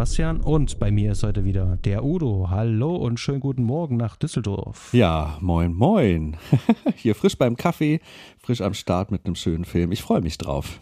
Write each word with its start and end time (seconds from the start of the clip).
Sebastian 0.00 0.40
und 0.40 0.78
bei 0.78 0.90
mir 0.90 1.12
ist 1.12 1.24
heute 1.24 1.44
wieder 1.44 1.76
der 1.84 2.02
Udo. 2.02 2.48
Hallo 2.48 2.96
und 2.96 3.20
schönen 3.20 3.40
guten 3.40 3.64
Morgen 3.64 3.98
nach 3.98 4.16
Düsseldorf. 4.16 4.94
Ja, 4.94 5.36
moin, 5.42 5.74
moin. 5.74 6.38
Hier 6.96 7.14
frisch 7.14 7.36
beim 7.36 7.54
Kaffee, 7.54 8.00
frisch 8.38 8.62
am 8.62 8.72
Start 8.72 9.10
mit 9.10 9.26
einem 9.26 9.34
schönen 9.34 9.66
Film. 9.66 9.92
Ich 9.92 10.00
freue 10.00 10.22
mich 10.22 10.38
drauf. 10.38 10.80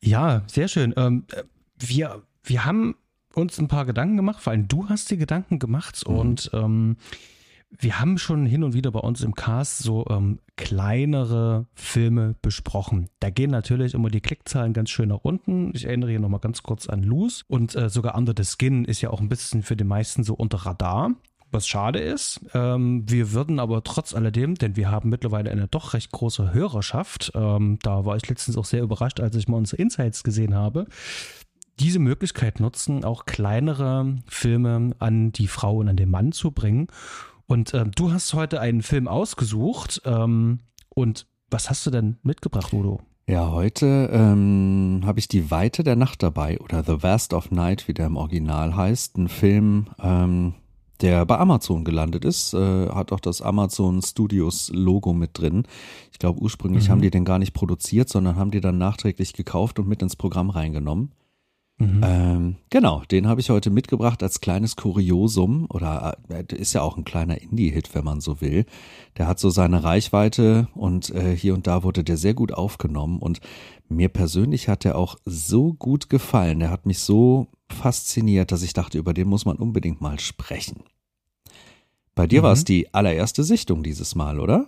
Ja, 0.00 0.44
sehr 0.46 0.68
schön. 0.68 0.94
Ähm, 0.96 1.26
wir, 1.76 2.22
wir 2.44 2.64
haben 2.64 2.94
uns 3.34 3.58
ein 3.58 3.66
paar 3.66 3.84
Gedanken 3.84 4.16
gemacht, 4.16 4.40
vor 4.42 4.52
allem 4.52 4.68
du 4.68 4.88
hast 4.88 5.10
dir 5.10 5.16
Gedanken 5.16 5.58
gemacht 5.58 6.08
mhm. 6.08 6.14
und 6.14 6.50
ähm, 6.52 6.98
wir 7.70 8.00
haben 8.00 8.18
schon 8.18 8.46
hin 8.46 8.64
und 8.64 8.74
wieder 8.74 8.90
bei 8.90 9.00
uns 9.00 9.22
im 9.22 9.34
Cast 9.34 9.78
so 9.78 10.06
ähm, 10.08 10.40
kleinere 10.56 11.66
Filme 11.74 12.34
besprochen. 12.40 13.08
Da 13.20 13.30
gehen 13.30 13.50
natürlich 13.50 13.94
immer 13.94 14.10
die 14.10 14.20
Klickzahlen 14.20 14.72
ganz 14.72 14.90
schön 14.90 15.10
nach 15.10 15.20
unten. 15.22 15.72
Ich 15.74 15.84
erinnere 15.84 16.10
hier 16.10 16.20
nochmal 16.20 16.40
ganz 16.40 16.62
kurz 16.62 16.88
an 16.88 17.02
Loose 17.02 17.44
und 17.46 17.74
äh, 17.74 17.88
sogar 17.88 18.16
Under 18.16 18.32
the 18.36 18.44
Skin 18.44 18.84
ist 18.84 19.00
ja 19.00 19.10
auch 19.10 19.20
ein 19.20 19.28
bisschen 19.28 19.62
für 19.62 19.76
die 19.76 19.84
meisten 19.84 20.24
so 20.24 20.34
unter 20.34 20.58
Radar 20.58 21.10
was 21.50 21.66
schade 21.66 21.98
ist. 21.98 22.40
Ähm, 22.54 23.04
wir 23.08 23.32
würden 23.32 23.58
aber 23.58 23.82
trotz 23.82 24.14
alledem, 24.14 24.56
denn 24.56 24.76
wir 24.76 24.90
haben 24.90 25.08
mittlerweile 25.08 25.50
eine 25.50 25.68
doch 25.68 25.94
recht 25.94 26.12
große 26.12 26.52
Hörerschaft, 26.52 27.32
ähm, 27.34 27.78
da 27.82 28.04
war 28.04 28.16
ich 28.16 28.28
letztens 28.28 28.56
auch 28.56 28.64
sehr 28.64 28.82
überrascht, 28.82 29.20
als 29.20 29.36
ich 29.36 29.48
mal 29.48 29.56
unsere 29.56 29.80
Insights 29.80 30.24
gesehen 30.24 30.54
habe, 30.54 30.86
diese 31.80 32.00
Möglichkeit 32.00 32.60
nutzen, 32.60 33.04
auch 33.04 33.24
kleinere 33.24 34.16
Filme 34.26 34.94
an 34.98 35.32
die 35.32 35.46
Frau 35.46 35.76
und 35.76 35.88
an 35.88 35.96
den 35.96 36.10
Mann 36.10 36.32
zu 36.32 36.50
bringen. 36.50 36.88
Und 37.48 37.72
ähm, 37.72 37.90
du 37.92 38.12
hast 38.12 38.34
heute 38.34 38.60
einen 38.60 38.82
Film 38.82 39.08
ausgesucht. 39.08 40.02
Ähm, 40.04 40.60
und 40.90 41.26
was 41.50 41.70
hast 41.70 41.84
du 41.86 41.90
denn 41.90 42.18
mitgebracht, 42.22 42.72
Udo? 42.72 43.00
Ja, 43.26 43.50
heute 43.50 44.10
ähm, 44.12 45.02
habe 45.04 45.18
ich 45.18 45.28
Die 45.28 45.50
Weite 45.50 45.82
der 45.82 45.96
Nacht 45.96 46.22
dabei 46.22 46.58
oder 46.60 46.84
The 46.84 47.02
Vast 47.02 47.32
of 47.32 47.50
Night, 47.50 47.88
wie 47.88 47.94
der 47.94 48.06
im 48.06 48.16
Original 48.16 48.76
heißt. 48.76 49.16
Ein 49.16 49.28
Film, 49.28 49.88
ähm, 49.98 50.54
der 51.00 51.24
bei 51.24 51.38
Amazon 51.38 51.84
gelandet 51.84 52.24
ist, 52.26 52.52
äh, 52.52 52.88
hat 52.90 53.12
auch 53.12 53.20
das 53.20 53.40
Amazon 53.40 54.02
Studios 54.02 54.70
Logo 54.74 55.14
mit 55.14 55.38
drin. 55.38 55.64
Ich 56.12 56.18
glaube, 56.18 56.40
ursprünglich 56.40 56.88
mhm. 56.88 56.92
haben 56.92 57.02
die 57.02 57.10
den 57.10 57.24
gar 57.24 57.38
nicht 57.38 57.54
produziert, 57.54 58.10
sondern 58.10 58.36
haben 58.36 58.50
die 58.50 58.60
dann 58.60 58.76
nachträglich 58.76 59.32
gekauft 59.32 59.78
und 59.78 59.88
mit 59.88 60.02
ins 60.02 60.16
Programm 60.16 60.50
reingenommen. 60.50 61.12
Mhm. 61.80 62.00
Ähm, 62.02 62.56
genau, 62.70 63.04
den 63.08 63.28
habe 63.28 63.40
ich 63.40 63.50
heute 63.50 63.70
mitgebracht 63.70 64.20
als 64.24 64.40
kleines 64.40 64.74
Kuriosum 64.74 65.66
oder 65.70 66.18
äh, 66.28 66.44
ist 66.56 66.72
ja 66.72 66.82
auch 66.82 66.96
ein 66.96 67.04
kleiner 67.04 67.40
Indie-Hit, 67.40 67.94
wenn 67.94 68.04
man 68.04 68.20
so 68.20 68.40
will. 68.40 68.66
Der 69.16 69.28
hat 69.28 69.38
so 69.38 69.48
seine 69.48 69.84
Reichweite 69.84 70.66
und 70.74 71.10
äh, 71.10 71.36
hier 71.36 71.54
und 71.54 71.68
da 71.68 71.84
wurde 71.84 72.02
der 72.02 72.16
sehr 72.16 72.34
gut 72.34 72.52
aufgenommen 72.52 73.20
und 73.20 73.40
mir 73.88 74.08
persönlich 74.08 74.68
hat 74.68 74.84
er 74.84 74.96
auch 74.96 75.16
so 75.24 75.72
gut 75.72 76.10
gefallen. 76.10 76.58
Der 76.58 76.70
hat 76.70 76.84
mich 76.84 76.98
so 76.98 77.46
fasziniert, 77.70 78.50
dass 78.50 78.62
ich 78.62 78.72
dachte, 78.72 78.98
über 78.98 79.14
den 79.14 79.28
muss 79.28 79.44
man 79.44 79.56
unbedingt 79.56 80.00
mal 80.00 80.18
sprechen. 80.18 80.82
Bei 82.16 82.26
dir 82.26 82.40
mhm. 82.40 82.46
war 82.46 82.52
es 82.52 82.64
die 82.64 82.92
allererste 82.92 83.44
Sichtung 83.44 83.84
dieses 83.84 84.16
Mal, 84.16 84.40
oder? 84.40 84.66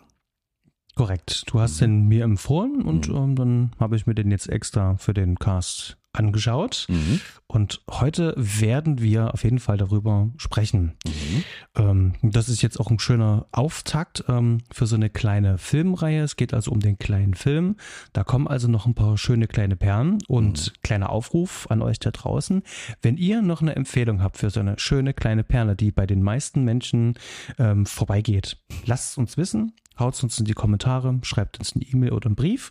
Korrekt. 0.95 1.43
Du 1.49 1.59
hast 1.59 1.81
mhm. 1.81 1.85
den 1.85 2.09
mir 2.09 2.25
empfohlen 2.25 2.83
und 2.83 3.09
mhm. 3.09 3.17
ähm, 3.17 3.35
dann 3.35 3.71
habe 3.81 3.97
ich 3.97 4.07
mir 4.07 4.15
den 4.15 4.31
jetzt 4.31 4.49
extra 4.49 4.97
für 4.97 5.13
den 5.13 5.41
Cast 5.41 5.97
angeschaut. 6.13 6.87
Mhm. 6.89 7.21
Und 7.47 7.83
heute 7.91 8.35
werden 8.37 9.01
wir 9.01 9.35
auf 9.35 9.45
jeden 9.45 9.59
Fall 9.59 9.77
darüber 9.77 10.31
sprechen. 10.37 10.97
Mhm. 11.05 11.45
Ähm, 11.77 12.13
das 12.23 12.49
ist 12.49 12.63
jetzt 12.63 12.79
auch 12.79 12.91
ein 12.91 12.99
schöner 12.99 13.47
Auftakt 13.53 14.25
ähm, 14.29 14.59
für 14.73 14.87
so 14.87 14.97
eine 14.97 15.11
kleine 15.11 15.59
Filmreihe. 15.59 16.23
Es 16.23 16.37
geht 16.37 16.55
also 16.55 16.71
um 16.71 16.81
den 16.81 16.99
kleinen 16.99 17.35
Film. 17.35 17.77
Da 18.13 18.25
kommen 18.25 18.47
also 18.47 18.69
noch 18.69 18.87
ein 18.87 18.95
paar 18.95 19.19
schöne 19.19 19.47
kleine 19.47 19.77
Perlen 19.77 20.19
und 20.29 20.67
mhm. 20.67 20.73
kleiner 20.83 21.11
Aufruf 21.11 21.67
an 21.71 21.83
euch 21.83 21.99
da 21.99 22.11
draußen. 22.11 22.63
Wenn 23.03 23.17
ihr 23.17 23.43
noch 23.43 23.63
eine 23.63 23.77
Empfehlung 23.77 24.23
habt 24.23 24.39
für 24.39 24.51
so 24.51 24.61
eine 24.61 24.79
schöne 24.79 25.15
kleine 25.15 25.45
Perle, 25.45 25.77
die 25.77 25.91
bei 25.91 26.07
den 26.07 26.23
meisten 26.23 26.65
Menschen 26.65 27.15
ähm, 27.59 27.87
vorbeigeht, 27.87 28.59
lasst 28.85 29.13
es 29.13 29.19
uns 29.19 29.37
wissen 29.37 29.73
haut 29.99 30.23
uns 30.23 30.39
in 30.39 30.45
die 30.45 30.55
Kommentare, 30.55 31.19
schreibt 31.23 31.59
uns 31.59 31.75
eine 31.75 31.85
E-Mail 31.85 32.13
oder 32.13 32.27
einen 32.27 32.37
Brief 32.37 32.71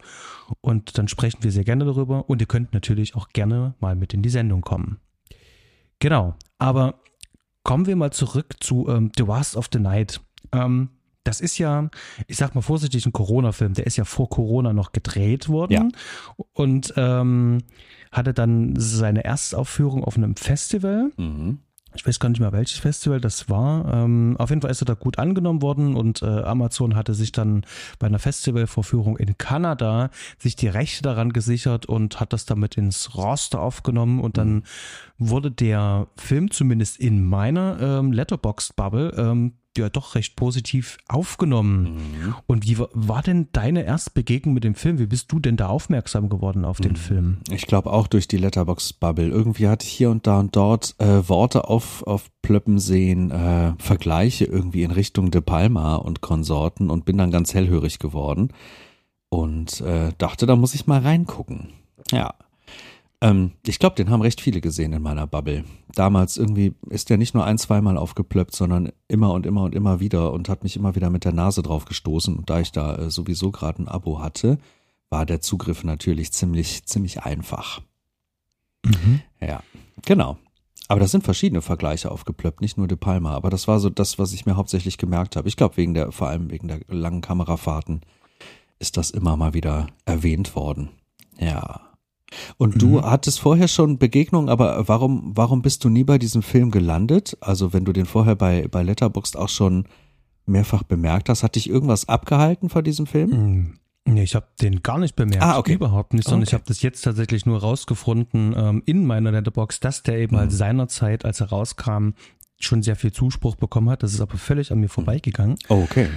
und 0.61 0.97
dann 0.97 1.07
sprechen 1.07 1.43
wir 1.43 1.51
sehr 1.51 1.63
gerne 1.63 1.85
darüber 1.85 2.29
und 2.29 2.41
ihr 2.41 2.47
könnt 2.47 2.73
natürlich 2.73 3.15
auch 3.15 3.29
gerne 3.29 3.75
mal 3.79 3.95
mit 3.95 4.13
in 4.13 4.21
die 4.21 4.29
Sendung 4.29 4.61
kommen. 4.61 4.99
Genau, 5.99 6.35
aber 6.57 7.01
kommen 7.63 7.85
wir 7.85 7.95
mal 7.95 8.11
zurück 8.11 8.55
zu 8.59 8.87
ähm, 8.87 9.11
The 9.15 9.23
Last 9.23 9.55
of 9.55 9.69
the 9.71 9.79
Night. 9.79 10.21
Ähm, 10.51 10.89
das 11.23 11.41
ist 11.41 11.57
ja, 11.57 11.89
ich 12.27 12.37
sag 12.37 12.55
mal 12.55 12.61
vorsichtig, 12.61 13.05
ein 13.05 13.11
Corona-Film. 13.11 13.73
Der 13.73 13.85
ist 13.85 13.97
ja 13.97 14.05
vor 14.05 14.29
Corona 14.29 14.73
noch 14.73 14.93
gedreht 14.93 15.49
worden 15.49 15.73
ja. 15.73 15.87
und 16.53 16.93
ähm, 16.95 17.59
hatte 18.11 18.33
dann 18.33 18.73
seine 18.77 19.25
Erstaufführung 19.25 20.03
auf 20.03 20.17
einem 20.17 20.35
Festival. 20.35 21.11
Mhm 21.17 21.59
ich 21.95 22.05
weiß 22.05 22.19
gar 22.19 22.29
nicht 22.29 22.39
mehr, 22.39 22.51
welches 22.51 22.77
Festival 22.77 23.19
das 23.19 23.49
war. 23.49 23.91
Ähm, 23.91 24.35
auf 24.37 24.49
jeden 24.49 24.61
Fall 24.61 24.71
ist 24.71 24.81
er 24.81 24.85
da 24.85 24.93
gut 24.93 25.17
angenommen 25.17 25.61
worden 25.61 25.95
und 25.95 26.21
äh, 26.21 26.25
Amazon 26.25 26.95
hatte 26.95 27.13
sich 27.13 27.31
dann 27.31 27.65
bei 27.97 28.07
einer 28.07 28.19
Festivalvorführung 28.19 29.17
in 29.17 29.37
Kanada 29.37 30.09
sich 30.37 30.55
die 30.55 30.67
Rechte 30.67 31.01
daran 31.01 31.33
gesichert 31.33 31.87
und 31.87 32.19
hat 32.19 32.33
das 32.33 32.45
damit 32.45 32.77
ins 32.77 33.15
Roster 33.15 33.61
aufgenommen 33.61 34.19
und 34.19 34.37
dann 34.37 34.63
wurde 35.17 35.51
der 35.51 36.07
Film 36.15 36.51
zumindest 36.51 36.99
in 36.99 37.23
meiner 37.23 37.77
ähm, 37.81 38.11
Letterboxd-Bubble 38.11 39.13
ähm, 39.17 39.53
ja 39.77 39.89
doch 39.89 40.15
recht 40.15 40.35
positiv 40.35 40.97
aufgenommen. 41.07 41.83
Mhm. 41.83 42.35
Und 42.47 42.67
wie 42.67 42.77
war 42.79 43.21
denn 43.21 43.47
deine 43.51 43.83
erste 43.83 44.11
Begegnung 44.11 44.53
mit 44.53 44.63
dem 44.63 44.75
Film? 44.75 44.99
Wie 44.99 45.05
bist 45.05 45.31
du 45.31 45.39
denn 45.39 45.57
da 45.57 45.67
aufmerksam 45.67 46.29
geworden 46.29 46.65
auf 46.65 46.79
den 46.79 46.93
mhm. 46.93 46.97
Film? 46.97 47.37
Ich 47.49 47.65
glaube 47.67 47.91
auch 47.91 48.07
durch 48.07 48.27
die 48.27 48.37
Letterbox-Bubble. 48.37 49.27
Irgendwie 49.27 49.67
hatte 49.67 49.85
ich 49.85 49.91
hier 49.91 50.09
und 50.09 50.27
da 50.27 50.39
und 50.39 50.55
dort 50.55 50.95
äh, 50.99 51.27
Worte 51.27 51.67
auf, 51.67 52.03
auf 52.03 52.29
Plöppen 52.41 52.79
sehen, 52.79 53.31
äh, 53.31 53.73
Vergleiche 53.79 54.45
irgendwie 54.45 54.83
in 54.83 54.91
Richtung 54.91 55.31
De 55.31 55.41
Palma 55.41 55.95
und 55.95 56.21
Konsorten 56.21 56.89
und 56.89 57.05
bin 57.05 57.17
dann 57.17 57.31
ganz 57.31 57.53
hellhörig 57.53 57.99
geworden 57.99 58.53
und 59.29 59.81
äh, 59.81 60.11
dachte, 60.17 60.45
da 60.45 60.55
muss 60.55 60.73
ich 60.73 60.87
mal 60.87 61.01
reingucken. 61.01 61.69
Ja. 62.11 62.33
Ähm, 63.21 63.51
ich 63.65 63.79
glaube, 63.79 63.95
den 63.95 64.09
haben 64.09 64.21
recht 64.21 64.39
viele 64.41 64.61
gesehen 64.61 64.93
in 64.93 65.01
meiner 65.01 65.27
Bubble. 65.27 65.65
Damals 65.93 66.37
irgendwie 66.37 66.73
ist 66.89 67.09
der 67.09 67.17
nicht 67.17 67.33
nur 67.33 67.43
ein, 67.43 67.57
zweimal 67.57 67.97
aufgeplöppt, 67.97 68.55
sondern 68.55 68.91
immer 69.07 69.33
und 69.33 69.45
immer 69.45 69.63
und 69.63 69.75
immer 69.75 69.99
wieder 69.99 70.31
und 70.31 70.47
hat 70.47 70.63
mich 70.63 70.75
immer 70.77 70.95
wieder 70.95 71.09
mit 71.09 71.25
der 71.25 71.33
Nase 71.33 71.61
drauf 71.61 71.85
gestoßen. 71.85 72.35
Und 72.35 72.49
da 72.49 72.59
ich 72.59 72.71
da 72.71 72.95
äh, 72.95 73.11
sowieso 73.11 73.51
gerade 73.51 73.83
ein 73.83 73.87
Abo 73.87 74.21
hatte, 74.21 74.57
war 75.09 75.25
der 75.25 75.41
Zugriff 75.41 75.83
natürlich 75.83 76.31
ziemlich, 76.31 76.85
ziemlich 76.85 77.23
einfach. 77.23 77.81
Mhm. 78.85 79.21
Ja, 79.41 79.61
genau. 80.05 80.37
Aber 80.87 80.99
da 80.99 81.07
sind 81.07 81.23
verschiedene 81.23 81.61
Vergleiche 81.61 82.09
aufgeplöppt, 82.09 82.61
nicht 82.61 82.77
nur 82.77 82.87
De 82.87 82.97
Palma. 82.97 83.33
Aber 83.33 83.49
das 83.49 83.67
war 83.67 83.79
so 83.79 83.89
das, 83.89 84.17
was 84.17 84.33
ich 84.33 84.45
mir 84.45 84.55
hauptsächlich 84.55 84.97
gemerkt 84.97 85.35
habe. 85.35 85.47
Ich 85.47 85.55
glaube, 85.55 85.77
wegen 85.77 85.93
der, 85.93 86.11
vor 86.11 86.29
allem 86.29 86.49
wegen 86.49 86.67
der 86.67 86.79
langen 86.87 87.21
Kamerafahrten 87.21 88.01
ist 88.79 88.97
das 88.97 89.11
immer 89.11 89.35
mal 89.35 89.53
wieder 89.53 89.87
erwähnt 90.05 90.55
worden. 90.55 90.89
Ja. 91.37 91.88
Und 92.57 92.75
mhm. 92.75 92.79
du 92.79 93.01
hattest 93.01 93.39
vorher 93.39 93.67
schon 93.67 93.97
Begegnungen, 93.97 94.49
aber 94.49 94.87
warum, 94.87 95.31
warum 95.35 95.61
bist 95.61 95.83
du 95.83 95.89
nie 95.89 96.03
bei 96.03 96.17
diesem 96.17 96.41
Film 96.41 96.71
gelandet? 96.71 97.37
Also 97.41 97.73
wenn 97.73 97.85
du 97.85 97.93
den 97.93 98.05
vorher 98.05 98.35
bei, 98.35 98.67
bei 98.69 98.83
Letterboxd 98.83 99.37
auch 99.37 99.49
schon 99.49 99.85
mehrfach 100.45 100.83
bemerkt 100.83 101.29
hast, 101.29 101.43
hat 101.43 101.55
dich 101.55 101.69
irgendwas 101.69 102.07
abgehalten 102.09 102.69
vor 102.69 102.83
diesem 102.83 103.05
Film? 103.05 103.29
Mhm. 103.29 103.73
Nee, 104.05 104.23
ich 104.23 104.33
habe 104.33 104.47
den 104.59 104.81
gar 104.81 104.97
nicht 104.97 105.15
bemerkt. 105.15 105.43
Ah, 105.43 105.57
okay. 105.57 105.73
Überhaupt 105.73 106.13
nicht, 106.13 106.25
sondern 106.25 106.41
okay. 106.41 106.49
ich 106.49 106.53
habe 106.53 106.63
das 106.67 106.81
jetzt 106.81 107.01
tatsächlich 107.01 107.45
nur 107.45 107.59
rausgefunden 107.59 108.55
ähm, 108.57 108.81
in 108.85 109.05
meiner 109.05 109.31
Letterbox, 109.31 109.79
dass 109.81 110.01
der 110.01 110.17
eben 110.17 110.35
mhm. 110.35 110.39
halt 110.39 110.51
seinerzeit, 110.51 111.25
als 111.25 111.41
er 111.41 111.49
rauskam, 111.49 112.11
schon 112.59 112.81
sehr 112.81 112.95
viel 112.95 113.11
Zuspruch 113.11 113.55
bekommen 113.55 113.89
hat. 113.89 114.01
Das 114.01 114.13
ist 114.13 114.21
aber 114.21 114.37
völlig 114.37 114.71
an 114.71 114.79
mir 114.79 114.89
vorbeigegangen. 114.89 115.57
Oh, 115.69 115.83
okay. 115.83 116.09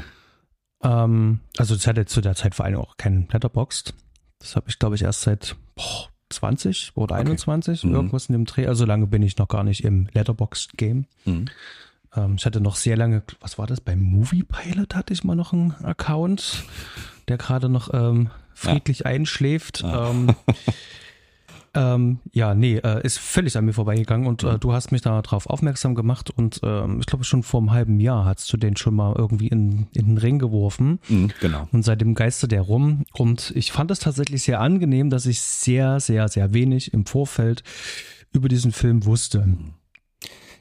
Ähm, 0.83 1.41
also 1.57 1.75
das 1.75 1.87
hatte 1.87 2.07
zu 2.07 2.21
der 2.21 2.35
Zeit 2.35 2.55
vor 2.55 2.65
allem 2.65 2.79
auch 2.79 2.97
keinen 2.97 3.29
Letterboxd. 3.31 3.95
Das 4.39 4.57
habe 4.57 4.69
ich, 4.69 4.79
glaube 4.79 4.97
ich, 4.97 5.03
erst 5.03 5.23
seit 5.23 5.57
boah, 5.75 6.09
20 6.31 6.93
oder 6.95 7.15
okay. 7.15 7.23
21, 7.23 7.85
mhm. 7.85 7.95
irgendwas 7.95 8.27
in 8.27 8.33
dem 8.33 8.45
Dreh. 8.45 8.67
Also 8.67 8.85
lange 8.85 9.07
bin 9.07 9.23
ich 9.23 9.37
noch 9.39 9.49
gar 9.49 9.65
nicht 9.65 9.85
im 9.85 10.09
Letterboxd-Game. 10.13 11.07
Mhm. 11.25 11.47
Ähm, 12.15 12.35
ich 12.37 12.47
hatte 12.47 12.61
noch 12.61 12.77
sehr 12.77 12.97
lange, 12.97 13.23
was 13.41 13.59
war 13.59 13.67
das? 13.67 13.81
Beim 13.81 14.01
Movie 14.01 14.45
Pilot 14.45 14.95
hatte 14.95 15.13
ich 15.13 15.25
mal 15.25 15.37
noch 15.37 15.53
einen 15.53 15.73
Account, 15.85 16.65
der 17.29 17.39
gerade 17.39 17.69
noch 17.69 17.93
ähm, 17.93 18.31
friedlich 18.55 19.01
ja. 19.01 19.07
einschläft. 19.07 19.83
Ja. 19.83 20.11
Ähm, 20.11 20.35
Ähm, 21.75 22.21
ja, 22.33 22.55
nee, 22.55 22.77
äh, 22.77 23.03
ist 23.03 23.19
völlig 23.19 23.57
an 23.57 23.65
mir 23.65 23.73
vorbeigegangen 23.73 24.27
und 24.27 24.43
äh, 24.43 24.59
du 24.59 24.75
hast 24.75 24.93
mich 24.93 25.01
darauf 25.01 25.47
aufmerksam 25.47 25.95
gemacht 25.95 26.31
und 26.31 26.61
ähm, 26.63 27.01
ich 27.01 27.07
glaube 27.07 27.25
schon 27.25 27.43
vor 27.43 27.61
einem 27.61 27.71
halben 27.71 27.99
Jahr 27.99 28.27
hast 28.27 28.53
du 28.53 28.59
den 28.59 28.77
schon 28.77 28.95
mal 28.95 29.15
irgendwie 29.17 29.49
in, 29.49 29.87
in 29.95 30.07
den 30.09 30.19
Ring 30.19 30.39
geworfen. 30.39 30.99
Mhm, 31.09 31.31
genau. 31.41 31.69
Und 31.73 31.83
seitdem 31.83 32.15
geistert 32.15 32.53
der 32.53 32.61
rum 32.61 33.05
und 33.15 33.53
ich 33.57 33.73
fand 33.73 33.91
es 33.91 34.01
tatsächlich 34.01 34.43
sehr 34.43 34.61
angenehm, 34.61 35.09
dass 35.09 35.25
ich 35.25 35.41
sehr, 35.41 35.99
sehr, 36.01 36.29
sehr 36.29 36.53
wenig 36.53 36.93
im 36.93 37.07
Vorfeld 37.07 37.63
über 38.33 38.49
diesen 38.49 38.73
Film 38.73 39.07
wusste. 39.07 39.57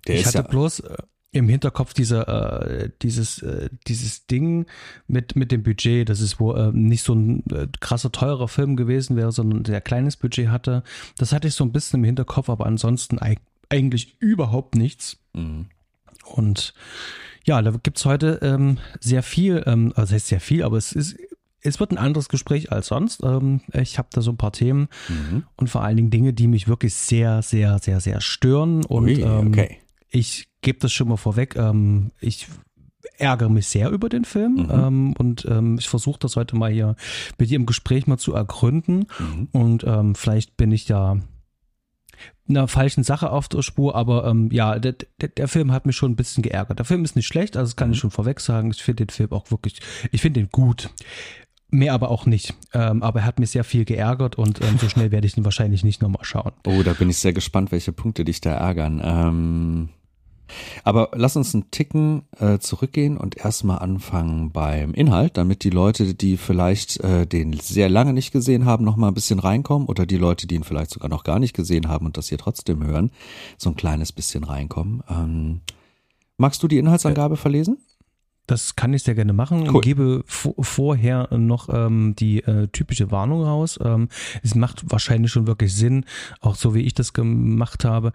Der 0.07 0.15
ich 0.15 0.25
hatte 0.25 0.37
ja 0.37 0.43
bloß, 0.43 0.79
äh, 0.79 0.97
im 1.31 1.47
Hinterkopf 1.47 1.93
diese, 1.93 2.27
äh, 2.27 2.89
dieses, 3.01 3.41
äh, 3.41 3.69
dieses 3.87 4.27
Ding 4.27 4.65
mit, 5.07 5.35
mit 5.35 5.51
dem 5.51 5.63
Budget, 5.63 6.09
dass 6.09 6.19
es 6.19 6.39
wohl 6.39 6.57
äh, 6.57 6.71
nicht 6.73 7.03
so 7.03 7.13
ein 7.13 7.43
äh, 7.51 7.67
krasser, 7.79 8.11
teurer 8.11 8.47
Film 8.47 8.75
gewesen 8.75 9.15
wäre, 9.15 9.31
sondern 9.31 9.61
ein 9.61 9.65
sehr 9.65 9.81
kleines 9.81 10.17
Budget 10.17 10.49
hatte. 10.49 10.83
Das 11.17 11.31
hatte 11.31 11.47
ich 11.47 11.53
so 11.53 11.63
ein 11.63 11.71
bisschen 11.71 12.01
im 12.01 12.03
Hinterkopf, 12.03 12.49
aber 12.49 12.65
ansonsten 12.65 13.17
eigentlich 13.69 14.17
überhaupt 14.19 14.75
nichts. 14.75 15.17
Mhm. 15.33 15.67
Und 16.25 16.73
ja, 17.45 17.61
da 17.61 17.71
gibt 17.71 17.97
es 17.97 18.05
heute 18.05 18.39
ähm, 18.41 18.77
sehr 18.99 19.23
viel, 19.23 19.63
ähm, 19.65 19.93
also 19.95 20.13
heißt 20.13 20.27
sehr 20.27 20.41
viel, 20.41 20.63
aber 20.63 20.77
es 20.77 20.91
ist 20.91 21.17
es 21.63 21.79
wird 21.79 21.91
ein 21.91 21.97
anderes 21.97 22.27
Gespräch 22.27 22.71
als 22.71 22.87
sonst. 22.87 23.21
Ähm, 23.23 23.61
ich 23.73 23.97
habe 23.99 24.09
da 24.11 24.21
so 24.21 24.31
ein 24.31 24.37
paar 24.37 24.51
Themen 24.51 24.87
mhm. 25.07 25.43
und 25.57 25.69
vor 25.69 25.83
allen 25.83 25.95
Dingen 25.95 26.09
Dinge, 26.09 26.33
die 26.33 26.47
mich 26.47 26.67
wirklich 26.67 26.95
sehr, 26.95 27.43
sehr, 27.43 27.77
sehr, 27.79 27.99
sehr 27.99 28.19
stören. 28.19 28.83
Und 28.83 29.05
Ui, 29.05 29.21
ähm, 29.21 29.49
okay. 29.49 29.77
Ich 30.11 30.47
gebe 30.61 30.79
das 30.79 30.91
schon 30.91 31.07
mal 31.07 31.17
vorweg. 31.17 31.55
Ähm, 31.55 32.11
ich 32.19 32.47
ärgere 33.17 33.49
mich 33.49 33.67
sehr 33.67 33.89
über 33.89 34.09
den 34.09 34.25
Film 34.25 34.67
mhm. 34.67 35.13
und 35.13 35.47
ich 35.79 35.89
versuche 35.89 36.19
das 36.19 36.35
heute 36.35 36.55
mal 36.55 36.71
hier 36.71 36.95
mit 37.37 37.49
dir 37.49 37.55
im 37.55 37.65
Gespräch 37.65 38.05
mal 38.05 38.17
zu 38.17 38.33
ergründen. 38.33 39.07
Mhm. 39.19 39.47
Und 39.51 40.17
vielleicht 40.17 40.55
bin 40.55 40.71
ich 40.71 40.87
ja 40.87 41.17
einer 42.49 42.67
falschen 42.67 43.03
Sache 43.03 43.31
auf 43.31 43.47
der 43.47 43.61
Spur, 43.61 43.95
aber 43.95 44.27
ähm, 44.27 44.49
ja, 44.51 44.77
der, 44.79 44.95
der, 45.21 45.29
der, 45.29 45.47
Film 45.47 45.71
hat 45.71 45.85
mich 45.85 45.95
schon 45.95 46.11
ein 46.11 46.15
bisschen 46.15 46.43
geärgert. 46.43 46.79
Der 46.79 46.85
Film 46.85 47.03
ist 47.03 47.15
nicht 47.15 47.27
schlecht, 47.27 47.57
also 47.57 47.69
das 47.69 47.75
kann 47.75 47.89
mhm. 47.89 47.93
ich 47.93 47.99
schon 47.99 48.11
vorweg 48.11 48.39
sagen. 48.39 48.71
Ich 48.71 48.83
finde 48.83 49.05
den 49.05 49.09
Film 49.09 49.31
auch 49.31 49.51
wirklich, 49.51 49.79
ich 50.11 50.21
finde 50.21 50.41
den 50.41 50.49
gut. 50.49 50.89
Mehr 51.73 51.93
aber 51.93 52.11
auch 52.11 52.25
nicht. 52.25 52.53
Ähm, 52.73 53.01
aber 53.01 53.21
er 53.21 53.25
hat 53.25 53.39
mich 53.39 53.51
sehr 53.51 53.63
viel 53.63 53.85
geärgert 53.85 54.35
und 54.37 54.61
ähm, 54.61 54.77
so 54.77 54.89
schnell 54.89 55.11
werde 55.11 55.25
ich 55.25 55.37
ihn 55.37 55.45
wahrscheinlich 55.45 55.85
nicht 55.85 56.01
nochmal 56.01 56.25
schauen. 56.25 56.51
Oh, 56.67 56.83
da 56.83 56.91
bin 56.91 57.09
ich 57.09 57.17
sehr 57.17 57.31
gespannt, 57.31 57.71
welche 57.71 57.93
Punkte 57.93 58.25
dich 58.25 58.41
da 58.41 58.51
ärgern. 58.51 59.01
Ähm, 59.01 59.89
aber 60.83 61.09
lass 61.13 61.35
uns 61.35 61.53
einen 61.53 61.71
Ticken 61.71 62.23
äh, 62.39 62.59
zurückgehen 62.59 63.17
und 63.17 63.37
erstmal 63.37 63.79
anfangen 63.79 64.51
beim 64.51 64.93
Inhalt, 64.93 65.37
damit 65.37 65.63
die 65.63 65.69
Leute, 65.69 66.13
die 66.13 66.37
vielleicht 66.37 66.99
äh, 67.01 67.25
den 67.25 67.53
sehr 67.53 67.89
lange 67.89 68.13
nicht 68.13 68.31
gesehen 68.31 68.65
haben, 68.65 68.85
nochmal 68.85 69.11
ein 69.11 69.15
bisschen 69.15 69.39
reinkommen 69.39 69.87
oder 69.87 70.05
die 70.05 70.17
Leute, 70.17 70.47
die 70.47 70.55
ihn 70.55 70.63
vielleicht 70.63 70.91
sogar 70.91 71.09
noch 71.09 71.23
gar 71.23 71.39
nicht 71.39 71.53
gesehen 71.53 71.87
haben 71.87 72.05
und 72.05 72.17
das 72.17 72.29
hier 72.29 72.37
trotzdem 72.37 72.83
hören, 72.83 73.11
so 73.57 73.69
ein 73.69 73.75
kleines 73.75 74.11
bisschen 74.11 74.43
reinkommen. 74.43 75.03
Ähm, 75.09 75.61
magst 76.37 76.61
du 76.63 76.67
die 76.67 76.77
Inhaltsangabe 76.77 77.37
verlesen? 77.37 77.77
Das 78.47 78.75
kann 78.75 78.93
ich 78.93 79.03
sehr 79.03 79.15
gerne 79.15 79.33
machen. 79.33 79.69
Cool. 79.69 79.77
Ich 79.77 79.81
gebe 79.81 80.23
vorher 80.27 81.29
noch 81.37 81.69
ähm, 81.71 82.15
die 82.17 82.43
äh, 82.43 82.67
typische 82.67 83.09
Warnung 83.09 83.43
raus. 83.43 83.79
Ähm, 83.81 84.09
es 84.43 84.55
macht 84.55 84.91
wahrscheinlich 84.91 85.31
schon 85.31 85.47
wirklich 85.47 85.73
Sinn, 85.73 86.05
auch 86.41 86.55
so 86.55 86.75
wie 86.75 86.81
ich 86.81 86.93
das 86.93 87.13
gemacht 87.13 87.85
habe, 87.85 88.11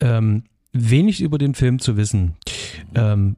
ähm, 0.00 0.44
wenig 0.78 1.20
über 1.20 1.38
den 1.38 1.54
Film 1.54 1.78
zu 1.78 1.96
wissen. 1.96 2.36
Ähm, 2.94 3.36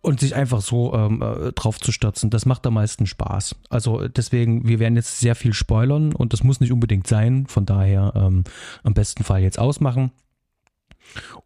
und 0.00 0.18
sich 0.20 0.34
einfach 0.34 0.60
so 0.60 0.94
ähm, 0.94 1.22
äh, 1.22 1.52
drauf 1.52 1.78
zu 1.78 1.92
stürzen, 1.92 2.30
das 2.30 2.44
macht 2.44 2.66
am 2.66 2.74
meisten 2.74 3.06
Spaß. 3.06 3.54
Also 3.68 4.08
deswegen, 4.08 4.66
wir 4.66 4.80
werden 4.80 4.96
jetzt 4.96 5.20
sehr 5.20 5.36
viel 5.36 5.52
spoilern 5.52 6.12
und 6.12 6.32
das 6.32 6.42
muss 6.42 6.60
nicht 6.60 6.72
unbedingt 6.72 7.06
sein. 7.06 7.46
Von 7.46 7.66
daher 7.66 8.12
ähm, 8.16 8.42
am 8.82 8.94
besten 8.94 9.22
Fall 9.22 9.42
jetzt 9.42 9.60
ausmachen 9.60 10.10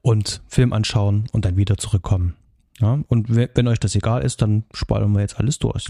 und 0.01 0.43
Film 0.49 0.73
anschauen 0.73 1.27
und 1.33 1.45
dann 1.45 1.57
wieder 1.57 1.77
zurückkommen. 1.77 2.35
Ja, 2.81 2.99
und 3.09 3.35
wenn 3.35 3.69
euch 3.69 3.81
das 3.81 3.95
egal 3.95 4.23
ist, 4.23 4.43
dann 4.43 4.65
spoilern 4.75 5.13
wir 5.13 5.21
jetzt 5.21 5.39
alles 5.39 5.59
durch. 5.59 5.87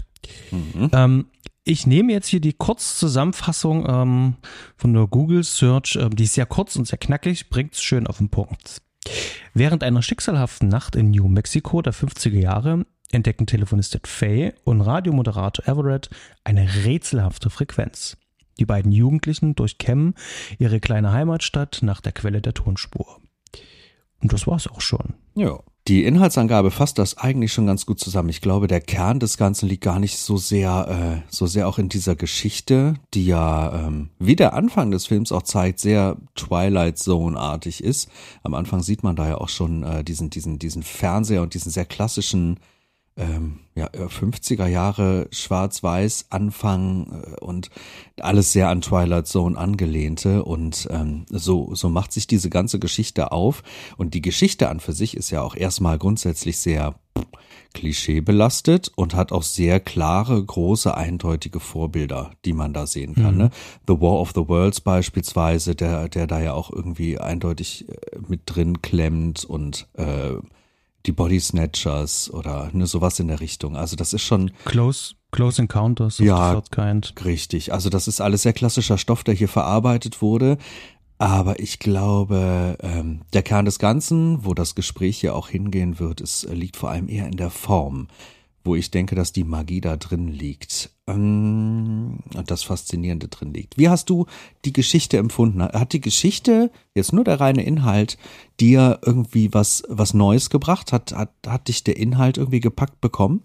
Mhm. 0.51 0.89
Ähm, 0.93 1.25
ich 1.65 1.85
nehme 1.85 2.13
jetzt 2.13 2.27
hier 2.27 2.39
die 2.39 2.53
Kurzzusammenfassung 2.53 3.85
ähm, 3.89 4.35
von 4.77 4.93
der 4.93 5.07
Google 5.07 5.43
Search. 5.43 5.97
Ähm, 5.99 6.15
die 6.15 6.23
ist 6.23 6.35
sehr 6.35 6.45
kurz 6.45 6.77
und 6.77 6.87
sehr 6.87 6.97
knackig, 6.97 7.49
bringt 7.49 7.73
es 7.73 7.81
schön 7.81 8.07
auf 8.07 8.19
den 8.19 8.29
Punkt. 8.29 8.81
Während 9.53 9.83
einer 9.83 10.01
schicksalhaften 10.01 10.69
Nacht 10.69 10.95
in 10.95 11.11
New 11.11 11.27
Mexico 11.27 11.81
der 11.81 11.93
50er 11.93 12.39
Jahre 12.39 12.85
entdecken 13.11 13.47
Telefonistin 13.47 14.01
Faye 14.05 14.53
und 14.63 14.81
Radiomoderator 14.81 15.67
Everett 15.67 16.09
eine 16.43 16.85
rätselhafte 16.85 17.49
Frequenz. 17.49 18.17
Die 18.59 18.65
beiden 18.65 18.91
Jugendlichen 18.91 19.55
durchkämmen 19.55 20.15
ihre 20.57 20.79
kleine 20.79 21.11
Heimatstadt 21.11 21.79
nach 21.81 22.01
der 22.01 22.11
Quelle 22.11 22.41
der 22.41 22.53
Tonspur. 22.53 23.19
Und 24.21 24.33
das 24.33 24.47
war's 24.47 24.67
auch 24.67 24.81
schon. 24.81 25.13
Ja. 25.35 25.59
Die 25.87 26.03
Inhaltsangabe 26.03 26.69
fasst 26.69 26.99
das 26.99 27.17
eigentlich 27.17 27.53
schon 27.53 27.65
ganz 27.65 27.85
gut 27.85 27.97
zusammen. 27.97 28.27
Ich 28.27 28.41
glaube, 28.41 28.67
der 28.67 28.81
Kern 28.81 29.21
des 29.21 29.37
Ganzen 29.37 29.69
liegt 29.69 29.85
gar 29.85 29.99
nicht 29.99 30.17
so 30.17 30.35
sehr, 30.35 31.23
äh, 31.23 31.31
so 31.33 31.47
sehr 31.47 31.65
auch 31.65 31.77
in 31.77 31.87
dieser 31.87 32.17
Geschichte, 32.17 32.95
die 33.13 33.25
ja, 33.25 33.87
ähm, 33.87 34.09
wie 34.19 34.35
der 34.35 34.53
Anfang 34.53 34.91
des 34.91 35.07
Films 35.07 35.31
auch 35.31 35.43
zeigt, 35.43 35.79
sehr 35.79 36.17
Twilight 36.35 36.97
Zone-artig 36.97 37.81
ist. 37.81 38.09
Am 38.43 38.53
Anfang 38.53 38.83
sieht 38.83 39.03
man 39.03 39.15
da 39.15 39.29
ja 39.29 39.37
auch 39.37 39.47
schon 39.47 39.83
äh, 39.83 40.03
diesen, 40.03 40.29
diesen, 40.29 40.59
diesen 40.59 40.83
Fernseher 40.83 41.41
und 41.41 41.53
diesen 41.53 41.71
sehr 41.71 41.85
klassischen 41.85 42.59
ähm, 43.17 43.59
ja, 43.75 43.87
50er 43.87 44.67
äh, 44.67 44.71
Jahre 44.71 45.27
Schwarz-Weiß 45.31 46.27
Anfang 46.29 47.23
äh, 47.23 47.43
und 47.43 47.69
alles 48.19 48.53
sehr 48.53 48.69
an 48.69 48.81
Twilight 48.81 49.27
Zone 49.27 49.57
angelehnte 49.57 50.43
und 50.43 50.87
ähm, 50.91 51.25
so, 51.29 51.73
so 51.75 51.89
macht 51.89 52.13
sich 52.13 52.27
diese 52.27 52.49
ganze 52.49 52.79
Geschichte 52.79 53.31
auf 53.31 53.63
und 53.97 54.13
die 54.13 54.21
Geschichte 54.21 54.69
an 54.69 54.79
für 54.79 54.93
sich 54.93 55.17
ist 55.17 55.31
ja 55.31 55.41
auch 55.41 55.55
erstmal 55.55 55.97
grundsätzlich 55.97 56.59
sehr 56.59 56.95
klischeebelastet 57.73 58.91
und 58.95 59.13
hat 59.13 59.31
auch 59.31 59.43
sehr 59.43 59.79
klare, 59.79 60.43
große, 60.43 60.95
eindeutige 60.95 61.59
Vorbilder, 61.59 62.31
die 62.45 62.53
man 62.53 62.73
da 62.73 62.87
sehen 62.87 63.13
kann. 63.15 63.33
Mhm. 63.33 63.41
Ne? 63.41 63.49
The 63.87 63.99
War 63.99 64.19
of 64.19 64.31
the 64.33 64.47
Worlds 64.47 64.81
beispielsweise, 64.81 65.75
der, 65.75 66.09
der 66.09 66.27
da 66.27 66.41
ja 66.41 66.53
auch 66.53 66.71
irgendwie 66.71 67.19
eindeutig 67.19 67.87
äh, 67.89 68.17
mit 68.27 68.41
drin 68.45 68.81
klemmt 68.81 69.45
und 69.45 69.87
äh, 69.93 70.33
die 71.07 71.11
Body 71.11 71.39
Snatchers 71.39 72.31
oder 72.31 72.69
ne, 72.73 72.85
sowas 72.85 73.19
in 73.19 73.27
der 73.27 73.39
Richtung. 73.39 73.75
Also 73.75 73.95
das 73.95 74.13
ist 74.13 74.23
schon. 74.23 74.51
Close, 74.65 75.15
Close 75.31 75.61
Encounters 75.61 76.19
of 76.19 76.25
ja, 76.25 76.49
the 76.49 76.55
Third 76.55 76.71
Kind. 76.71 77.25
Richtig. 77.25 77.73
Also 77.73 77.89
das 77.89 78.07
ist 78.07 78.21
alles 78.21 78.43
sehr 78.43 78.53
klassischer 78.53 78.97
Stoff, 78.97 79.23
der 79.23 79.33
hier 79.33 79.49
verarbeitet 79.49 80.21
wurde. 80.21 80.57
Aber 81.19 81.59
ich 81.59 81.79
glaube, 81.79 82.77
ähm, 82.81 83.21
der 83.33 83.41
Kern 83.41 83.65
des 83.65 83.79
Ganzen, 83.79 84.45
wo 84.45 84.53
das 84.53 84.75
Gespräch 84.75 85.17
hier 85.17 85.35
auch 85.35 85.49
hingehen 85.49 85.99
wird, 85.99 86.21
ist, 86.21 86.47
liegt 86.51 86.77
vor 86.77 86.91
allem 86.91 87.09
eher 87.09 87.25
in 87.25 87.37
der 87.37 87.49
Form 87.49 88.07
wo 88.67 88.75
ich 88.75 88.91
denke, 88.91 89.15
dass 89.15 89.31
die 89.31 89.45
Magie 89.45 89.81
da 89.81 89.97
drin 89.97 90.27
liegt 90.27 90.91
ähm, 91.07 92.19
das 92.45 92.63
Faszinierende 92.63 93.27
drin 93.27 93.53
liegt. 93.53 93.77
Wie 93.77 93.89
hast 93.89 94.09
du 94.09 94.25
die 94.65 94.73
Geschichte 94.73 95.17
empfunden? 95.17 95.61
Hat 95.63 95.93
die 95.93 96.01
Geschichte, 96.01 96.71
jetzt 96.93 97.13
nur 97.13 97.23
der 97.23 97.39
reine 97.39 97.63
Inhalt, 97.63 98.17
dir 98.59 98.99
irgendwie 99.05 99.53
was, 99.53 99.83
was 99.87 100.13
Neues 100.13 100.49
gebracht? 100.49 100.91
Hat, 100.91 101.13
hat, 101.13 101.31
hat 101.45 101.67
dich 101.67 101.83
der 101.83 101.97
Inhalt 101.97 102.37
irgendwie 102.37 102.59
gepackt 102.59 103.01
bekommen? 103.01 103.43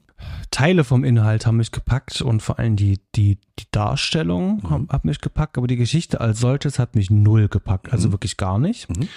Teile 0.51 0.85
vom 0.85 1.03
Inhalt 1.03 1.47
haben 1.47 1.57
mich 1.57 1.73
gepackt 1.73 2.21
und 2.21 2.43
vor 2.43 2.59
allem 2.59 2.77
die, 2.77 3.01
die, 3.15 3.39
die 3.59 3.67
Darstellung 3.71 4.63
mhm. 4.63 4.89
hat 4.91 5.05
mich 5.05 5.21
gepackt, 5.21 5.57
aber 5.57 5.67
die 5.67 5.77
Geschichte 5.77 6.21
als 6.21 6.41
solches 6.41 6.79
hat 6.79 6.95
mich 6.95 7.11
null 7.11 7.49
gepackt, 7.49 7.93
also 7.93 8.09
mhm. 8.09 8.13
wirklich 8.13 8.37
gar 8.37 8.59
nicht. 8.59 8.89
Mhm. 8.91 9.09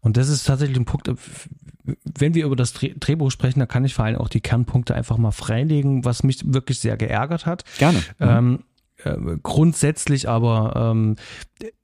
Und 0.00 0.16
das 0.16 0.28
ist 0.28 0.44
tatsächlich 0.44 0.78
ein 0.78 0.86
Punkt, 0.86 1.10
wenn 2.18 2.34
wir 2.34 2.46
über 2.46 2.56
das 2.56 2.72
Drehbuch 2.72 3.30
sprechen, 3.30 3.58
dann 3.60 3.68
kann 3.68 3.84
ich 3.84 3.94
vor 3.94 4.04
allem 4.04 4.16
auch 4.16 4.28
die 4.28 4.40
Kernpunkte 4.40 4.94
einfach 4.94 5.18
mal 5.18 5.30
freilegen, 5.30 6.04
was 6.04 6.22
mich 6.22 6.52
wirklich 6.52 6.80
sehr 6.80 6.96
geärgert 6.96 7.46
hat. 7.46 7.64
Gerne. 7.78 8.02
Ähm, 8.20 8.64
äh, 9.04 9.16
grundsätzlich 9.42 10.28
aber, 10.28 10.72
ähm, 10.76 11.16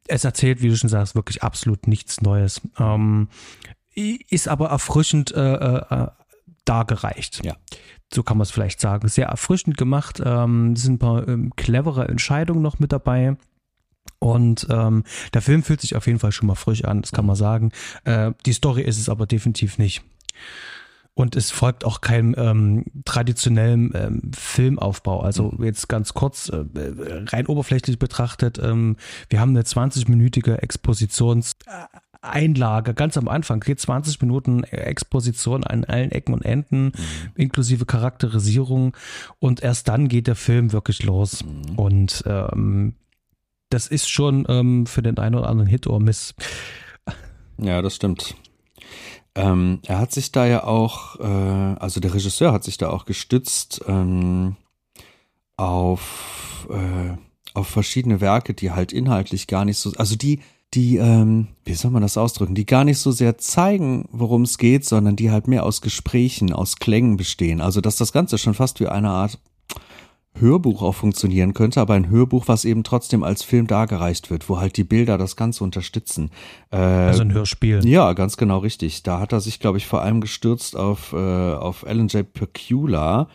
es 0.07 0.25
erzählt, 0.25 0.63
wie 0.63 0.69
du 0.69 0.77
schon 0.77 0.91
sagst, 0.91 1.15
wirklich 1.15 1.43
absolut 1.43 1.87
nichts 1.87 2.21
Neues. 2.21 2.61
Ähm, 2.79 3.29
ist 3.95 4.49
aber 4.49 4.69
erfrischend 4.71 5.33
äh, 5.33 5.55
äh, 5.55 6.07
dargereicht. 6.65 7.45
Ja. 7.45 7.57
So 8.13 8.23
kann 8.23 8.39
man 8.39 8.43
es 8.43 8.51
vielleicht 8.51 8.81
sagen. 8.81 9.09
Sehr 9.09 9.27
erfrischend 9.27 9.77
gemacht. 9.77 10.23
Ähm, 10.25 10.77
sind 10.77 10.95
ein 10.95 10.99
paar 10.99 11.29
ähm, 11.29 11.53
clevere 11.57 12.09
Entscheidungen 12.09 12.63
noch 12.63 12.79
mit 12.79 12.93
dabei. 12.93 13.37
Und 14.19 14.67
ähm, 14.71 15.05
der 15.33 15.43
Film 15.43 15.63
fühlt 15.63 15.81
sich 15.81 15.97
auf 15.97 16.07
jeden 16.07 16.19
Fall 16.19 16.33
schon 16.33 16.47
mal 16.47 16.55
frisch 16.55 16.85
an, 16.85 17.03
das 17.03 17.13
kann 17.13 17.27
man 17.27 17.37
sagen. 17.37 17.73
Äh, 18.05 18.33
die 18.47 18.53
Story 18.53 18.83
ist 18.83 18.99
es 18.99 19.09
aber 19.09 19.27
definitiv 19.27 19.79
nicht. 19.79 20.03
Und 21.15 21.37
es 21.37 21.53
folgt 21.53 21.85
auch 21.85 22.01
keinem 22.01 22.35
ähm, 22.37 22.85
traditionellen 23.05 23.93
ähm, 23.95 24.33
Filmaufbau. 24.37 25.21
Also 25.21 25.55
jetzt 25.61 25.89
ganz 25.89 26.13
kurz, 26.13 26.49
äh, 26.49 26.65
rein 26.75 27.47
oberflächlich 27.47 28.01
betrachtet, 28.01 28.59
ähm, 28.59 28.97
wir 29.29 29.41
haben 29.41 29.51
eine 29.51 29.63
20-minütige 29.63 30.61
Expositionseinlage 32.25 32.95
ganz 32.95 33.17
am 33.17 33.29
Anfang. 33.29 33.61
Geht 33.61 33.81
20 33.81 34.21
Minuten 34.21 34.65
Exposition 34.65 35.65
an 35.65 35.85
allen 35.85 36.11
Ecken 36.11 36.35
und 36.35 36.45
Enden, 36.45 36.87
mhm. 36.87 36.93
inklusive 37.37 37.87
Charakterisierung. 37.87 38.97
Und 39.39 39.63
erst 39.63 39.89
dann 39.89 40.09
geht 40.09 40.27
der 40.27 40.37
Film 40.37 40.73
wirklich 40.73 41.03
los. 41.05 41.45
Mhm. 41.45 41.79
Und 41.79 42.25
ähm, 42.27 42.95
das 43.71 43.87
ist 43.87 44.09
schon 44.09 44.47
ähm, 44.49 44.87
für 44.87 45.03
den 45.03 45.19
einen 45.19 45.35
oder 45.35 45.49
anderen 45.49 45.69
Hit 45.69 45.87
or 45.87 46.01
Miss. 46.01 46.35
Ja, 47.59 47.83
das 47.83 47.97
stimmt. 47.97 48.35
Ähm, 49.37 49.81
er 49.87 49.99
hat 49.99 50.13
sich 50.13 50.31
da 50.31 50.47
ja 50.47 50.65
auch, 50.65 51.19
äh, 51.19 51.25
also 51.25 52.01
der 52.01 52.15
Regisseur 52.15 52.53
hat 52.53 52.63
sich 52.63 52.79
da 52.79 52.91
auch 52.91 53.05
gestützt 53.05 53.83
ähm, 53.89 54.57
auf, 55.57 56.69
äh, 56.71 57.17
auf 57.53 57.67
verschiedene 57.67 58.21
Werke, 58.21 58.55
die 58.55 58.71
halt 58.71 58.93
inhaltlich 58.93 59.49
gar 59.49 59.65
nicht 59.65 59.79
so, 59.79 59.93
also 59.97 60.15
die, 60.17 60.41
die, 60.75 60.97
ähm, 60.97 61.49
wie 61.65 61.75
soll 61.75 61.91
man 61.91 62.03
das 62.03 62.17
ausdrücken, 62.17 62.55
die 62.55 62.67
gar 62.67 62.85
nicht 62.85 62.99
so 62.99 63.11
sehr 63.11 63.39
zeigen, 63.39 64.09
worum 64.11 64.43
es 64.43 64.59
geht, 64.59 64.85
sondern 64.85 65.17
die 65.17 65.31
halt 65.31 65.49
mehr 65.49 65.65
aus 65.65 65.81
Gesprächen, 65.81 66.53
aus 66.53 66.77
Klängen 66.77 67.17
bestehen. 67.17 67.61
Also 67.61 67.81
dass 67.81 67.97
das 67.97 68.13
Ganze 68.13 68.39
schon 68.39 68.55
fast 68.55 68.81
wie 68.81 68.89
eine 68.89 69.11
Art 69.11 69.39
Hörbuch 70.37 70.83
auch 70.83 70.97
funktionieren 70.97 71.55
könnte, 71.55 71.81
aber 71.81 71.95
ein 71.95 72.09
Hörbuch, 72.09 72.49
was 72.49 72.65
eben 72.65 72.83
trotzdem 72.83 73.23
als 73.23 73.45
Film 73.45 73.69
dargereicht 73.69 74.31
wird, 74.31 74.49
wo 74.49 74.59
halt 74.59 74.77
die 74.77 74.83
Bilder 74.85 75.17
das 75.17 75.37
Ganze 75.37 75.63
unterstützen. 75.63 76.31
Äh, 76.73 76.77
also 76.77 77.23
ein 77.23 77.33
Hörspiel. 77.33 77.87
Ja, 77.87 78.13
ganz 78.15 78.37
genau 78.37 78.59
richtig. 78.59 79.05
Da 79.05 79.21
hat 79.21 79.33
er 79.33 79.41
sich, 79.41 79.61
glaube 79.61 79.79
ich, 79.79 79.87
vor 79.87 80.03
allem 80.03 80.21
gestürzt 80.21 80.77
auf, 80.77 81.13
äh, 81.13 81.17
auf 81.17 81.87
Alan 81.87 82.09
J. 82.09 82.31
Pecula, 82.33 83.29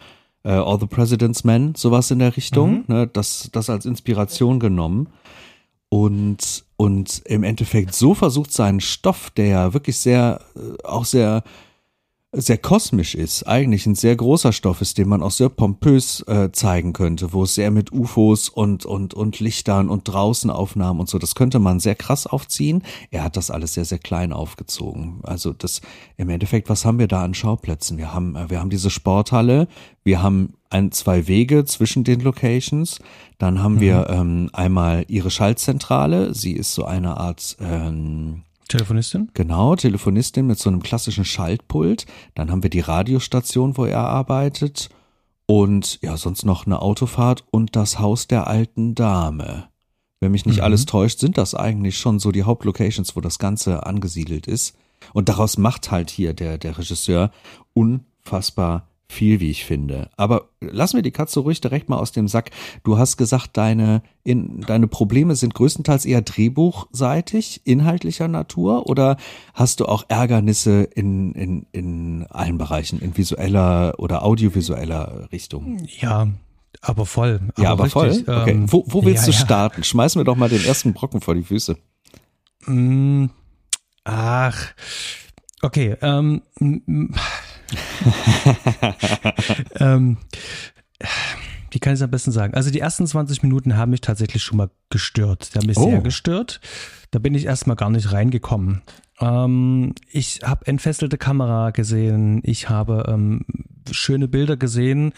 äh, 0.44 0.50
All 0.50 0.80
the 0.80 0.88
President's 0.88 1.46
Men, 1.46 1.74
sowas 1.76 2.12
in 2.12 2.20
der 2.20 2.36
Richtung, 2.36 2.80
mhm. 2.80 2.84
ne, 2.88 3.08
das, 3.08 3.50
das 3.54 3.70
als 3.70 3.86
Inspiration 3.86 4.60
genommen 4.60 5.08
und, 5.88 6.66
und 6.80 7.24
im 7.26 7.44
Endeffekt 7.44 7.94
so 7.94 8.14
versucht 8.14 8.54
seinen 8.54 8.80
Stoff, 8.80 9.32
der 9.32 9.48
ja 9.48 9.74
wirklich 9.74 9.98
sehr, 9.98 10.40
äh, 10.56 10.82
auch 10.88 11.04
sehr 11.04 11.44
sehr 12.32 12.60
kosmisch 12.60 13.16
ist, 13.16 13.48
eigentlich 13.48 13.88
ein 13.88 13.96
sehr 13.96 14.16
großer 14.16 14.54
Stoff 14.54 14.82
ist, 14.82 15.00
den 15.00 15.10
man 15.10 15.24
auch 15.24 15.32
sehr 15.32 15.50
pompös 15.50 16.22
äh, 16.28 16.52
zeigen 16.52 16.94
könnte, 16.94 17.34
wo 17.34 17.44
es 17.44 17.56
sehr 17.56 17.72
mit 17.72 17.92
UFOs 17.92 18.50
und 18.50 18.86
und 18.86 19.16
und 19.16 19.40
Lichtern 19.40 19.90
und 19.90 20.04
draußen 20.04 20.52
Aufnahmen 20.52 21.00
und 21.00 21.10
so, 21.10 21.18
das 21.18 21.34
könnte 21.34 21.58
man 21.58 21.80
sehr 21.80 21.96
krass 21.96 22.28
aufziehen. 22.28 22.84
Er 23.10 23.24
hat 23.24 23.36
das 23.36 23.50
alles 23.50 23.74
sehr 23.74 23.86
sehr 23.86 23.98
klein 23.98 24.32
aufgezogen. 24.32 25.22
Also 25.24 25.54
das 25.54 25.82
im 26.18 26.30
Endeffekt, 26.30 26.70
was 26.70 26.86
haben 26.86 27.00
wir 27.00 27.08
da 27.08 27.24
an 27.24 27.34
Schauplätzen? 27.34 27.98
Wir 27.98 28.14
haben 28.14 28.36
äh, 28.36 28.50
wir 28.52 28.60
haben 28.60 28.70
diese 28.70 28.92
Sporthalle, 28.92 29.68
wir 30.04 30.22
haben 30.22 30.54
ein 30.70 30.92
zwei 30.92 31.28
Wege 31.28 31.66
zwischen 31.66 32.04
den 32.04 32.20
Locations, 32.20 33.00
dann 33.40 33.64
haben 33.64 33.76
mhm. 33.76 33.82
wir 33.82 34.08
ähm, 34.12 34.50
einmal 34.54 35.04
ihre 35.08 35.32
Schaltzentrale, 35.32 36.36
sie 36.36 36.54
ist 36.54 36.76
so 36.76 36.86
eine 36.86 37.18
Art 37.18 37.58
ähm, 37.60 38.44
Telefonistin? 38.70 39.30
Genau, 39.34 39.76
Telefonistin 39.76 40.48
mit 40.48 40.58
so 40.58 40.70
einem 40.70 40.82
klassischen 40.82 41.26
Schaltpult. 41.26 42.06
Dann 42.36 42.50
haben 42.50 42.64
wir 42.64 42.70
die 42.70 42.80
Radiostation, 42.80 43.76
wo 43.78 43.86
er 43.86 44.00
arbeitet. 44.00 44.90
Und 45.46 46.00
ja, 46.02 46.16
sonst 46.16 46.46
noch 46.46 46.66
eine 46.66 46.82
Autofahrt 46.82 47.44
und 47.52 47.76
das 47.76 48.00
Haus 48.00 48.28
der 48.28 48.48
alten 48.48 48.96
Dame. 48.96 49.68
Wenn 50.20 50.32
mich 50.32 50.46
nicht 50.46 50.58
mhm. 50.58 50.64
alles 50.64 50.86
täuscht, 50.86 51.20
sind 51.20 51.38
das 51.38 51.56
eigentlich 51.56 51.98
schon 51.98 52.20
so 52.20 52.32
die 52.32 52.44
Hauptlocations, 52.44 53.16
wo 53.16 53.22
das 53.22 53.40
Ganze 53.40 53.86
angesiedelt 53.86 54.48
ist. 54.48 54.78
Und 55.14 55.30
daraus 55.30 55.58
macht 55.58 55.92
halt 55.92 56.10
hier 56.10 56.34
der, 56.34 56.58
der 56.58 56.78
Regisseur 56.78 57.32
unfassbar 57.74 58.88
viel, 59.12 59.40
wie 59.40 59.50
ich 59.50 59.66
finde. 59.66 60.10
Aber 60.18 60.50
lass 60.62 60.94
mir 60.94 61.02
die 61.02 61.12
Katze 61.12 61.40
ruhig 61.40 61.60
direkt 61.60 61.90
mal 61.90 61.98
aus 61.98 62.12
dem 62.12 62.28
Sack. 62.28 62.52
Du 62.84 63.00
hast 63.00 63.18
gesagt, 63.18 63.58
deine, 63.58 64.04
in, 64.24 64.62
deine 64.62 64.88
Probleme 64.88 65.36
sind 65.36 65.56
größtenteils 65.56 66.06
eher 66.06 66.22
drehbuchseitig, 66.22 67.62
inhaltlicher 67.66 68.28
Natur, 68.28 68.88
oder 68.88 69.18
hast 69.56 69.80
du 69.80 69.88
auch 69.88 70.06
Ärgernisse 70.10 70.84
in, 70.84 71.34
in, 71.34 71.66
in 71.72 72.28
allen 72.30 72.60
Bereichen, 72.60 73.00
in 73.02 73.18
visueller 73.18 73.96
oder 73.98 74.24
audiovisueller 74.24 75.28
Richtung? 75.32 75.80
Ja, 76.00 76.28
aber 76.82 77.08
voll. 77.08 77.40
Aber 77.56 77.64
ja, 77.64 77.72
aber 77.72 77.86
richtig, 77.86 78.26
voll. 78.26 78.42
Okay. 78.42 78.52
Ähm, 78.52 78.72
wo, 78.72 78.86
wo 78.88 79.04
willst 79.04 79.26
ja, 79.26 79.34
du 79.34 79.38
starten? 79.38 79.82
Ja. 79.82 79.84
Schmeiß 79.84 80.16
mir 80.18 80.24
doch 80.24 80.36
mal 80.36 80.50
den 80.50 80.64
ersten 80.64 80.94
Brocken 80.94 81.20
vor 81.20 81.34
die 81.34 81.44
Füße. 81.44 81.78
Mm, 82.68 83.26
ach, 84.04 84.68
okay. 85.64 85.96
Ähm, 86.02 86.44
ähm, 89.80 90.18
wie 91.72 91.80
kann 91.80 91.94
ich 91.94 92.00
es 92.00 92.04
am 92.04 92.12
besten 92.12 92.32
sagen? 92.32 92.54
Also 92.54 92.72
die 92.72 92.80
ersten 92.80 93.06
20 93.06 93.44
Minuten 93.44 93.78
haben 93.78 93.92
mich 93.92 94.02
tatsächlich 94.02 94.44
schon 94.44 94.58
mal 94.58 94.70
gestört. 94.90 95.54
Die 95.54 95.60
haben 95.60 95.68
mich 95.68 95.78
oh. 95.78 95.90
sehr 95.90 96.02
gestört. 96.02 96.60
Da 97.12 97.20
bin 97.20 97.36
ich 97.36 97.46
erstmal 97.46 97.76
gar 97.76 97.90
nicht 97.90 98.12
reingekommen. 98.12 98.82
Ähm, 99.20 99.94
ich 100.12 100.42
habe 100.44 100.66
entfesselte 100.68 101.18
Kamera 101.18 101.72
gesehen, 101.72 102.42
ich 102.44 102.70
habe 102.70 103.06
ähm, 103.08 103.46
schöne 103.92 104.28
Bilder 104.28 104.58
gesehen 104.58 105.14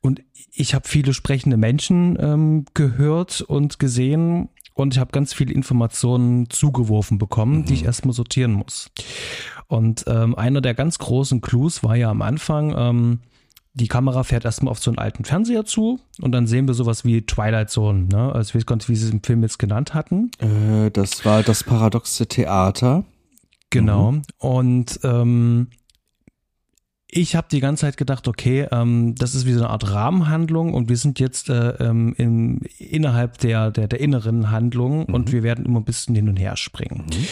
und 0.00 0.22
ich 0.52 0.74
habe 0.74 0.88
viele 0.88 1.12
sprechende 1.12 1.56
Menschen 1.56 2.16
ähm, 2.20 2.64
gehört 2.74 3.42
und 3.42 3.78
gesehen 3.78 4.48
und 4.74 4.94
ich 4.94 5.00
habe 5.00 5.10
ganz 5.10 5.34
viele 5.34 5.52
Informationen 5.52 6.48
zugeworfen 6.50 7.18
bekommen, 7.18 7.58
mhm. 7.58 7.64
die 7.66 7.74
ich 7.74 7.80
mhm. 7.80 7.86
erstmal 7.86 8.14
sortieren 8.14 8.52
muss. 8.52 8.90
Und 9.68 10.04
ähm, 10.06 10.34
einer 10.36 10.60
der 10.60 10.74
ganz 10.74 10.98
großen 10.98 11.40
Clues 11.40 11.82
war 11.82 11.96
ja 11.96 12.10
am 12.10 12.22
Anfang, 12.22 12.74
ähm, 12.76 13.20
die 13.74 13.88
Kamera 13.88 14.22
fährt 14.22 14.46
erstmal 14.46 14.70
auf 14.70 14.78
so 14.78 14.90
einen 14.90 14.98
alten 14.98 15.24
Fernseher 15.24 15.66
zu 15.66 16.00
und 16.22 16.32
dann 16.32 16.46
sehen 16.46 16.66
wir 16.66 16.72
sowas 16.72 17.04
wie 17.04 17.26
Twilight 17.26 17.68
Zone, 17.68 18.04
ne? 18.04 18.32
Also 18.32 18.50
ich 18.50 18.54
weiß 18.54 18.66
gar 18.66 18.76
nicht, 18.76 18.88
wie 18.88 18.96
sie 18.96 19.06
es 19.06 19.12
im 19.12 19.22
Film 19.22 19.42
jetzt 19.42 19.58
genannt 19.58 19.92
hatten. 19.92 20.30
Äh, 20.38 20.90
das 20.90 21.26
war 21.26 21.42
das 21.42 21.62
paradoxe 21.62 22.26
Theater. 22.26 23.04
Genau. 23.68 24.12
Mhm. 24.12 24.22
Und 24.38 25.00
ähm, 25.02 25.68
ich 27.08 27.36
habe 27.36 27.46
die 27.50 27.60
ganze 27.60 27.82
Zeit 27.82 27.96
gedacht, 27.96 28.26
okay, 28.26 28.66
ähm, 28.72 29.14
das 29.14 29.34
ist 29.34 29.46
wie 29.46 29.52
so 29.52 29.60
eine 29.60 29.70
Art 29.70 29.92
Rahmenhandlung 29.92 30.74
und 30.74 30.88
wir 30.88 30.96
sind 30.96 31.20
jetzt 31.20 31.48
äh, 31.48 31.70
ähm, 31.78 32.14
in, 32.16 32.62
innerhalb 32.78 33.38
der, 33.38 33.70
der, 33.70 33.86
der 33.86 34.00
inneren 34.00 34.50
Handlung 34.50 35.06
mhm. 35.06 35.14
und 35.14 35.32
wir 35.32 35.42
werden 35.42 35.64
immer 35.64 35.80
ein 35.80 35.84
bisschen 35.84 36.16
hin 36.16 36.28
und 36.28 36.36
her 36.36 36.56
springen. 36.56 37.06
Mhm. 37.06 37.26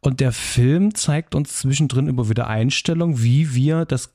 Und 0.00 0.20
der 0.20 0.32
Film 0.32 0.94
zeigt 0.94 1.34
uns 1.34 1.56
zwischendrin 1.56 2.08
immer 2.08 2.28
wieder 2.28 2.46
Einstellungen, 2.46 3.22
wie 3.22 3.54
wir 3.54 3.86
das 3.86 4.12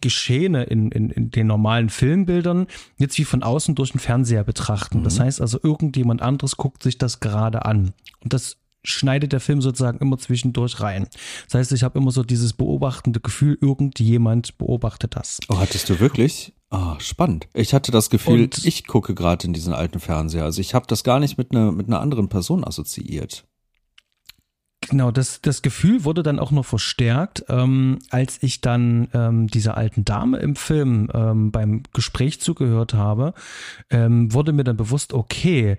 Geschehene 0.00 0.64
in, 0.64 0.90
in, 0.90 1.10
in 1.10 1.30
den 1.30 1.46
normalen 1.46 1.90
Filmbildern 1.90 2.66
jetzt 2.96 3.18
wie 3.18 3.24
von 3.24 3.42
außen 3.42 3.74
durch 3.74 3.92
den 3.92 4.00
Fernseher 4.00 4.44
betrachten. 4.44 5.00
Mhm. 5.00 5.04
Das 5.04 5.20
heißt 5.20 5.40
also, 5.40 5.60
irgendjemand 5.62 6.22
anderes 6.22 6.56
guckt 6.56 6.82
sich 6.82 6.98
das 6.98 7.20
gerade 7.20 7.64
an. 7.66 7.92
Und 8.20 8.32
das 8.32 8.56
schneidet 8.82 9.32
der 9.32 9.40
Film 9.40 9.60
sozusagen 9.60 9.98
immer 9.98 10.18
zwischendurch 10.18 10.80
rein. 10.80 11.06
Das 11.46 11.54
heißt, 11.54 11.72
ich 11.72 11.82
habe 11.82 11.98
immer 11.98 12.10
so 12.10 12.22
dieses 12.22 12.52
beobachtende 12.52 13.20
Gefühl, 13.20 13.58
irgendjemand 13.60 14.58
beobachtet 14.58 15.16
das. 15.16 15.38
Oh, 15.48 15.58
hattest 15.58 15.88
du 15.88 16.00
wirklich? 16.00 16.54
Ah, 16.70 16.94
oh, 16.94 17.00
spannend. 17.00 17.48
Ich 17.52 17.74
hatte 17.74 17.90
das 17.90 18.10
Gefühl, 18.10 18.44
Und 18.44 18.64
ich 18.64 18.86
gucke 18.86 19.14
gerade 19.14 19.46
in 19.46 19.52
diesen 19.52 19.74
alten 19.74 19.98
Fernseher. 19.98 20.44
Also 20.44 20.60
ich 20.60 20.72
habe 20.72 20.86
das 20.86 21.02
gar 21.02 21.18
nicht 21.18 21.36
mit 21.36 21.50
einer 21.50 21.72
mit 21.72 21.88
einer 21.88 22.00
anderen 22.00 22.28
Person 22.28 22.64
assoziiert. 22.64 23.44
Genau, 24.90 25.12
das, 25.12 25.40
das 25.40 25.62
Gefühl 25.62 26.04
wurde 26.04 26.24
dann 26.24 26.40
auch 26.40 26.50
noch 26.50 26.66
verstärkt, 26.66 27.44
ähm, 27.48 28.00
als 28.10 28.42
ich 28.42 28.60
dann 28.60 29.06
ähm, 29.14 29.46
dieser 29.46 29.76
alten 29.76 30.04
Dame 30.04 30.38
im 30.38 30.56
Film 30.56 31.08
ähm, 31.14 31.52
beim 31.52 31.84
Gespräch 31.92 32.40
zugehört 32.40 32.92
habe, 32.92 33.32
ähm, 33.90 34.34
wurde 34.34 34.52
mir 34.52 34.64
dann 34.64 34.76
bewusst, 34.76 35.12
okay, 35.12 35.76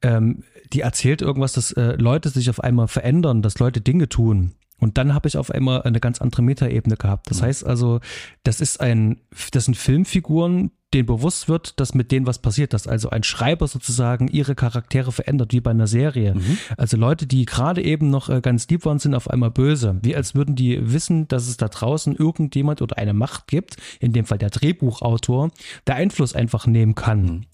ähm, 0.00 0.44
die 0.72 0.80
erzählt 0.80 1.20
irgendwas, 1.20 1.52
dass 1.52 1.72
äh, 1.72 1.96
Leute 1.96 2.30
sich 2.30 2.48
auf 2.48 2.58
einmal 2.60 2.88
verändern, 2.88 3.42
dass 3.42 3.58
Leute 3.58 3.82
Dinge 3.82 4.08
tun. 4.08 4.54
Und 4.78 4.96
dann 4.96 5.12
habe 5.12 5.28
ich 5.28 5.36
auf 5.36 5.50
einmal 5.50 5.82
eine 5.82 6.00
ganz 6.00 6.22
andere 6.22 6.40
Metaebene 6.40 6.96
gehabt. 6.96 7.30
Das 7.30 7.42
mhm. 7.42 7.46
heißt 7.46 7.66
also, 7.66 8.00
das 8.44 8.62
ist 8.62 8.80
ein, 8.80 9.20
das 9.52 9.66
sind 9.66 9.76
Filmfiguren, 9.76 10.70
denen 10.94 11.06
bewusst 11.06 11.48
wird, 11.48 11.78
dass 11.80 11.94
mit 11.94 12.12
denen 12.12 12.26
was 12.26 12.38
passiert, 12.38 12.72
dass 12.72 12.86
also 12.86 13.10
ein 13.10 13.22
Schreiber 13.22 13.66
sozusagen 13.66 14.28
ihre 14.28 14.54
Charaktere 14.54 15.12
verändert, 15.12 15.52
wie 15.52 15.60
bei 15.60 15.72
einer 15.72 15.86
Serie. 15.86 16.34
Mhm. 16.34 16.58
Also 16.76 16.96
Leute, 16.96 17.26
die 17.26 17.44
gerade 17.44 17.82
eben 17.82 18.08
noch 18.10 18.28
äh, 18.28 18.40
ganz 18.40 18.68
lieb 18.68 18.84
waren, 18.84 18.98
sind 18.98 19.14
auf 19.14 19.28
einmal 19.28 19.50
böse. 19.50 19.98
Wie 20.02 20.16
als 20.16 20.34
würden 20.34 20.54
die 20.54 20.92
wissen, 20.92 21.28
dass 21.28 21.48
es 21.48 21.56
da 21.56 21.68
draußen 21.68 22.16
irgendjemand 22.16 22.80
oder 22.80 22.96
eine 22.96 23.12
Macht 23.12 23.48
gibt, 23.48 23.76
in 24.00 24.12
dem 24.12 24.24
Fall 24.24 24.38
der 24.38 24.50
Drehbuchautor, 24.50 25.50
der 25.86 25.96
Einfluss 25.96 26.34
einfach 26.34 26.66
nehmen 26.66 26.94
kann. 26.94 27.22
Mhm. 27.22 27.44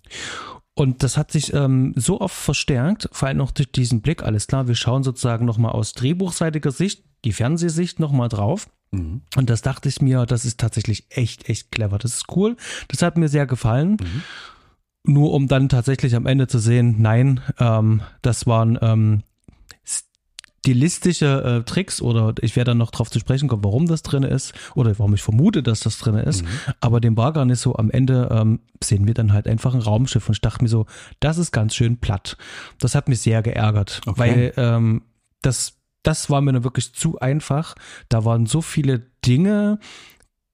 Und 0.74 1.02
das 1.02 1.16
hat 1.16 1.30
sich 1.30 1.52
ähm, 1.52 1.92
so 1.96 2.20
oft 2.20 2.34
verstärkt, 2.34 3.08
vor 3.12 3.28
allem 3.28 3.38
noch 3.38 3.50
durch 3.50 3.70
diesen 3.70 4.00
Blick, 4.00 4.22
alles 4.22 4.46
klar, 4.46 4.66
wir 4.66 4.74
schauen 4.74 5.02
sozusagen 5.02 5.44
nochmal 5.44 5.72
aus 5.72 5.92
drehbuchseitiger 5.92 6.70
Sicht, 6.70 7.04
die 7.24 7.32
Fernsehsicht 7.32 8.00
nochmal 8.00 8.28
drauf. 8.28 8.68
Mhm. 8.90 9.22
Und 9.36 9.50
das 9.50 9.62
dachte 9.62 9.88
ich 9.88 10.00
mir, 10.00 10.26
das 10.26 10.44
ist 10.44 10.58
tatsächlich 10.58 11.06
echt, 11.10 11.48
echt 11.48 11.70
clever. 11.70 11.98
Das 11.98 12.14
ist 12.14 12.36
cool. 12.36 12.56
Das 12.88 13.02
hat 13.02 13.16
mir 13.16 13.28
sehr 13.28 13.46
gefallen. 13.46 13.96
Mhm. 14.00 14.22
Nur 15.02 15.32
um 15.32 15.48
dann 15.48 15.68
tatsächlich 15.68 16.14
am 16.14 16.26
Ende 16.26 16.46
zu 16.46 16.58
sehen, 16.58 16.96
nein, 16.98 17.40
ähm, 17.58 18.02
das 18.20 18.46
waren 18.46 18.78
ähm, 18.82 19.22
stilistische 20.62 21.42
äh, 21.42 21.64
Tricks 21.64 22.02
oder 22.02 22.34
ich 22.42 22.54
werde 22.54 22.72
dann 22.72 22.78
noch 22.78 22.90
drauf 22.90 23.10
zu 23.10 23.18
sprechen 23.18 23.48
kommen, 23.48 23.64
warum 23.64 23.86
das 23.86 24.02
drin 24.02 24.24
ist 24.24 24.52
oder 24.74 24.98
warum 24.98 25.14
ich 25.14 25.22
vermute, 25.22 25.62
dass 25.62 25.80
das 25.80 25.98
drin 25.98 26.16
ist. 26.16 26.42
Mhm. 26.42 26.48
Aber 26.80 27.00
dem 27.00 27.16
war 27.16 27.32
gar 27.32 27.46
nicht 27.46 27.60
so. 27.60 27.76
Am 27.76 27.90
Ende 27.90 28.28
ähm, 28.30 28.60
sehen 28.82 29.06
wir 29.06 29.14
dann 29.14 29.32
halt 29.32 29.46
einfach 29.46 29.74
ein 29.74 29.80
Raumschiff 29.80 30.28
und 30.28 30.34
ich 30.34 30.40
dachte 30.40 30.62
mir 30.62 30.68
so, 30.68 30.86
das 31.18 31.38
ist 31.38 31.52
ganz 31.52 31.74
schön 31.74 31.98
platt. 31.98 32.36
Das 32.78 32.94
hat 32.94 33.08
mich 33.08 33.20
sehr 33.20 33.42
geärgert, 33.42 34.02
okay. 34.06 34.18
weil 34.18 34.52
ähm, 34.56 35.02
das 35.40 35.79
das 36.02 36.30
war 36.30 36.40
mir 36.40 36.52
dann 36.52 36.64
wirklich 36.64 36.94
zu 36.94 37.18
einfach. 37.18 37.74
Da 38.08 38.24
waren 38.24 38.46
so 38.46 38.60
viele 38.62 39.00
Dinge, 39.24 39.78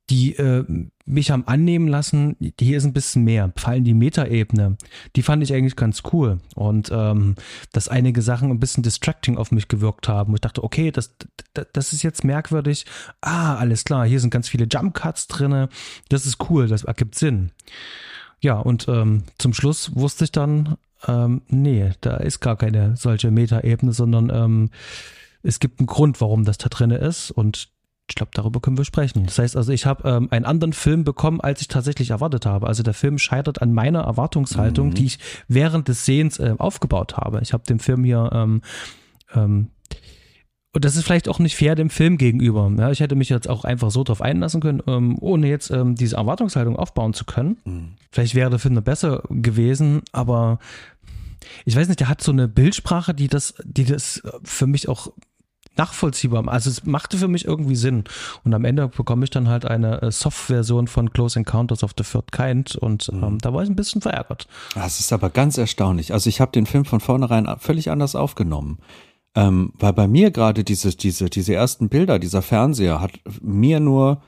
die 0.08 0.36
äh, 0.36 0.64
mich 1.04 1.30
haben 1.30 1.46
annehmen 1.46 1.88
lassen, 1.88 2.36
hier 2.60 2.78
ist 2.78 2.84
ein 2.84 2.92
bisschen 2.92 3.24
mehr. 3.24 3.52
Vor 3.56 3.70
allem 3.70 3.84
die 3.84 3.94
Metaebene, 3.94 4.76
die 5.14 5.22
fand 5.22 5.42
ich 5.42 5.52
eigentlich 5.52 5.76
ganz 5.76 6.02
cool. 6.12 6.38
Und 6.54 6.90
ähm, 6.92 7.34
dass 7.72 7.88
einige 7.88 8.22
Sachen 8.22 8.50
ein 8.50 8.60
bisschen 8.60 8.82
distracting 8.82 9.36
auf 9.36 9.50
mich 9.50 9.68
gewirkt 9.68 10.08
haben. 10.08 10.34
Ich 10.34 10.40
dachte, 10.40 10.62
okay, 10.62 10.90
das, 10.90 11.16
das, 11.54 11.66
das 11.72 11.92
ist 11.92 12.02
jetzt 12.02 12.24
merkwürdig. 12.24 12.86
Ah, 13.20 13.56
alles 13.56 13.84
klar, 13.84 14.06
hier 14.06 14.20
sind 14.20 14.30
ganz 14.30 14.48
viele 14.48 14.66
Jump 14.70 14.94
Cuts 14.94 15.26
drin. 15.26 15.68
Das 16.08 16.26
ist 16.26 16.50
cool, 16.50 16.68
das 16.68 16.84
ergibt 16.84 17.16
Sinn. 17.16 17.50
Ja, 18.40 18.58
und 18.58 18.86
ähm, 18.88 19.24
zum 19.38 19.54
Schluss 19.54 19.94
wusste 19.94 20.24
ich 20.24 20.32
dann, 20.32 20.76
Ähm, 21.06 21.42
nee, 21.48 21.92
da 22.00 22.16
ist 22.16 22.40
gar 22.40 22.56
keine 22.56 22.96
solche 22.96 23.30
Metaebene, 23.30 23.92
sondern 23.92 24.30
ähm, 24.30 24.70
es 25.46 25.60
gibt 25.60 25.80
einen 25.80 25.86
Grund, 25.86 26.20
warum 26.20 26.44
das 26.44 26.58
da 26.58 26.68
drin 26.68 26.90
ist 26.90 27.30
und 27.30 27.68
ich 28.08 28.14
glaube, 28.14 28.30
darüber 28.34 28.60
können 28.60 28.78
wir 28.78 28.84
sprechen. 28.84 29.24
Das 29.24 29.38
heißt 29.38 29.56
also, 29.56 29.72
ich 29.72 29.84
habe 29.84 30.08
ähm, 30.08 30.28
einen 30.30 30.44
anderen 30.44 30.72
Film 30.72 31.02
bekommen, 31.02 31.40
als 31.40 31.60
ich 31.60 31.68
tatsächlich 31.68 32.10
erwartet 32.10 32.46
habe. 32.46 32.68
Also 32.68 32.84
der 32.84 32.94
Film 32.94 33.18
scheitert 33.18 33.60
an 33.62 33.72
meiner 33.72 34.02
Erwartungshaltung, 34.02 34.90
mhm. 34.90 34.94
die 34.94 35.06
ich 35.06 35.18
während 35.48 35.88
des 35.88 36.04
Sehens 36.04 36.38
äh, 36.38 36.54
aufgebaut 36.56 37.16
habe. 37.16 37.40
Ich 37.42 37.52
habe 37.52 37.64
dem 37.64 37.80
Film 37.80 38.04
hier 38.04 38.30
ähm, 38.32 38.62
ähm, 39.34 39.70
und 40.72 40.84
das 40.84 40.94
ist 40.94 41.04
vielleicht 41.04 41.28
auch 41.30 41.38
nicht 41.38 41.56
fair 41.56 41.74
dem 41.74 41.88
Film 41.88 42.18
gegenüber. 42.18 42.70
Ja, 42.78 42.90
ich 42.90 43.00
hätte 43.00 43.16
mich 43.16 43.30
jetzt 43.30 43.48
auch 43.48 43.64
einfach 43.64 43.90
so 43.90 44.04
drauf 44.04 44.20
einlassen 44.20 44.60
können, 44.60 44.82
ähm, 44.86 45.16
ohne 45.20 45.48
jetzt 45.48 45.70
ähm, 45.70 45.94
diese 45.94 46.16
Erwartungshaltung 46.16 46.76
aufbauen 46.76 47.14
zu 47.14 47.24
können. 47.24 47.56
Mhm. 47.64 47.94
Vielleicht 48.12 48.34
wäre 48.34 48.50
der 48.50 48.58
Film 48.58 48.74
noch 48.74 48.82
besser 48.82 49.22
gewesen, 49.30 50.02
aber 50.12 50.58
ich 51.64 51.74
weiß 51.74 51.88
nicht, 51.88 52.00
der 52.00 52.10
hat 52.10 52.22
so 52.22 52.30
eine 52.30 52.46
Bildsprache, 52.46 53.14
die 53.14 53.28
das, 53.28 53.54
die 53.64 53.84
das 53.84 54.22
für 54.44 54.66
mich 54.66 54.88
auch 54.88 55.12
nachvollziehbar. 55.78 56.46
Also 56.48 56.70
es 56.70 56.84
machte 56.84 57.18
für 57.18 57.28
mich 57.28 57.44
irgendwie 57.44 57.76
Sinn. 57.76 58.04
Und 58.44 58.54
am 58.54 58.64
Ende 58.64 58.88
bekomme 58.88 59.24
ich 59.24 59.30
dann 59.30 59.48
halt 59.48 59.64
eine 59.64 60.02
äh, 60.02 60.10
Soft-Version 60.10 60.88
von 60.88 61.12
Close 61.12 61.38
Encounters 61.38 61.82
of 61.82 61.92
the 61.96 62.04
Third 62.04 62.32
Kind 62.32 62.76
und 62.76 63.08
ähm, 63.12 63.20
mhm. 63.20 63.38
da 63.38 63.52
war 63.52 63.62
ich 63.62 63.68
ein 63.68 63.76
bisschen 63.76 64.02
verärgert. 64.02 64.46
Das 64.74 65.00
ist 65.00 65.12
aber 65.12 65.30
ganz 65.30 65.58
erstaunlich. 65.58 66.12
Also 66.12 66.28
ich 66.28 66.40
habe 66.40 66.52
den 66.52 66.66
Film 66.66 66.84
von 66.84 67.00
vornherein 67.00 67.46
völlig 67.58 67.90
anders 67.90 68.14
aufgenommen. 68.14 68.78
Ähm, 69.34 69.72
weil 69.78 69.92
bei 69.92 70.08
mir 70.08 70.30
gerade 70.30 70.64
diese, 70.64 70.96
diese, 70.96 71.28
diese 71.28 71.54
ersten 71.54 71.90
Bilder, 71.90 72.18
dieser 72.18 72.40
Fernseher 72.40 73.00
hat 73.02 73.12
mir 73.42 73.80
nur 73.80 74.22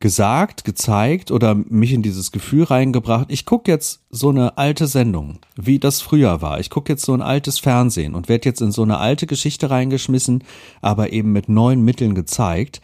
gesagt, 0.00 0.64
gezeigt 0.64 1.30
oder 1.30 1.54
mich 1.54 1.92
in 1.92 2.02
dieses 2.02 2.32
Gefühl 2.32 2.64
reingebracht, 2.64 3.26
ich 3.28 3.44
gucke 3.44 3.70
jetzt 3.70 4.00
so 4.10 4.30
eine 4.30 4.56
alte 4.56 4.86
Sendung, 4.86 5.38
wie 5.56 5.78
das 5.78 6.00
früher 6.00 6.40
war. 6.40 6.58
Ich 6.58 6.70
gucke 6.70 6.90
jetzt 6.90 7.04
so 7.04 7.12
ein 7.12 7.20
altes 7.20 7.58
Fernsehen 7.58 8.14
und 8.14 8.28
werde 8.28 8.48
jetzt 8.48 8.62
in 8.62 8.72
so 8.72 8.82
eine 8.82 8.98
alte 8.98 9.26
Geschichte 9.26 9.70
reingeschmissen, 9.70 10.42
aber 10.80 11.12
eben 11.12 11.32
mit 11.32 11.50
neuen 11.50 11.84
Mitteln 11.84 12.14
gezeigt. 12.14 12.80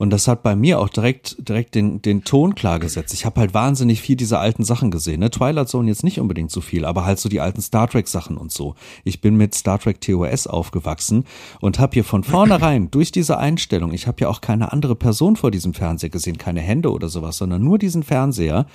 Und 0.00 0.10
das 0.10 0.28
hat 0.28 0.44
bei 0.44 0.54
mir 0.54 0.78
auch 0.78 0.88
direkt, 0.88 1.36
direkt 1.48 1.74
den, 1.74 2.00
den 2.00 2.22
Ton 2.22 2.54
klar 2.54 2.78
gesetzt. 2.78 3.12
Ich 3.14 3.26
habe 3.26 3.40
halt 3.40 3.52
wahnsinnig 3.52 4.00
viel 4.00 4.14
dieser 4.14 4.38
alten 4.38 4.62
Sachen 4.62 4.92
gesehen. 4.92 5.18
Ne? 5.18 5.28
Twilight 5.28 5.68
Zone 5.68 5.88
jetzt 5.88 6.04
nicht 6.04 6.20
unbedingt 6.20 6.52
so 6.52 6.60
viel, 6.60 6.84
aber 6.84 7.04
halt 7.04 7.18
so 7.18 7.28
die 7.28 7.40
alten 7.40 7.60
Star 7.60 7.88
Trek 7.88 8.06
Sachen 8.06 8.36
und 8.36 8.52
so. 8.52 8.76
Ich 9.02 9.20
bin 9.20 9.36
mit 9.36 9.56
Star 9.56 9.80
Trek 9.80 10.00
TOS 10.00 10.46
aufgewachsen 10.46 11.24
und 11.60 11.80
habe 11.80 11.94
hier 11.94 12.04
von 12.04 12.22
vornherein 12.22 12.90
durch 12.92 13.10
diese 13.10 13.38
Einstellung, 13.38 13.92
ich 13.92 14.06
habe 14.06 14.20
ja 14.20 14.28
auch 14.28 14.40
keine 14.40 14.70
andere 14.72 14.94
Person 14.94 15.34
vor 15.34 15.50
diesem 15.50 15.74
Fernseher 15.74 16.10
gesehen, 16.10 16.38
keine 16.38 16.60
Hände 16.60 16.92
oder 16.92 17.08
sowas, 17.08 17.36
sondern 17.38 17.64
nur 17.64 17.78
diesen 17.78 18.04
Fernseher, 18.04 18.66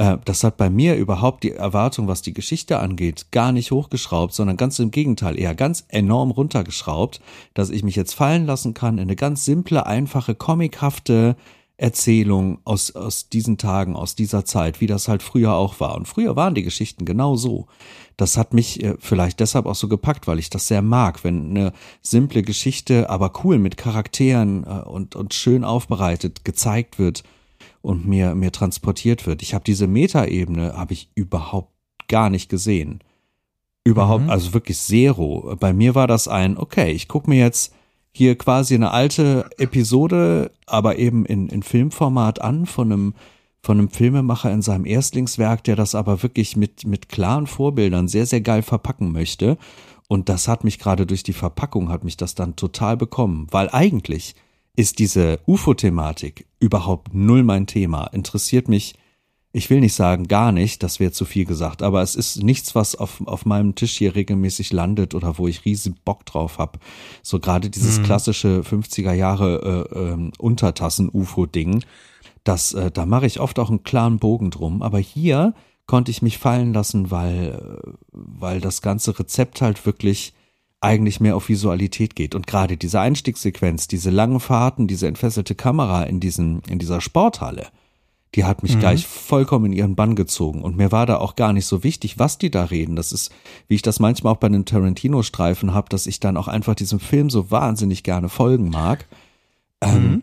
äh, 0.00 0.16
das 0.24 0.42
hat 0.44 0.56
bei 0.56 0.70
mir 0.70 0.96
überhaupt 0.96 1.44
die 1.44 1.52
Erwartung, 1.52 2.08
was 2.08 2.22
die 2.22 2.32
Geschichte 2.32 2.78
angeht, 2.78 3.26
gar 3.32 3.52
nicht 3.52 3.70
hochgeschraubt, 3.70 4.32
sondern 4.32 4.56
ganz 4.56 4.78
im 4.78 4.90
Gegenteil, 4.90 5.38
eher 5.38 5.54
ganz 5.54 5.84
enorm 5.88 6.30
runtergeschraubt, 6.30 7.20
dass 7.52 7.68
ich 7.68 7.82
mich 7.82 7.96
jetzt 7.96 8.14
fallen 8.14 8.46
lassen 8.46 8.72
kann 8.72 8.96
in 8.96 9.02
eine 9.02 9.16
ganz 9.16 9.44
simple, 9.44 9.84
einfache, 9.84 10.34
comichafte 10.34 11.36
Erzählung 11.76 12.60
aus, 12.64 12.94
aus 12.96 13.28
diesen 13.28 13.58
Tagen, 13.58 13.94
aus 13.94 14.14
dieser 14.14 14.46
Zeit, 14.46 14.80
wie 14.80 14.86
das 14.86 15.06
halt 15.06 15.22
früher 15.22 15.52
auch 15.52 15.80
war. 15.80 15.96
Und 15.96 16.08
früher 16.08 16.34
waren 16.34 16.54
die 16.54 16.62
Geschichten 16.62 17.04
genau 17.04 17.36
so. 17.36 17.66
Das 18.16 18.38
hat 18.38 18.54
mich 18.54 18.82
äh, 18.82 18.96
vielleicht 19.00 19.38
deshalb 19.38 19.66
auch 19.66 19.74
so 19.74 19.88
gepackt, 19.88 20.26
weil 20.26 20.38
ich 20.38 20.48
das 20.48 20.66
sehr 20.66 20.82
mag, 20.82 21.24
wenn 21.24 21.50
eine 21.50 21.72
simple 22.00 22.42
Geschichte, 22.42 23.10
aber 23.10 23.32
cool 23.44 23.58
mit 23.58 23.76
Charakteren 23.76 24.64
äh, 24.64 24.88
und, 24.88 25.14
und 25.14 25.34
schön 25.34 25.62
aufbereitet 25.62 26.46
gezeigt 26.46 26.98
wird 26.98 27.22
und 27.82 28.06
mir, 28.06 28.34
mir 28.34 28.52
transportiert 28.52 29.26
wird. 29.26 29.42
Ich 29.42 29.54
habe 29.54 29.64
diese 29.64 29.86
Metaebene, 29.86 30.76
habe 30.76 30.92
ich 30.92 31.10
überhaupt 31.14 31.72
gar 32.08 32.30
nicht 32.30 32.48
gesehen. 32.48 33.00
Überhaupt, 33.84 34.24
mhm. 34.24 34.30
also 34.30 34.52
wirklich 34.52 34.78
zero. 34.78 35.56
Bei 35.58 35.72
mir 35.72 35.94
war 35.94 36.06
das 36.06 36.28
ein, 36.28 36.58
okay, 36.58 36.92
ich 36.92 37.08
gucke 37.08 37.30
mir 37.30 37.38
jetzt 37.38 37.72
hier 38.12 38.36
quasi 38.36 38.74
eine 38.74 38.90
alte 38.90 39.48
Episode, 39.56 40.50
aber 40.66 40.98
eben 40.98 41.24
in, 41.24 41.48
in 41.48 41.62
Filmformat 41.62 42.40
an 42.40 42.66
von 42.66 42.92
einem, 42.92 43.14
von 43.62 43.78
einem 43.78 43.88
Filmemacher 43.88 44.52
in 44.52 44.62
seinem 44.62 44.84
Erstlingswerk, 44.84 45.64
der 45.64 45.76
das 45.76 45.94
aber 45.94 46.22
wirklich 46.22 46.56
mit, 46.56 46.86
mit 46.86 47.08
klaren 47.08 47.46
Vorbildern 47.46 48.08
sehr, 48.08 48.26
sehr 48.26 48.40
geil 48.40 48.62
verpacken 48.62 49.12
möchte. 49.12 49.56
Und 50.08 50.28
das 50.28 50.48
hat 50.48 50.64
mich 50.64 50.78
gerade 50.78 51.06
durch 51.06 51.22
die 51.22 51.32
Verpackung, 51.32 51.88
hat 51.88 52.04
mich 52.04 52.16
das 52.16 52.34
dann 52.34 52.56
total 52.56 52.96
bekommen, 52.96 53.46
weil 53.50 53.70
eigentlich 53.70 54.34
ist 54.76 54.98
diese 54.98 55.40
UFO-Thematik 55.46 56.46
überhaupt 56.58 57.14
null 57.14 57.42
mein 57.42 57.66
Thema. 57.66 58.06
Interessiert 58.08 58.68
mich, 58.68 58.94
ich 59.52 59.68
will 59.68 59.80
nicht 59.80 59.94
sagen 59.94 60.28
gar 60.28 60.52
nicht, 60.52 60.82
das 60.82 61.00
wäre 61.00 61.10
zu 61.10 61.24
viel 61.24 61.44
gesagt, 61.44 61.82
aber 61.82 62.02
es 62.02 62.14
ist 62.14 62.42
nichts, 62.42 62.74
was 62.74 62.94
auf, 62.94 63.20
auf 63.26 63.46
meinem 63.46 63.74
Tisch 63.74 63.98
hier 63.98 64.14
regelmäßig 64.14 64.72
landet 64.72 65.14
oder 65.14 65.38
wo 65.38 65.48
ich 65.48 65.64
riesen 65.64 65.96
Bock 66.04 66.24
drauf 66.24 66.58
habe. 66.58 66.78
So 67.22 67.40
gerade 67.40 67.68
dieses 67.68 67.98
mhm. 67.98 68.04
klassische 68.04 68.60
50er 68.60 69.12
Jahre 69.12 69.88
äh, 69.92 69.98
äh, 69.98 70.30
Untertassen-UFO-Ding, 70.38 71.84
das, 72.44 72.72
äh, 72.74 72.90
da 72.92 73.06
mache 73.06 73.26
ich 73.26 73.40
oft 73.40 73.58
auch 73.58 73.70
einen 73.70 73.82
klaren 73.82 74.18
Bogen 74.18 74.50
drum. 74.50 74.82
Aber 74.82 74.98
hier 74.98 75.54
konnte 75.86 76.12
ich 76.12 76.22
mich 76.22 76.38
fallen 76.38 76.72
lassen, 76.72 77.10
weil, 77.10 77.60
äh, 77.60 77.90
weil 78.12 78.60
das 78.60 78.82
ganze 78.82 79.18
Rezept 79.18 79.60
halt 79.60 79.84
wirklich 79.84 80.32
eigentlich 80.80 81.20
mehr 81.20 81.36
auf 81.36 81.48
Visualität 81.48 82.16
geht. 82.16 82.34
Und 82.34 82.46
gerade 82.46 82.76
diese 82.76 83.00
Einstiegssequenz, 83.00 83.86
diese 83.86 84.10
langen 84.10 84.40
Fahrten, 84.40 84.86
diese 84.86 85.06
entfesselte 85.06 85.54
Kamera 85.54 86.04
in 86.04 86.20
diesen, 86.20 86.62
in 86.68 86.78
dieser 86.78 87.00
Sporthalle, 87.00 87.68
die 88.34 88.44
hat 88.44 88.62
mich 88.62 88.76
mhm. 88.76 88.80
gleich 88.80 89.06
vollkommen 89.06 89.66
in 89.66 89.72
ihren 89.72 89.96
Bann 89.96 90.14
gezogen. 90.14 90.62
Und 90.62 90.76
mir 90.76 90.92
war 90.92 91.04
da 91.04 91.18
auch 91.18 91.36
gar 91.36 91.52
nicht 91.52 91.66
so 91.66 91.82
wichtig, 91.82 92.18
was 92.18 92.38
die 92.38 92.50
da 92.50 92.64
reden. 92.64 92.96
Das 92.96 93.12
ist, 93.12 93.30
wie 93.68 93.74
ich 93.74 93.82
das 93.82 93.98
manchmal 93.98 94.34
auch 94.34 94.38
bei 94.38 94.48
den 94.48 94.64
Tarantino-Streifen 94.64 95.74
habe, 95.74 95.88
dass 95.88 96.06
ich 96.06 96.20
dann 96.20 96.36
auch 96.36 96.48
einfach 96.48 96.74
diesem 96.74 97.00
Film 97.00 97.28
so 97.28 97.50
wahnsinnig 97.50 98.02
gerne 98.02 98.28
folgen 98.28 98.70
mag. 98.70 99.06
Ähm, 99.80 99.92
mhm. 99.92 100.12
Ähm, 100.12 100.22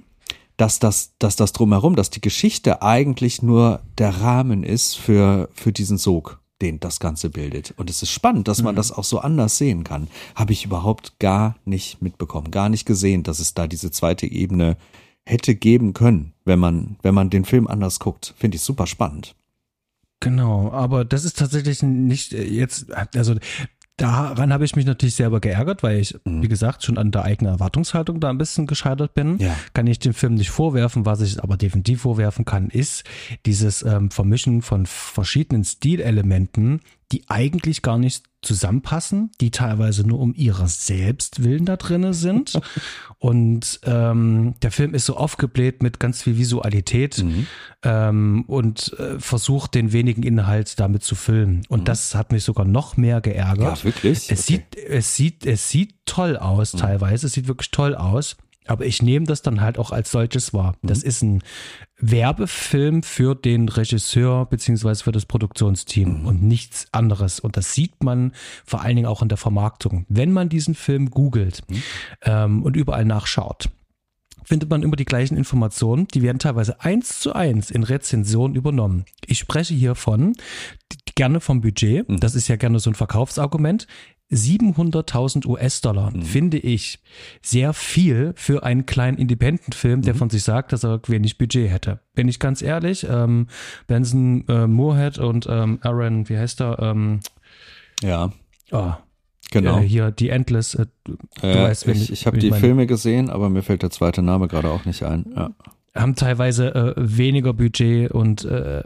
dass 0.56 0.80
das, 0.80 1.12
dass 1.20 1.36
das 1.36 1.54
drumherum, 1.54 1.96
dass 1.96 2.10
die 2.10 2.22
Geschichte 2.22 2.82
eigentlich 2.82 3.44
nur 3.44 3.82
der 4.00 4.22
Rahmen 4.22 4.64
ist 4.64 4.98
für, 4.98 5.50
für 5.54 5.72
diesen 5.72 6.00
Sog 6.00 6.40
den 6.62 6.80
das 6.80 7.00
Ganze 7.00 7.30
bildet. 7.30 7.74
Und 7.78 7.90
es 7.90 8.02
ist 8.02 8.12
spannend, 8.12 8.48
dass 8.48 8.62
man 8.62 8.76
mhm. 8.76 8.78
das 8.78 8.92
auch 8.92 9.04
so 9.04 9.20
anders 9.20 9.58
sehen 9.58 9.84
kann. 9.84 10.08
Habe 10.36 10.54
ich 10.54 10.66
überhaupt 10.66 11.20
gar 11.20 11.56
nicht 11.66 12.02
mitbekommen, 12.02 12.52
gar 12.52 12.70
nicht 12.70 12.86
gesehen, 12.86 13.24
dass 13.24 13.40
es 13.40 13.54
da 13.54 13.68
diese 13.68 13.92
zweite 13.92 14.26
Ebene 14.26 14.78
hätte 15.26 15.56
geben 15.56 15.94
können, 15.94 16.34
wenn 16.46 16.60
man, 16.60 16.96
wenn 17.02 17.14
man 17.14 17.30
den 17.30 17.46
Film 17.46 17.68
anders 17.68 18.00
guckt. 18.00 18.34
Finde 18.38 18.56
ich 18.56 18.62
super 18.62 18.88
spannend. 18.88 19.36
Genau, 20.20 20.72
aber 20.72 21.06
das 21.06 21.26
ist 21.26 21.38
tatsächlich 21.38 21.84
nicht 21.84 22.34
äh, 22.34 22.44
jetzt, 22.44 22.92
also 23.16 23.36
Daran 23.98 24.54
habe 24.54 24.64
ich 24.64 24.76
mich 24.76 24.86
natürlich 24.86 25.16
selber 25.16 25.40
geärgert, 25.40 25.82
weil 25.82 26.00
ich, 26.00 26.16
mhm. 26.24 26.44
wie 26.44 26.48
gesagt, 26.48 26.84
schon 26.84 27.00
an 27.00 27.10
der 27.10 27.24
eigenen 27.24 27.54
Erwartungshaltung 27.54 28.20
da 28.20 28.30
ein 28.30 28.38
bisschen 28.38 28.68
gescheitert 28.68 29.16
bin. 29.16 29.40
Ja. 29.40 29.56
Kann 29.74 29.88
ich 29.88 29.98
dem 29.98 30.14
Film 30.14 30.36
nicht 30.36 30.52
vorwerfen. 30.52 31.08
Was 31.08 31.22
ich 31.22 31.42
aber 31.42 31.58
definitiv 31.58 32.02
vorwerfen 32.02 32.46
kann, 32.46 32.70
ist 32.70 33.04
dieses 33.48 33.82
ähm, 33.82 34.12
Vermischen 34.12 34.62
von 34.62 34.86
verschiedenen 34.86 35.64
Stilelementen, 35.64 36.82
die 37.12 37.24
eigentlich 37.30 37.82
gar 37.82 37.98
nicht 37.98 38.26
zusammenpassen, 38.42 39.32
die 39.42 39.52
teilweise 39.52 40.06
nur 40.06 40.20
um 40.20 40.34
ihrer 40.34 40.68
selbst 40.68 41.44
willen 41.44 41.66
da 41.66 41.78
drinne 41.78 42.14
sind. 42.14 42.60
und 43.18 43.80
ähm, 43.84 44.56
der 44.62 44.72
Film 44.72 44.94
ist 44.94 45.06
so 45.06 45.16
aufgebläht 45.16 45.82
mit 45.82 46.00
ganz 46.00 46.24
viel 46.24 46.38
Visualität 46.38 47.24
mhm. 47.24 47.48
ähm, 47.84 48.44
und 48.48 48.94
äh, 49.00 49.20
versucht 49.20 49.76
den 49.76 49.92
wenigen 49.92 50.24
Inhalt 50.24 50.80
damit 50.80 51.04
zu 51.04 51.16
füllen. 51.16 51.64
Und 51.70 51.82
mhm. 51.82 51.86
das 51.86 52.14
hat 52.14 52.32
mich 52.32 52.44
sogar 52.44 52.66
noch 52.66 52.98
mehr 52.98 53.22
geärgert. 53.22 53.80
Ja, 53.80 53.84
wirklich? 53.84 54.30
Es 54.30 54.32
okay. 54.32 54.36
sieht, 54.42 54.76
es 54.76 55.16
sieht, 55.16 55.46
es 55.46 55.70
sieht 55.70 55.96
toll 56.06 56.38
aus 56.38 56.74
mhm. 56.74 56.80
teilweise. 56.80 57.28
Es 57.28 57.34
sieht 57.34 57.48
wirklich 57.48 57.72
toll 57.72 57.96
aus. 57.96 58.38
Aber 58.70 58.86
ich 58.86 59.02
nehme 59.02 59.26
das 59.26 59.42
dann 59.42 59.62
halt 59.62 59.78
auch 59.78 59.92
als 59.92 60.12
solches 60.12 60.54
wahr. 60.54 60.76
Mhm. 60.82 60.88
Das 60.88 61.04
ist 61.04 61.22
ein 61.22 61.42
Werbefilm 62.00 63.04
für 63.04 63.36
den 63.36 63.70
Regisseur 63.70 64.46
beziehungsweise 64.46 65.04
für 65.04 65.12
das 65.12 65.26
Produktionsteam 65.26 66.22
mhm. 66.22 66.26
und 66.28 66.44
nichts 66.44 66.88
anderes. 66.92 67.40
Und 67.40 67.58
das 67.58 67.74
sieht 67.74 68.04
man 68.04 68.34
vor 68.66 68.82
allen 68.82 68.96
Dingen 68.96 69.08
auch 69.08 69.22
in 69.22 69.30
der 69.30 69.38
Vermarktung. 69.38 70.06
Wenn 70.10 70.32
man 70.32 70.50
diesen 70.50 70.76
Film 70.76 71.10
googelt 71.10 71.64
mhm. 71.70 71.84
ähm, 72.24 72.64
und 72.64 72.76
überall 72.76 73.06
nachschaut, 73.06 73.70
findet 74.44 74.70
man 74.70 74.82
immer 74.82 74.96
die 74.96 75.06
gleichen 75.06 75.36
Informationen. 75.36 76.08
Die 76.08 76.22
werden 76.22 76.40
teilweise 76.40 76.80
eins 76.82 77.20
zu 77.20 77.34
eins 77.34 77.70
in 77.70 77.84
Rezensionen 77.84 78.56
übernommen. 78.56 79.06
Ich 79.26 79.40
spreche 79.40 79.74
hier 79.74 79.96
von 79.96 80.36
gerne 81.16 81.42
vom 81.42 81.60
Budget. 81.62 82.08
Mhm. 82.08 82.20
Das 82.20 82.36
ist 82.36 82.48
ja 82.48 82.56
gerne 82.56 82.80
so 82.80 82.90
ein 82.90 82.96
Verkaufsargument. 82.96 83.88
700.000 84.32 85.48
US-Dollar 85.48 86.12
mhm. 86.12 86.22
finde 86.22 86.58
ich 86.58 87.00
sehr 87.42 87.74
viel 87.74 88.34
für 88.36 88.64
einen 88.64 88.86
kleinen 88.86 89.18
Independent-Film, 89.18 90.02
der 90.02 90.14
mhm. 90.14 90.18
von 90.18 90.30
sich 90.30 90.44
sagt, 90.44 90.74
dass 90.74 90.84
er 90.84 91.00
wenig 91.08 91.38
Budget 91.38 91.70
hätte. 91.70 92.02
Bin 92.14 92.28
ich 92.28 92.40
ganz 92.40 92.62
ehrlich, 92.62 93.06
ähm, 93.10 93.48
Benson 93.88 94.46
äh, 94.50 94.68
Moorhead 94.68 95.18
und 95.18 95.48
ähm, 95.50 95.80
Aaron, 95.82 96.28
wie 96.28 96.38
heißt 96.38 96.62
er? 96.62 96.80
Ähm, 96.80 97.22
ja. 98.02 98.34
Oh, 98.72 98.92
genau. 99.52 99.80
Äh, 99.80 99.84
hier, 99.84 100.12
die 100.12 100.30
Endless. 100.30 100.76
Äh, 100.76 100.88
du 101.06 101.18
äh, 101.42 101.64
weißt, 101.64 101.88
ich 101.88 102.12
ich 102.12 102.28
habe 102.28 102.38
die 102.38 102.50
meine. 102.50 102.60
Filme 102.60 102.86
gesehen, 102.86 103.30
aber 103.30 103.50
mir 103.50 103.64
fällt 103.64 103.82
der 103.82 103.92
zweite 103.92 104.22
Name 104.22 104.50
gerade 104.50 104.70
auch 104.70 104.84
nicht 104.84 105.04
ein. 105.04 105.26
Ja. 105.36 105.52
Haben 105.98 106.16
teilweise 106.16 106.74
äh, 106.74 106.94
weniger 106.98 107.54
Budget 107.54 108.12
und 108.12 108.46
äh, 108.46 108.84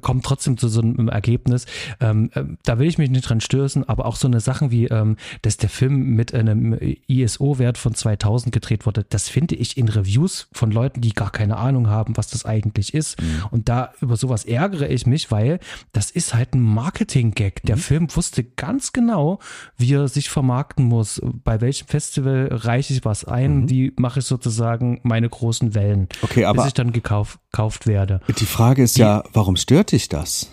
kommen 0.00 0.22
trotzdem 0.22 0.56
zu 0.56 0.68
so 0.68 0.80
einem 0.80 1.08
Ergebnis. 1.08 1.66
Ähm, 2.00 2.30
äh, 2.34 2.44
da 2.64 2.78
will 2.78 2.88
ich 2.88 2.98
mich 2.98 3.10
nicht 3.10 3.28
dran 3.28 3.40
stößen, 3.40 3.88
aber 3.88 4.06
auch 4.06 4.16
so 4.16 4.28
eine 4.28 4.40
Sachen 4.40 4.70
wie, 4.70 4.86
ähm, 4.86 5.16
dass 5.42 5.56
der 5.56 5.68
Film 5.68 6.14
mit 6.14 6.34
einem 6.34 6.78
ISO-Wert 7.06 7.78
von 7.78 7.94
2000 7.94 8.52
gedreht 8.52 8.86
wurde, 8.86 9.04
das 9.08 9.28
finde 9.28 9.54
ich 9.54 9.76
in 9.76 9.88
Reviews 9.88 10.48
von 10.52 10.70
Leuten, 10.70 11.00
die 11.00 11.12
gar 11.12 11.30
keine 11.30 11.56
Ahnung 11.56 11.88
haben, 11.88 12.16
was 12.16 12.28
das 12.28 12.44
eigentlich 12.44 12.94
ist. 12.94 13.20
Mhm. 13.20 13.26
Und 13.50 13.68
da 13.68 13.92
über 14.00 14.16
sowas 14.16 14.44
ärgere 14.44 14.88
ich 14.88 15.06
mich, 15.06 15.30
weil 15.30 15.58
das 15.92 16.10
ist 16.10 16.34
halt 16.34 16.54
ein 16.54 16.60
Marketing-Gag. 16.60 17.62
Der 17.62 17.76
mhm. 17.76 17.80
Film 17.80 18.16
wusste 18.16 18.44
ganz 18.44 18.92
genau, 18.92 19.38
wie 19.76 19.94
er 19.94 20.08
sich 20.08 20.30
vermarkten 20.30 20.84
muss, 20.84 21.20
bei 21.44 21.60
welchem 21.60 21.88
Festival 21.88 22.48
reiche 22.50 22.94
ich 22.94 23.04
was 23.04 23.24
ein, 23.24 23.62
mhm. 23.62 23.70
wie 23.70 23.92
mache 23.96 24.20
ich 24.20 24.26
sozusagen 24.26 25.00
meine 25.02 25.28
großen 25.28 25.74
Wellen. 25.74 26.08
Okay, 26.22 26.43
aber 26.44 26.62
bis 26.62 26.68
ich 26.68 26.74
dann 26.74 26.92
gekauft, 26.92 27.38
gekauft 27.50 27.86
werde. 27.86 28.20
Die 28.38 28.46
Frage 28.46 28.82
ist 28.82 28.96
die, 28.96 29.00
ja, 29.00 29.24
warum 29.32 29.56
stört 29.56 29.92
dich 29.92 30.08
das? 30.08 30.50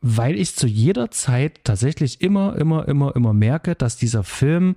Weil 0.00 0.36
ich 0.36 0.54
zu 0.54 0.66
jeder 0.66 1.10
Zeit 1.10 1.64
tatsächlich 1.64 2.20
immer, 2.20 2.56
immer, 2.56 2.86
immer, 2.88 3.16
immer 3.16 3.32
merke, 3.32 3.74
dass 3.74 3.96
dieser 3.96 4.22
Film 4.22 4.76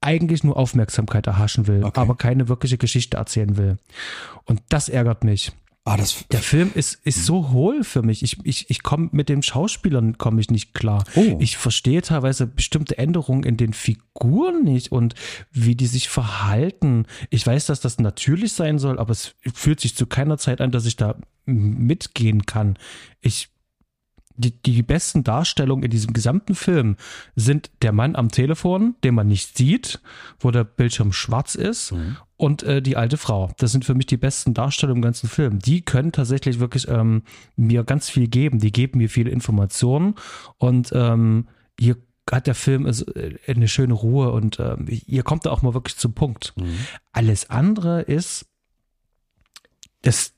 eigentlich 0.00 0.44
nur 0.44 0.56
Aufmerksamkeit 0.56 1.26
erhaschen 1.26 1.66
will, 1.66 1.84
okay. 1.84 2.00
aber 2.00 2.16
keine 2.16 2.48
wirkliche 2.48 2.78
Geschichte 2.78 3.16
erzählen 3.16 3.56
will. 3.56 3.78
Und 4.44 4.62
das 4.68 4.88
ärgert 4.88 5.24
mich. 5.24 5.52
Ah, 5.88 5.96
das 5.96 6.26
der 6.30 6.40
Film 6.40 6.70
ist, 6.74 7.00
ist 7.04 7.24
so 7.24 7.48
hohl 7.48 7.82
für 7.82 8.02
mich. 8.02 8.22
Ich, 8.22 8.36
ich, 8.44 8.68
ich 8.68 8.82
komme 8.82 9.08
mit 9.12 9.30
den 9.30 9.42
Schauspielern 9.42 10.18
komme 10.18 10.38
ich 10.38 10.50
nicht 10.50 10.74
klar. 10.74 11.02
Oh. 11.14 11.38
Ich 11.40 11.56
verstehe 11.56 12.02
teilweise 12.02 12.46
bestimmte 12.46 12.98
Änderungen 12.98 13.42
in 13.42 13.56
den 13.56 13.72
Figuren 13.72 14.64
nicht 14.64 14.92
und 14.92 15.14
wie 15.50 15.76
die 15.76 15.86
sich 15.86 16.10
verhalten. 16.10 17.06
Ich 17.30 17.46
weiß, 17.46 17.64
dass 17.64 17.80
das 17.80 17.98
natürlich 17.98 18.52
sein 18.52 18.78
soll, 18.78 18.98
aber 18.98 19.12
es 19.12 19.34
fühlt 19.54 19.80
sich 19.80 19.96
zu 19.96 20.06
keiner 20.06 20.36
Zeit 20.36 20.60
an, 20.60 20.72
dass 20.72 20.84
ich 20.84 20.96
da 20.96 21.16
mitgehen 21.46 22.44
kann. 22.44 22.76
Ich 23.22 23.48
die, 24.38 24.52
die 24.62 24.82
besten 24.82 25.24
Darstellungen 25.24 25.84
in 25.84 25.90
diesem 25.90 26.12
gesamten 26.12 26.54
Film 26.54 26.96
sind 27.34 27.70
der 27.82 27.92
Mann 27.92 28.14
am 28.14 28.30
Telefon, 28.30 28.94
den 29.02 29.14
man 29.14 29.26
nicht 29.26 29.56
sieht, 29.56 30.00
wo 30.38 30.50
der 30.50 30.64
Bildschirm 30.64 31.12
schwarz 31.12 31.54
ist, 31.56 31.92
mhm. 31.92 32.18
Und 32.38 32.62
äh, 32.62 32.80
die 32.80 32.96
alte 32.96 33.18
Frau. 33.18 33.50
Das 33.58 33.72
sind 33.72 33.84
für 33.84 33.94
mich 33.94 34.06
die 34.06 34.16
besten 34.16 34.54
Darstellungen 34.54 35.02
im 35.02 35.02
ganzen 35.02 35.28
Film. 35.28 35.58
Die 35.58 35.82
können 35.82 36.12
tatsächlich 36.12 36.60
wirklich 36.60 36.88
ähm, 36.88 37.22
mir 37.56 37.84
ganz 37.84 38.08
viel 38.08 38.28
geben. 38.28 38.60
Die 38.60 38.72
geben 38.72 38.98
mir 38.98 39.10
viele 39.10 39.30
Informationen 39.30 40.14
und 40.56 40.90
ähm, 40.94 41.48
hier 41.78 41.96
hat 42.30 42.46
der 42.46 42.54
Film 42.54 42.86
äh, 42.86 43.38
eine 43.46 43.68
schöne 43.68 43.94
Ruhe 43.94 44.30
und 44.30 44.60
ähm, 44.60 44.86
hier 44.86 45.24
kommt 45.24 45.46
er 45.46 45.52
auch 45.52 45.62
mal 45.62 45.74
wirklich 45.74 45.96
zum 45.96 46.14
Punkt. 46.14 46.54
Mhm. 46.56 46.78
Alles 47.12 47.50
andere 47.50 48.02
ist, 48.02 48.46
das 50.02 50.32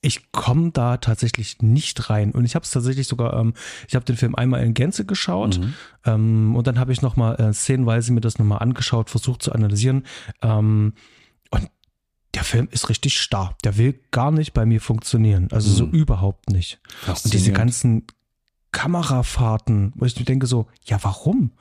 ich 0.00 0.30
komme 0.30 0.70
da 0.70 0.98
tatsächlich 0.98 1.62
nicht 1.62 2.10
rein. 2.10 2.30
Und 2.30 2.44
ich 2.44 2.54
habe 2.54 2.62
es 2.62 2.70
tatsächlich 2.70 3.08
sogar, 3.08 3.34
ähm, 3.34 3.54
ich 3.88 3.96
habe 3.96 4.04
den 4.04 4.16
Film 4.16 4.36
einmal 4.36 4.62
in 4.62 4.72
Gänze 4.72 5.04
geschaut 5.04 5.58
mhm. 5.58 5.74
ähm, 6.04 6.56
und 6.56 6.66
dann 6.66 6.78
habe 6.78 6.92
ich 6.92 7.02
nochmal 7.02 7.34
äh, 7.40 7.52
szenenweise 7.52 8.12
mir 8.12 8.20
das 8.20 8.38
nochmal 8.38 8.60
angeschaut, 8.60 9.10
versucht 9.10 9.42
zu 9.42 9.52
analysieren. 9.52 10.04
Ähm, 10.42 10.92
der 12.36 12.44
Film 12.44 12.68
ist 12.70 12.88
richtig 12.90 13.18
starr. 13.18 13.56
Der 13.64 13.78
will 13.78 13.98
gar 14.10 14.30
nicht 14.30 14.52
bei 14.52 14.66
mir 14.66 14.80
funktionieren. 14.80 15.48
Also 15.52 15.70
mhm. 15.70 15.74
so 15.74 15.84
überhaupt 15.96 16.50
nicht. 16.50 16.78
Und 17.06 17.32
diese 17.32 17.50
ganzen 17.52 18.06
Kamerafahrten, 18.72 19.92
wo 19.96 20.04
ich 20.04 20.18
mir 20.18 20.26
denke 20.26 20.46
so, 20.46 20.66
ja, 20.84 20.98
warum? 21.02 21.52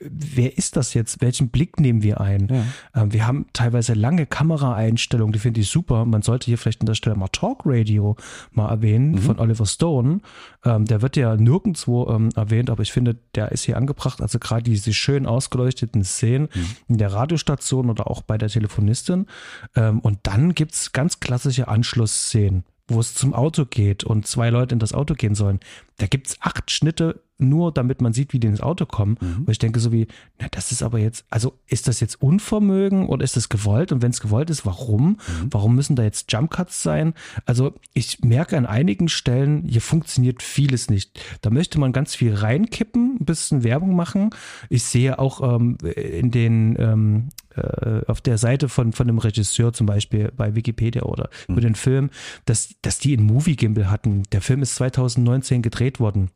Wer 0.00 0.56
ist 0.58 0.76
das 0.76 0.94
jetzt? 0.94 1.20
Welchen 1.20 1.48
Blick 1.48 1.80
nehmen 1.80 2.02
wir 2.02 2.20
ein? 2.20 2.48
Ja. 2.48 3.02
Ähm, 3.02 3.12
wir 3.12 3.26
haben 3.26 3.46
teilweise 3.52 3.94
lange 3.94 4.26
Kameraeinstellungen, 4.26 5.32
die 5.32 5.38
finde 5.38 5.60
ich 5.60 5.68
super. 5.68 6.04
Man 6.04 6.22
sollte 6.22 6.46
hier 6.46 6.58
vielleicht 6.58 6.80
an 6.80 6.86
der 6.86 6.94
Stelle 6.94 7.16
mal 7.16 7.28
Talk 7.28 7.62
Radio 7.64 8.16
mal 8.52 8.68
erwähnen 8.68 9.12
mhm. 9.12 9.18
von 9.18 9.38
Oliver 9.38 9.66
Stone. 9.66 10.20
Ähm, 10.64 10.84
der 10.84 11.02
wird 11.02 11.16
ja 11.16 11.36
nirgendwo 11.36 12.08
ähm, 12.08 12.30
erwähnt, 12.34 12.70
aber 12.70 12.82
ich 12.82 12.92
finde, 12.92 13.16
der 13.34 13.52
ist 13.52 13.64
hier 13.64 13.76
angebracht. 13.76 14.20
Also 14.20 14.38
gerade 14.38 14.62
diese 14.62 14.92
schön 14.92 15.26
ausgeleuchteten 15.26 16.04
Szenen 16.04 16.48
mhm. 16.54 16.66
in 16.88 16.98
der 16.98 17.12
Radiostation 17.12 17.90
oder 17.90 18.10
auch 18.10 18.22
bei 18.22 18.38
der 18.38 18.48
Telefonistin. 18.48 19.26
Und 19.74 20.18
dann 20.22 20.54
gibt 20.54 20.74
es 20.74 20.92
ganz 20.92 21.20
klassische 21.20 21.68
Anschlussszenen 21.68 22.64
wo 22.88 23.00
es 23.00 23.14
zum 23.14 23.34
Auto 23.34 23.64
geht 23.64 24.04
und 24.04 24.26
zwei 24.26 24.50
Leute 24.50 24.74
in 24.74 24.78
das 24.78 24.92
Auto 24.92 25.14
gehen 25.14 25.34
sollen. 25.34 25.60
Da 25.98 26.06
gibt 26.06 26.28
es 26.28 26.36
acht 26.40 26.70
Schnitte 26.70 27.20
nur 27.38 27.72
damit 27.72 28.00
man 28.00 28.12
sieht, 28.12 28.32
wie 28.32 28.40
die 28.40 28.46
ins 28.46 28.60
Auto 28.60 28.86
kommen. 28.86 29.18
Mhm. 29.20 29.44
Und 29.44 29.50
ich 29.50 29.58
denke 29.58 29.80
so 29.80 29.92
wie, 29.92 30.06
na, 30.38 30.46
das 30.50 30.72
ist 30.72 30.82
aber 30.82 30.98
jetzt, 30.98 31.24
also 31.30 31.58
ist 31.66 31.88
das 31.88 32.00
jetzt 32.00 32.20
Unvermögen 32.22 33.06
oder 33.06 33.24
ist 33.24 33.36
das 33.36 33.48
gewollt? 33.48 33.92
Und 33.92 34.02
wenn 34.02 34.10
es 34.10 34.20
gewollt 34.20 34.50
ist, 34.50 34.64
warum? 34.64 35.10
Mhm. 35.10 35.18
Warum 35.50 35.74
müssen 35.74 35.96
da 35.96 36.02
jetzt 36.02 36.32
Jumpcuts 36.32 36.82
sein? 36.82 37.14
Also 37.44 37.74
ich 37.92 38.20
merke 38.20 38.56
an 38.56 38.66
einigen 38.66 39.08
Stellen, 39.08 39.64
hier 39.64 39.80
funktioniert 39.80 40.42
vieles 40.42 40.90
nicht. 40.90 41.20
Da 41.42 41.50
möchte 41.50 41.78
man 41.78 41.92
ganz 41.92 42.14
viel 42.14 42.34
reinkippen, 42.34 43.18
ein 43.20 43.24
bisschen 43.24 43.64
Werbung 43.64 43.94
machen. 43.94 44.30
Ich 44.70 44.84
sehe 44.84 45.18
auch 45.18 45.56
ähm, 45.56 45.78
in 45.94 46.30
den 46.30 46.76
ähm, 46.78 47.28
äh, 47.56 48.02
auf 48.06 48.20
der 48.20 48.38
Seite 48.38 48.68
von, 48.68 48.92
von 48.92 49.08
einem 49.08 49.18
Regisseur 49.18 49.72
zum 49.72 49.86
Beispiel 49.86 50.32
bei 50.36 50.54
Wikipedia 50.54 51.02
oder 51.02 51.30
mhm. 51.48 51.54
über 51.54 51.60
den 51.60 51.74
Film, 51.74 52.10
dass, 52.44 52.74
dass 52.82 52.98
die 52.98 53.16
einen 53.16 53.26
Movie 53.26 53.56
Gimbal 53.56 53.90
hatten. 53.90 54.22
Der 54.32 54.40
Film 54.40 54.62
ist 54.62 54.76
2019 54.76 55.62
gedreht 55.62 56.00
worden. 56.00 56.30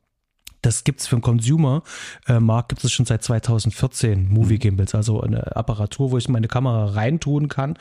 Das 0.62 0.84
gibt's 0.84 1.06
für 1.06 1.16
den 1.16 1.22
Consumer-Markt, 1.22 2.68
gibt 2.68 2.84
es 2.84 2.92
schon 2.92 3.06
seit 3.06 3.22
2014, 3.22 4.28
Movie 4.28 4.54
mhm. 4.54 4.58
Gimbals, 4.58 4.94
also 4.94 5.20
eine 5.20 5.56
Apparatur, 5.56 6.10
wo 6.10 6.18
ich 6.18 6.28
meine 6.28 6.48
Kamera 6.48 6.86
reintun 6.86 7.48
kann, 7.48 7.78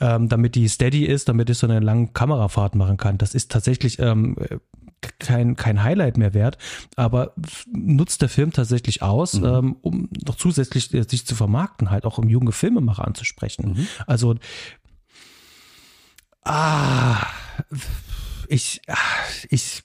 ähm, 0.00 0.28
damit 0.28 0.54
die 0.54 0.68
steady 0.68 1.04
ist, 1.04 1.28
damit 1.28 1.50
ich 1.50 1.58
so 1.58 1.66
eine 1.66 1.80
lange 1.80 2.08
Kamerafahrt 2.08 2.74
machen 2.74 2.96
kann. 2.96 3.18
Das 3.18 3.34
ist 3.34 3.50
tatsächlich 3.50 3.98
ähm, 3.98 4.36
kein, 5.18 5.56
kein 5.56 5.82
Highlight 5.82 6.16
mehr 6.16 6.34
wert, 6.34 6.58
aber 6.96 7.34
nutzt 7.72 8.22
der 8.22 8.28
Film 8.28 8.52
tatsächlich 8.52 9.02
aus, 9.02 9.34
mhm. 9.34 9.44
ähm, 9.44 9.76
um 9.80 10.08
noch 10.26 10.36
zusätzlich 10.36 10.92
äh, 10.94 11.02
sich 11.02 11.26
zu 11.26 11.34
vermarkten, 11.34 11.90
halt 11.90 12.04
auch 12.04 12.18
um 12.18 12.28
junge 12.28 12.52
Filmemacher 12.52 13.06
anzusprechen. 13.06 13.74
Mhm. 13.76 13.88
Also, 14.06 14.34
ah, 16.44 17.26
ich, 18.48 18.80
ah, 18.88 18.96
ich 19.50 19.84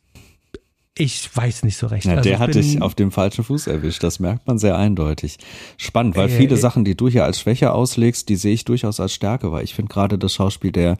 ich 0.95 1.35
weiß 1.35 1.63
nicht 1.63 1.77
so 1.77 1.87
recht. 1.87 2.05
Ja, 2.05 2.11
also 2.11 2.29
der 2.29 2.37
hat 2.37 2.53
dich 2.53 2.81
auf 2.81 2.93
dem 2.93 3.11
falschen 3.11 3.43
Fuß 3.43 3.65
erwischt, 3.65 4.03
das 4.03 4.19
merkt 4.19 4.45
man 4.45 4.59
sehr 4.59 4.77
eindeutig. 4.77 5.37
Spannend, 5.77 6.15
weil 6.15 6.29
äh, 6.29 6.31
viele 6.31 6.55
Sachen, 6.55 6.85
die 6.85 6.95
du 6.95 7.09
hier 7.09 7.25
als 7.25 7.39
Schwäche 7.39 7.71
auslegst, 7.71 8.29
die 8.29 8.35
sehe 8.35 8.53
ich 8.53 8.63
durchaus 8.63 8.99
als 8.99 9.13
Stärke, 9.13 9.51
weil 9.51 9.63
ich 9.63 9.73
finde 9.73 9.91
gerade 9.91 10.19
das 10.19 10.35
Schauspiel 10.35 10.71
der, 10.71 10.97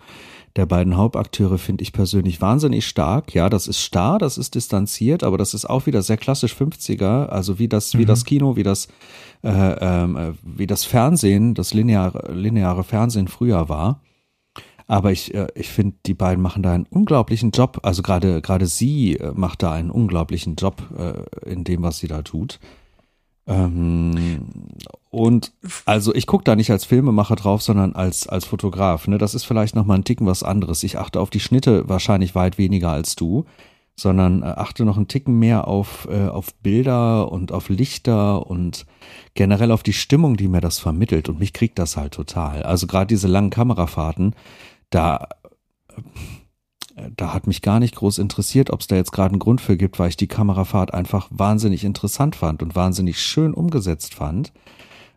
der 0.56 0.66
beiden 0.66 0.98
Hauptakteure 0.98 1.60
finde 1.60 1.84
ich 1.84 1.94
persönlich 1.94 2.42
wahnsinnig 2.42 2.88
stark. 2.88 3.36
Ja, 3.36 3.50
das 3.50 3.68
ist 3.68 3.82
starr, 3.82 4.18
das 4.18 4.40
ist 4.40 4.56
distanziert, 4.56 5.24
aber 5.24 5.38
das 5.38 5.54
ist 5.54 5.70
auch 5.70 5.86
wieder 5.86 6.02
sehr 6.02 6.18
klassisch 6.18 6.56
50er, 6.56 7.28
also 7.28 7.60
wie 7.60 7.68
das, 7.68 7.94
mhm. 7.94 8.00
wie 8.00 8.06
das 8.06 8.26
Kino, 8.26 8.56
wie 8.56 8.64
das, 8.64 8.88
äh, 9.44 9.50
äh, 9.50 10.34
wie 10.42 10.68
das 10.68 10.86
Fernsehen, 10.86 11.54
das 11.54 11.76
lineare, 11.76 12.34
lineare 12.34 12.84
Fernsehen 12.84 13.28
früher 13.28 13.70
war. 13.70 14.00
Aber 14.88 15.12
ich, 15.12 15.34
äh, 15.34 15.48
ich 15.56 15.70
finde, 15.70 15.96
die 16.06 16.14
beiden 16.14 16.42
machen 16.42 16.64
da 16.64 16.74
einen 16.74 16.88
unglaublichen 16.90 17.52
Job. 17.52 17.80
Also 17.84 18.02
gerade 18.02 18.42
gerade 18.42 18.68
sie 18.68 19.16
äh, 19.18 19.32
macht 19.34 19.64
da 19.64 19.72
einen 19.72 19.92
unglaublichen 19.92 20.56
Job 20.56 20.84
äh, 20.98 21.50
in 21.50 21.64
dem, 21.64 21.84
was 21.84 22.00
sie 22.00 22.08
da 22.08 22.22
tut. 22.22 22.60
Ähm, 23.46 24.48
und 25.10 25.52
also 25.86 26.16
ich 26.16 26.28
gucke 26.28 26.46
da 26.46 26.56
nicht 26.56 26.72
als 26.72 26.86
Filmemacher 26.86 27.36
drauf, 27.36 27.62
sondern 27.62 27.94
als 27.94 28.28
als 28.28 28.46
Fotograf. 28.46 29.08
Ne? 29.08 29.18
Das 29.18 29.36
ist 29.36 29.46
vielleicht 29.46 29.76
noch 29.76 29.86
mal 29.86 29.96
ein 29.96 30.06
Ticken 30.06 30.28
was 30.28 30.44
anderes. 30.44 30.84
Ich 30.84 30.98
achte 30.98 31.20
auf 31.20 31.30
die 31.30 31.42
Schnitte 31.42 31.88
wahrscheinlich 31.90 32.36
weit 32.36 32.58
weniger 32.58 32.92
als 32.92 33.16
du, 33.16 33.46
sondern 33.96 34.44
achte 34.44 34.86
noch 34.86 34.98
einen 34.98 35.08
Ticken 35.08 35.40
mehr 35.40 35.68
auf 35.68 36.08
auf 36.08 36.54
Bilder 36.56 37.32
und 37.32 37.52
auf 37.52 37.70
Lichter 37.70 38.48
und 38.48 38.86
generell 39.36 39.72
auf 39.72 39.84
die 39.84 39.94
Stimmung, 39.94 40.38
die 40.38 40.48
mir 40.48 40.62
das 40.62 40.80
vermittelt. 40.80 41.30
Und 41.30 41.40
mich 41.40 41.54
kriegt 41.54 41.78
das 41.80 41.98
halt 41.98 42.14
total. 42.14 42.64
Also 42.64 42.88
gerade 42.88 43.08
diese 43.08 43.28
langen 43.28 43.50
Kamerafahrten 43.50 44.36
da, 44.94 45.28
da 47.16 47.34
hat 47.34 47.48
mich 47.48 47.62
gar 47.62 47.80
nicht 47.80 47.96
groß 47.96 48.20
interessiert, 48.20 48.70
ob 48.70 48.82
es 48.82 48.88
da 48.88 48.96
jetzt 48.96 49.12
gerade 49.12 49.32
einen 49.32 49.40
Grund 49.40 49.62
für 49.62 49.78
gibt, 49.78 50.00
weil 50.00 50.10
ich 50.10 50.18
die 50.18 50.28
Kamerafahrt 50.28 50.94
einfach 50.94 51.28
wahnsinnig 51.32 51.84
interessant 51.84 52.36
fand 52.36 52.62
und 52.62 52.76
wahnsinnig 52.76 53.20
schön 53.20 53.54
umgesetzt 53.54 54.14
fand. 54.14 54.54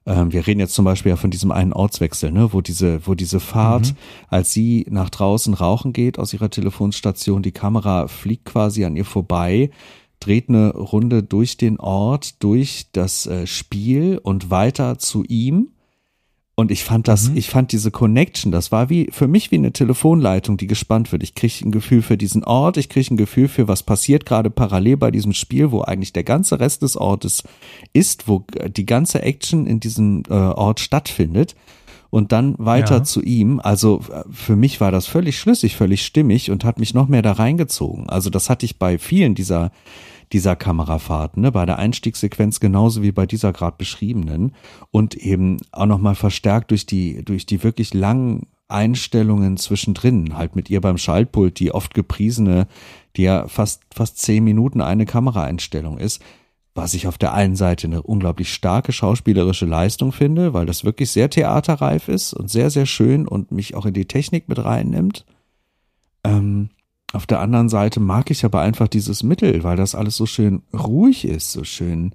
Ähm, 0.07 0.33
wir 0.33 0.47
reden 0.47 0.61
jetzt 0.61 0.75
zum 0.75 0.85
Beispiel 0.85 1.11
ja 1.11 1.17
von 1.17 1.31
diesem 1.31 1.51
einen 1.51 1.73
Ortswechsel, 1.73 2.33
ne, 2.33 2.53
wo 2.53 2.61
diese, 2.61 3.07
wo 3.07 3.15
diese 3.15 3.41
Fahrt, 3.41 3.89
mhm. 3.89 3.97
als 4.29 4.53
sie 4.53 4.87
nach 4.89 5.11
draußen 5.11 5.53
rauchen 5.53 5.93
geht 5.93 6.19
aus 6.19 6.33
ihrer 6.33 6.51
Telefonstation, 6.51 7.43
die 7.43 7.53
Kamera 7.53 8.09
fliegt 8.09 8.47
quasi 8.47 8.85
an 8.85 8.97
ihr 8.97 9.05
vorbei, 9.05 9.71
dreht 10.21 10.49
eine 10.49 10.71
Runde 10.71 11.23
durch 11.23 11.57
den 11.57 11.79
Ort, 11.79 12.43
durch 12.43 12.87
das 12.93 13.27
äh, 13.27 13.47
Spiel 13.47 14.19
und 14.23 14.51
weiter 14.51 14.99
zu 14.99 15.25
ihm 15.25 15.69
und 16.59 16.71
ich 16.71 16.85
fand 16.85 17.07
das, 17.07 17.29
mhm. 17.29 17.37
ich 17.37 17.51
fand 17.51 17.71
diese 17.71 17.91
Connection, 17.91 18.51
das 18.51 18.73
war 18.73 18.89
wie, 18.89 19.09
für 19.13 19.29
mich 19.29 19.51
wie 19.51 19.57
eine 19.57 19.73
Telefonleitung, 19.73 20.57
die 20.57 20.67
gespannt 20.67 21.13
wird. 21.13 21.23
Ich 21.23 21.35
kriege 21.35 21.55
ein 21.63 21.71
Gefühl 21.71 22.01
für 22.01 22.17
diesen 22.17 22.45
Ort, 22.45 22.79
ich 22.79 22.89
kriege 22.89 23.13
ein 23.13 23.19
Gefühl 23.19 23.49
für, 23.49 23.69
was 23.69 23.83
passiert 23.83 24.25
gerade 24.25 24.49
parallel 24.49 24.97
bei 24.97 25.11
diesem 25.11 25.35
Spiel, 25.35 25.71
wo 25.71 25.83
eigentlich 25.83 26.15
der 26.15 26.25
ganze 26.25 26.59
Rest 26.59 26.81
des 26.81 26.97
Ortes 26.97 27.43
ist, 27.93 28.27
wo 28.27 28.47
die 28.69 28.87
ganze 28.87 29.21
Action 29.21 29.67
in 29.67 29.81
diesem 29.81 30.23
äh, 30.31 30.33
Ort 30.33 30.81
stattfindet. 30.81 31.55
und 32.09 32.33
dann 32.33 32.55
weiter 32.59 32.99
ja. 32.99 33.05
zu 33.05 33.21
ihm. 33.21 33.61
Also 33.61 34.01
äh, 34.11 34.23
für 34.31 34.57
mich 34.57 34.81
war 34.81 34.91
das 34.91 35.07
völlig 35.07 35.39
schlüssig, 35.39 35.77
völlig 35.77 36.07
stimmig 36.07 36.51
und 36.51 36.65
hat 36.65 36.79
mich 36.79 36.95
noch 36.95 37.09
mehr 37.09 37.21
da 37.21 37.33
reingezogen. 37.33 38.09
Also 38.09 38.31
das 38.31 38.49
hatte 38.49 38.65
ich 38.65 38.79
bei 38.79 38.97
vielen 38.97 39.35
dieser 39.35 39.73
dieser 40.33 40.57
Kamerafahrten, 40.57 41.43
ne, 41.43 41.53
bei 41.53 41.67
der 41.67 41.79
Einstiegssequenz 41.79 42.61
genauso 42.61 43.03
wie 43.03 43.13
bei 43.13 43.27
dieser 43.27 43.53
gerade 43.53 43.77
beschriebenen 43.79 44.53
und 44.91 45.15
eben 45.15 45.59
auch 45.73 45.87
nochmal 45.87 46.15
verstärkt 46.15 46.71
durch 46.71 46.87
die 46.87 47.25
durch 47.25 47.47
die 47.47 47.63
wirklich 47.63 47.95
langen 47.95 48.47
Einstellungen 48.69 49.57
zwischendrin, 49.57 50.37
halt 50.37 50.57
mit 50.57 50.71
ihr 50.71 50.81
beim 50.81 50.99
Schaltpult, 50.99 51.61
die 51.61 51.73
oft 51.73 51.95
gepriesene, 51.95 52.67
die 53.17 53.23
ja 53.23 53.47
fast 53.47 53.83
fast 53.95 54.19
zehn 54.19 54.43
Minuten 54.43 54.81
eine 54.81 55.07
Kameraeinstellung 55.07 55.99
ist 55.99 56.21
was 56.77 56.95
ich 56.95 57.07
auf 57.07 57.19
der 57.19 57.33
einen 57.33 57.57
Seite 57.57 57.87
eine 57.87 58.03
unglaublich 58.03 58.53
starke 58.53 58.93
schauspielerische 58.93 59.67
Leistung 59.67 60.13
finde, 60.13 60.53
weil 60.53 60.67
das 60.67 60.85
wirklich 60.85 61.11
sehr 61.11 61.31
theaterreif 61.31 62.09
ist 62.09 62.35
und 62.35 62.51
sehr, 62.51 62.71
sehr 62.71 62.87
schön 62.87 63.27
und 63.27 63.51
mich 63.51 63.75
auch 63.75 63.87
in 63.87 63.95
die 63.95 64.05
Technik 64.05 64.49
mit 64.49 64.63
reinnimmt. 64.63 65.25
Ähm, 66.23 66.71
auf 67.13 67.27
der 67.27 67.41
anderen 67.41 67.69
Seite 67.69 68.01
mag 68.01 68.31
ich 68.31 68.45
aber 68.45 68.61
einfach 68.61 68.89
dieses 68.89 69.23
Mittel, 69.23 69.63
weil 69.65 69.77
das 69.77 69.95
alles 69.95 70.17
so 70.17 70.27
schön 70.27 70.63
ruhig 70.73 71.25
ist, 71.25 71.53
so 71.53 71.65
schön 71.65 72.15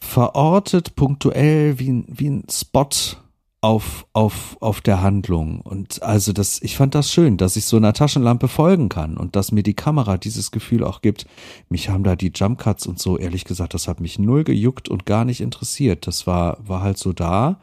verortet, 0.00 0.94
punktuell, 0.94 1.78
wie, 1.78 2.04
wie 2.06 2.30
ein 2.30 2.46
Spot 2.50 2.88
auf, 3.60 4.06
auf, 4.12 4.56
auf 4.60 4.80
der 4.80 5.02
Handlung. 5.02 5.60
Und 5.60 6.02
also 6.02 6.32
das, 6.32 6.62
ich 6.62 6.76
fand 6.76 6.94
das 6.94 7.10
schön, 7.10 7.36
dass 7.36 7.56
ich 7.56 7.64
so 7.64 7.76
einer 7.76 7.92
Taschenlampe 7.92 8.46
folgen 8.46 8.88
kann 8.88 9.16
und 9.16 9.34
dass 9.34 9.50
mir 9.50 9.62
die 9.64 9.74
Kamera 9.74 10.16
dieses 10.16 10.50
Gefühl 10.52 10.84
auch 10.84 11.02
gibt. 11.02 11.26
Mich 11.68 11.88
haben 11.88 12.04
da 12.04 12.14
die 12.14 12.32
Jump 12.34 12.58
Cuts 12.58 12.86
und 12.86 13.00
so, 13.00 13.18
ehrlich 13.18 13.44
gesagt, 13.44 13.74
das 13.74 13.88
hat 13.88 14.00
mich 14.00 14.18
null 14.18 14.44
gejuckt 14.44 14.88
und 14.88 15.06
gar 15.06 15.24
nicht 15.24 15.40
interessiert. 15.40 16.06
Das 16.06 16.26
war, 16.26 16.58
war 16.66 16.82
halt 16.82 16.98
so 16.98 17.12
da. 17.12 17.58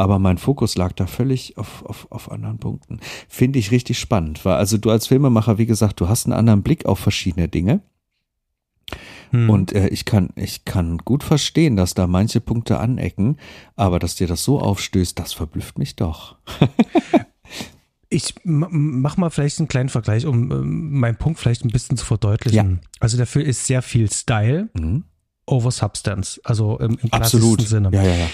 Aber 0.00 0.18
mein 0.18 0.38
Fokus 0.38 0.76
lag 0.78 0.92
da 0.94 1.06
völlig 1.06 1.58
auf, 1.58 1.84
auf, 1.84 2.10
auf 2.10 2.32
anderen 2.32 2.56
Punkten. 2.56 3.00
Finde 3.28 3.58
ich 3.58 3.70
richtig 3.70 3.98
spannend, 3.98 4.46
weil 4.46 4.54
also 4.54 4.78
du 4.78 4.88
als 4.88 5.08
Filmemacher, 5.08 5.58
wie 5.58 5.66
gesagt, 5.66 6.00
du 6.00 6.08
hast 6.08 6.24
einen 6.24 6.32
anderen 6.32 6.62
Blick 6.62 6.86
auf 6.86 6.98
verschiedene 6.98 7.48
Dinge. 7.48 7.82
Hm. 9.28 9.50
Und 9.50 9.74
äh, 9.74 9.88
ich 9.88 10.06
kann, 10.06 10.30
ich 10.36 10.64
kann 10.64 10.96
gut 11.04 11.22
verstehen, 11.22 11.76
dass 11.76 11.92
da 11.92 12.06
manche 12.06 12.40
Punkte 12.40 12.78
anecken, 12.78 13.36
aber 13.76 13.98
dass 13.98 14.14
dir 14.14 14.26
das 14.26 14.42
so 14.42 14.58
aufstößt, 14.58 15.18
das 15.18 15.34
verblüfft 15.34 15.78
mich 15.78 15.96
doch. 15.96 16.36
Ich 18.12 18.34
mach 18.42 19.16
mal 19.16 19.30
vielleicht 19.30 19.60
einen 19.60 19.68
kleinen 19.68 19.88
Vergleich, 19.88 20.26
um 20.26 20.50
ähm, 20.50 20.98
meinen 20.98 21.14
Punkt 21.14 21.38
vielleicht 21.38 21.64
ein 21.64 21.70
bisschen 21.70 21.96
zu 21.96 22.04
verdeutlichen. 22.04 22.80
Ja. 22.82 22.88
Also 22.98 23.24
Film 23.24 23.46
ist 23.46 23.66
sehr 23.66 23.82
viel 23.82 24.10
Style 24.10 24.68
mhm. 24.74 25.04
over 25.46 25.70
Substance, 25.70 26.40
also 26.42 26.76
im, 26.80 26.98
im 27.00 27.12
Absolut. 27.12 27.62
Sinne. 27.62 27.90
Ja, 27.92 28.02
ja, 28.02 28.16
ja. 28.16 28.26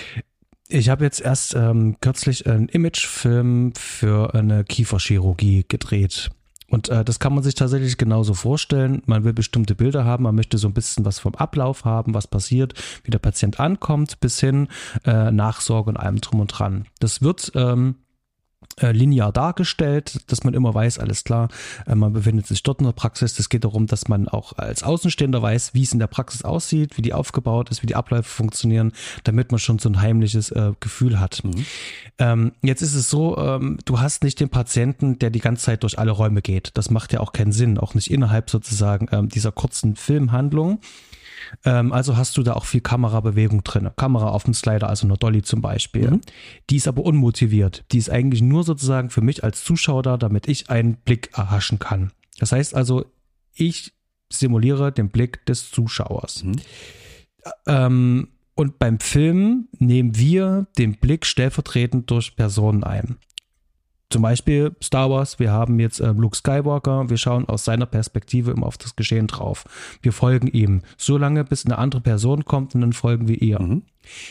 Ich 0.68 0.88
habe 0.88 1.05
jetzt 1.05 1.20
erst 1.20 1.55
ähm, 1.55 1.96
kürzlich 2.00 2.46
einen 2.46 2.68
Imagefilm 2.68 3.72
für 3.76 4.35
eine 4.35 4.64
Kieferchirurgie 4.64 5.64
gedreht. 5.68 6.31
Und 6.68 6.88
äh, 6.88 7.05
das 7.05 7.20
kann 7.20 7.33
man 7.33 7.44
sich 7.44 7.55
tatsächlich 7.55 7.96
genauso 7.96 8.35
vorstellen. 8.35 9.02
Man 9.07 9.22
will 9.22 9.33
bestimmte 9.33 9.76
Bilder 9.76 10.05
haben, 10.05 10.24
man 10.24 10.35
möchte 10.35 10.59
so 10.59 10.66
ein 10.66 10.74
bisschen 10.74 11.05
was 11.05 11.20
vom 11.20 11.37
Ablauf 11.37 11.85
haben, 11.85 12.14
was 12.14 12.26
passiert, 12.26 12.74
wie 13.05 13.12
der 13.12 13.20
Patient 13.20 13.61
ankommt, 13.61 14.18
bis 14.18 14.40
hin 14.40 14.68
äh, 15.05 15.31
Nachsorge 15.31 15.90
und 15.90 15.96
allem 15.96 16.20
drum 16.20 16.40
und 16.40 16.48
dran. 16.48 16.87
Das 16.98 17.22
wird 17.22 17.52
ähm, 17.55 17.94
äh, 17.94 18.06
linear 18.81 19.33
dargestellt, 19.33 20.21
dass 20.31 20.45
man 20.45 20.53
immer 20.53 20.75
weiß, 20.75 20.99
alles 20.99 21.25
klar, 21.25 21.49
äh, 21.87 21.95
man 21.95 22.12
befindet 22.12 22.47
sich 22.47 22.62
dort 22.62 22.81
in 22.81 22.87
der 22.87 22.93
Praxis. 22.93 23.39
Es 23.39 23.49
geht 23.49 23.65
darum, 23.65 23.87
dass 23.87 24.09
man 24.09 24.29
auch 24.29 24.53
als 24.59 24.83
Außenstehender 24.83 25.41
weiß, 25.41 25.73
wie 25.73 25.83
es 25.83 25.93
in 25.93 25.99
der 25.99 26.09
Praxis 26.09 26.43
aussieht, 26.43 26.99
wie 26.99 27.03
die 27.03 27.15
aufgebaut 27.15 27.71
ist, 27.71 27.83
wie 27.83 27.87
die 27.87 27.95
Abläufe 27.95 28.29
funktionieren, 28.29 28.93
damit 29.25 29.51
man 29.51 29.59
schon 29.59 29.79
so 29.79 29.89
ein 29.89 30.01
heimliches 30.01 30.51
äh, 30.51 30.73
Gefühl 30.81 31.19
hat. 31.19 31.43
Mhm. 31.43 31.65
Ähm, 32.19 32.53
jetzt 32.62 32.83
ist 32.83 32.95
es 32.95 33.09
so, 33.09 33.39
ähm, 33.39 33.79
du 33.87 34.01
hast 34.01 34.23
nicht 34.25 34.41
den 34.41 34.51
Patienten, 34.51 35.19
der 35.19 35.31
die 35.31 35.41
ganze 35.41 35.65
Zeit 35.65 35.83
durch 35.83 35.99
alle 35.99 36.11
Räume 36.11 36.43
geht. 36.43 36.73
Das 36.75 36.91
macht 36.91 37.15
ja 37.15 37.21
auch 37.21 37.33
keinen 37.33 37.53
Sinn, 37.53 37.79
auch 37.79 37.95
nicht 37.95 38.11
innerhalb 38.11 38.51
sozusagen 38.51 39.09
ähm, 39.11 39.29
dieser 39.31 39.53
kurzen 39.53 39.97
Filmhandlung. 39.97 40.81
Ähm, 41.64 41.92
also 41.92 42.16
hast 42.16 42.37
du 42.37 42.42
da 42.42 42.55
auch 42.55 42.64
viel 42.64 42.81
Kamerabewegung 42.81 43.64
drin. 43.64 43.90
Kamera 43.96 44.29
auf 44.29 44.44
dem 44.44 44.55
Slider, 44.55 44.88
also 44.88 45.07
eine 45.07 45.16
Dolly 45.16 45.42
zum 45.42 45.61
Beispiel. 45.61 46.11
Mhm. 46.11 46.20
Die 46.70 46.77
ist 46.77 46.88
aber 46.88 47.05
unmotiviert. 47.05 47.85
Die 47.92 47.99
ist 47.99 48.11
eigentlich 48.11 48.42
nur 48.42 48.64
sozusagen 48.64 49.11
für 49.11 49.20
mich 49.20 49.44
als 49.44 49.64
Zuschauer 49.64 50.03
da, 50.03 50.16
damit 50.16 50.49
ich 50.49 50.70
einen 50.70 50.96
Blick 50.96 51.31
erhaschen 51.37 51.79
kann. 51.79 52.12
Das 52.38 52.53
heißt 52.53 52.75
also, 52.75 53.07
ich 53.55 53.92
simuliere 54.31 54.92
den 54.92 55.11
Blick 55.11 55.46
des 55.46 55.70
Zuschauers. 55.70 56.44
Mhm. 56.44 56.57
Ähm, 57.66 58.29
und 58.55 58.79
beim 58.79 59.01
Film 59.01 59.68
nehmen 59.79 60.16
wir 60.16 60.66
den 60.79 60.96
Blick 60.96 61.27
stellvertretend 61.27 62.11
durch 62.11 62.37
Personen 62.37 62.85
ein 62.85 63.16
zum 64.09 64.23
Beispiel 64.23 64.77
Star 64.83 65.11
Wars, 65.11 65.38
wir 65.40 65.51
haben 65.51 65.81
jetzt 65.81 66.01
äh, 66.01 66.12
Luke 66.12 66.37
Skywalker, 66.37 67.11
wir 67.11 67.16
schauen 67.16 67.49
aus 67.49 67.64
seiner 67.64 67.87
Perspektive 67.87 68.53
immer 68.53 68.66
auf 68.66 68.79
das 68.79 68.95
Geschehen 68.95 69.27
drauf. 69.27 69.64
Wir 70.01 70.12
folgen 70.12 70.47
ihm, 70.47 70.83
so 70.97 71.19
lange 71.19 71.42
bis 71.45 71.66
eine 71.66 71.79
andere 71.79 72.01
Person 72.01 72.45
kommt 72.45 72.75
und 72.75 72.83
dann 72.83 72.92
folgen 72.92 73.27
wir 73.27 73.42
ihr. 73.42 73.61
Mhm. 73.61 73.83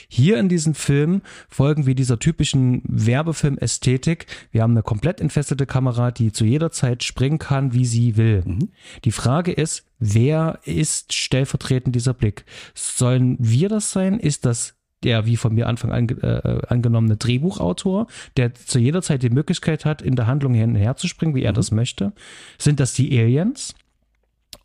Hier 0.08 0.40
in 0.40 0.48
diesem 0.48 0.74
Film 0.74 1.22
folgen 1.50 1.86
wir 1.86 1.96
dieser 1.96 2.20
typischen 2.20 2.82
Werbefilm-Ästhetik. 2.86 4.28
Wir 4.52 4.62
haben 4.62 4.72
eine 4.72 4.84
komplett 4.84 5.20
entfesselte 5.20 5.66
Kamera, 5.66 6.12
die 6.12 6.32
zu 6.32 6.46
jeder 6.46 6.72
Zeit 6.72 7.04
springen 7.04 7.40
kann, 7.40 7.74
wie 7.74 7.86
sie 7.86 8.16
will. 8.16 8.44
Mhm. 8.46 8.70
Die 9.04 9.12
Frage 9.12 9.52
ist, 9.52 9.84
wer 10.00 10.60
ist 10.64 11.14
stellvertretend 11.14 11.94
dieser 11.94 12.14
Blick? 12.14 12.46
Sollen 12.74 13.36
wir 13.40 13.68
das 13.68 13.92
sein? 13.92 14.20
Ist 14.20 14.46
das 14.46 14.76
der 15.06 15.26
wie 15.26 15.38
von 15.38 15.54
mir 15.54 15.68
Anfang 15.68 15.92
an 15.92 16.10
äh, 16.10 16.62
angenommene 16.68 17.16
Drehbuchautor, 17.16 18.08
der 18.36 18.54
zu 18.54 18.80
jeder 18.80 19.02
Zeit 19.02 19.24
die 19.24 19.30
Möglichkeit 19.30 19.86
hat, 19.86 20.02
in 20.02 20.16
der 20.16 20.28
Handlung 20.28 20.54
hin 20.54 20.72
und 20.72 20.76
her 20.76 20.98
zu 20.98 21.08
springen, 21.08 21.36
wie 21.36 21.44
er 21.44 21.52
mhm. 21.52 21.56
das 21.56 21.72
möchte? 21.72 22.12
Sind 22.58 22.80
das 22.80 22.94
die 22.94 23.18
Aliens? 23.18 23.76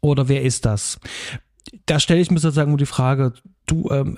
Oder 0.01 0.29
wer 0.29 0.43
ist 0.43 0.65
das? 0.65 0.99
Da 1.87 2.01
stelle 2.01 2.21
ich 2.21 2.31
mir 2.31 2.39
sozusagen 2.39 2.77
die 2.79 2.87
Frage, 2.87 3.35
du 3.67 3.91
ähm, 3.91 4.17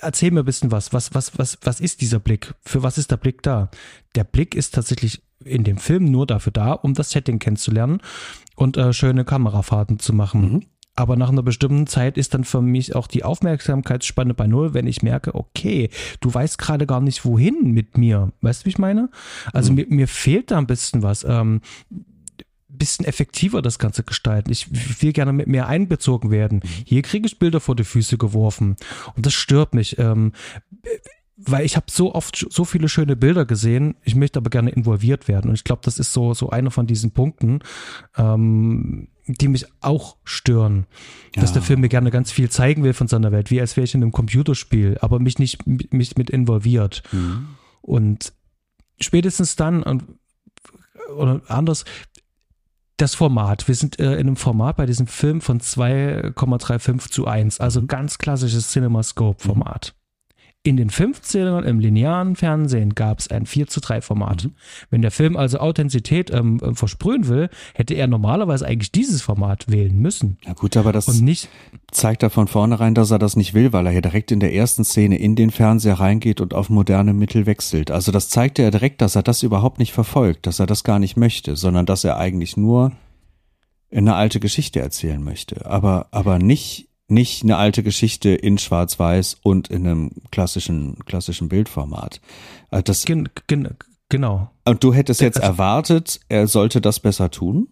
erzähl 0.00 0.30
mir 0.30 0.40
ein 0.40 0.44
bisschen 0.44 0.70
was. 0.70 0.92
Was, 0.92 1.14
was, 1.14 1.38
was, 1.38 1.58
was 1.62 1.80
ist 1.80 2.02
dieser 2.02 2.20
Blick? 2.20 2.54
Für 2.60 2.82
was 2.82 2.98
ist 2.98 3.10
der 3.10 3.16
Blick 3.16 3.42
da? 3.42 3.70
Der 4.14 4.24
Blick 4.24 4.54
ist 4.54 4.74
tatsächlich 4.74 5.22
in 5.44 5.64
dem 5.64 5.78
Film 5.78 6.04
nur 6.04 6.26
dafür 6.26 6.52
da, 6.52 6.72
um 6.72 6.94
das 6.94 7.10
Setting 7.10 7.38
kennenzulernen 7.38 8.00
und 8.54 8.76
äh, 8.76 8.92
schöne 8.92 9.24
Kamerafahrten 9.24 9.98
zu 9.98 10.12
machen. 10.12 10.52
Mhm. 10.52 10.62
Aber 10.94 11.16
nach 11.16 11.30
einer 11.30 11.42
bestimmten 11.42 11.86
Zeit 11.86 12.18
ist 12.18 12.34
dann 12.34 12.44
für 12.44 12.60
mich 12.60 12.94
auch 12.94 13.06
die 13.06 13.24
Aufmerksamkeitsspanne 13.24 14.34
bei 14.34 14.46
Null, 14.46 14.74
wenn 14.74 14.86
ich 14.86 15.02
merke, 15.02 15.34
okay, 15.34 15.88
du 16.20 16.32
weißt 16.32 16.58
gerade 16.58 16.86
gar 16.86 17.00
nicht 17.00 17.24
wohin 17.24 17.72
mit 17.72 17.96
mir. 17.96 18.32
Weißt 18.42 18.62
du, 18.62 18.64
wie 18.66 18.70
ich 18.70 18.78
meine? 18.78 19.08
Also 19.52 19.70
mhm. 19.70 19.76
mir, 19.76 19.86
mir 19.88 20.08
fehlt 20.08 20.50
da 20.50 20.58
ein 20.58 20.66
bisschen 20.66 21.02
was. 21.02 21.24
Ähm, 21.24 21.62
bisschen 22.68 23.04
effektiver 23.04 23.62
das 23.62 23.78
Ganze 23.78 24.02
gestalten. 24.02 24.50
Ich 24.50 25.02
will 25.02 25.12
gerne 25.12 25.32
mit 25.32 25.46
mehr 25.46 25.68
einbezogen 25.68 26.30
werden. 26.30 26.60
Mhm. 26.62 26.68
Hier 26.84 27.02
kriege 27.02 27.26
ich 27.26 27.38
Bilder 27.38 27.60
vor 27.60 27.76
die 27.76 27.84
Füße 27.84 28.18
geworfen 28.18 28.76
und 29.14 29.24
das 29.24 29.34
stört 29.34 29.74
mich. 29.74 29.98
Ähm, 29.98 30.32
weil 31.44 31.64
ich 31.64 31.76
habe 31.76 31.86
so 31.90 32.14
oft 32.14 32.46
so 32.50 32.64
viele 32.64 32.88
schöne 32.88 33.16
Bilder 33.16 33.44
gesehen, 33.44 33.96
ich 34.02 34.14
möchte 34.14 34.38
aber 34.38 34.50
gerne 34.50 34.70
involviert 34.70 35.28
werden. 35.28 35.48
Und 35.48 35.54
ich 35.54 35.64
glaube, 35.64 35.82
das 35.84 35.98
ist 35.98 36.12
so, 36.12 36.34
so 36.34 36.50
einer 36.50 36.70
von 36.70 36.86
diesen 36.86 37.12
Punkten, 37.12 37.60
ähm, 38.16 39.08
die 39.26 39.48
mich 39.48 39.66
auch 39.80 40.16
stören. 40.24 40.86
Ja. 41.34 41.42
Dass 41.42 41.52
der 41.52 41.62
Film 41.62 41.80
mir 41.80 41.88
gerne 41.88 42.10
ganz 42.10 42.30
viel 42.30 42.50
zeigen 42.50 42.84
will 42.84 42.92
von 42.92 43.08
seiner 43.08 43.32
Welt, 43.32 43.50
wie 43.50 43.60
als 43.60 43.76
wäre 43.76 43.84
ich 43.84 43.94
in 43.94 44.02
einem 44.02 44.12
Computerspiel, 44.12 44.98
aber 45.00 45.18
mich 45.18 45.38
nicht 45.38 45.66
mich 45.66 46.16
mit 46.16 46.30
involviert. 46.30 47.02
Mhm. 47.12 47.48
Und 47.80 48.32
spätestens 49.00 49.56
dann, 49.56 50.02
oder 51.16 51.40
anders, 51.48 51.84
das 52.96 53.14
Format. 53.14 53.66
Wir 53.66 53.74
sind 53.74 53.98
äh, 53.98 54.12
in 54.14 54.20
einem 54.20 54.36
Format 54.36 54.76
bei 54.76 54.86
diesem 54.86 55.06
Film 55.06 55.40
von 55.40 55.60
2,35 55.60 57.10
zu 57.10 57.26
1, 57.26 57.60
also 57.60 57.80
mhm. 57.80 57.88
ganz 57.88 58.18
klassisches 58.18 58.70
CinemaScope-Format. 58.70 59.94
In 60.64 60.76
den 60.76 60.90
50ern 60.90 61.64
im 61.64 61.80
linearen 61.80 62.36
Fernsehen 62.36 62.94
gab 62.94 63.18
es 63.18 63.28
ein 63.28 63.46
4 63.46 63.66
zu 63.66 63.80
3 63.80 64.00
Format. 64.00 64.44
Mhm. 64.44 64.52
Wenn 64.90 65.02
der 65.02 65.10
Film 65.10 65.36
also 65.36 65.58
Authentizität 65.58 66.30
ähm, 66.30 66.60
ähm, 66.62 66.76
versprühen 66.76 67.26
will, 67.26 67.50
hätte 67.74 67.94
er 67.94 68.06
normalerweise 68.06 68.64
eigentlich 68.64 68.92
dieses 68.92 69.22
Format 69.22 69.68
wählen 69.68 69.98
müssen. 69.98 70.38
Ja 70.46 70.52
gut, 70.52 70.76
aber 70.76 70.92
das 70.92 71.20
nicht, 71.20 71.48
zeigt 71.90 72.22
er 72.22 72.30
von 72.30 72.46
vornherein, 72.46 72.94
dass 72.94 73.10
er 73.10 73.18
das 73.18 73.34
nicht 73.34 73.54
will, 73.54 73.72
weil 73.72 73.86
er 73.86 73.92
hier 73.92 74.02
direkt 74.02 74.30
in 74.30 74.38
der 74.38 74.54
ersten 74.54 74.84
Szene 74.84 75.18
in 75.18 75.34
den 75.34 75.50
Fernseher 75.50 75.98
reingeht 75.98 76.40
und 76.40 76.54
auf 76.54 76.70
moderne 76.70 77.12
Mittel 77.12 77.46
wechselt. 77.46 77.90
Also 77.90 78.12
das 78.12 78.28
zeigt 78.28 78.60
er 78.60 78.70
direkt, 78.70 79.00
dass 79.00 79.16
er 79.16 79.24
das 79.24 79.42
überhaupt 79.42 79.80
nicht 79.80 79.92
verfolgt, 79.92 80.46
dass 80.46 80.60
er 80.60 80.66
das 80.66 80.84
gar 80.84 81.00
nicht 81.00 81.16
möchte, 81.16 81.56
sondern 81.56 81.86
dass 81.86 82.04
er 82.04 82.18
eigentlich 82.18 82.56
nur 82.56 82.92
eine 83.90 84.14
alte 84.14 84.38
Geschichte 84.38 84.78
erzählen 84.78 85.22
möchte, 85.22 85.66
aber 85.66 86.06
aber 86.12 86.38
nicht 86.38 86.88
nicht 87.12 87.42
eine 87.42 87.56
alte 87.56 87.82
Geschichte 87.82 88.30
in 88.30 88.58
Schwarz-Weiß 88.58 89.38
und 89.42 89.68
in 89.68 89.86
einem 89.86 90.10
klassischen, 90.30 90.98
klassischen 91.04 91.48
Bildformat. 91.48 92.20
Äh, 92.70 92.82
das, 92.82 93.04
gen, 93.04 93.28
gen, 93.46 93.76
genau. 94.08 94.50
Und 94.64 94.82
du 94.82 94.92
hättest 94.92 95.20
jetzt 95.20 95.40
also, 95.40 95.52
erwartet, 95.52 96.20
er 96.28 96.46
sollte 96.48 96.80
das 96.80 97.00
besser 97.00 97.30
tun? 97.30 97.68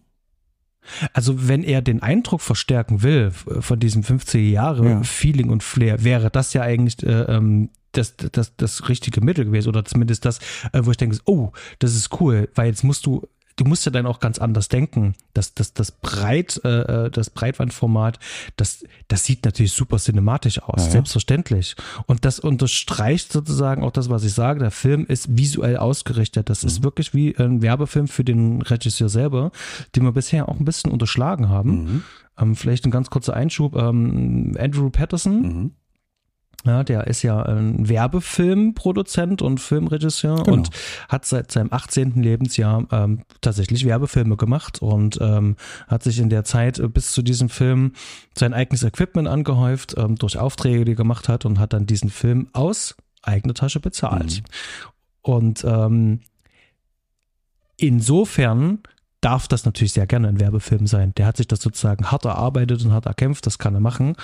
Also 1.12 1.48
wenn 1.48 1.62
er 1.62 1.83
den 1.83 2.03
Eindruck 2.03 2.40
verstärken 2.40 3.03
will 3.03 3.31
von 3.31 3.79
diesem 3.79 4.03
50er 4.03 4.38
Jahre 4.38 4.88
ja. 4.88 5.03
Feeling 5.03 5.50
und 5.50 5.62
Flair, 5.62 6.05
wäre 6.05 6.31
das 6.31 6.53
ja 6.53 6.62
eigentlich 6.62 7.03
äh, 7.03 7.22
ähm, 7.22 7.70
das, 7.92 8.16
das, 8.16 8.57
das 8.57 8.88
richtige 8.88 9.20
Mittel 9.20 9.44
gewesen 9.44 9.68
oder 9.68 9.85
zumindest 9.85 10.24
das, 10.24 10.38
äh, 10.72 10.81
wo 10.83 10.90
ich 10.90 10.96
denke, 10.96 11.18
oh, 11.26 11.50
das 11.81 11.94
ist 11.94 12.20
cool, 12.20 12.48
weil 12.55 12.68
jetzt 12.68 12.85
musst 12.85 13.07
du 13.07 13.26
du 13.61 13.66
musst 13.66 13.85
ja 13.85 13.92
dann 13.92 14.07
auch 14.07 14.20
ganz 14.20 14.38
anders 14.38 14.68
denken. 14.68 15.14
Das, 15.35 15.53
das, 15.53 15.75
das 15.75 15.92
Breit, 15.92 16.61
äh, 16.64 17.07
äh, 17.07 17.11
das 17.11 17.29
Breitwandformat, 17.29 18.18
das, 18.57 18.85
das 19.09 19.25
sieht 19.25 19.44
natürlich 19.44 19.73
super 19.73 19.99
cinematisch 19.99 20.62
aus, 20.62 20.87
ja, 20.87 20.90
selbstverständlich. 20.92 21.77
Und 22.07 22.25
das 22.25 22.40
unterstreicht 22.40 23.31
sozusagen 23.31 23.85
auch 23.85 23.90
das, 23.90 24.09
was 24.09 24.25
ich 24.25 24.33
sage. 24.33 24.61
Der 24.61 24.70
Film 24.70 25.05
ist 25.05 25.37
visuell 25.37 25.77
ausgerichtet. 25.77 26.49
Das 26.49 26.62
mhm. 26.62 26.68
ist 26.68 26.83
wirklich 26.83 27.12
wie 27.12 27.37
ein 27.37 27.61
Werbefilm 27.61 28.09
für 28.09 28.25
den 28.25 28.62
Regisseur 28.62 29.11
selber, 29.11 29.53
den 29.94 30.05
wir 30.05 30.12
bisher 30.12 30.49
auch 30.49 30.59
ein 30.59 30.64
bisschen 30.64 30.90
unterschlagen 30.90 31.51
haben. 31.51 31.70
Mhm. 31.70 32.03
Ähm, 32.38 32.57
vielleicht 32.57 32.87
ein 32.87 32.90
ganz 32.90 33.11
kurzer 33.11 33.35
Einschub. 33.35 33.77
Ähm, 33.77 34.57
Andrew 34.59 34.88
Patterson, 34.88 35.42
mhm. 35.42 35.70
Ja, 36.66 36.85
der 36.85 37.07
ist 37.07 37.23
ja 37.23 37.42
ein 37.42 37.88
Werbefilmproduzent 37.88 39.40
und 39.40 39.61
Filmregisseur 39.61 40.42
genau. 40.42 40.59
und 40.59 40.70
hat 41.09 41.25
seit 41.25 41.51
seinem 41.51 41.73
18. 41.73 42.23
Lebensjahr 42.23 42.87
ähm, 42.90 43.23
tatsächlich 43.40 43.87
Werbefilme 43.87 44.37
gemacht 44.37 44.83
und 44.83 45.18
ähm, 45.23 45.57
hat 45.88 46.03
sich 46.03 46.18
in 46.18 46.29
der 46.29 46.44
Zeit 46.44 46.81
bis 46.92 47.12
zu 47.12 47.23
diesem 47.23 47.49
Film 47.49 47.92
sein 48.37 48.53
eigenes 48.53 48.83
Equipment 48.83 49.27
angehäuft 49.27 49.94
ähm, 49.96 50.16
durch 50.16 50.38
Aufträge, 50.38 50.85
die 50.85 50.92
er 50.92 50.96
gemacht 50.96 51.29
hat 51.29 51.46
und 51.46 51.59
hat 51.59 51.73
dann 51.73 51.87
diesen 51.87 52.11
Film 52.11 52.49
aus 52.53 52.94
eigener 53.23 53.55
Tasche 53.55 53.81
bezahlt. 53.81 54.42
Mhm. 54.42 54.44
Und 55.23 55.64
ähm, 55.64 56.20
insofern 57.77 58.81
darf 59.20 59.48
das 59.48 59.64
natürlich 59.64 59.92
sehr 59.92 60.06
gerne 60.06 60.28
ein 60.28 60.40
Werbefilm 60.40 60.87
sein. 60.87 61.12
Der 61.16 61.26
hat 61.26 61.37
sich 61.37 61.46
das 61.46 61.61
sozusagen 61.61 62.11
hart 62.11 62.24
erarbeitet 62.24 62.85
und 62.85 62.92
hart 62.92 63.06
erkämpft, 63.06 63.46
das 63.46 63.59
kann 63.59 63.74
er 63.74 63.80
machen. 63.80 64.16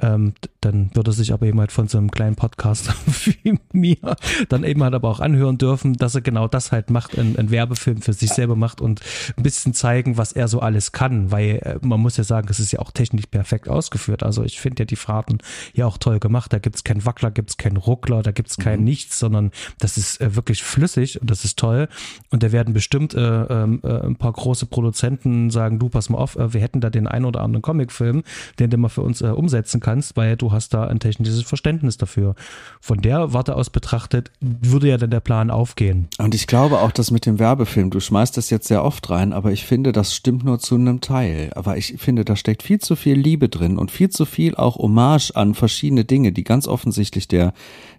Ähm, 0.00 0.34
dann 0.60 0.90
wird 0.94 1.06
er 1.06 1.12
sich 1.12 1.32
aber 1.32 1.46
eben 1.46 1.60
halt 1.60 1.72
von 1.72 1.88
so 1.88 1.98
einem 1.98 2.10
kleinen 2.10 2.36
Podcast 2.36 2.92
wie 3.24 3.58
mir 3.72 4.16
dann 4.48 4.64
eben 4.64 4.82
halt 4.82 4.94
aber 4.94 5.08
auch 5.08 5.20
anhören 5.20 5.58
dürfen, 5.58 5.94
dass 5.94 6.14
er 6.14 6.22
genau 6.22 6.48
das 6.48 6.72
halt 6.72 6.90
macht, 6.90 7.18
ein, 7.18 7.36
ein 7.36 7.50
Werbefilm 7.50 8.02
für 8.02 8.12
sich 8.12 8.30
selber 8.30 8.56
macht 8.56 8.80
und 8.80 9.00
ein 9.36 9.42
bisschen 9.42 9.74
zeigen, 9.74 10.16
was 10.16 10.32
er 10.32 10.48
so 10.48 10.60
alles 10.60 10.92
kann, 10.92 11.30
weil 11.30 11.60
äh, 11.62 11.78
man 11.82 12.00
muss 12.00 12.16
ja 12.16 12.24
sagen, 12.24 12.48
es 12.50 12.58
ist 12.58 12.72
ja 12.72 12.80
auch 12.80 12.90
technisch 12.90 13.26
perfekt 13.26 13.68
ausgeführt. 13.68 14.22
Also 14.22 14.42
ich 14.42 14.60
finde 14.60 14.82
ja 14.82 14.84
die 14.86 14.96
Fahrten 14.96 15.38
ja 15.72 15.86
auch 15.86 15.98
toll 15.98 16.18
gemacht. 16.18 16.52
Da 16.52 16.58
gibt 16.58 16.76
es 16.76 16.84
keinen 16.84 17.04
Wackler, 17.04 17.30
gibt 17.30 17.50
es 17.50 17.56
keinen 17.56 17.76
Ruckler, 17.76 18.22
da 18.22 18.32
gibt 18.32 18.50
es 18.50 18.56
kein 18.56 18.80
mhm. 18.80 18.84
Nichts, 18.92 19.18
sondern 19.18 19.52
das 19.78 19.96
ist 19.96 20.20
äh, 20.20 20.34
wirklich 20.34 20.62
flüssig 20.62 21.20
und 21.20 21.30
das 21.30 21.44
ist 21.44 21.58
toll. 21.58 21.88
Und 22.30 22.42
da 22.42 22.52
werden 22.52 22.74
bestimmt 22.74 23.14
äh, 23.14 23.20
ähm, 23.20 23.80
äh, 23.84 24.00
ein 24.00 24.16
paar 24.16 24.31
große 24.32 24.66
Produzenten 24.66 25.50
sagen, 25.50 25.78
du 25.78 25.88
pass 25.88 26.08
mal 26.08 26.18
auf, 26.18 26.36
äh, 26.36 26.52
wir 26.52 26.60
hätten 26.60 26.80
da 26.80 26.90
den 26.90 27.06
einen 27.06 27.24
oder 27.24 27.40
anderen 27.40 27.62
Comicfilm, 27.62 28.22
den 28.58 28.70
du 28.70 28.76
mal 28.76 28.88
für 28.88 29.02
uns 29.02 29.20
äh, 29.20 29.26
umsetzen 29.26 29.80
kannst, 29.80 30.16
weil 30.16 30.36
du 30.36 30.52
hast 30.52 30.74
da 30.74 30.86
ein 30.86 31.00
technisches 31.00 31.42
Verständnis 31.42 31.96
dafür. 31.96 32.34
Von 32.80 33.00
der 33.00 33.32
Warte 33.32 33.56
aus 33.56 33.70
betrachtet, 33.70 34.30
würde 34.40 34.88
ja 34.88 34.96
dann 34.96 35.10
der 35.10 35.20
Plan 35.20 35.50
aufgehen. 35.50 36.08
Und 36.18 36.34
ich 36.34 36.46
glaube 36.46 36.80
auch, 36.80 36.92
dass 36.92 37.10
mit 37.10 37.26
dem 37.26 37.38
Werbefilm, 37.38 37.90
du 37.90 38.00
schmeißt 38.00 38.36
das 38.36 38.50
jetzt 38.50 38.68
sehr 38.68 38.84
oft 38.84 39.08
rein, 39.10 39.32
aber 39.32 39.52
ich 39.52 39.64
finde, 39.66 39.92
das 39.92 40.14
stimmt 40.14 40.44
nur 40.44 40.58
zu 40.58 40.74
einem 40.74 41.00
Teil. 41.00 41.50
Aber 41.54 41.76
ich 41.76 41.94
finde, 41.98 42.24
da 42.24 42.36
steckt 42.36 42.62
viel 42.62 42.80
zu 42.80 42.96
viel 42.96 43.14
Liebe 43.14 43.48
drin 43.48 43.78
und 43.78 43.90
viel 43.90 44.10
zu 44.10 44.24
viel 44.24 44.54
auch 44.54 44.76
Hommage 44.76 45.32
an 45.34 45.54
verschiedene 45.54 46.04
Dinge, 46.04 46.32
die 46.32 46.44
ganz 46.44 46.66
offensichtlich 46.68 47.28
der, 47.28 47.52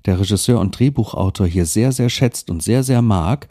der 0.05 0.19
Regisseur 0.19 0.59
und 0.59 0.77
Drehbuchautor 0.77 1.47
hier 1.47 1.65
sehr, 1.65 1.91
sehr 1.91 2.09
schätzt 2.09 2.49
und 2.49 2.61
sehr, 2.61 2.83
sehr 2.83 3.01
mag 3.01 3.47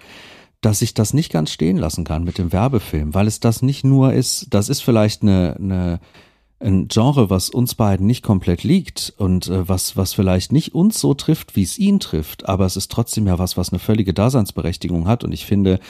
dass 0.63 0.81
ich 0.81 0.95
das 0.95 1.13
nicht 1.13 1.31
ganz 1.31 1.51
stehen 1.51 1.77
lassen 1.77 2.05
kann 2.05 2.25
mit 2.25 2.39
dem 2.39 2.53
Werbefilm, 2.53 3.13
weil 3.13 3.27
es 3.27 3.41
das 3.41 3.61
nicht 3.61 3.85
nur 3.85 4.15
ist, 4.15 4.47
das 4.51 4.71
ist 4.71 4.81
vielleicht 4.81 5.23
eine, 5.23 5.57
eine 5.59 6.01
ein 6.63 6.89
Genre, 6.89 7.29
was 7.29 7.51
uns 7.51 7.75
beiden 7.75 8.07
nicht 8.07 8.23
komplett 8.23 8.63
liegt 8.63 9.13
und 9.17 9.49
äh, 9.49 9.69
was, 9.69 9.97
was 9.97 10.15
vielleicht 10.15 10.53
nicht 10.53 10.75
uns 10.75 11.01
so 11.01 11.15
trifft, 11.15 11.57
wie 11.57 11.63
es 11.63 11.79
ihn 11.79 12.01
trifft, 12.01 12.49
aber 12.49 12.65
es 12.67 12.77
ist 12.77 12.91
trotzdem 12.91 13.27
ja 13.27 13.39
was, 13.39 13.57
was 13.57 13.71
eine 13.71 13.79
völlige 13.79 14.15
Daseinsberechtigung 14.15 15.09
hat. 15.09 15.25
Und 15.25 15.33
ich 15.33 15.45
finde, 15.45 15.81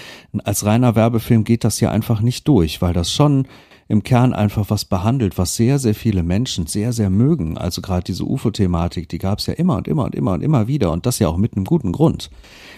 als 0.44 0.64
reiner 0.64 0.96
Werbefilm 0.96 1.44
geht 1.44 1.64
das 1.64 1.78
ja 1.80 1.90
einfach 1.90 2.20
nicht 2.20 2.48
durch, 2.48 2.80
weil 2.80 2.94
das 2.94 3.12
schon 3.12 3.46
im 3.88 4.02
Kern 4.02 4.32
einfach 4.32 4.70
was 4.70 4.84
behandelt, 4.84 5.38
was 5.38 5.56
sehr, 5.56 5.78
sehr 5.78 5.94
viele 5.94 6.22
Menschen 6.22 6.66
sehr, 6.66 6.92
sehr 6.92 7.10
mögen. 7.10 7.58
Also 7.58 7.82
gerade 7.82 8.04
diese 8.04 8.24
UFO-Thematik, 8.24 9.08
die 9.08 9.18
gab 9.18 9.38
es 9.38 9.46
ja 9.46 9.54
immer 9.54 9.76
und 9.76 9.88
immer 9.88 10.04
und 10.04 10.14
immer 10.14 10.32
und 10.32 10.42
immer 10.42 10.66
wieder 10.66 10.92
und 10.92 11.06
das 11.06 11.18
ja 11.18 11.28
auch 11.28 11.36
mit 11.36 11.56
einem 11.56 11.64
guten 11.64 11.92
Grund. 11.92 12.30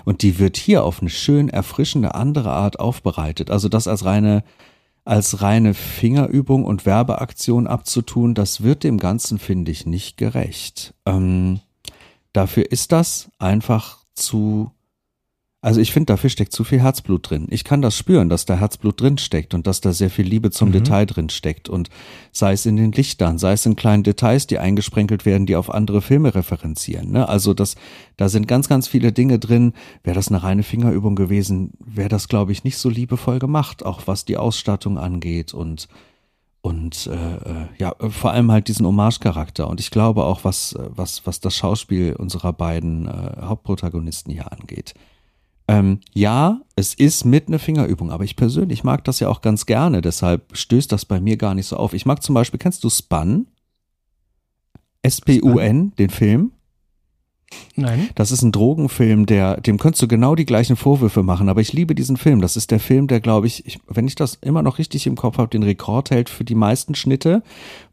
Und 0.04 0.22
die 0.22 0.38
wird 0.38 0.56
hier 0.56 0.84
auf 0.84 1.00
eine 1.00 1.10
schön 1.10 1.48
erfrischende 1.48 2.14
andere 2.14 2.52
Art 2.52 2.80
aufbereitet. 2.80 3.50
Also 3.50 3.68
das 3.68 3.88
als 3.88 4.04
reine 4.04 4.42
als 5.04 5.42
reine 5.42 5.74
Fingerübung 5.74 6.64
und 6.64 6.86
Werbeaktion 6.86 7.66
abzutun, 7.66 8.34
das 8.34 8.62
wird 8.62 8.84
dem 8.84 8.98
Ganzen, 8.98 9.38
finde 9.38 9.70
ich, 9.70 9.84
nicht 9.84 10.16
gerecht. 10.16 10.94
Ähm, 11.04 11.60
dafür 12.32 12.72
ist 12.72 12.90
das 12.90 13.30
einfach 13.38 13.98
zu 14.14 14.70
also 15.64 15.80
ich 15.80 15.94
finde, 15.94 16.12
dafür 16.12 16.28
steckt 16.28 16.52
zu 16.52 16.62
viel 16.62 16.82
Herzblut 16.82 17.30
drin. 17.30 17.46
Ich 17.48 17.64
kann 17.64 17.80
das 17.80 17.96
spüren, 17.96 18.28
dass 18.28 18.44
da 18.44 18.54
Herzblut 18.54 19.00
drin 19.00 19.16
steckt 19.16 19.54
und 19.54 19.66
dass 19.66 19.80
da 19.80 19.94
sehr 19.94 20.10
viel 20.10 20.26
Liebe 20.26 20.50
zum 20.50 20.68
mhm. 20.68 20.72
Detail 20.72 21.06
drin 21.06 21.30
steckt 21.30 21.70
und 21.70 21.88
sei 22.32 22.52
es 22.52 22.66
in 22.66 22.76
den 22.76 22.92
Lichtern, 22.92 23.38
sei 23.38 23.52
es 23.52 23.64
in 23.64 23.74
kleinen 23.74 24.02
Details, 24.02 24.46
die 24.46 24.58
eingesprenkelt 24.58 25.24
werden, 25.24 25.46
die 25.46 25.56
auf 25.56 25.72
andere 25.72 26.02
Filme 26.02 26.34
referenzieren. 26.34 27.12
Ne? 27.12 27.26
Also 27.30 27.54
das, 27.54 27.76
da 28.18 28.28
sind 28.28 28.46
ganz, 28.46 28.68
ganz 28.68 28.88
viele 28.88 29.10
Dinge 29.10 29.38
drin. 29.38 29.72
Wäre 30.02 30.14
das 30.14 30.28
eine 30.28 30.42
reine 30.42 30.64
Fingerübung 30.64 31.14
gewesen, 31.14 31.70
wäre 31.82 32.10
das, 32.10 32.28
glaube 32.28 32.52
ich, 32.52 32.64
nicht 32.64 32.76
so 32.76 32.90
liebevoll 32.90 33.38
gemacht, 33.38 33.86
auch 33.86 34.02
was 34.04 34.26
die 34.26 34.36
Ausstattung 34.36 34.98
angeht 34.98 35.54
und 35.54 35.88
und 36.60 37.06
äh, 37.06 37.36
äh 37.36 37.66
ja, 37.78 37.94
vor 38.10 38.32
allem 38.32 38.52
halt 38.52 38.68
diesen 38.68 38.86
Hommage-Charakter. 38.86 39.68
Und 39.68 39.80
ich 39.80 39.90
glaube 39.90 40.24
auch, 40.24 40.44
was, 40.44 40.74
was, 40.78 41.26
was 41.26 41.40
das 41.40 41.56
Schauspiel 41.56 42.16
unserer 42.16 42.52
beiden 42.52 43.08
äh, 43.08 43.42
Hauptprotagonisten 43.42 44.30
hier 44.30 44.52
angeht. 44.52 44.94
Ähm, 45.66 46.00
ja, 46.12 46.60
es 46.76 46.92
ist 46.94 47.24
mit 47.24 47.48
einer 47.48 47.58
Fingerübung, 47.58 48.10
aber 48.10 48.24
ich 48.24 48.36
persönlich 48.36 48.84
mag 48.84 49.04
das 49.04 49.20
ja 49.20 49.28
auch 49.28 49.40
ganz 49.40 49.64
gerne, 49.64 50.02
deshalb 50.02 50.54
stößt 50.54 50.92
das 50.92 51.06
bei 51.06 51.20
mir 51.20 51.36
gar 51.38 51.54
nicht 51.54 51.66
so 51.66 51.76
auf. 51.76 51.94
Ich 51.94 52.04
mag 52.04 52.22
zum 52.22 52.34
Beispiel, 52.34 52.58
kennst 52.58 52.84
du 52.84 52.90
Spun? 52.90 53.46
S-P-U-N, 55.02 55.92
den 55.98 56.10
Film? 56.10 56.52
Nein. 57.76 58.08
Das 58.14 58.30
ist 58.30 58.42
ein 58.42 58.52
Drogenfilm, 58.52 59.26
der, 59.26 59.60
dem 59.60 59.78
könntest 59.78 60.02
du 60.02 60.08
genau 60.08 60.34
die 60.34 60.46
gleichen 60.46 60.76
Vorwürfe 60.76 61.22
machen, 61.22 61.48
aber 61.48 61.60
ich 61.60 61.72
liebe 61.72 61.94
diesen 61.94 62.16
Film. 62.16 62.40
Das 62.40 62.56
ist 62.56 62.70
der 62.70 62.80
Film, 62.80 63.06
der, 63.06 63.20
glaube 63.20 63.46
ich, 63.46 63.66
ich, 63.66 63.80
wenn 63.86 64.06
ich 64.06 64.14
das 64.14 64.38
immer 64.40 64.62
noch 64.62 64.78
richtig 64.78 65.06
im 65.06 65.16
Kopf 65.16 65.38
habe, 65.38 65.50
den 65.50 65.62
Rekord 65.62 66.10
hält 66.10 66.30
für 66.30 66.44
die 66.44 66.54
meisten 66.54 66.94
Schnitte, 66.94 67.42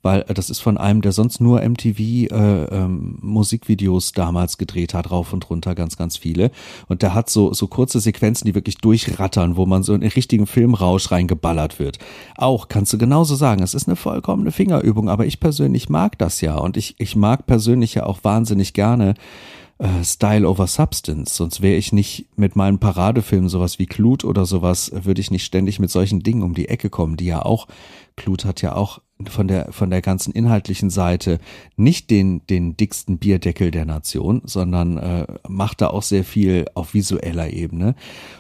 weil 0.02 0.22
äh, 0.28 0.34
das 0.34 0.50
ist 0.50 0.60
von 0.60 0.78
einem, 0.78 1.02
der 1.02 1.12
sonst 1.12 1.42
nur 1.42 1.62
MTV 1.62 2.00
äh, 2.00 2.26
ähm, 2.26 3.18
Musikvideos 3.22 4.14
damals 4.14 4.58
gedreht 4.58 4.94
hat, 4.94 5.12
rauf 5.12 5.34
und 5.34 5.50
runter, 5.50 5.76
ganz, 5.76 5.98
ganz 5.98 6.18
viele. 6.18 6.52
Und 6.88 7.02
der 7.02 7.14
hat 7.14 7.30
so, 7.30 7.54
so 7.54 7.68
kurze 7.68 8.00
Sequenzen, 8.00 8.46
die 8.46 8.56
wirklich 8.56 8.78
durchrattern, 8.78 9.56
wo 9.56 9.66
man 9.66 9.84
so 9.84 9.94
in 9.94 10.02
den 10.02 10.12
richtigen 10.12 10.48
Filmrausch 10.48 11.12
reingeballert 11.12 11.80
wird. 11.80 12.00
Auch 12.38 12.68
kannst 12.68 12.94
du 12.94 12.98
genauso 12.98 13.36
sagen, 13.36 13.64
es 13.64 13.74
ist 13.74 13.88
eine 13.88 13.96
vollkommene 13.96 14.52
Fingerübung, 14.52 15.10
aber 15.10 15.26
ich 15.26 15.40
persönlich 15.40 15.90
mag 15.90 16.18
das 16.18 16.42
ja 16.42 16.58
und 16.58 16.78
ich, 16.78 16.96
ich 16.98 17.16
mag 17.16 17.46
persönlich 17.46 17.96
ja 17.96 18.06
auch 18.06 18.24
wahnsinnig 18.24 18.74
gerne 18.74 19.16
äh, 19.82 20.04
Style 20.04 20.48
over 20.48 20.68
Substance. 20.68 21.36
Sonst 21.36 21.62
wäre 21.62 21.76
ich 21.76 21.92
nicht 21.92 22.28
mit 22.36 22.56
meinen 22.56 22.78
Paradefilmen 22.78 23.50
sowas 23.50 23.80
wie 23.80 23.88
Clute 23.88 24.28
oder 24.28 24.46
sowas, 24.46 24.92
würde 24.94 25.22
ich 25.22 25.32
nicht 25.32 25.44
ständig 25.44 25.80
mit 25.80 25.90
solchen 25.90 26.22
Dingen 26.22 26.44
um 26.44 26.54
die 26.54 26.70
Ecke 26.70 26.90
kommen, 26.90 27.18
die 27.18 27.26
ja 27.26 27.44
auch, 27.44 27.68
Clute 28.16 28.48
hat 28.48 28.62
ja 28.62 28.76
auch 28.76 29.02
von 29.30 29.48
der, 29.48 29.72
von 29.72 29.90
der 29.90 30.02
ganzen 30.02 30.32
inhaltlichen 30.32 30.90
Seite 30.90 31.40
nicht 31.76 32.10
den, 32.10 32.46
den 32.48 32.78
dicksten 32.78 33.18
Bierdeckel 33.18 33.72
der 33.72 33.86
Nation, 33.86 34.42
sondern 34.46 34.98
äh, 34.98 35.28
macht 35.48 35.82
da 35.82 35.88
auch 35.88 36.04
sehr 36.04 36.24
viel 36.24 36.66
auf 36.74 36.94
visueller 36.94 37.52
Ebene. 37.52 37.96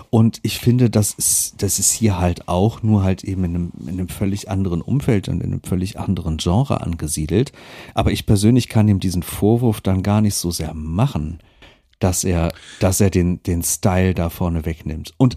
Und 0.10 0.40
ich 0.44 0.60
finde, 0.60 0.90
das 0.90 1.14
ist, 1.14 1.64
das 1.64 1.80
ist 1.80 1.92
hier 1.92 2.20
halt 2.20 2.48
auch 2.48 2.84
nur 2.84 3.04
halt 3.04 3.24
eben 3.24 3.46
in 3.46 3.56
einem, 3.56 3.72
in 3.82 3.90
einem 3.90 4.10
völlig 4.10 4.50
anderen 4.50 4.82
Umfeld 4.82 5.30
und 5.30 5.42
in 5.42 5.52
einem 5.52 5.64
völlig 5.64 5.98
anderen 6.00 6.38
Genre 6.38 6.82
angesiedelt. 6.82 7.54
Aber 7.94 8.12
ich 8.12 8.26
persönlich 8.26 8.68
kann 8.68 8.88
ihm 8.88 9.00
diesen 9.00 9.24
Vorwurf 9.24 9.80
dann 9.80 10.04
gar 10.04 10.22
nicht 10.22 10.36
so 10.36 10.52
sehr 10.52 10.74
machen, 10.74 11.40
dass 12.00 12.24
er, 12.24 12.52
dass 12.80 13.00
er 13.00 13.10
den, 13.10 13.42
den 13.44 13.64
Style 13.64 14.14
da 14.14 14.30
vorne 14.30 14.66
wegnimmt. 14.66 15.14
Und 15.18 15.36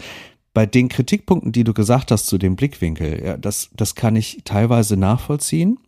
bei 0.54 0.66
den 0.66 0.88
Kritikpunkten, 0.88 1.52
die 1.52 1.64
du 1.64 1.74
gesagt 1.74 2.10
hast 2.10 2.26
zu 2.26 2.38
dem 2.38 2.56
Blickwinkel, 2.56 3.22
ja, 3.22 3.36
das, 3.36 3.70
das 3.76 3.94
kann 3.94 4.16
ich 4.16 4.42
teilweise 4.44 4.96
nachvollziehen. 4.96 5.78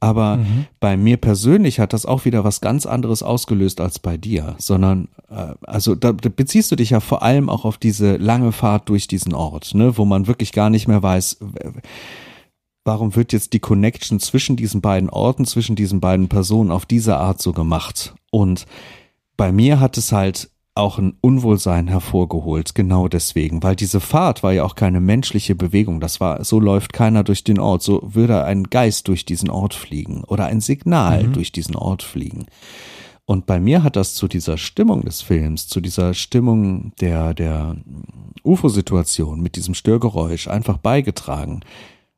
Aber 0.00 0.36
mhm. 0.36 0.66
bei 0.78 0.96
mir 0.96 1.16
persönlich 1.16 1.80
hat 1.80 1.92
das 1.92 2.06
auch 2.06 2.24
wieder 2.24 2.44
was 2.44 2.60
ganz 2.60 2.86
anderes 2.86 3.22
ausgelöst 3.22 3.80
als 3.80 3.98
bei 3.98 4.16
dir, 4.16 4.54
sondern 4.58 5.08
äh, 5.28 5.54
also 5.62 5.96
da, 5.96 6.12
da 6.12 6.28
beziehst 6.28 6.70
du 6.70 6.76
dich 6.76 6.90
ja 6.90 7.00
vor 7.00 7.22
allem 7.22 7.48
auch 7.48 7.64
auf 7.64 7.78
diese 7.78 8.16
lange 8.16 8.52
Fahrt 8.52 8.88
durch 8.88 9.08
diesen 9.08 9.34
Ort, 9.34 9.74
ne, 9.74 9.98
wo 9.98 10.04
man 10.04 10.28
wirklich 10.28 10.52
gar 10.52 10.70
nicht 10.70 10.86
mehr 10.86 11.02
weiß, 11.02 11.38
warum 12.84 13.16
wird 13.16 13.32
jetzt 13.32 13.52
die 13.54 13.58
Connection 13.58 14.20
zwischen 14.20 14.56
diesen 14.56 14.80
beiden 14.80 15.10
Orten, 15.10 15.44
zwischen 15.46 15.74
diesen 15.74 16.00
beiden 16.00 16.28
Personen 16.28 16.70
auf 16.70 16.86
diese 16.86 17.16
Art 17.16 17.42
so 17.42 17.52
gemacht? 17.52 18.14
Und 18.30 18.66
bei 19.36 19.50
mir 19.50 19.80
hat 19.80 19.98
es 19.98 20.12
halt 20.12 20.48
auch 20.78 20.98
ein 20.98 21.16
Unwohlsein 21.20 21.88
hervorgeholt, 21.88 22.74
genau 22.74 23.08
deswegen, 23.08 23.62
weil 23.62 23.76
diese 23.76 24.00
Fahrt 24.00 24.42
war 24.42 24.52
ja 24.52 24.64
auch 24.64 24.74
keine 24.74 25.00
menschliche 25.00 25.54
Bewegung, 25.54 26.00
das 26.00 26.20
war, 26.20 26.44
so 26.44 26.60
läuft 26.60 26.92
keiner 26.92 27.24
durch 27.24 27.44
den 27.44 27.58
Ort, 27.58 27.82
so 27.82 28.00
würde 28.02 28.44
ein 28.44 28.64
Geist 28.64 29.08
durch 29.08 29.24
diesen 29.24 29.50
Ort 29.50 29.74
fliegen 29.74 30.24
oder 30.24 30.46
ein 30.46 30.60
Signal 30.60 31.24
mhm. 31.24 31.32
durch 31.34 31.52
diesen 31.52 31.76
Ort 31.76 32.02
fliegen. 32.02 32.46
Und 33.26 33.44
bei 33.44 33.60
mir 33.60 33.82
hat 33.82 33.96
das 33.96 34.14
zu 34.14 34.26
dieser 34.26 34.56
Stimmung 34.56 35.02
des 35.02 35.20
Films, 35.20 35.68
zu 35.68 35.82
dieser 35.82 36.14
Stimmung 36.14 36.92
der, 37.00 37.34
der 37.34 37.76
UFO-Situation 38.42 39.42
mit 39.42 39.56
diesem 39.56 39.74
Störgeräusch 39.74 40.48
einfach 40.48 40.78
beigetragen. 40.78 41.60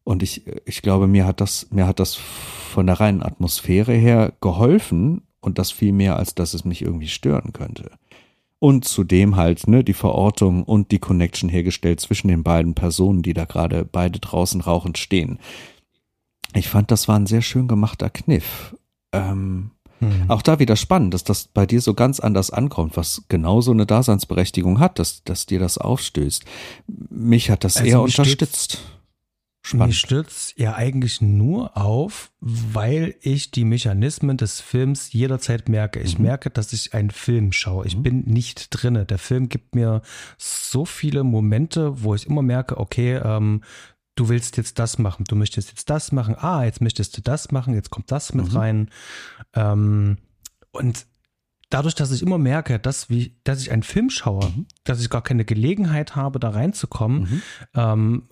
Und 0.04 0.22
ich, 0.22 0.46
ich 0.66 0.82
glaube, 0.82 1.08
mir 1.08 1.26
hat 1.26 1.40
das, 1.40 1.66
mir 1.70 1.88
hat 1.88 1.98
das 1.98 2.14
von 2.14 2.86
der 2.86 3.00
reinen 3.00 3.24
Atmosphäre 3.24 3.92
her 3.92 4.32
geholfen 4.40 5.22
und 5.40 5.58
das 5.58 5.72
viel 5.72 5.92
mehr, 5.92 6.16
als 6.16 6.36
dass 6.36 6.54
es 6.54 6.64
mich 6.64 6.82
irgendwie 6.82 7.08
stören 7.08 7.52
könnte. 7.52 7.90
Und 8.61 8.84
zudem 8.84 9.36
halt, 9.36 9.66
ne, 9.66 9.82
die 9.82 9.94
Verortung 9.94 10.62
und 10.62 10.92
die 10.92 10.98
Connection 10.98 11.48
hergestellt 11.48 11.98
zwischen 11.98 12.28
den 12.28 12.44
beiden 12.44 12.74
Personen, 12.74 13.22
die 13.22 13.34
da 13.34 13.46
gerade 13.46 13.84
beide 13.84 14.20
draußen 14.20 14.61
rauchend 14.61 14.98
stehen. 14.98 15.38
Ich 16.54 16.68
fand, 16.68 16.90
das 16.90 17.08
war 17.08 17.16
ein 17.16 17.26
sehr 17.26 17.42
schön 17.42 17.68
gemachter 17.68 18.11
Kniff. 18.11 18.76
Ähm, 19.12 19.70
hm. 20.00 20.30
Auch 20.30 20.42
da 20.42 20.58
wieder 20.58 20.76
spannend, 20.76 21.14
dass 21.14 21.24
das 21.24 21.48
bei 21.48 21.66
dir 21.66 21.80
so 21.80 21.94
ganz 21.94 22.20
anders 22.20 22.50
ankommt, 22.50 22.96
was 22.96 23.24
genauso 23.28 23.70
eine 23.70 23.86
Daseinsberechtigung 23.86 24.78
hat, 24.78 24.98
dass, 24.98 25.24
dass 25.24 25.46
dir 25.46 25.58
das 25.58 25.78
aufstößt. 25.78 26.44
Mich 27.11 27.50
hat 27.50 27.64
das 27.64 27.76
also 27.76 27.88
eher 27.88 28.00
unterstützt. 28.00 28.78
Spannend. 29.62 29.88
Mich 29.88 29.98
stürzt 29.98 30.58
ja 30.58 30.74
eigentlich 30.74 31.20
nur 31.20 31.76
auf, 31.76 32.32
weil 32.40 33.14
ich 33.20 33.50
die 33.50 33.66
Mechanismen 33.66 34.38
des 34.38 34.61
Films 34.61 35.12
jederzeit 35.12 35.68
merke. 35.68 36.00
Ich 36.00 36.18
mhm. 36.18 36.24
merke, 36.24 36.50
dass 36.50 36.72
ich 36.72 36.94
einen 36.94 37.11
Film 37.11 37.52
schaue. 37.52 37.86
Ich 37.86 37.96
mhm. 37.96 38.02
bin 38.02 38.20
nicht 38.24 38.68
drinne. 38.70 39.04
Der 39.04 39.18
Film 39.18 39.50
gibt 39.50 39.74
mir 39.74 40.00
so 40.38 40.86
viele 40.86 41.24
Momente, 41.24 42.02
wo 42.02 42.14
ich 42.14 42.26
immer 42.26 42.42
merke, 42.42 42.78
okay, 42.78 43.16
ähm, 43.16 43.62
du 44.14 44.28
willst 44.28 44.56
jetzt 44.56 44.78
das 44.78 44.98
machen, 44.98 45.24
du 45.28 45.36
möchtest 45.36 45.68
jetzt 45.68 45.90
das 45.90 46.12
machen, 46.12 46.36
ah, 46.38 46.64
jetzt 46.64 46.80
möchtest 46.80 47.16
du 47.16 47.22
das 47.22 47.52
machen, 47.52 47.74
jetzt 47.74 47.90
kommt 47.90 48.11
das 48.11 48.34
mit 48.34 48.50
mhm. 48.50 48.56
rein. 48.56 48.90
Ähm, 49.54 50.18
und 50.72 51.06
dadurch, 51.70 51.94
dass 51.94 52.12
ich 52.12 52.22
immer 52.22 52.38
merke, 52.38 52.78
dass, 52.78 53.08
wie, 53.08 53.36
dass 53.44 53.61
ich 53.61 53.70
einen 53.70 53.82
Film 53.82 54.11
schaue, 54.11 54.46
mhm. 54.46 54.66
dass 54.84 55.00
ich 55.00 55.11
gar 55.11 55.22
keine 55.22 55.44
Gelegenheit 55.44 56.16
habe, 56.16 56.38
da 56.38 56.50
reinzukommen, 56.50 57.20
mhm. 57.22 57.42
ähm, 57.74 58.28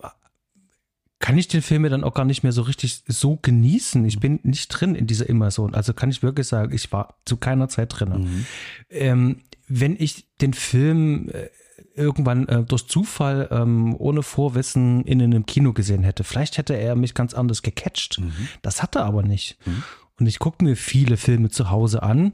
kann 1.19 1.37
ich 1.37 1.49
den 1.49 1.61
Film 1.61 1.83
dann 1.83 2.03
auch 2.03 2.13
gar 2.13 2.25
nicht 2.25 2.43
mehr 2.43 2.53
so 2.53 2.61
richtig 2.61 3.03
so 3.07 3.37
genießen. 3.41 4.03
Ich 4.05 4.19
bin 4.19 4.39
nicht 4.43 4.69
drin 4.69 4.95
in 4.95 5.05
dieser 5.05 5.27
Immersion. 5.27 5.75
Also 5.75 5.93
kann 5.93 6.09
ich 6.09 6.23
wirklich 6.23 6.47
sagen, 6.47 6.73
ich 6.73 6.91
war 6.93 7.15
zu 7.25 7.37
keiner 7.37 7.67
Zeit 7.67 7.99
drin. 7.99 8.09
Mhm. 8.09 8.45
Ähm, 8.89 9.41
wenn 9.67 9.95
ich 9.99 10.27
den 10.39 10.53
Film 10.53 11.29
äh, 11.29 11.49
irgendwann 11.93 12.47
äh, 12.47 12.63
durch 12.63 12.87
Zufall 12.87 13.49
ähm, 13.51 13.95
ohne 13.97 14.23
Vorwissen 14.23 15.03
in 15.03 15.21
einem 15.21 15.45
Kino 15.45 15.73
gesehen 15.73 16.03
hätte, 16.03 16.23
vielleicht 16.23 16.57
hätte 16.57 16.75
er 16.75 16.95
mich 16.95 17.13
ganz 17.13 17.33
anders 17.33 17.61
gecatcht. 17.61 18.19
Mhm. 18.19 18.31
Das 18.61 18.81
hat 18.81 18.95
er 18.95 19.03
aber 19.03 19.21
nicht. 19.21 19.57
Mhm. 19.65 19.83
Und 20.19 20.27
ich 20.27 20.39
gucke 20.39 20.63
mir 20.63 20.75
viele 20.75 21.17
Filme 21.17 21.49
zu 21.49 21.69
Hause 21.69 22.01
an 22.01 22.31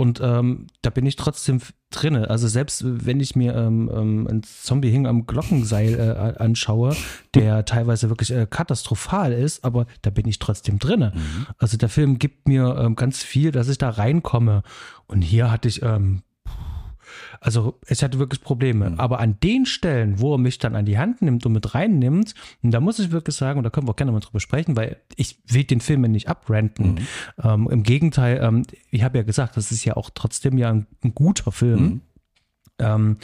und 0.00 0.18
ähm, 0.22 0.68
da 0.80 0.88
bin 0.88 1.04
ich 1.04 1.16
trotzdem 1.16 1.60
drinne. 1.90 2.30
Also 2.30 2.48
selbst 2.48 2.82
wenn 2.86 3.20
ich 3.20 3.36
mir 3.36 3.54
ähm, 3.54 3.90
ähm, 3.94 4.26
ein 4.30 4.42
Zombie 4.42 4.88
hing 4.88 5.06
am 5.06 5.26
Glockenseil 5.26 5.92
äh, 5.94 6.42
anschaue, 6.42 6.96
der 7.34 7.64
teilweise 7.66 8.08
wirklich 8.08 8.30
äh, 8.30 8.46
katastrophal 8.48 9.34
ist, 9.34 9.62
aber 9.62 9.84
da 10.00 10.08
bin 10.08 10.26
ich 10.26 10.38
trotzdem 10.38 10.78
drinne. 10.78 11.12
Mhm. 11.14 11.46
Also 11.58 11.76
der 11.76 11.90
Film 11.90 12.18
gibt 12.18 12.48
mir 12.48 12.78
ähm, 12.78 12.96
ganz 12.96 13.22
viel, 13.22 13.52
dass 13.52 13.68
ich 13.68 13.76
da 13.76 13.90
reinkomme. 13.90 14.62
Und 15.06 15.20
hier 15.20 15.50
hatte 15.50 15.68
ich 15.68 15.82
ähm, 15.82 16.22
also 17.40 17.78
es 17.86 18.02
hatte 18.02 18.18
wirklich 18.18 18.40
Probleme. 18.42 18.90
Mhm. 18.90 19.00
Aber 19.00 19.20
an 19.20 19.38
den 19.42 19.66
Stellen, 19.66 20.20
wo 20.20 20.34
er 20.34 20.38
mich 20.38 20.58
dann 20.58 20.74
an 20.76 20.84
die 20.84 20.98
Hand 20.98 21.22
nimmt 21.22 21.44
und 21.46 21.52
mit 21.52 21.74
reinnimmt, 21.74 22.34
da 22.62 22.80
muss 22.80 22.98
ich 22.98 23.10
wirklich 23.10 23.36
sagen, 23.36 23.58
und 23.58 23.64
da 23.64 23.70
können 23.70 23.86
wir 23.86 23.92
auch 23.92 23.96
gerne 23.96 24.12
mal 24.12 24.20
drüber 24.20 24.40
sprechen, 24.40 24.76
weil 24.76 24.96
ich 25.16 25.38
will 25.48 25.64
den 25.64 25.80
Film 25.80 26.02
ja 26.04 26.08
nicht 26.08 26.28
abrenten. 26.28 26.94
Mhm. 26.94 26.98
Ähm, 27.42 27.68
Im 27.70 27.82
Gegenteil, 27.82 28.40
ähm, 28.42 28.62
ich 28.90 29.02
habe 29.02 29.18
ja 29.18 29.24
gesagt, 29.24 29.56
das 29.56 29.72
ist 29.72 29.84
ja 29.84 29.96
auch 29.96 30.10
trotzdem 30.14 30.58
ja 30.58 30.70
ein, 30.70 30.86
ein 31.02 31.14
guter 31.14 31.52
Film. 31.52 32.02
Ähm, 32.80 33.18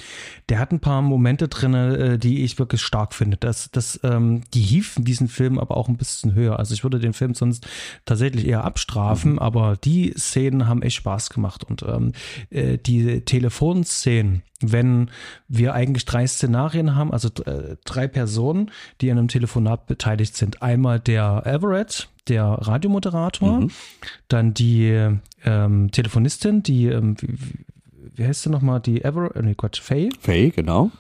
der 0.49 0.59
hat 0.59 0.73
ein 0.73 0.81
paar 0.81 1.03
Momente 1.03 1.49
drin, 1.49 1.75
äh, 1.75 2.19
die 2.19 2.45
ich 2.45 2.59
wirklich 2.59 2.83
stark 2.83 3.15
finde. 3.15 3.37
Das, 3.37 3.71
das, 3.71 3.99
ähm, 4.05 4.43
die 4.55 4.61
hieven 4.61 5.05
diesen 5.05 5.29
Film 5.29 5.59
aber 5.59 5.77
auch 5.77 5.89
ein 5.89 5.97
bisschen 5.97 6.35
höher. 6.35 6.59
Also 6.59 6.75
ich 6.75 6.85
würde 6.85 6.99
den 6.99 7.13
Film 7.13 7.35
sonst 7.35 7.67
tatsächlich 8.05 8.47
eher 8.47 8.65
abstrafen, 8.65 9.33
mhm. 9.33 9.39
aber 9.39 9.77
die 9.77 10.15
Szenen 10.17 10.69
haben 10.69 10.83
echt 10.83 10.97
Spaß 10.97 11.31
gemacht. 11.31 11.65
Und 11.65 11.83
ähm, 11.83 12.13
äh, 12.51 12.79
die 12.79 13.23
Telefonszenen, 13.23 14.43
wenn 14.61 15.11
wir 15.49 15.75
eigentlich 15.75 16.05
drei 16.05 16.27
Szenarien 16.27 16.95
haben, 16.95 17.13
also 17.13 17.29
äh, 17.45 17.77
drei 17.85 18.07
Personen, 18.09 18.71
die 19.01 19.11
an 19.11 19.19
einem 19.19 19.29
Telefonat 19.29 19.87
beteiligt 19.87 20.37
sind. 20.37 20.63
Einmal 20.63 21.01
der 21.01 21.43
Everett, 21.45 22.09
der 22.29 22.45
Radiomoderator, 22.45 23.61
mhm. 23.61 23.71
dann 24.29 24.55
die 24.55 25.17
ähm, 25.45 25.91
Telefonistin, 25.91 26.63
die, 26.63 26.87
ähm, 26.87 27.17
wie 28.17 28.27
heißt 28.27 28.43
sie 28.43 28.51
nochmal, 28.51 28.81
die 28.81 29.05
Ever, 29.05 29.35
äh, 29.37 29.43
nee, 29.43 29.55
Gott, 29.57 29.77
Faye? 29.77 30.11
Faye, 30.21 30.51
genau. 30.51 30.91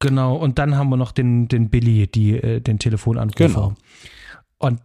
Genau, 0.00 0.34
und 0.36 0.58
dann 0.58 0.76
haben 0.76 0.88
wir 0.88 0.96
noch 0.96 1.12
den, 1.12 1.46
den 1.46 1.70
Billy, 1.70 2.08
die, 2.08 2.32
äh, 2.32 2.60
den 2.60 2.78
Telefonanrufer. 2.78 3.46
Genau. 3.46 3.74
Und 4.58 4.80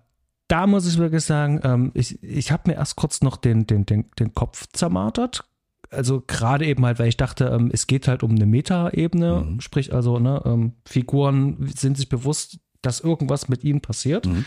da 0.47 0.67
muss 0.67 0.87
ich 0.87 0.97
wirklich 0.97 1.23
sagen, 1.23 1.59
ähm, 1.63 1.91
ich, 1.93 2.21
ich 2.23 2.51
habe 2.51 2.69
mir 2.69 2.75
erst 2.75 2.95
kurz 2.95 3.21
noch 3.21 3.37
den, 3.37 3.65
den, 3.65 3.85
den, 3.85 4.05
den 4.19 4.33
Kopf 4.33 4.67
zermartert. 4.71 5.43
Also 5.89 6.21
gerade 6.25 6.65
eben 6.65 6.85
halt, 6.85 6.99
weil 6.99 7.07
ich 7.07 7.17
dachte, 7.17 7.45
ähm, 7.45 7.69
es 7.73 7.87
geht 7.87 8.07
halt 8.07 8.21
um 8.21 8.31
eine 8.31 8.45
Meta-Ebene, 8.45 9.45
mhm. 9.45 9.61
sprich 9.61 9.93
also, 9.93 10.19
ne, 10.19 10.41
ähm, 10.45 10.73
Figuren 10.85 11.71
sind 11.75 11.97
sich 11.97 12.09
bewusst, 12.09 12.59
dass 12.81 12.99
irgendwas 12.99 13.49
mit 13.49 13.63
ihnen 13.63 13.81
passiert. 13.81 14.25
Mhm. 14.25 14.45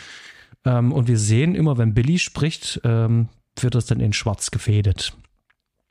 Ähm, 0.64 0.92
und 0.92 1.08
wir 1.08 1.18
sehen 1.18 1.54
immer, 1.54 1.78
wenn 1.78 1.94
Billy 1.94 2.18
spricht, 2.18 2.80
ähm, 2.84 3.28
wird 3.58 3.74
das 3.74 3.86
dann 3.86 4.00
in 4.00 4.12
schwarz 4.12 4.50
gefädet. 4.50 5.14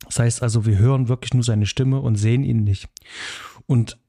Das 0.09 0.19
heißt 0.19 0.43
also, 0.43 0.65
wir 0.65 0.77
hören 0.79 1.07
wirklich 1.07 1.33
nur 1.33 1.43
seine 1.43 1.67
Stimme 1.67 2.01
und 2.01 2.15
sehen 2.15 2.43
ihn 2.43 2.63
nicht. 2.63 2.89
Und 3.67 3.99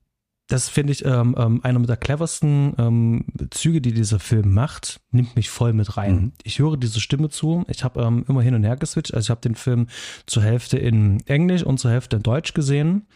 das 0.49 0.69
finde 0.69 0.93
ich 0.93 1.05
ähm, 1.05 1.37
ähm, 1.39 1.61
einer 1.63 1.79
der 1.81 1.99
cleversten 1.99 2.75
ähm, 2.79 3.25
Züge, 3.51 3.81
die 3.81 3.93
dieser 3.93 4.19
Film 4.19 4.53
macht, 4.53 5.01
nimmt 5.13 5.37
mich 5.37 5.51
voll 5.51 5.75
mit 5.75 5.97
rein. 5.97 6.15
Mhm. 6.15 6.33
Ich 6.43 6.59
höre 6.59 6.77
diese 6.77 7.01
Stimme 7.01 7.29
zu. 7.29 7.65
Ich 7.69 7.85
habe 7.85 8.03
ähm, 8.03 8.25
immer 8.29 8.43
hin 8.43 8.55
und 8.55 8.65
her 8.65 8.77
geswitcht. 8.77 9.15
Also 9.15 9.27
ich 9.27 9.31
habe 9.31 9.43
den 9.43 9.55
Film 9.55 9.87
zur 10.27 10.43
Hälfte 10.43 10.79
in 10.79 11.21
Englisch 11.27 11.63
und 11.63 11.79
zur 11.79 11.91
Hälfte 11.91 12.17
in 12.17 12.23
Deutsch 12.23 12.55
gesehen. 12.55 13.07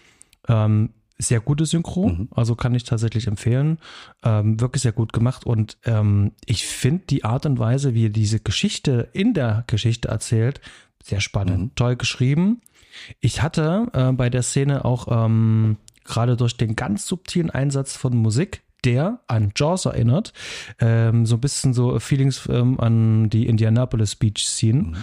Ähm, 0.47 0.91
sehr 1.19 1.41
gute 1.41 1.65
Synchro, 1.65 2.09
mhm. 2.09 2.29
also 2.33 2.55
kann 2.55 2.75
ich 2.75 2.85
tatsächlich 2.85 3.27
empfehlen. 3.27 3.79
Ähm, 4.23 4.61
wirklich 4.61 4.83
sehr 4.83 4.93
gut 4.93 5.13
gemacht 5.13 5.47
und 5.47 5.79
ähm, 5.85 6.33
ich 6.45 6.67
finde 6.67 7.05
die 7.09 7.25
Art 7.25 7.47
und 7.47 7.59
Weise, 7.59 7.95
wie 7.95 8.07
er 8.07 8.11
diese 8.11 8.41
Geschichte 8.41 9.09
in 9.13 9.33
der 9.33 9.65
Geschichte 9.67 10.09
erzählt, 10.09 10.61
sehr 11.03 11.21
spannend. 11.21 11.59
Mhm. 11.59 11.75
Toll 11.75 11.97
geschrieben. 11.97 12.61
Ich 13.21 13.43
hatte 13.43 13.89
äh, 13.93 14.13
bei 14.13 14.31
der 14.31 14.43
Szene 14.43 14.85
auch 14.85 15.09
ähm, 15.11 15.77
gerade 16.05 16.37
durch 16.37 16.57
den 16.57 16.77
ganz 16.77 17.07
subtilen 17.07 17.51
Einsatz 17.51 17.97
von 17.97 18.17
Musik, 18.17 18.63
der 18.85 19.21
an 19.27 19.53
Jaws 19.57 19.87
erinnert, 19.87 20.33
ähm, 20.79 21.27
so 21.27 21.37
ein 21.37 21.41
bisschen 21.41 21.73
so 21.73 21.99
Feelings 21.99 22.47
ähm, 22.51 22.79
an 22.79 23.31
die 23.31 23.47
Indianapolis 23.47 24.15
Beach 24.15 24.45
Scene. 24.45 24.83
Mhm. 24.83 24.97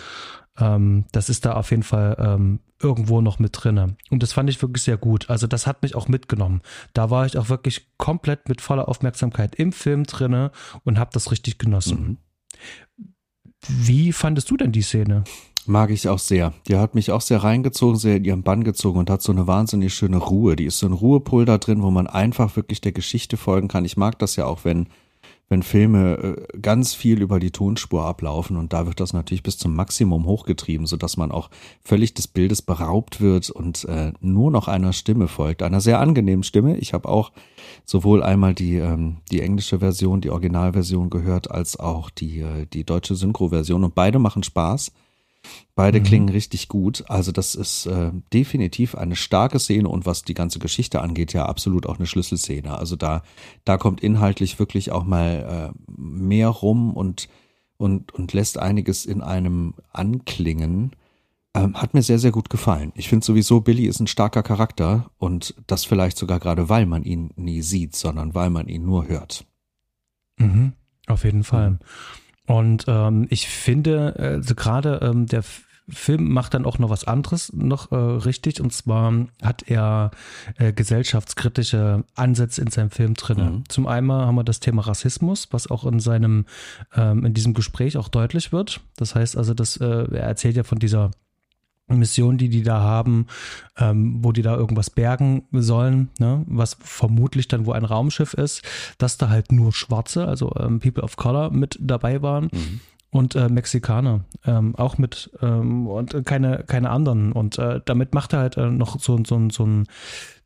Ähm, 0.59 1.05
das 1.11 1.29
ist 1.29 1.45
da 1.45 1.53
auf 1.53 1.71
jeden 1.71 1.83
Fall 1.83 2.15
ähm, 2.19 2.59
irgendwo 2.79 3.21
noch 3.21 3.39
mit 3.39 3.51
drinne. 3.53 3.95
Und 4.09 4.23
das 4.23 4.33
fand 4.33 4.49
ich 4.49 4.61
wirklich 4.61 4.83
sehr 4.83 4.97
gut. 4.97 5.29
Also 5.29 5.47
das 5.47 5.67
hat 5.67 5.81
mich 5.81 5.95
auch 5.95 6.07
mitgenommen. 6.07 6.61
Da 6.93 7.09
war 7.09 7.25
ich 7.25 7.37
auch 7.37 7.49
wirklich 7.49 7.87
komplett 7.97 8.49
mit 8.49 8.61
voller 8.61 8.87
Aufmerksamkeit 8.87 9.55
im 9.55 9.71
Film 9.71 10.03
drinne 10.03 10.51
und 10.83 10.99
habe 10.99 11.11
das 11.13 11.31
richtig 11.31 11.57
genossen. 11.57 12.19
Mhm. 12.97 13.13
Wie 13.67 14.11
fandest 14.11 14.49
du 14.49 14.57
denn 14.57 14.71
die 14.71 14.81
Szene? 14.81 15.23
Mag 15.67 15.91
ich 15.91 16.09
auch 16.09 16.19
sehr. 16.19 16.53
Die 16.67 16.75
hat 16.75 16.95
mich 16.95 17.11
auch 17.11 17.21
sehr 17.21 17.43
reingezogen, 17.43 17.97
sehr 17.97 18.17
in 18.17 18.25
ihren 18.25 18.43
Bann 18.43 18.63
gezogen 18.63 18.97
und 18.97 19.09
hat 19.09 19.21
so 19.21 19.31
eine 19.31 19.45
wahnsinnig 19.45 19.93
schöne 19.93 20.17
Ruhe. 20.17 20.55
Die 20.55 20.65
ist 20.65 20.79
so 20.79 20.87
ein 20.87 20.93
Ruhepol 20.93 21.45
da 21.45 21.59
drin, 21.59 21.83
wo 21.83 21.91
man 21.91 22.07
einfach 22.07 22.55
wirklich 22.55 22.81
der 22.81 22.93
Geschichte 22.93 23.37
folgen 23.37 23.67
kann. 23.67 23.85
Ich 23.85 23.95
mag 23.95 24.17
das 24.17 24.35
ja 24.35 24.45
auch, 24.45 24.65
wenn, 24.65 24.87
wenn 25.49 25.61
Filme 25.61 26.37
äh, 26.53 26.57
ganz 26.57 26.95
viel 26.95 27.21
über 27.21 27.39
die 27.39 27.51
Tonspur 27.51 28.05
ablaufen 28.05 28.57
und 28.57 28.73
da 28.73 28.87
wird 28.87 28.99
das 28.99 29.13
natürlich 29.13 29.43
bis 29.43 29.59
zum 29.59 29.75
Maximum 29.75 30.25
hochgetrieben, 30.25 30.87
sodass 30.87 31.15
man 31.15 31.31
auch 31.31 31.51
völlig 31.83 32.15
des 32.15 32.27
Bildes 32.27 32.63
beraubt 32.63 33.21
wird 33.21 33.51
und 33.51 33.85
äh, 33.85 34.13
nur 34.19 34.49
noch 34.49 34.67
einer 34.67 34.93
Stimme 34.93 35.27
folgt. 35.27 35.61
Einer 35.61 35.81
sehr 35.81 35.99
angenehmen 35.99 36.43
Stimme. 36.43 36.77
Ich 36.77 36.93
habe 36.93 37.07
auch 37.07 37.31
sowohl 37.85 38.23
einmal 38.23 38.55
die, 38.55 38.77
ähm, 38.77 39.17
die 39.29 39.41
englische 39.41 39.77
Version, 39.77 40.21
die 40.21 40.31
Originalversion 40.31 41.11
gehört, 41.11 41.51
als 41.51 41.79
auch 41.79 42.09
die, 42.09 42.39
äh, 42.39 42.65
die 42.65 42.83
deutsche 42.83 43.13
Synchro-Version 43.13 43.83
und 43.83 43.93
beide 43.93 44.17
machen 44.17 44.41
Spaß. 44.41 44.91
Beide 45.75 45.99
mhm. 45.99 46.03
klingen 46.03 46.29
richtig 46.29 46.67
gut. 46.67 47.03
Also 47.07 47.31
das 47.31 47.55
ist 47.55 47.85
äh, 47.85 48.11
definitiv 48.33 48.95
eine 48.95 49.15
starke 49.15 49.59
Szene 49.59 49.87
und 49.87 50.05
was 50.05 50.23
die 50.23 50.33
ganze 50.33 50.59
Geschichte 50.59 51.01
angeht, 51.01 51.33
ja 51.33 51.45
absolut 51.45 51.85
auch 51.85 51.97
eine 51.97 52.05
Schlüsselszene. 52.05 52.77
Also 52.77 52.95
da, 52.95 53.23
da 53.63 53.77
kommt 53.77 54.01
inhaltlich 54.01 54.59
wirklich 54.59 54.91
auch 54.91 55.05
mal 55.05 55.73
äh, 55.73 55.91
mehr 55.97 56.49
rum 56.49 56.93
und, 56.93 57.29
und, 57.77 58.13
und 58.13 58.33
lässt 58.33 58.59
einiges 58.59 59.05
in 59.05 59.21
einem 59.21 59.73
anklingen. 59.91 60.91
Ähm, 61.53 61.75
hat 61.75 61.93
mir 61.93 62.01
sehr, 62.01 62.19
sehr 62.19 62.31
gut 62.31 62.49
gefallen. 62.49 62.93
Ich 62.95 63.09
finde 63.09 63.25
sowieso, 63.25 63.59
Billy 63.59 63.85
ist 63.85 63.99
ein 63.99 64.07
starker 64.07 64.43
Charakter 64.43 65.11
und 65.17 65.53
das 65.67 65.83
vielleicht 65.83 66.17
sogar 66.17 66.39
gerade, 66.39 66.69
weil 66.69 66.85
man 66.85 67.03
ihn 67.03 67.31
nie 67.35 67.61
sieht, 67.61 67.95
sondern 67.95 68.33
weil 68.35 68.49
man 68.49 68.69
ihn 68.69 68.85
nur 68.85 69.07
hört. 69.07 69.45
Mhm, 70.37 70.73
auf 71.07 71.25
jeden 71.25 71.43
Fall. 71.43 71.71
Mhm. 71.71 71.79
Und 72.51 72.83
ähm, 72.87 73.27
ich 73.29 73.47
finde, 73.47 74.13
also 74.17 74.55
gerade 74.55 74.99
ähm, 75.01 75.25
der 75.25 75.41
Film 75.87 76.31
macht 76.33 76.53
dann 76.53 76.65
auch 76.65 76.79
noch 76.79 76.89
was 76.89 77.05
anderes 77.05 77.53
noch 77.53 77.93
äh, 77.93 77.95
richtig. 77.95 78.59
Und 78.59 78.73
zwar 78.73 79.13
hat 79.41 79.63
er 79.69 80.11
äh, 80.57 80.73
gesellschaftskritische 80.73 82.03
Ansätze 82.13 82.61
in 82.61 82.69
seinem 82.69 82.91
Film 82.91 83.13
drin. 83.13 83.37
Mhm. 83.37 83.63
Zum 83.69 83.87
einen 83.87 84.11
haben 84.11 84.35
wir 84.35 84.43
das 84.43 84.59
Thema 84.59 84.81
Rassismus, 84.81 85.47
was 85.51 85.71
auch 85.71 85.85
in 85.85 86.01
seinem, 86.01 86.45
ähm, 86.93 87.25
in 87.25 87.33
diesem 87.33 87.53
Gespräch 87.53 87.95
auch 87.95 88.09
deutlich 88.09 88.51
wird. 88.51 88.81
Das 88.97 89.15
heißt 89.15 89.37
also, 89.37 89.53
dass 89.53 89.77
äh, 89.77 89.85
er 89.85 90.23
erzählt 90.23 90.57
ja 90.57 90.63
von 90.63 90.79
dieser 90.79 91.11
Mission, 91.87 92.37
die 92.37 92.49
die 92.49 92.63
da 92.63 92.79
haben, 92.79 93.27
ähm, 93.77 94.19
wo 94.23 94.31
die 94.31 94.41
da 94.41 94.55
irgendwas 94.55 94.89
bergen 94.89 95.43
sollen, 95.51 96.09
ne? 96.19 96.43
was 96.47 96.77
vermutlich 96.79 97.47
dann 97.47 97.65
wo 97.65 97.73
ein 97.73 97.85
Raumschiff 97.85 98.33
ist, 98.33 98.63
dass 98.97 99.17
da 99.17 99.29
halt 99.29 99.51
nur 99.51 99.73
Schwarze, 99.73 100.27
also 100.27 100.53
ähm, 100.57 100.79
People 100.79 101.03
of 101.03 101.17
Color 101.17 101.51
mit 101.51 101.77
dabei 101.81 102.21
waren. 102.21 102.45
Mhm. 102.45 102.79
Und 103.13 103.35
äh, 103.35 103.49
Mexikaner 103.49 104.23
ähm, 104.45 104.73
auch 104.77 104.97
mit 104.97 105.31
ähm, 105.41 105.85
und 105.85 106.25
keine, 106.25 106.63
keine 106.65 106.91
anderen. 106.91 107.33
Und 107.33 107.59
äh, 107.59 107.81
damit 107.83 108.13
macht 108.13 108.31
er 108.31 108.39
halt 108.39 108.55
äh, 108.55 108.71
noch 108.71 109.01
so, 109.01 109.21
so, 109.25 109.49
so 109.49 109.65
ein 109.65 109.85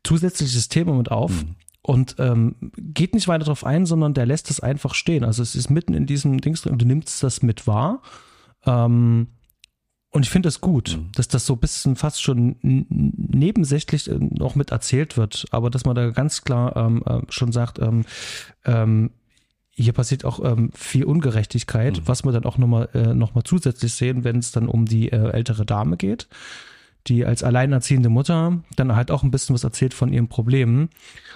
zusätzliches 0.02 0.68
Thema 0.68 0.94
mit 0.94 1.12
auf. 1.12 1.30
Mhm 1.30 1.54
und 1.86 2.16
ähm, 2.18 2.56
geht 2.76 3.14
nicht 3.14 3.28
weiter 3.28 3.44
darauf 3.44 3.64
ein, 3.64 3.86
sondern 3.86 4.12
der 4.12 4.26
lässt 4.26 4.50
es 4.50 4.58
einfach 4.58 4.92
stehen. 4.92 5.22
Also 5.22 5.40
es 5.40 5.54
ist 5.54 5.70
mitten 5.70 5.94
in 5.94 6.04
diesem 6.04 6.40
Dings 6.40 6.62
drin 6.62 6.72
und 6.72 6.82
du 6.82 6.86
nimmst 6.86 7.22
das 7.22 7.42
mit 7.42 7.68
wahr. 7.68 8.02
Ähm, 8.66 9.28
und 10.10 10.24
ich 10.24 10.30
finde 10.30 10.46
das 10.46 10.60
gut, 10.60 10.96
mhm. 10.96 11.12
dass 11.14 11.28
das 11.28 11.46
so 11.46 11.54
ein 11.54 11.60
bisschen 11.60 11.96
fast 11.96 12.22
schon 12.22 12.56
nebensächlich 12.62 14.10
äh, 14.10 14.18
noch 14.18 14.54
mit 14.54 14.70
erzählt 14.70 15.16
wird, 15.16 15.46
aber 15.50 15.70
dass 15.70 15.84
man 15.84 15.94
da 15.94 16.10
ganz 16.10 16.42
klar 16.42 16.76
ähm, 16.76 17.02
äh, 17.06 17.20
schon 17.28 17.52
sagt, 17.52 17.78
ähm, 17.80 18.04
ähm, 18.64 19.10
hier 19.78 19.92
passiert 19.92 20.24
auch 20.24 20.42
ähm, 20.42 20.70
viel 20.74 21.04
Ungerechtigkeit, 21.04 21.98
mhm. 21.98 22.02
was 22.08 22.24
wir 22.24 22.32
dann 22.32 22.44
auch 22.44 22.56
nochmal 22.56 22.88
äh, 22.94 23.14
noch 23.14 23.32
zusätzlich 23.42 23.92
sehen, 23.92 24.24
wenn 24.24 24.38
es 24.38 24.52
dann 24.52 24.68
um 24.68 24.86
die 24.86 25.12
äh, 25.12 25.30
ältere 25.32 25.66
Dame 25.66 25.98
geht, 25.98 26.28
die 27.08 27.24
als 27.24 27.42
alleinerziehende 27.42 28.08
Mutter 28.08 28.62
dann 28.76 28.94
halt 28.94 29.10
auch 29.10 29.22
ein 29.22 29.30
bisschen 29.30 29.54
was 29.54 29.64
erzählt 29.64 29.94
von 29.94 30.12
ihren 30.12 30.28
Problemen 30.28 30.90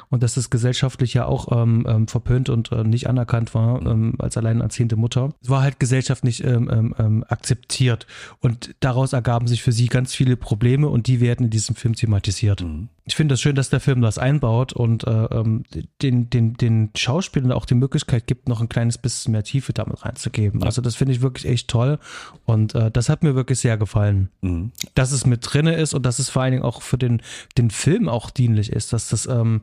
und 0.08 0.22
dass 0.22 0.34
das 0.34 0.50
gesellschaftlich 0.50 1.14
ja 1.14 1.26
auch 1.26 1.48
ähm, 1.50 1.86
ähm, 1.88 2.08
verpönt 2.08 2.48
und 2.48 2.72
äh, 2.72 2.84
nicht 2.84 3.08
anerkannt 3.08 3.54
war 3.54 3.80
ähm, 3.86 4.14
als 4.18 4.36
alleinerziehende 4.36 4.96
Mutter. 4.96 5.30
Es 5.42 5.48
war 5.48 5.62
halt 5.62 5.80
gesellschaftlich 5.80 6.44
ähm, 6.44 6.68
ähm, 6.72 6.94
ähm, 6.98 7.24
akzeptiert 7.28 8.06
und 8.40 8.74
daraus 8.80 9.12
ergaben 9.12 9.46
sich 9.46 9.62
für 9.62 9.72
sie 9.72 9.86
ganz 9.86 10.14
viele 10.14 10.36
Probleme 10.36 10.88
und 10.88 11.06
die 11.06 11.20
werden 11.20 11.44
in 11.44 11.50
diesem 11.50 11.76
Film 11.76 11.94
thematisiert. 11.94 12.62
Mhm 12.62 12.88
ich 13.10 13.16
finde 13.16 13.32
das 13.32 13.40
schön, 13.40 13.56
dass 13.56 13.70
der 13.70 13.80
Film 13.80 14.02
das 14.02 14.18
einbaut 14.18 14.72
und 14.72 15.04
äh, 15.04 15.10
ähm, 15.10 15.64
den, 16.00 16.30
den, 16.30 16.54
den 16.54 16.90
Schauspielern 16.94 17.50
auch 17.50 17.64
die 17.64 17.74
Möglichkeit 17.74 18.28
gibt, 18.28 18.48
noch 18.48 18.60
ein 18.60 18.68
kleines 18.68 18.98
bisschen 18.98 19.32
mehr 19.32 19.42
Tiefe 19.42 19.72
damit 19.72 20.04
reinzugeben. 20.04 20.60
Ja. 20.60 20.66
Also 20.66 20.80
das 20.80 20.94
finde 20.94 21.14
ich 21.14 21.20
wirklich 21.20 21.46
echt 21.46 21.66
toll 21.66 21.98
und 22.44 22.76
äh, 22.76 22.88
das 22.92 23.08
hat 23.08 23.24
mir 23.24 23.34
wirklich 23.34 23.58
sehr 23.58 23.76
gefallen. 23.76 24.30
Mhm. 24.42 24.70
Dass 24.94 25.10
es 25.10 25.26
mit 25.26 25.40
drinne 25.42 25.74
ist 25.74 25.92
und 25.92 26.06
dass 26.06 26.20
es 26.20 26.30
vor 26.30 26.42
allen 26.42 26.52
Dingen 26.52 26.62
auch 26.62 26.82
für 26.82 26.98
den, 26.98 27.20
den 27.58 27.70
Film 27.70 28.08
auch 28.08 28.30
dienlich 28.30 28.70
ist, 28.70 28.92
dass 28.92 29.08
das 29.08 29.26
ähm, 29.26 29.62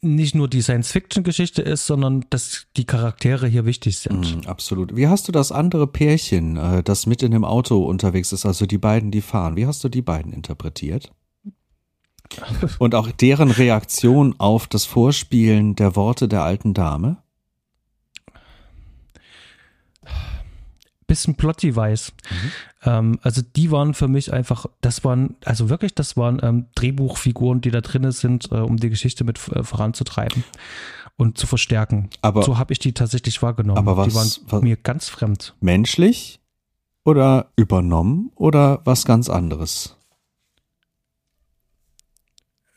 nicht 0.00 0.36
nur 0.36 0.46
die 0.46 0.62
Science-Fiction-Geschichte 0.62 1.62
ist, 1.62 1.86
sondern 1.86 2.24
dass 2.30 2.68
die 2.76 2.84
Charaktere 2.84 3.48
hier 3.48 3.66
wichtig 3.66 3.98
sind. 3.98 4.44
Mm, 4.44 4.48
absolut. 4.48 4.94
Wie 4.94 5.08
hast 5.08 5.26
du 5.26 5.32
das 5.32 5.50
andere 5.50 5.88
Pärchen, 5.88 6.56
äh, 6.56 6.84
das 6.84 7.06
mit 7.06 7.24
in 7.24 7.32
dem 7.32 7.44
Auto 7.44 7.84
unterwegs 7.84 8.30
ist, 8.30 8.46
also 8.46 8.64
die 8.64 8.78
beiden, 8.78 9.10
die 9.10 9.22
fahren, 9.22 9.56
wie 9.56 9.66
hast 9.66 9.82
du 9.82 9.88
die 9.88 10.02
beiden 10.02 10.32
interpretiert? 10.32 11.10
Und 12.78 12.94
auch 12.94 13.10
deren 13.10 13.50
Reaktion 13.50 14.34
auf 14.38 14.66
das 14.66 14.84
Vorspielen 14.84 15.74
der 15.76 15.96
Worte 15.96 16.28
der 16.28 16.42
alten 16.42 16.74
Dame? 16.74 17.18
Bisschen 21.06 21.36
plotti 21.36 21.74
weiß. 21.74 22.12
Mhm. 22.30 22.52
Ähm, 22.82 23.18
also 23.22 23.42
die 23.42 23.70
waren 23.70 23.94
für 23.94 24.08
mich 24.08 24.32
einfach, 24.32 24.66
das 24.80 25.04
waren, 25.04 25.36
also 25.44 25.68
wirklich, 25.68 25.94
das 25.94 26.16
waren 26.16 26.40
ähm, 26.42 26.66
Drehbuchfiguren, 26.74 27.60
die 27.60 27.70
da 27.70 27.80
drin 27.80 28.10
sind, 28.10 28.50
äh, 28.50 28.56
um 28.56 28.76
die 28.76 28.90
Geschichte 28.90 29.24
mit 29.24 29.38
äh, 29.48 29.62
voranzutreiben 29.62 30.42
und 31.16 31.38
zu 31.38 31.46
verstärken. 31.46 32.10
Aber, 32.22 32.42
so 32.42 32.58
habe 32.58 32.72
ich 32.72 32.78
die 32.78 32.92
tatsächlich 32.92 33.40
wahrgenommen. 33.42 33.78
Aber 33.78 33.96
was, 33.96 34.08
die 34.08 34.14
waren 34.14 34.30
was, 34.48 34.62
mir 34.62 34.76
ganz 34.76 35.08
fremd. 35.08 35.54
Menschlich 35.60 36.40
oder 37.04 37.52
übernommen 37.56 38.30
oder 38.34 38.80
was 38.84 39.04
ganz 39.04 39.28
anderes? 39.30 39.95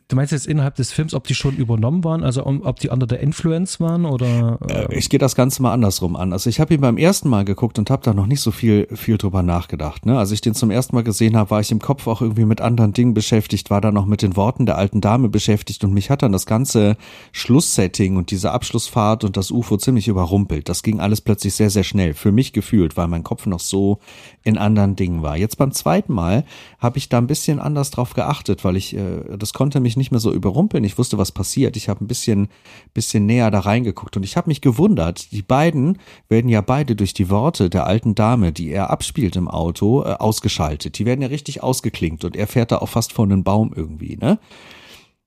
Du 0.09 0.15
meinst 0.15 0.31
jetzt 0.31 0.47
innerhalb 0.47 0.73
des 0.73 0.91
Films, 0.91 1.13
ob 1.13 1.27
die 1.27 1.35
schon 1.35 1.55
übernommen 1.55 2.03
waren, 2.03 2.23
also 2.23 2.43
ob 2.43 2.79
die 2.79 2.89
under 2.89 3.05
der 3.05 3.19
Influence 3.19 3.79
waren 3.79 4.05
oder? 4.05 4.57
Äh, 4.67 4.97
ich 4.97 5.07
gehe 5.11 5.19
das 5.19 5.35
Ganze 5.35 5.61
mal 5.61 5.71
andersrum 5.71 6.15
an. 6.15 6.33
Also 6.33 6.49
ich 6.49 6.59
habe 6.59 6.73
ihn 6.73 6.81
beim 6.81 6.97
ersten 6.97 7.29
Mal 7.29 7.45
geguckt 7.45 7.77
und 7.77 7.91
habe 7.91 8.01
da 8.03 8.15
noch 8.15 8.25
nicht 8.25 8.41
so 8.41 8.49
viel 8.49 8.87
viel 8.95 9.19
drüber 9.19 9.43
nachgedacht. 9.43 10.07
Ne? 10.07 10.17
Als 10.17 10.31
ich 10.31 10.41
den 10.41 10.55
zum 10.55 10.71
ersten 10.71 10.95
Mal 10.95 11.03
gesehen 11.03 11.37
habe, 11.37 11.51
war 11.51 11.59
ich 11.59 11.69
im 11.69 11.77
Kopf 11.77 12.07
auch 12.07 12.23
irgendwie 12.23 12.45
mit 12.45 12.59
anderen 12.59 12.91
Dingen 12.91 13.13
beschäftigt, 13.13 13.69
war 13.69 13.81
da 13.81 13.91
noch 13.91 14.07
mit 14.07 14.23
den 14.23 14.35
Worten 14.35 14.65
der 14.65 14.79
alten 14.79 14.99
Dame 14.99 15.29
beschäftigt 15.29 15.83
und 15.83 15.93
mich 15.93 16.09
hat 16.09 16.23
dann 16.23 16.31
das 16.31 16.47
ganze 16.47 16.97
Schlusssetting 17.31 18.17
und 18.17 18.31
diese 18.31 18.49
Abschlussfahrt 18.49 19.23
und 19.23 19.37
das 19.37 19.51
UFO 19.51 19.77
ziemlich 19.77 20.07
überrumpelt. 20.07 20.69
Das 20.69 20.81
ging 20.81 20.99
alles 20.99 21.21
plötzlich 21.21 21.53
sehr 21.53 21.69
sehr 21.69 21.83
schnell 21.83 22.15
für 22.15 22.31
mich 22.31 22.51
gefühlt, 22.51 22.97
weil 22.97 23.07
mein 23.09 23.23
Kopf 23.23 23.45
noch 23.45 23.59
so 23.59 23.99
in 24.41 24.57
anderen 24.57 24.95
Dingen 24.95 25.21
war. 25.21 25.37
Jetzt 25.37 25.59
beim 25.59 25.71
zweiten 25.71 26.13
Mal 26.13 26.45
habe 26.79 26.97
ich 26.97 27.09
da 27.09 27.19
ein 27.19 27.27
bisschen 27.27 27.59
anders 27.59 27.91
drauf 27.91 28.15
geachtet, 28.15 28.63
weil 28.63 28.75
ich 28.75 28.95
äh, 28.95 29.37
das 29.37 29.53
konnte 29.53 29.79
mich 29.79 29.98
nicht 29.99 30.09
mehr 30.09 30.19
so 30.19 30.33
überrumpeln. 30.33 30.83
Ich 30.83 30.97
wusste, 30.97 31.19
was 31.19 31.31
passiert. 31.31 31.77
Ich 31.77 31.87
habe 31.87 32.03
ein 32.03 32.07
bisschen, 32.07 32.47
bisschen 32.95 33.27
näher 33.27 33.51
da 33.51 33.59
reingeguckt 33.59 34.17
und 34.17 34.23
ich 34.23 34.35
habe 34.35 34.49
mich 34.49 34.61
gewundert. 34.61 35.31
Die 35.31 35.43
beiden 35.43 35.99
werden 36.27 36.49
ja 36.49 36.61
beide 36.61 36.95
durch 36.95 37.13
die 37.13 37.29
Worte 37.29 37.69
der 37.69 37.85
alten 37.85 38.15
Dame, 38.15 38.51
die 38.51 38.71
er 38.71 38.89
abspielt 38.89 39.35
im 39.35 39.47
Auto, 39.47 40.03
äh, 40.03 40.13
ausgeschaltet. 40.13 40.97
Die 40.97 41.05
werden 41.05 41.21
ja 41.21 41.27
richtig 41.27 41.61
ausgeklingt 41.61 42.25
und 42.25 42.35
er 42.35 42.47
fährt 42.47 42.71
da 42.71 42.79
auch 42.79 42.89
fast 42.89 43.13
vor 43.13 43.25
einen 43.25 43.43
Baum 43.43 43.71
irgendwie, 43.75 44.17
ne? 44.17 44.39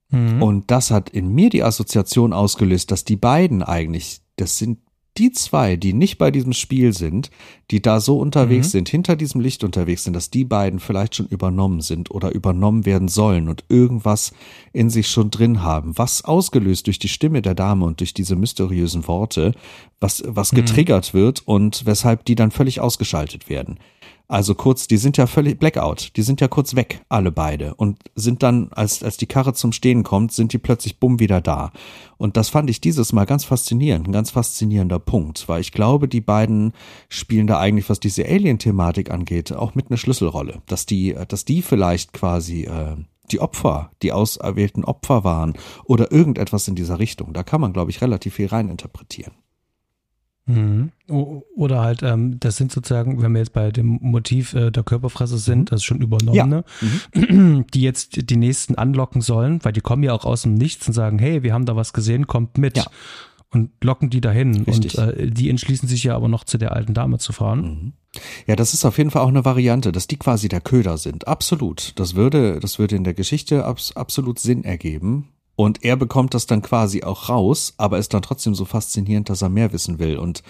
Mhm. 0.09 0.43
Und 0.43 0.71
das 0.71 0.91
hat 0.91 1.09
in 1.09 1.33
mir 1.33 1.49
die 1.49 1.63
Assoziation 1.63 2.33
ausgelöst, 2.33 2.91
dass 2.91 3.03
die 3.03 3.15
beiden 3.15 3.63
eigentlich, 3.63 4.21
das 4.35 4.57
sind 4.57 4.79
die 5.17 5.31
zwei, 5.31 5.75
die 5.75 5.93
nicht 5.93 6.17
bei 6.17 6.31
diesem 6.31 6.53
Spiel 6.53 6.93
sind, 6.93 7.29
die 7.71 7.81
da 7.81 7.99
so 7.99 8.17
unterwegs 8.19 8.67
mhm. 8.67 8.71
sind, 8.71 8.89
hinter 8.89 9.15
diesem 9.15 9.41
Licht 9.41 9.63
unterwegs 9.63 10.03
sind, 10.03 10.13
dass 10.13 10.29
die 10.29 10.43
beiden 10.43 10.79
vielleicht 10.79 11.15
schon 11.15 11.27
übernommen 11.27 11.81
sind 11.81 12.09
oder 12.11 12.33
übernommen 12.33 12.85
werden 12.85 13.07
sollen 13.07 13.47
und 13.47 13.63
irgendwas 13.69 14.33
in 14.73 14.89
sich 14.89 15.07
schon 15.07 15.29
drin 15.29 15.61
haben, 15.61 15.97
was 15.97 16.25
ausgelöst 16.25 16.87
durch 16.87 16.99
die 16.99 17.09
Stimme 17.09 17.41
der 17.41 17.55
Dame 17.55 17.85
und 17.85 17.99
durch 17.99 18.13
diese 18.13 18.35
mysteriösen 18.35 19.07
Worte, 19.07 19.53
was, 19.99 20.23
was 20.25 20.51
mhm. 20.51 20.57
getriggert 20.57 21.13
wird 21.13 21.43
und 21.45 21.85
weshalb 21.85 22.25
die 22.25 22.35
dann 22.35 22.51
völlig 22.51 22.81
ausgeschaltet 22.81 23.49
werden. 23.49 23.77
Also 24.33 24.55
kurz, 24.55 24.87
die 24.87 24.97
sind 24.97 25.17
ja 25.17 25.27
völlig 25.27 25.59
Blackout, 25.59 26.13
die 26.15 26.23
sind 26.23 26.41
ja 26.41 26.47
kurz 26.47 26.75
weg, 26.75 27.05
alle 27.07 27.31
beide. 27.31 27.75
Und 27.75 27.99
sind 28.15 28.41
dann, 28.41 28.69
als, 28.71 29.03
als 29.03 29.17
die 29.17 29.27
Karre 29.27 29.53
zum 29.53 29.71
Stehen 29.71 30.01
kommt, 30.01 30.31
sind 30.31 30.53
die 30.53 30.57
plötzlich 30.57 30.99
bumm 30.99 31.19
wieder 31.19 31.39
da. 31.39 31.71
Und 32.17 32.35
das 32.35 32.49
fand 32.49 32.67
ich 32.71 32.81
dieses 32.81 33.13
Mal 33.13 33.25
ganz 33.25 33.45
faszinierend, 33.45 34.07
ein 34.07 34.11
ganz 34.11 34.31
faszinierender 34.31 34.97
Punkt, 34.97 35.47
weil 35.47 35.61
ich 35.61 35.71
glaube, 35.71 36.07
die 36.07 36.19
beiden 36.19 36.73
spielen 37.09 37.45
da 37.45 37.59
eigentlich, 37.59 37.91
was 37.91 37.99
diese 37.99 38.25
Alien-Thematik 38.25 39.11
angeht, 39.11 39.51
auch 39.53 39.75
mit 39.75 39.91
einer 39.91 39.97
Schlüsselrolle. 39.97 40.63
Dass 40.65 40.87
die, 40.87 41.15
dass 41.27 41.45
die 41.45 41.61
vielleicht 41.61 42.11
quasi 42.13 42.63
äh, 42.63 42.95
die 43.31 43.39
Opfer, 43.39 43.91
die 44.01 44.13
auserwählten 44.13 44.83
Opfer 44.83 45.23
waren 45.23 45.53
oder 45.85 46.11
irgendetwas 46.11 46.67
in 46.67 46.73
dieser 46.73 46.97
Richtung. 46.97 47.33
Da 47.33 47.43
kann 47.43 47.61
man, 47.61 47.71
glaube 47.71 47.91
ich, 47.91 48.01
relativ 48.01 48.33
viel 48.33 48.47
reininterpretieren. 48.47 49.42
Mhm. 50.45 50.91
Oder 51.07 51.81
halt, 51.81 52.03
ähm, 52.03 52.39
das 52.39 52.57
sind 52.57 52.71
sozusagen, 52.71 53.21
wenn 53.21 53.31
wir 53.31 53.39
jetzt 53.39 53.53
bei 53.53 53.71
dem 53.71 53.99
Motiv 54.01 54.53
äh, 54.53 54.71
der 54.71 54.83
Körperfresse 54.83 55.37
sind, 55.37 55.59
mhm. 55.59 55.65
das 55.65 55.81
ist 55.81 55.85
schon 55.85 56.01
übernommene, 56.01 56.65
ja. 57.13 57.21
mhm. 57.21 57.65
die 57.73 57.81
jetzt 57.81 58.29
die 58.29 58.35
nächsten 58.35 58.75
anlocken 58.75 59.21
sollen, 59.21 59.63
weil 59.63 59.71
die 59.71 59.81
kommen 59.81 60.03
ja 60.03 60.13
auch 60.13 60.25
aus 60.25 60.41
dem 60.41 60.55
Nichts 60.55 60.87
und 60.87 60.93
sagen, 60.93 61.17
hey, 61.19 61.43
wir 61.43 61.53
haben 61.53 61.65
da 61.65 61.75
was 61.75 61.93
gesehen, 61.93 62.27
kommt 62.27 62.57
mit. 62.57 62.77
Ja. 62.77 62.85
Und 63.51 63.69
locken 63.83 64.09
die 64.09 64.19
dahin. 64.19 64.63
Richtig. 64.63 64.97
Und 64.97 65.09
äh, 65.09 65.29
die 65.29 65.47
entschließen 65.47 65.87
sich 65.87 66.03
ja 66.03 66.15
aber 66.15 66.27
noch 66.27 66.43
zu 66.43 66.57
der 66.57 66.71
alten 66.73 66.95
Dame 66.95 67.19
zu 67.19 67.33
fahren. 67.33 67.61
Mhm. 67.61 67.93
Ja, 68.47 68.55
das 68.55 68.73
ist 68.73 68.83
auf 68.83 68.97
jeden 68.97 69.11
Fall 69.11 69.21
auch 69.21 69.27
eine 69.27 69.45
Variante, 69.45 69.91
dass 69.91 70.07
die 70.07 70.17
quasi 70.17 70.49
der 70.49 70.59
Köder 70.59 70.97
sind. 70.97 71.27
Absolut. 71.27 71.93
Das 71.99 72.15
würde, 72.15 72.59
das 72.59 72.79
würde 72.79 72.95
in 72.95 73.03
der 73.03 73.13
Geschichte 73.13 73.63
abs 73.63 73.91
absolut 73.95 74.39
Sinn 74.39 74.63
ergeben. 74.63 75.29
Und 75.55 75.83
er 75.83 75.95
bekommt 75.95 76.33
das 76.33 76.47
dann 76.47 76.61
quasi 76.61 77.03
auch 77.03 77.29
raus, 77.29 77.73
aber 77.77 77.99
ist 77.99 78.13
dann 78.13 78.23
trotzdem 78.23 78.55
so 78.55 78.65
faszinierend, 78.65 79.29
dass 79.29 79.41
er 79.41 79.49
mehr 79.49 79.71
wissen 79.71 79.99
will 79.99 80.17
und 80.17 80.43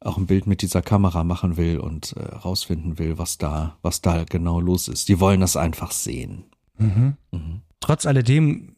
auch 0.00 0.18
ein 0.18 0.26
Bild 0.26 0.46
mit 0.46 0.60
dieser 0.60 0.82
Kamera 0.82 1.24
machen 1.24 1.56
will 1.56 1.78
und 1.78 2.12
äh, 2.12 2.22
rausfinden 2.22 2.98
will, 2.98 3.16
was 3.16 3.38
da, 3.38 3.78
was 3.80 4.02
da 4.02 4.24
genau 4.24 4.60
los 4.60 4.88
ist. 4.88 5.08
Die 5.08 5.18
wollen 5.18 5.40
das 5.40 5.56
einfach 5.56 5.92
sehen. 5.92 6.44
Mhm. 6.76 7.16
Mhm. 7.32 7.62
Trotz 7.80 8.04
alledem, 8.04 8.76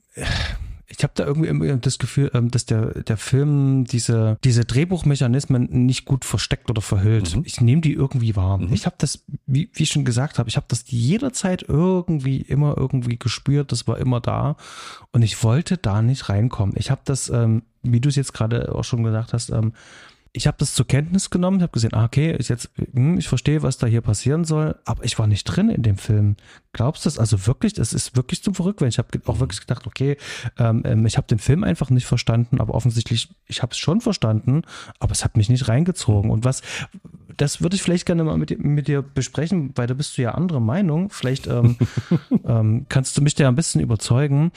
ich 0.96 1.02
habe 1.02 1.12
da 1.14 1.24
irgendwie 1.26 1.76
das 1.78 1.98
Gefühl, 1.98 2.30
ähm, 2.32 2.50
dass 2.50 2.64
der, 2.64 3.02
der 3.02 3.16
Film 3.16 3.84
diese, 3.84 4.38
diese 4.44 4.64
Drehbuchmechanismen 4.64 5.68
nicht 5.86 6.06
gut 6.06 6.24
versteckt 6.24 6.70
oder 6.70 6.80
verhüllt. 6.80 7.36
Mhm. 7.36 7.42
Ich 7.44 7.60
nehme 7.60 7.82
die 7.82 7.92
irgendwie 7.92 8.34
wahr. 8.34 8.58
Mhm. 8.58 8.72
Ich 8.72 8.86
habe 8.86 8.96
das, 8.98 9.24
wie, 9.46 9.70
wie 9.74 9.82
ich 9.82 9.90
schon 9.90 10.06
gesagt 10.06 10.38
habe, 10.38 10.48
ich 10.48 10.56
habe 10.56 10.66
das 10.68 10.84
jederzeit 10.86 11.64
irgendwie 11.68 12.40
immer 12.40 12.76
irgendwie 12.78 13.18
gespürt. 13.18 13.72
Das 13.72 13.86
war 13.86 13.98
immer 13.98 14.20
da. 14.20 14.56
Und 15.12 15.22
ich 15.22 15.42
wollte 15.42 15.76
da 15.76 16.00
nicht 16.00 16.28
reinkommen. 16.30 16.74
Ich 16.78 16.90
habe 16.90 17.02
das, 17.04 17.28
ähm, 17.28 17.62
wie 17.82 18.00
du 18.00 18.08
es 18.08 18.16
jetzt 18.16 18.32
gerade 18.32 18.74
auch 18.74 18.84
schon 18.84 19.04
gesagt 19.04 19.34
hast, 19.34 19.50
ähm, 19.50 19.72
ich 20.36 20.46
habe 20.46 20.58
das 20.58 20.74
zur 20.74 20.86
Kenntnis 20.86 21.30
genommen, 21.30 21.62
habe 21.62 21.72
gesehen, 21.72 21.94
ah, 21.94 22.04
okay, 22.04 22.30
ist 22.36 22.48
jetzt, 22.48 22.70
hm, 22.92 23.18
ich 23.18 23.26
verstehe, 23.26 23.62
was 23.62 23.78
da 23.78 23.86
hier 23.86 24.02
passieren 24.02 24.44
soll, 24.44 24.76
aber 24.84 25.02
ich 25.04 25.18
war 25.18 25.26
nicht 25.26 25.44
drin 25.44 25.70
in 25.70 25.82
dem 25.82 25.96
Film. 25.96 26.36
Glaubst 26.72 27.04
du 27.04 27.08
das? 27.08 27.18
Also 27.18 27.46
wirklich, 27.46 27.72
das 27.72 27.94
ist 27.94 28.16
wirklich 28.16 28.42
zum 28.42 28.54
Verrückt, 28.54 28.82
ich 28.82 28.98
habe 28.98 29.08
auch 29.24 29.40
wirklich 29.40 29.60
gedacht, 29.60 29.86
okay, 29.86 30.18
ähm, 30.58 30.82
ähm, 30.84 31.06
ich 31.06 31.16
habe 31.16 31.26
den 31.26 31.38
Film 31.38 31.64
einfach 31.64 31.88
nicht 31.88 32.04
verstanden, 32.04 32.60
aber 32.60 32.74
offensichtlich, 32.74 33.30
ich 33.46 33.62
habe 33.62 33.72
es 33.72 33.78
schon 33.78 34.02
verstanden, 34.02 34.62
aber 34.98 35.12
es 35.12 35.24
hat 35.24 35.38
mich 35.38 35.48
nicht 35.48 35.68
reingezogen. 35.68 36.30
Und 36.30 36.44
was, 36.44 36.60
das 37.36 37.62
würde 37.62 37.76
ich 37.76 37.82
vielleicht 37.82 38.06
gerne 38.06 38.24
mal 38.24 38.36
mit, 38.36 38.58
mit 38.62 38.88
dir 38.88 39.02
besprechen, 39.02 39.72
weil 39.74 39.86
da 39.86 39.94
bist 39.94 40.16
du 40.16 40.22
ja 40.22 40.32
anderer 40.32 40.60
Meinung. 40.60 41.10
Vielleicht 41.10 41.46
ähm, 41.46 41.76
ähm, 42.44 42.86
kannst 42.88 43.16
du 43.16 43.22
mich 43.22 43.34
da 43.34 43.48
ein 43.48 43.54
bisschen 43.54 43.80
überzeugen. 43.80 44.52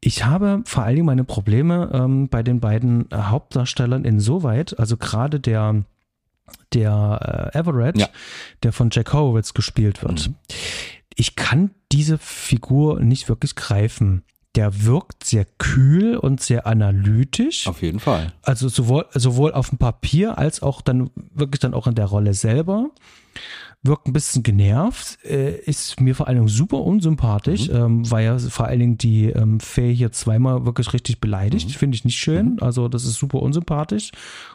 Ich 0.00 0.24
habe 0.24 0.62
vor 0.64 0.84
allen 0.84 0.96
Dingen 0.96 1.06
meine 1.06 1.24
Probleme 1.24 1.90
ähm, 1.92 2.28
bei 2.28 2.42
den 2.42 2.60
beiden 2.60 3.08
Hauptdarstellern 3.12 4.04
insoweit, 4.04 4.78
also 4.78 4.96
gerade 4.96 5.40
der 5.40 5.84
der 6.74 7.50
äh, 7.54 7.58
Everett, 7.58 7.98
ja. 7.98 8.08
der 8.62 8.72
von 8.72 8.90
Jack 8.92 9.12
Horowitz 9.12 9.54
gespielt 9.54 10.02
wird. 10.02 10.28
Mhm. 10.28 10.34
Ich 11.14 11.36
kann 11.36 11.70
diese 11.92 12.18
Figur 12.18 13.00
nicht 13.00 13.28
wirklich 13.28 13.54
greifen 13.54 14.24
der 14.54 14.84
wirkt 14.84 15.24
sehr 15.24 15.46
kühl 15.58 16.16
und 16.16 16.40
sehr 16.40 16.66
analytisch. 16.66 17.66
Auf 17.66 17.82
jeden 17.82 18.00
Fall. 18.00 18.32
Also 18.42 18.68
sowohl, 18.68 19.06
sowohl 19.12 19.52
auf 19.52 19.70
dem 19.70 19.78
Papier 19.78 20.38
als 20.38 20.62
auch 20.62 20.80
dann 20.80 21.10
wirklich 21.34 21.60
dann 21.60 21.74
auch 21.74 21.86
in 21.86 21.94
der 21.94 22.06
Rolle 22.06 22.34
selber. 22.34 22.90
Wirkt 23.84 24.08
ein 24.08 24.12
bisschen 24.12 24.42
genervt, 24.42 25.18
äh, 25.24 25.56
ist 25.56 26.00
mir 26.00 26.14
vor 26.14 26.26
allen 26.26 26.38
Dingen 26.38 26.48
super 26.48 26.78
unsympathisch, 26.78 27.68
mhm. 27.68 27.76
ähm, 27.76 28.10
weil 28.10 28.24
ja 28.24 28.38
vor 28.38 28.66
allen 28.66 28.80
Dingen 28.80 28.98
die 28.98 29.26
ähm, 29.26 29.60
Faye 29.60 29.92
hier 29.92 30.10
zweimal 30.10 30.64
wirklich 30.64 30.92
richtig 30.92 31.20
beleidigt. 31.20 31.68
Mhm. 31.68 31.72
Finde 31.74 31.94
ich 31.94 32.04
nicht 32.04 32.18
schön. 32.18 32.52
Mhm. 32.52 32.58
Also 32.62 32.88
das 32.88 33.04
ist 33.04 33.14
super 33.14 33.40
unsympathisch 33.40 34.10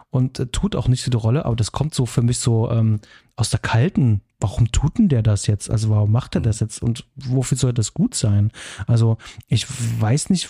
und 0.09 0.39
äh, 0.39 0.47
tut 0.47 0.75
auch 0.75 0.87
nicht 0.87 1.03
so 1.03 1.11
die 1.11 1.17
Rolle, 1.17 1.45
aber 1.45 1.55
das 1.55 1.71
kommt 1.71 1.93
so 1.93 2.05
für 2.05 2.21
mich 2.21 2.39
so 2.39 2.69
ähm, 2.69 2.99
aus 3.35 3.49
der 3.49 3.59
kalten 3.59 4.21
warum 4.39 4.71
tut 4.71 4.97
denn 4.97 5.09
der 5.09 5.21
das 5.21 5.47
jetzt? 5.47 5.69
Also 5.69 5.89
warum 5.89 6.11
macht 6.11 6.35
er 6.35 6.41
das 6.41 6.59
jetzt 6.59 6.81
und 6.81 7.05
wofür 7.15 7.57
soll 7.57 7.73
das 7.73 7.93
gut 7.93 8.15
sein? 8.15 8.51
Also 8.87 9.17
ich 9.47 9.65
weiß 10.01 10.29
nicht, 10.29 10.49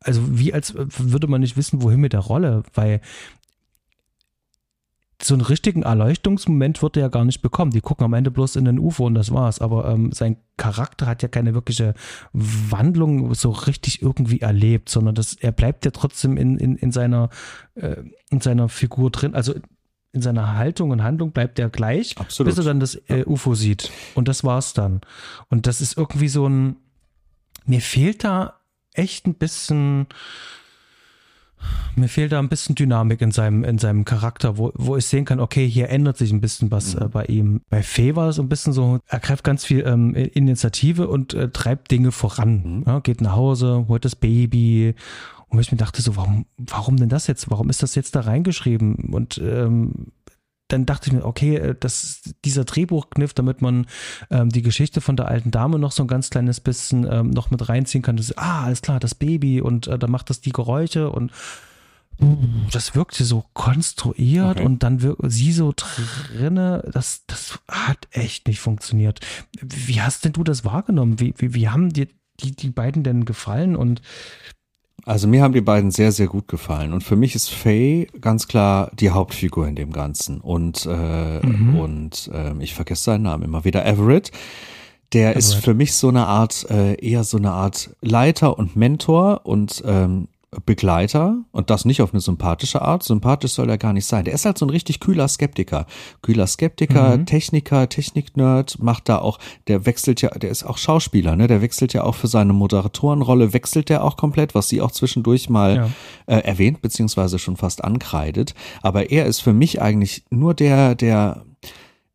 also 0.00 0.38
wie 0.38 0.52
als 0.52 0.74
würde 0.76 1.26
man 1.26 1.40
nicht 1.40 1.56
wissen, 1.56 1.82
wohin 1.82 2.00
mit 2.00 2.12
der 2.12 2.20
Rolle, 2.20 2.62
weil 2.74 3.00
so 5.22 5.34
einen 5.34 5.42
richtigen 5.42 5.82
Erleuchtungsmoment 5.82 6.82
wird 6.82 6.96
er 6.96 7.02
ja 7.02 7.08
gar 7.08 7.24
nicht 7.24 7.42
bekommen. 7.42 7.70
Die 7.72 7.80
gucken 7.80 8.04
am 8.04 8.14
Ende 8.14 8.30
bloß 8.30 8.56
in 8.56 8.64
den 8.64 8.78
UFO 8.78 9.06
und 9.06 9.14
das 9.14 9.32
war's. 9.32 9.60
Aber 9.60 9.88
ähm, 9.88 10.12
sein 10.12 10.36
Charakter 10.56 11.06
hat 11.06 11.22
ja 11.22 11.28
keine 11.28 11.54
wirkliche 11.54 11.94
Wandlung 12.32 13.34
so 13.34 13.50
richtig 13.50 14.02
irgendwie 14.02 14.40
erlebt, 14.40 14.88
sondern 14.88 15.14
das, 15.14 15.34
er 15.34 15.52
bleibt 15.52 15.84
ja 15.84 15.90
trotzdem 15.90 16.36
in, 16.36 16.58
in, 16.58 16.76
in 16.76 16.92
seiner 16.92 17.28
äh, 17.74 17.96
in 18.30 18.40
seiner 18.40 18.68
Figur 18.68 19.10
drin. 19.10 19.34
Also 19.34 19.54
in 20.12 20.22
seiner 20.22 20.56
Haltung 20.56 20.90
und 20.90 21.02
Handlung 21.02 21.32
bleibt 21.32 21.58
er 21.58 21.70
gleich, 21.70 22.18
Absolut. 22.18 22.50
bis 22.50 22.58
er 22.58 22.64
dann 22.64 22.80
das 22.80 22.96
äh, 23.08 23.24
UFO 23.26 23.54
sieht. 23.54 23.90
Und 24.14 24.28
das 24.28 24.42
war's 24.42 24.72
dann. 24.72 25.00
Und 25.48 25.66
das 25.66 25.80
ist 25.80 25.96
irgendwie 25.96 26.28
so 26.28 26.48
ein, 26.48 26.76
mir 27.64 27.80
fehlt 27.80 28.24
da 28.24 28.60
echt 28.92 29.26
ein 29.26 29.34
bisschen, 29.34 30.06
mir 31.96 32.08
fehlt 32.08 32.32
da 32.32 32.38
ein 32.38 32.48
bisschen 32.48 32.74
Dynamik 32.74 33.20
in 33.20 33.30
seinem, 33.30 33.64
in 33.64 33.78
seinem 33.78 34.04
Charakter, 34.04 34.58
wo, 34.58 34.72
wo 34.74 34.96
ich 34.96 35.06
sehen 35.06 35.24
kann, 35.24 35.40
okay, 35.40 35.68
hier 35.68 35.88
ändert 35.90 36.16
sich 36.16 36.32
ein 36.32 36.40
bisschen 36.40 36.70
was 36.70 36.94
mhm. 36.94 37.02
äh, 37.02 37.08
bei 37.08 37.24
ihm. 37.26 37.60
Bei 37.68 37.82
Fee 37.82 38.16
war 38.16 38.28
es 38.28 38.38
ein 38.38 38.48
bisschen 38.48 38.72
so, 38.72 38.98
er 39.06 39.20
greift 39.20 39.44
ganz 39.44 39.64
viel 39.64 39.84
ähm, 39.86 40.14
Initiative 40.14 41.08
und 41.08 41.34
äh, 41.34 41.48
treibt 41.50 41.90
Dinge 41.90 42.12
voran. 42.12 42.62
Mhm. 42.64 42.84
Ja, 42.86 43.00
geht 43.00 43.20
nach 43.20 43.36
Hause, 43.36 43.86
holt 43.88 44.04
das 44.04 44.16
Baby 44.16 44.94
und 45.50 45.58
ich 45.58 45.72
mir 45.72 45.78
dachte 45.78 46.00
so, 46.00 46.16
warum, 46.16 46.46
warum 46.58 46.96
denn 46.96 47.08
das 47.08 47.26
jetzt? 47.26 47.50
Warum 47.50 47.70
ist 47.70 47.82
das 47.82 47.96
jetzt 47.96 48.14
da 48.14 48.20
reingeschrieben? 48.20 48.94
Und 49.12 49.38
ähm, 49.38 50.12
dann 50.72 50.86
dachte 50.86 51.08
ich 51.08 51.12
mir, 51.12 51.24
okay, 51.24 51.56
äh, 51.56 51.74
das, 51.78 52.22
dieser 52.44 52.64
Drehbuchkniff, 52.64 53.34
damit 53.34 53.62
man 53.62 53.86
ähm, 54.30 54.50
die 54.50 54.62
Geschichte 54.62 55.00
von 55.00 55.16
der 55.16 55.28
alten 55.28 55.50
Dame 55.50 55.78
noch 55.78 55.92
so 55.92 56.04
ein 56.04 56.08
ganz 56.08 56.30
kleines 56.30 56.60
bisschen 56.60 57.06
ähm, 57.10 57.30
noch 57.30 57.50
mit 57.50 57.68
reinziehen 57.68 58.02
kann. 58.02 58.16
Das, 58.16 58.36
ah, 58.36 58.64
alles 58.64 58.82
klar, 58.82 59.00
das 59.00 59.14
Baby 59.14 59.60
und 59.60 59.86
äh, 59.86 59.98
da 59.98 60.06
macht 60.06 60.30
das 60.30 60.40
die 60.40 60.52
Geräusche 60.52 61.10
und 61.10 61.32
das 62.70 62.94
wirkte 62.94 63.24
so 63.24 63.44
konstruiert 63.54 64.58
okay. 64.58 64.64
und 64.64 64.82
dann 64.82 65.00
wirkt 65.00 65.22
sie 65.28 65.52
so 65.52 65.72
drinne. 65.74 66.86
Das, 66.92 67.24
das 67.26 67.58
hat 67.66 68.08
echt 68.10 68.46
nicht 68.46 68.60
funktioniert. 68.60 69.20
Wie 69.62 70.02
hast 70.02 70.24
denn 70.24 70.32
du 70.32 70.44
das 70.44 70.64
wahrgenommen? 70.64 71.18
Wie, 71.18 71.34
wie, 71.38 71.54
wie 71.54 71.68
haben 71.68 71.92
dir 71.92 72.08
die, 72.40 72.54
die 72.54 72.70
beiden 72.70 73.02
denn 73.02 73.24
gefallen 73.24 73.74
und 73.74 74.02
also 75.04 75.28
mir 75.28 75.42
haben 75.42 75.54
die 75.54 75.60
beiden 75.60 75.90
sehr, 75.90 76.12
sehr 76.12 76.26
gut 76.26 76.48
gefallen. 76.48 76.92
Und 76.92 77.02
für 77.02 77.16
mich 77.16 77.34
ist 77.34 77.50
Faye 77.50 78.06
ganz 78.20 78.48
klar 78.48 78.90
die 78.94 79.10
Hauptfigur 79.10 79.66
in 79.66 79.76
dem 79.76 79.92
Ganzen. 79.92 80.40
Und, 80.40 80.86
äh, 80.86 81.46
mhm. 81.46 81.78
und 81.78 82.30
äh, 82.32 82.52
ich 82.60 82.74
vergesse 82.74 83.04
seinen 83.04 83.22
Namen 83.22 83.44
immer 83.44 83.64
wieder, 83.64 83.84
Everett. 83.86 84.30
Der 85.12 85.30
Everett. 85.30 85.38
ist 85.38 85.54
für 85.54 85.74
mich 85.74 85.94
so 85.94 86.08
eine 86.08 86.26
Art, 86.26 86.66
äh, 86.70 86.94
eher 86.94 87.24
so 87.24 87.36
eine 87.36 87.50
Art 87.52 87.90
Leiter 88.00 88.58
und 88.58 88.76
Mentor 88.76 89.40
und 89.44 89.82
ähm, 89.86 90.28
Begleiter 90.66 91.44
und 91.52 91.70
das 91.70 91.84
nicht 91.84 92.02
auf 92.02 92.12
eine 92.12 92.20
sympathische 92.20 92.82
Art. 92.82 93.04
Sympathisch 93.04 93.52
soll 93.52 93.70
er 93.70 93.78
gar 93.78 93.92
nicht 93.92 94.06
sein. 94.06 94.24
Der 94.24 94.34
ist 94.34 94.44
halt 94.44 94.58
so 94.58 94.66
ein 94.66 94.70
richtig 94.70 94.98
kühler 94.98 95.28
Skeptiker. 95.28 95.86
Kühler 96.22 96.48
Skeptiker, 96.48 97.18
mhm. 97.18 97.26
Techniker, 97.26 97.88
Technik-Nerd, 97.88 98.82
macht 98.82 99.08
da 99.08 99.18
auch, 99.18 99.38
der 99.68 99.86
wechselt 99.86 100.22
ja, 100.22 100.30
der 100.30 100.50
ist 100.50 100.64
auch 100.64 100.76
Schauspieler, 100.76 101.36
ne? 101.36 101.46
Der 101.46 101.62
wechselt 101.62 101.92
ja 101.92 102.02
auch 102.02 102.16
für 102.16 102.26
seine 102.26 102.52
Moderatorenrolle, 102.52 103.52
wechselt 103.52 103.90
der 103.90 104.02
auch 104.02 104.16
komplett, 104.16 104.56
was 104.56 104.68
sie 104.68 104.80
auch 104.80 104.90
zwischendurch 104.90 105.48
mal 105.48 105.76
ja. 105.76 105.90
äh, 106.26 106.40
erwähnt, 106.40 106.82
beziehungsweise 106.82 107.38
schon 107.38 107.56
fast 107.56 107.84
ankreidet. 107.84 108.54
Aber 108.82 109.10
er 109.10 109.26
ist 109.26 109.40
für 109.40 109.52
mich 109.52 109.80
eigentlich 109.80 110.24
nur 110.30 110.54
der, 110.54 110.96
der 110.96 111.44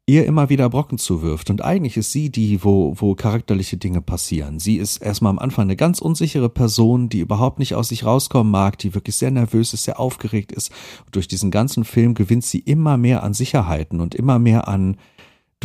ihr 0.07 0.25
immer 0.25 0.49
wieder 0.49 0.69
Brocken 0.69 0.97
zuwirft. 0.99 1.49
Und 1.49 1.63
eigentlich 1.63 1.97
ist 1.97 2.11
sie 2.11 2.29
die, 2.29 2.63
wo, 2.63 2.93
wo 2.97 3.15
charakterliche 3.15 3.77
Dinge 3.77 4.01
passieren. 4.01 4.59
Sie 4.59 4.77
ist 4.77 4.97
erstmal 4.97 5.31
am 5.31 5.39
Anfang 5.39 5.63
eine 5.63 5.75
ganz 5.75 5.99
unsichere 5.99 6.49
Person, 6.49 7.09
die 7.09 7.19
überhaupt 7.19 7.57
nicht 7.57 7.73
aus 7.73 7.89
sich 7.89 8.05
rauskommen 8.05 8.51
mag, 8.51 8.77
die 8.77 8.93
wirklich 8.93 9.15
sehr 9.15 9.31
nervös 9.31 9.73
ist, 9.73 9.85
sehr 9.85 9.99
aufgeregt 9.99 10.51
ist. 10.51 10.71
Und 11.05 11.15
durch 11.15 11.27
diesen 11.27 11.49
ganzen 11.49 11.85
Film 11.85 12.13
gewinnt 12.13 12.45
sie 12.45 12.59
immer 12.59 12.97
mehr 12.97 13.23
an 13.23 13.33
Sicherheiten 13.33 13.99
und 13.99 14.13
immer 14.13 14.37
mehr 14.37 14.67
an 14.67 14.97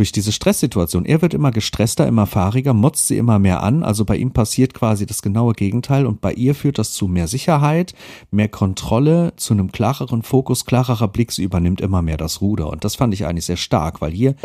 durch 0.01 0.13
diese 0.13 0.33
Stresssituation. 0.33 1.05
Er 1.05 1.21
wird 1.21 1.35
immer 1.35 1.51
gestresster, 1.51 2.07
immer 2.07 2.25
fahriger, 2.27 2.73
motzt 2.73 3.07
sie 3.07 3.19
immer 3.19 3.39
mehr 3.39 3.63
an. 3.63 3.83
Also 3.83 4.07
bei 4.07 4.17
ihm 4.17 4.31
passiert 4.31 4.73
quasi 4.73 5.05
das 5.05 5.21
genaue 5.21 5.53
Gegenteil 5.53 6.07
und 6.07 6.23
bei 6.23 6.33
ihr 6.33 6.55
führt 6.55 6.79
das 6.79 6.93
zu 6.93 7.07
mehr 7.07 7.29
Sicherheit, 7.29 7.95
mehr 8.31 8.49
Kontrolle, 8.49 9.35
zu 9.37 9.53
einem 9.53 9.73
klareren 9.73 10.23
Fokus, 10.23 10.65
klarerer 10.65 11.09
Blick. 11.09 11.33
Sie 11.33 11.43
übernimmt 11.43 11.83
immer 11.83 12.01
mehr 12.01 12.17
das 12.17 12.41
Ruder. 12.41 12.71
Und 12.71 12.87
das 12.87 12.95
fand 12.97 13.13
ich 13.13 13.27
eigentlich 13.27 13.45
sehr 13.45 13.59
stark, 13.59 14.01
weil 14.01 14.13
hier 14.13 14.37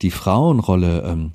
die 0.00 0.12
Frauenrolle 0.12 1.02
ähm, 1.02 1.32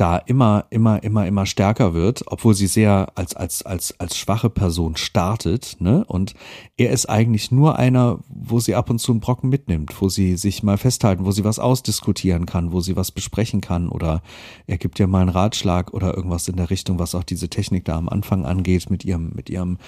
da 0.00 0.16
immer, 0.16 0.66
immer, 0.70 1.02
immer, 1.02 1.26
immer 1.26 1.44
stärker 1.44 1.92
wird, 1.92 2.22
obwohl 2.26 2.54
sie 2.54 2.68
sehr 2.68 3.08
als, 3.16 3.34
als, 3.34 3.62
als, 3.62 3.98
als 3.98 4.16
schwache 4.16 4.48
Person 4.48 4.96
startet, 4.96 5.76
ne? 5.80 6.04
Und 6.06 6.34
er 6.76 6.90
ist 6.90 7.06
eigentlich 7.06 7.50
nur 7.50 7.78
einer, 7.78 8.20
wo 8.28 8.60
sie 8.60 8.74
ab 8.74 8.90
und 8.90 9.00
zu 9.00 9.12
einen 9.12 9.20
Brocken 9.20 9.50
mitnimmt, 9.50 10.00
wo 10.00 10.08
sie 10.08 10.36
sich 10.36 10.62
mal 10.62 10.78
festhalten, 10.78 11.24
wo 11.24 11.32
sie 11.32 11.44
was 11.44 11.58
ausdiskutieren 11.58 12.46
kann, 12.46 12.72
wo 12.72 12.80
sie 12.80 12.96
was 12.96 13.10
besprechen 13.10 13.60
kann 13.60 13.88
oder 13.88 14.22
er 14.66 14.78
gibt 14.78 15.00
ihr 15.00 15.08
mal 15.08 15.22
einen 15.22 15.30
Ratschlag 15.30 15.92
oder 15.92 16.14
irgendwas 16.14 16.48
in 16.48 16.56
der 16.56 16.70
Richtung, 16.70 16.98
was 16.98 17.14
auch 17.14 17.24
diese 17.24 17.48
Technik 17.48 17.84
da 17.84 17.96
am 17.96 18.08
Anfang 18.08 18.46
angeht 18.46 18.90
mit 18.90 19.04
ihrem, 19.04 19.32
mit 19.34 19.50
ihrem 19.50 19.78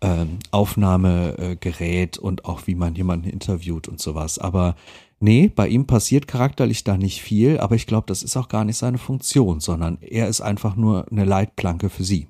ähm, 0.00 0.40
Aufnahmegerät 0.50 2.18
und 2.18 2.44
auch 2.44 2.66
wie 2.66 2.74
man 2.74 2.94
jemanden 2.96 3.30
interviewt 3.30 3.86
und 3.86 4.00
sowas. 4.00 4.38
Aber 4.38 4.74
Nee, 5.22 5.52
bei 5.54 5.68
ihm 5.68 5.86
passiert 5.86 6.26
charakterlich 6.26 6.82
da 6.82 6.96
nicht 6.96 7.22
viel, 7.22 7.60
aber 7.60 7.76
ich 7.76 7.86
glaube, 7.86 8.06
das 8.08 8.24
ist 8.24 8.36
auch 8.36 8.48
gar 8.48 8.64
nicht 8.64 8.76
seine 8.76 8.98
Funktion, 8.98 9.60
sondern 9.60 9.98
er 10.00 10.26
ist 10.26 10.40
einfach 10.40 10.74
nur 10.74 11.06
eine 11.12 11.24
Leitplanke 11.24 11.90
für 11.90 12.02
sie. 12.02 12.26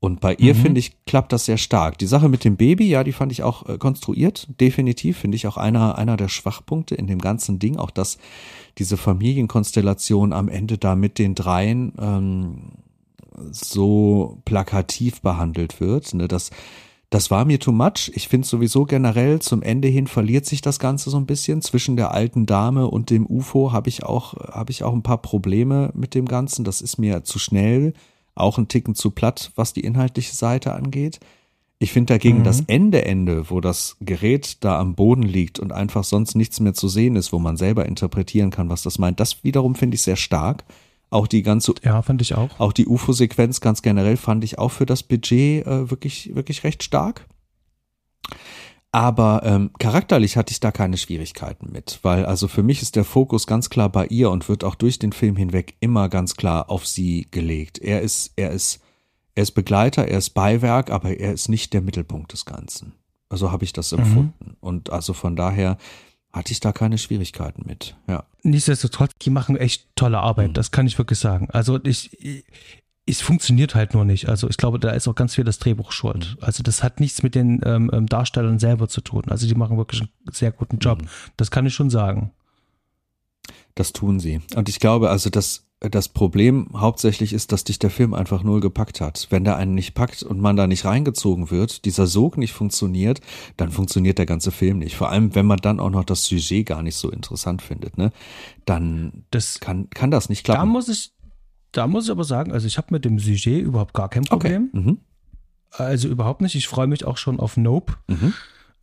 Und 0.00 0.20
bei 0.20 0.34
ihr, 0.34 0.54
mhm. 0.54 0.58
finde 0.58 0.80
ich, 0.80 0.96
klappt 1.06 1.32
das 1.32 1.44
sehr 1.44 1.58
stark. 1.58 1.96
Die 1.98 2.08
Sache 2.08 2.28
mit 2.28 2.42
dem 2.42 2.56
Baby, 2.56 2.88
ja, 2.88 3.04
die 3.04 3.12
fand 3.12 3.30
ich 3.30 3.44
auch 3.44 3.68
äh, 3.68 3.78
konstruiert. 3.78 4.48
Definitiv 4.60 5.18
finde 5.18 5.36
ich 5.36 5.46
auch 5.46 5.56
einer, 5.56 5.96
einer 5.96 6.16
der 6.16 6.26
Schwachpunkte 6.26 6.96
in 6.96 7.06
dem 7.06 7.20
ganzen 7.20 7.60
Ding. 7.60 7.76
Auch 7.76 7.92
dass 7.92 8.18
diese 8.78 8.96
Familienkonstellation 8.96 10.32
am 10.32 10.48
Ende 10.48 10.78
da 10.78 10.96
mit 10.96 11.20
den 11.20 11.36
dreien 11.36 11.92
ähm, 12.00 12.72
so 13.52 14.38
plakativ 14.44 15.20
behandelt 15.20 15.80
wird. 15.80 16.14
Ne? 16.14 16.26
Das, 16.26 16.50
das 17.10 17.30
war 17.30 17.44
mir 17.44 17.60
too 17.60 17.72
much. 17.72 18.10
Ich 18.14 18.28
finde 18.28 18.46
sowieso 18.46 18.84
generell 18.84 19.38
zum 19.40 19.62
Ende 19.62 19.88
hin 19.88 20.06
verliert 20.06 20.44
sich 20.44 20.60
das 20.60 20.78
Ganze 20.78 21.10
so 21.10 21.16
ein 21.16 21.26
bisschen. 21.26 21.62
Zwischen 21.62 21.96
der 21.96 22.12
alten 22.12 22.46
Dame 22.46 22.88
und 22.88 23.10
dem 23.10 23.26
UFO 23.26 23.72
habe 23.72 23.88
ich 23.88 24.02
auch, 24.02 24.34
habe 24.34 24.72
ich 24.72 24.82
auch 24.82 24.92
ein 24.92 25.02
paar 25.02 25.22
Probleme 25.22 25.90
mit 25.94 26.14
dem 26.14 26.26
Ganzen. 26.26 26.64
Das 26.64 26.80
ist 26.80 26.98
mir 26.98 27.22
zu 27.22 27.38
schnell, 27.38 27.92
auch 28.34 28.58
ein 28.58 28.68
Ticken 28.68 28.94
zu 28.94 29.12
platt, 29.12 29.52
was 29.54 29.72
die 29.72 29.82
inhaltliche 29.82 30.34
Seite 30.34 30.74
angeht. 30.74 31.20
Ich 31.78 31.92
finde 31.92 32.14
dagegen 32.14 32.38
mhm. 32.38 32.44
das 32.44 32.62
Ende 32.66 33.04
Ende, 33.04 33.50
wo 33.50 33.60
das 33.60 33.96
Gerät 34.00 34.64
da 34.64 34.80
am 34.80 34.94
Boden 34.94 35.22
liegt 35.22 35.58
und 35.58 35.72
einfach 35.72 36.04
sonst 36.04 36.34
nichts 36.34 36.58
mehr 36.58 36.74
zu 36.74 36.88
sehen 36.88 37.16
ist, 37.16 37.32
wo 37.32 37.38
man 37.38 37.56
selber 37.56 37.86
interpretieren 37.86 38.50
kann, 38.50 38.70
was 38.70 38.82
das 38.82 38.98
meint, 38.98 39.20
das 39.20 39.44
wiederum 39.44 39.74
finde 39.74 39.94
ich 39.94 40.02
sehr 40.02 40.16
stark. 40.16 40.64
Auch 41.10 41.26
die 41.26 41.42
ganze, 41.42 41.74
ja, 41.84 42.02
fand 42.02 42.20
ich 42.22 42.34
auch. 42.34 42.58
Auch 42.58 42.72
die 42.72 42.86
UFO-Sequenz 42.86 43.60
ganz 43.60 43.82
generell 43.82 44.16
fand 44.16 44.42
ich 44.44 44.58
auch 44.58 44.70
für 44.70 44.86
das 44.86 45.02
Budget 45.02 45.66
äh, 45.66 45.90
wirklich, 45.90 46.34
wirklich 46.34 46.64
recht 46.64 46.82
stark. 46.82 47.26
Aber 48.92 49.42
ähm, 49.44 49.70
charakterlich 49.78 50.36
hatte 50.36 50.52
ich 50.52 50.60
da 50.60 50.72
keine 50.72 50.96
Schwierigkeiten 50.96 51.70
mit, 51.70 51.98
weil 52.02 52.24
also 52.24 52.48
für 52.48 52.62
mich 52.62 52.80
ist 52.80 52.96
der 52.96 53.04
Fokus 53.04 53.46
ganz 53.46 53.68
klar 53.68 53.90
bei 53.90 54.06
ihr 54.06 54.30
und 54.30 54.48
wird 54.48 54.64
auch 54.64 54.74
durch 54.74 54.98
den 54.98 55.12
Film 55.12 55.36
hinweg 55.36 55.76
immer 55.80 56.08
ganz 56.08 56.34
klar 56.34 56.70
auf 56.70 56.86
sie 56.86 57.28
gelegt. 57.30 57.78
Er 57.78 58.00
ist, 58.00 58.32
er 58.36 58.52
ist, 58.52 58.80
er 59.34 59.42
ist 59.42 59.50
Begleiter, 59.50 60.08
er 60.08 60.18
ist 60.18 60.30
Beiwerk, 60.30 60.90
aber 60.90 61.18
er 61.18 61.34
ist 61.34 61.48
nicht 61.48 61.74
der 61.74 61.82
Mittelpunkt 61.82 62.32
des 62.32 62.46
Ganzen. 62.46 62.94
Also 63.28 63.52
habe 63.52 63.64
ich 63.64 63.72
das 63.72 63.92
mhm. 63.92 63.98
empfunden. 63.98 64.46
Mhm. 64.46 64.56
Und 64.60 64.90
also 64.90 65.12
von 65.12 65.36
daher 65.36 65.76
hatte 66.36 66.52
ich 66.52 66.60
da 66.60 66.72
keine 66.72 66.98
Schwierigkeiten 66.98 67.62
mit. 67.66 67.96
Ja. 68.06 68.24
Nichtsdestotrotz, 68.42 69.12
die 69.22 69.30
machen 69.30 69.56
echt 69.56 69.86
tolle 69.96 70.18
Arbeit, 70.18 70.48
mhm. 70.48 70.52
das 70.52 70.70
kann 70.70 70.86
ich 70.86 70.98
wirklich 70.98 71.18
sagen. 71.18 71.48
Also 71.50 71.80
ich, 71.82 72.44
es 73.06 73.22
funktioniert 73.22 73.74
halt 73.74 73.94
nur 73.94 74.04
nicht. 74.04 74.28
Also 74.28 74.48
ich 74.48 74.58
glaube, 74.58 74.78
da 74.78 74.90
ist 74.90 75.08
auch 75.08 75.14
ganz 75.14 75.34
viel 75.34 75.44
das 75.44 75.58
Drehbuch 75.58 75.92
schuld. 75.92 76.36
Mhm. 76.36 76.44
Also 76.44 76.62
das 76.62 76.82
hat 76.82 77.00
nichts 77.00 77.22
mit 77.22 77.34
den 77.34 77.60
ähm, 77.64 77.90
ähm, 77.92 78.06
Darstellern 78.06 78.58
selber 78.58 78.86
zu 78.88 79.00
tun. 79.00 79.24
Also 79.28 79.46
die 79.46 79.54
machen 79.54 79.78
wirklich 79.78 80.02
einen 80.02 80.10
sehr 80.30 80.52
guten 80.52 80.78
Job. 80.78 81.02
Mhm. 81.02 81.08
Das 81.36 81.50
kann 81.50 81.64
ich 81.64 81.74
schon 81.74 81.88
sagen. 81.88 82.32
Das 83.74 83.92
tun 83.92 84.20
sie. 84.20 84.40
Und 84.54 84.68
ich 84.68 84.78
glaube, 84.78 85.08
also 85.08 85.30
das, 85.30 85.65
das 85.80 86.08
Problem 86.08 86.68
hauptsächlich 86.74 87.34
ist, 87.34 87.52
dass 87.52 87.64
dich 87.64 87.78
der 87.78 87.90
Film 87.90 88.14
einfach 88.14 88.42
null 88.42 88.60
gepackt 88.60 89.00
hat. 89.00 89.26
Wenn 89.30 89.44
der 89.44 89.56
einen 89.56 89.74
nicht 89.74 89.94
packt 89.94 90.22
und 90.22 90.40
man 90.40 90.56
da 90.56 90.66
nicht 90.66 90.86
reingezogen 90.86 91.50
wird, 91.50 91.84
dieser 91.84 92.06
Sog 92.06 92.38
nicht 92.38 92.54
funktioniert, 92.54 93.20
dann 93.58 93.70
funktioniert 93.70 94.16
der 94.18 94.24
ganze 94.24 94.52
Film 94.52 94.78
nicht. 94.78 94.96
Vor 94.96 95.10
allem, 95.10 95.34
wenn 95.34 95.44
man 95.44 95.58
dann 95.58 95.78
auch 95.78 95.90
noch 95.90 96.04
das 96.04 96.24
Sujet 96.24 96.66
gar 96.66 96.82
nicht 96.82 96.96
so 96.96 97.10
interessant 97.10 97.60
findet, 97.60 97.98
ne? 97.98 98.10
Dann 98.64 99.24
das, 99.30 99.60
kann, 99.60 99.90
kann 99.90 100.10
das 100.10 100.30
nicht 100.30 100.44
klappen. 100.44 100.60
Da 100.60 100.66
muss 100.66 100.88
ich, 100.88 101.12
da 101.72 101.86
muss 101.86 102.06
ich 102.06 102.10
aber 102.10 102.24
sagen, 102.24 102.52
also 102.52 102.66
ich 102.66 102.78
habe 102.78 102.88
mit 102.90 103.04
dem 103.04 103.18
Sujet 103.18 103.62
überhaupt 103.62 103.92
gar 103.92 104.08
kein 104.08 104.24
Problem. 104.24 104.70
Okay. 104.72 104.80
Mhm. 104.80 104.98
Also 105.72 106.08
überhaupt 106.08 106.40
nicht. 106.40 106.54
Ich 106.54 106.68
freue 106.68 106.86
mich 106.86 107.04
auch 107.04 107.18
schon 107.18 107.38
auf 107.38 107.58
Nope. 107.58 107.94
Mhm. 108.06 108.32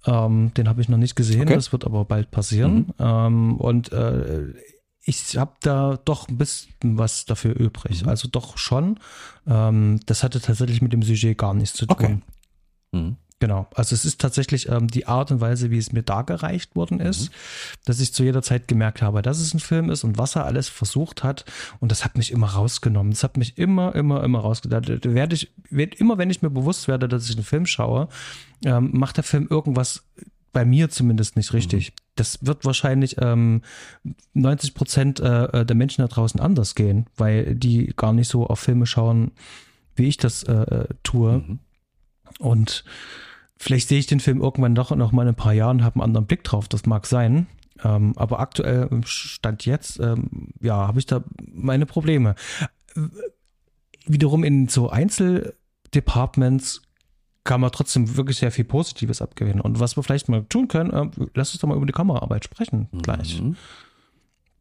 Ähm, 0.06 0.52
den 0.56 0.70
habe 0.70 0.82
ich 0.82 0.90
noch 0.90 0.98
nicht 0.98 1.16
gesehen. 1.16 1.44
Okay. 1.44 1.56
Das 1.56 1.72
wird 1.72 1.86
aber 1.86 2.06
bald 2.06 2.30
passieren. 2.30 2.76
Mhm. 2.76 2.94
Ähm, 3.00 3.56
und 3.58 3.92
äh, 3.92 4.54
ich 5.06 5.38
habe 5.38 5.54
da 5.62 5.98
doch 6.06 6.30
ein 6.30 6.38
bisschen 6.38 6.98
was 6.98 7.26
dafür 7.26 7.56
übrig. 7.56 8.04
Mhm. 8.04 8.10
Also 8.10 8.28
doch 8.30 8.58
schon. 8.58 9.00
Ähm, 9.46 10.00
das 10.06 10.24
hatte 10.24 10.40
tatsächlich 10.40 10.82
mit 10.82 10.94
dem 10.94 11.04
Sujet 11.04 11.38
gar 11.38 11.54
nichts 11.54 11.76
zu 11.76 11.86
tun. 11.86 11.96
Okay. 11.96 12.20
Mhm. 12.94 13.18
Genau. 13.40 13.68
Also 13.76 13.94
es 13.94 14.06
ist 14.06 14.22
tatsächlich 14.22 14.70
ähm, 14.70 14.88
die 14.88 15.06
Art 15.06 15.30
und 15.30 15.42
Weise, 15.42 15.70
wie 15.70 15.78
es 15.78 15.92
mir 15.92 16.04
dargereicht 16.04 16.78
worden 16.78 17.02
ist, 17.02 17.30
mhm. 17.30 17.36
dass 17.84 18.00
ich 18.00 18.14
zu 18.14 18.24
jeder 18.24 18.42
Zeit 18.42 18.70
gemerkt 18.70 19.02
habe, 19.02 19.22
dass 19.22 19.42
es 19.42 19.54
ein 19.54 19.60
Film 19.60 19.90
ist 19.90 20.06
und 20.06 20.18
was 20.18 20.38
er 20.38 20.46
alles 20.46 20.70
versucht 20.70 21.26
hat. 21.26 21.44
Und 21.82 21.92
das 21.92 22.06
hat 22.06 22.18
mich 22.18 22.32
immer 22.32 22.48
rausgenommen. 22.48 23.12
Das 23.12 23.24
hat 23.24 23.36
mich 23.36 23.58
immer, 23.58 23.94
immer, 23.96 24.24
immer. 24.24 24.56
Da 24.64 24.82
werde 24.88 25.36
ich, 25.36 25.52
immer 25.70 26.18
wenn 26.18 26.30
ich 26.30 26.42
mir 26.42 26.52
bewusst 26.52 26.88
werde, 26.88 27.10
dass 27.10 27.30
ich 27.30 27.36
einen 27.36 27.44
Film 27.44 27.66
schaue, 27.66 28.08
ähm, 28.64 28.92
macht 28.94 29.18
der 29.18 29.26
Film 29.26 29.48
irgendwas 29.50 30.06
bei 30.54 30.66
mir 30.66 30.90
zumindest 30.90 31.36
nicht 31.36 31.52
richtig. 31.54 31.92
Mhm. 31.92 31.96
Das 32.16 32.46
wird 32.46 32.64
wahrscheinlich 32.64 33.18
ähm, 33.20 33.62
90 34.34 34.74
Prozent 34.76 35.20
äh, 35.20 35.66
der 35.66 35.76
Menschen 35.76 36.02
da 36.02 36.08
draußen 36.08 36.40
anders 36.40 36.76
gehen, 36.76 37.08
weil 37.18 37.56
die 37.56 37.94
gar 37.96 38.14
nicht 38.14 38.30
so 38.30 38.48
auf 38.48 38.60
Filme 38.60 38.86
schauen, 38.86 39.32
wie 39.96 40.08
ich 40.08 40.18
das 40.18 40.44
äh, 40.44 40.54
äh 40.54 40.88
tue. 41.04 41.40
Mhm. 41.40 41.60
Und 42.40 42.84
Vielleicht 43.64 43.88
sehe 43.88 44.00
ich 44.00 44.08
den 44.08 44.20
Film 44.20 44.42
irgendwann 44.42 44.76
doch 44.76 44.94
noch 44.94 45.14
mal 45.14 45.22
in 45.22 45.30
ein 45.30 45.36
paar 45.36 45.54
Jahren 45.54 45.78
und 45.78 45.84
habe 45.86 45.96
einen 45.96 46.04
anderen 46.04 46.26
Blick 46.26 46.44
drauf. 46.44 46.68
Das 46.68 46.86
mag 46.86 47.06
sein. 47.06 47.48
Ähm, 47.82 48.12
aber 48.18 48.42
aktuell, 48.42 48.90
Stand 49.06 49.66
jetzt, 49.66 50.02
ähm, 50.02 50.50
ja, 50.60 50.86
habe 50.86 51.00
ich 51.00 51.06
da 51.06 51.24
meine 51.48 51.86
Probleme. 51.86 52.36
Wiederum 54.06 54.44
in 54.44 54.68
so 54.68 54.90
Einzeldepartments 54.90 56.82
kann 57.44 57.62
man 57.62 57.72
trotzdem 57.72 58.16
wirklich 58.16 58.38
sehr 58.38 58.52
viel 58.52 58.66
Positives 58.66 59.22
abgewinnen. 59.22 59.62
Und 59.62 59.80
was 59.80 59.98
wir 59.98 60.04
vielleicht 60.04 60.30
mal 60.30 60.46
tun 60.46 60.68
können, 60.68 60.92
äh, 60.92 61.28
lass 61.34 61.52
uns 61.52 61.62
doch 61.62 61.68
mal 61.68 61.78
über 61.78 61.86
die 61.86 61.94
Kameraarbeit 61.94 62.44
sprechen 62.44 62.88
gleich. 63.02 63.42
Mhm. 63.42 63.56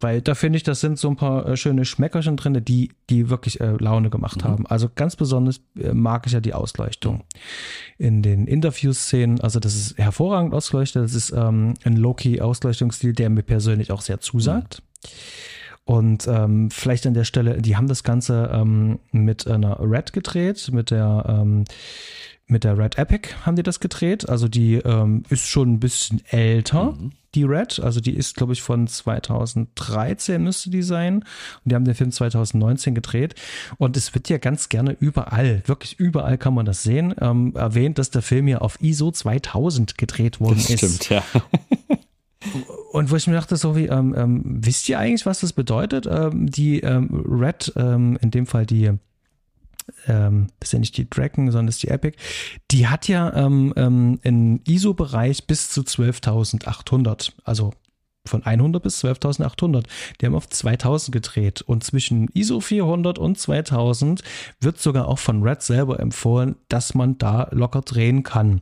Weil 0.01 0.20
da 0.20 0.35
finde 0.35 0.57
ich, 0.57 0.64
das 0.64 0.80
sind 0.80 0.99
so 0.99 1.09
ein 1.09 1.16
paar 1.16 1.47
äh, 1.47 1.57
schöne 1.57 1.85
Schmeckerchen 1.85 2.37
drin, 2.37 2.61
die, 2.64 2.91
die 3.09 3.30
wirklich 3.30 3.61
äh, 3.61 3.76
Laune 3.78 4.11
gemacht 4.11 4.43
mhm. 4.43 4.49
haben. 4.49 4.66
Also 4.66 4.89
ganz 4.93 5.14
besonders 5.14 5.61
äh, 5.78 5.93
mag 5.93 6.26
ich 6.26 6.33
ja 6.33 6.41
die 6.41 6.55
Ausleuchtung. 6.55 7.22
In 7.99 8.22
den 8.22 8.49
Interviewszenen, 8.49 9.41
also 9.41 9.61
das 9.61 9.76
ist 9.76 9.99
hervorragend 9.99 10.55
ausgeleuchtet. 10.55 11.05
Das 11.05 11.14
ist 11.14 11.30
ähm, 11.30 11.74
ein 11.85 11.97
Loki-Ausleuchtungsstil, 11.97 13.12
der 13.12 13.30
mir 13.30 13.43
persönlich 13.43 13.93
auch 13.93 14.01
sehr 14.01 14.20
zusagt. 14.20 14.83
Mhm. 14.83 15.09
Und 15.85 16.28
ähm, 16.28 16.70
vielleicht 16.70 17.07
an 17.07 17.14
der 17.14 17.24
Stelle, 17.24 17.61
die 17.61 17.76
haben 17.76 17.89
das 17.89 18.05
Ganze 18.05 18.51
ähm, 18.53 19.01
mit 19.11 19.49
einer 19.49 19.78
Red 19.80 20.12
gedreht, 20.12 20.70
mit 20.72 20.91
der 20.91 21.24
ähm, 21.28 21.64
mit 22.53 22.64
der 22.64 22.78
Red 22.78 22.99
Epic 22.99 23.30
haben 23.45 23.57
die 23.57 23.62
das 23.62 23.80
gedreht. 23.80 24.28
Also 24.28 24.47
die 24.47 24.74
ähm, 24.74 25.24
ist 25.28 25.49
schon 25.49 25.72
ein 25.72 25.80
bisschen 25.80 26.22
älter, 26.28 26.93
mhm. 26.93 27.12
die 27.35 27.45
Red. 27.45 27.80
Also 27.80 28.01
die 28.01 28.14
ist, 28.14 28.37
glaube 28.37 28.53
ich, 28.53 28.62
von 28.62 28.87
2013 28.87 30.43
müsste 30.43 30.70
die 30.70 30.83
sein. 30.83 31.16
Und 31.16 31.24
die 31.64 31.74
haben 31.74 31.85
den 31.85 31.95
Film 31.95 32.12
2019 32.12 32.95
gedreht. 32.95 33.35
Und 33.78 33.97
es 33.97 34.14
wird 34.14 34.28
ja 34.28 34.39
ganz 34.39 34.68
gerne 34.68 34.97
überall, 35.01 35.62
wirklich 35.66 35.99
überall 35.99 36.39
kann 36.39 36.55
man 36.55 36.66
das 36.66 36.83
sehen, 36.83 37.14
ähm, 37.20 37.55
erwähnt, 37.57 37.99
dass 37.99 38.11
der 38.11 38.22
Film 38.22 38.47
ja 38.49 38.59
auf 38.59 38.80
ISO 38.80 39.11
2000 39.11 39.97
gedreht 39.99 40.39
worden 40.41 40.57
das 40.57 40.70
ist. 40.70 40.78
Stimmt, 40.78 41.09
ja. 41.09 41.24
Und 42.93 43.11
wo 43.11 43.16
ich 43.16 43.26
mir 43.26 43.34
dachte, 43.34 43.57
so 43.57 43.76
wie, 43.76 43.86
ähm, 43.86 44.14
ähm, 44.16 44.43
wisst 44.45 44.88
ihr 44.88 44.99
eigentlich, 44.99 45.26
was 45.26 45.40
das 45.40 45.53
bedeutet? 45.53 46.07
Ähm, 46.11 46.51
die 46.51 46.80
ähm, 46.80 47.09
Red, 47.26 47.72
ähm, 47.76 48.18
in 48.20 48.30
dem 48.30 48.47
Fall 48.47 48.66
die 48.66 48.90
ähm, 50.07 50.49
das 50.61 50.68
ist 50.68 50.72
ja 50.72 50.78
nicht 50.78 50.97
die 50.97 51.09
Dragon, 51.09 51.51
sondern 51.51 51.68
ist 51.68 51.82
die 51.82 51.88
Epic, 51.88 52.16
die 52.70 52.86
hat 52.86 53.09
ja 53.09 53.32
ähm, 53.34 53.72
ähm, 53.76 54.20
einen 54.24 54.61
ISO-Bereich 54.66 55.47
bis 55.47 55.70
zu 55.70 55.82
12.800, 55.82 57.32
also 57.45 57.72
von 58.27 58.45
100 58.45 58.83
bis 58.83 59.05
12.800. 59.05 59.85
Die 60.20 60.27
haben 60.27 60.35
auf 60.35 60.49
2000 60.49 61.12
gedreht 61.12 61.62
und 61.62 61.83
zwischen 61.83 62.29
ISO 62.35 62.61
400 62.61 63.18
und 63.18 63.39
2000 63.39 64.23
wird 64.61 64.79
sogar 64.79 65.09
auch 65.09 65.18
von 65.18 65.43
Red 65.43 65.62
selber 65.62 65.99
empfohlen, 65.99 66.57
dass 66.68 66.95
man 66.95 67.18
da 67.18 67.49
locker 67.51 67.83
drehen 67.83 68.23
kann. 68.23 68.61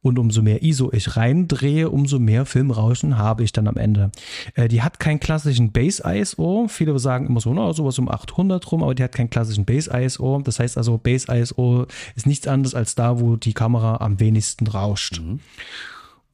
Und 0.00 0.18
umso 0.18 0.42
mehr 0.42 0.62
ISO 0.62 0.90
ich 0.92 1.16
reindrehe, 1.16 1.88
umso 1.88 2.18
mehr 2.18 2.44
Filmrauschen 2.44 3.16
habe 3.16 3.42
ich 3.42 3.52
dann 3.52 3.68
am 3.68 3.76
Ende. 3.76 4.10
Äh, 4.54 4.68
die 4.68 4.82
hat 4.82 5.00
keinen 5.00 5.20
klassischen 5.20 5.72
Base 5.72 6.02
ISO. 6.06 6.66
Viele 6.68 6.98
sagen 6.98 7.26
immer 7.26 7.40
so, 7.40 7.54
na, 7.54 7.72
sowas 7.72 7.98
um 7.98 8.10
800 8.10 8.70
rum, 8.70 8.82
aber 8.82 8.94
die 8.94 9.02
hat 9.02 9.12
keinen 9.12 9.30
klassischen 9.30 9.64
Base 9.64 9.90
ISO. 9.94 10.40
Das 10.44 10.58
heißt 10.58 10.76
also, 10.76 10.98
Base 10.98 11.32
ISO 11.32 11.86
ist 12.16 12.26
nichts 12.26 12.46
anderes 12.46 12.74
als 12.74 12.94
da, 12.94 13.18
wo 13.20 13.36
die 13.36 13.54
Kamera 13.54 13.96
am 13.96 14.20
wenigsten 14.20 14.66
rauscht. 14.66 15.20
Mhm 15.20 15.40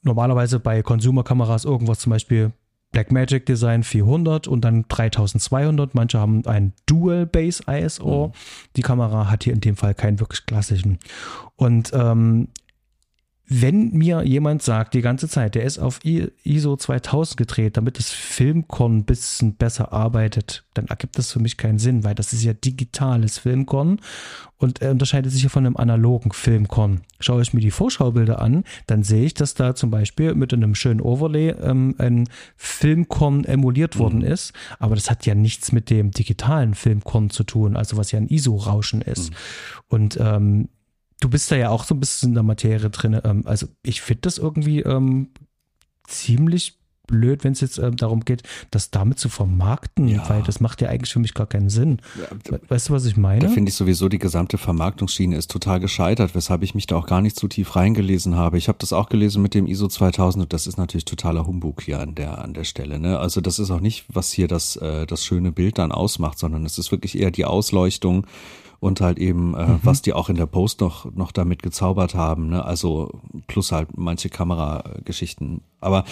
normalerweise 0.03 0.61
bei 0.61 0.83
Consumer-Kameras 0.83 1.65
irgendwas 1.65 1.99
zum 1.99 2.11
Beispiel 2.11 2.53
Blackmagic 2.93 3.47
Design 3.47 3.83
400 3.83 4.49
und 4.49 4.63
dann 4.63 4.85
3200. 4.89 5.95
Manche 5.95 6.19
haben 6.19 6.45
ein 6.47 6.73
Dual 6.87 7.27
Base 7.27 7.63
ISO. 7.67 8.29
Mhm. 8.29 8.33
Die 8.77 8.83
Kamera 8.83 9.31
hat 9.31 9.45
hier 9.45 9.53
in 9.53 9.61
dem 9.61 9.77
Fall 9.77 9.95
keinen 9.95 10.19
wirklich 10.19 10.47
klassischen. 10.47 10.99
Und 11.57 11.93
ähm, 11.95 12.49
wenn 13.53 13.91
mir 13.91 14.23
jemand 14.23 14.63
sagt, 14.63 14.95
die 14.95 15.01
ganze 15.01 15.29
Zeit, 15.29 15.57
der 15.57 15.65
ist 15.65 15.81
auf 15.81 15.99
ISO 16.05 16.77
2000 16.77 17.37
gedreht, 17.37 17.77
damit 17.77 17.99
das 17.99 18.09
Filmkorn 18.11 18.99
ein 18.99 19.05
bisschen 19.05 19.57
besser 19.57 19.93
arbeitet, 19.93 20.63
dann 20.75 20.87
ergibt 20.87 21.19
das 21.19 21.33
für 21.33 21.41
mich 21.41 21.57
keinen 21.57 21.81
Sinn, 21.81 22.05
weil 22.05 22.15
das 22.15 22.33
ist 22.33 22.45
ja 22.45 22.53
digitales 22.53 23.39
Filmkorn 23.39 24.01
und 24.59 24.81
er 24.83 24.93
unterscheidet 24.93 25.33
sich 25.33 25.43
ja 25.43 25.49
von 25.49 25.67
einem 25.67 25.77
analogen 25.77 26.31
Filmkorn. 26.31 27.01
Schaue 27.19 27.43
ich 27.43 27.53
mir 27.53 27.61
die 27.61 27.73
Vorschaubilder 27.73 28.41
an, 28.41 28.63
dann 28.87 29.03
sehe 29.03 29.25
ich, 29.25 29.35
dass 29.35 29.55
da 29.55 29.75
zum 29.75 29.91
Beispiel 29.91 30.37
mit 30.37 30.55
einem 30.55 30.77
schönen 30.77 31.01
Overlay 31.01 31.51
ähm, 31.61 31.97
ein 31.99 32.29
Filmkorn 32.57 33.45
emuliert 33.45 33.99
worden 33.99 34.21
mhm. 34.21 34.27
ist, 34.27 34.53
aber 34.79 34.95
das 34.95 35.11
hat 35.11 35.27
ja 35.27 35.35
nichts 35.35 35.73
mit 35.73 35.91
dem 35.91 36.13
digitalen 36.13 36.75
Filmkorn 36.75 37.31
zu 37.31 37.43
tun, 37.43 37.77
also 37.77 37.97
was 37.97 38.13
ja 38.13 38.21
ein 38.21 38.29
ISO-Rauschen 38.29 39.03
ist. 39.03 39.31
Mhm. 39.31 39.37
Und 39.89 40.19
ähm, 40.21 40.69
du 41.21 41.29
bist 41.29 41.51
da 41.51 41.57
ja 41.57 41.71
auch 41.71 41.85
so 41.85 41.95
ein 41.95 42.01
bisschen 42.01 42.31
in 42.31 42.35
der 42.35 42.43
Materie 42.43 42.91
drin. 42.91 43.21
Ähm, 43.25 43.43
also 43.47 43.67
ich 43.83 44.03
finde 44.03 44.23
das 44.23 44.39
irgendwie 44.39 44.81
ähm, 44.81 45.29
ziemlich 46.07 46.81
blöd, 47.11 47.45
wenn 47.45 47.53
es 47.53 47.61
jetzt 47.61 47.79
ähm, 47.79 47.97
darum 47.97 48.21
geht, 48.21 48.43
das 48.71 48.91
damit 48.91 49.19
zu 49.19 49.29
vermarkten, 49.29 50.09
ja. 50.09 50.29
weil 50.29 50.43
das 50.43 50.61
macht 50.61 50.81
ja 50.81 50.89
eigentlich 50.89 51.13
für 51.13 51.19
mich 51.19 51.35
gar 51.35 51.47
keinen 51.47 51.69
Sinn. 51.69 52.01
Ja, 52.19 52.59
weißt 52.69 52.89
du, 52.89 52.93
was 52.93 53.05
ich 53.05 53.17
meine? 53.17 53.41
Da 53.41 53.49
finde 53.49 53.71
ich 53.71 53.75
sowieso, 53.75 54.09
die 54.09 54.19
gesamte 54.19 54.59
Vermarktungsschiene 54.59 55.37
ist 55.37 55.51
total 55.51 55.81
gescheitert, 55.81 56.35
weshalb 56.35 56.63
ich 56.63 56.75
mich 56.75 56.87
da 56.87 56.97
auch 56.97 57.07
gar 57.07 57.21
nicht 57.21 57.37
zu 57.37 57.49
tief 57.49 57.75
reingelesen 57.75 58.37
habe. 58.37 58.59
Ich 58.59 58.69
habe 58.69 58.79
das 58.79 58.93
auch 58.93 59.09
gelesen 59.09 59.43
mit 59.43 59.55
dem 59.55 59.67
ISO 59.67 59.89
2000 59.89 60.45
und 60.45 60.53
das 60.53 60.67
ist 60.67 60.79
natürlich 60.79 61.05
totaler 61.05 61.47
Humbug 61.47 61.83
hier 61.83 62.01
an 62.01 62.15
der, 62.15 62.39
an 62.39 62.55
der 62.55 62.65
Stelle. 62.65 63.01
Ne? 63.01 63.19
Also 63.19 63.41
das 63.41 63.59
ist 63.59 63.71
auch 63.71 63.81
nicht, 63.81 64.07
was 64.09 64.31
hier 64.31 64.47
das, 64.47 64.77
äh, 64.77 65.07
das 65.07 65.25
schöne 65.25 65.51
Bild 65.51 65.79
dann 65.79 65.93
ausmacht, 65.93 66.39
sondern 66.39 66.65
es 66.65 66.79
ist 66.79 66.93
wirklich 66.93 67.19
eher 67.19 67.33
die 67.33 67.45
Ausleuchtung 67.45 68.27
und 68.81 69.01
halt 69.01 69.19
eben, 69.19 69.55
äh, 69.55 69.67
mhm. 69.67 69.81
was 69.83 70.03
die 70.03 70.15
auch 70.15 70.29
in 70.29 70.37
der 70.37 70.47
Post 70.47 70.81
noch, 70.81 71.13
noch 71.13 71.33
damit 71.33 71.63
gezaubert 71.63 72.15
haben, 72.15 72.49
ne? 72.49 72.65
Also 72.65 73.21
plus 73.47 73.73
halt 73.73 73.97
manche 73.97 74.31
Kamerageschichten. 74.31 75.61
Aber 75.81 76.05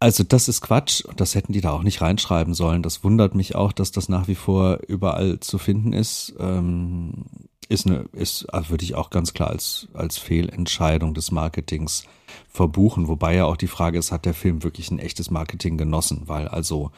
also 0.00 0.24
das 0.24 0.48
ist 0.48 0.62
Quatsch 0.62 1.04
das 1.16 1.34
hätten 1.34 1.52
die 1.52 1.60
da 1.60 1.72
auch 1.72 1.82
nicht 1.82 2.00
reinschreiben 2.00 2.54
sollen. 2.54 2.82
Das 2.82 3.04
wundert 3.04 3.34
mich 3.34 3.54
auch, 3.54 3.72
dass 3.72 3.92
das 3.92 4.08
nach 4.08 4.28
wie 4.28 4.34
vor 4.34 4.80
überall 4.88 5.40
zu 5.40 5.58
finden 5.58 5.92
ist. 5.92 6.34
Ähm, 6.40 7.26
ist 7.68 7.86
eine, 7.86 8.06
ist, 8.12 8.46
also 8.52 8.70
würde 8.70 8.82
ich 8.82 8.96
auch 8.96 9.10
ganz 9.10 9.32
klar 9.32 9.50
als, 9.50 9.86
als 9.94 10.18
Fehlentscheidung 10.18 11.14
des 11.14 11.30
Marketings 11.30 12.04
verbuchen. 12.48 13.06
Wobei 13.06 13.36
ja 13.36 13.44
auch 13.44 13.56
die 13.56 13.68
Frage 13.68 13.96
ist, 13.98 14.10
hat 14.10 14.24
der 14.24 14.34
Film 14.34 14.64
wirklich 14.64 14.90
ein 14.90 14.98
echtes 14.98 15.30
Marketing 15.30 15.78
genossen? 15.78 16.22
Weil 16.26 16.48
also 16.48 16.90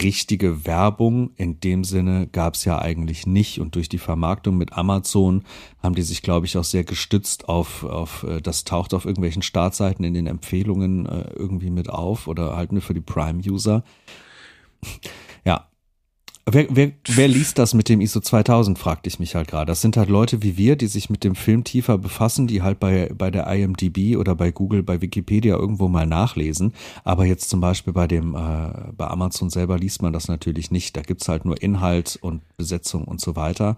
richtige 0.00 0.66
Werbung 0.66 1.30
in 1.36 1.60
dem 1.60 1.84
Sinne 1.84 2.26
gab 2.26 2.54
es 2.54 2.64
ja 2.64 2.80
eigentlich 2.80 3.26
nicht. 3.26 3.60
Und 3.60 3.74
durch 3.74 3.88
die 3.88 3.98
Vermarktung 3.98 4.56
mit 4.56 4.72
Amazon 4.72 5.44
haben 5.82 5.94
die 5.94 6.02
sich, 6.02 6.22
glaube 6.22 6.46
ich, 6.46 6.56
auch 6.56 6.64
sehr 6.64 6.84
gestützt 6.84 7.48
auf, 7.48 7.84
auf 7.84 8.24
äh, 8.24 8.40
das 8.40 8.64
taucht 8.64 8.94
auf 8.94 9.04
irgendwelchen 9.04 9.42
Startseiten 9.42 10.04
in 10.04 10.14
den 10.14 10.26
Empfehlungen 10.26 11.06
äh, 11.06 11.30
irgendwie 11.34 11.70
mit 11.70 11.90
auf 11.90 12.26
oder 12.26 12.56
halt 12.56 12.72
nur 12.72 12.82
für 12.82 12.94
die 12.94 13.00
Prime-User. 13.00 13.84
Ja, 15.44 15.66
Wer, 16.44 16.66
wer, 16.70 16.90
wer 17.06 17.28
liest 17.28 17.58
das 17.58 17.72
mit 17.72 17.88
dem 17.88 18.00
ISO 18.00 18.20
2000, 18.20 18.76
fragte 18.76 19.08
ich 19.08 19.20
mich 19.20 19.36
halt 19.36 19.46
gerade. 19.46 19.66
Das 19.66 19.80
sind 19.80 19.96
halt 19.96 20.08
Leute 20.08 20.42
wie 20.42 20.56
wir, 20.56 20.74
die 20.74 20.88
sich 20.88 21.08
mit 21.08 21.22
dem 21.22 21.36
Film 21.36 21.62
tiefer 21.62 21.98
befassen, 21.98 22.48
die 22.48 22.62
halt 22.62 22.80
bei, 22.80 23.12
bei 23.16 23.30
der 23.30 23.46
IMDb 23.46 24.16
oder 24.16 24.34
bei 24.34 24.50
Google, 24.50 24.82
bei 24.82 25.00
Wikipedia 25.00 25.54
irgendwo 25.54 25.86
mal 25.86 26.06
nachlesen. 26.06 26.74
Aber 27.04 27.26
jetzt 27.26 27.48
zum 27.48 27.60
Beispiel 27.60 27.92
bei 27.92 28.08
dem, 28.08 28.34
äh, 28.34 28.92
bei 28.96 29.06
Amazon 29.06 29.50
selber 29.50 29.78
liest 29.78 30.02
man 30.02 30.12
das 30.12 30.26
natürlich 30.26 30.72
nicht. 30.72 30.96
Da 30.96 31.02
gibt's 31.02 31.28
halt 31.28 31.44
nur 31.44 31.62
Inhalt 31.62 32.18
und 32.20 32.42
Besetzung 32.56 33.04
und 33.04 33.20
so 33.20 33.36
weiter. 33.36 33.76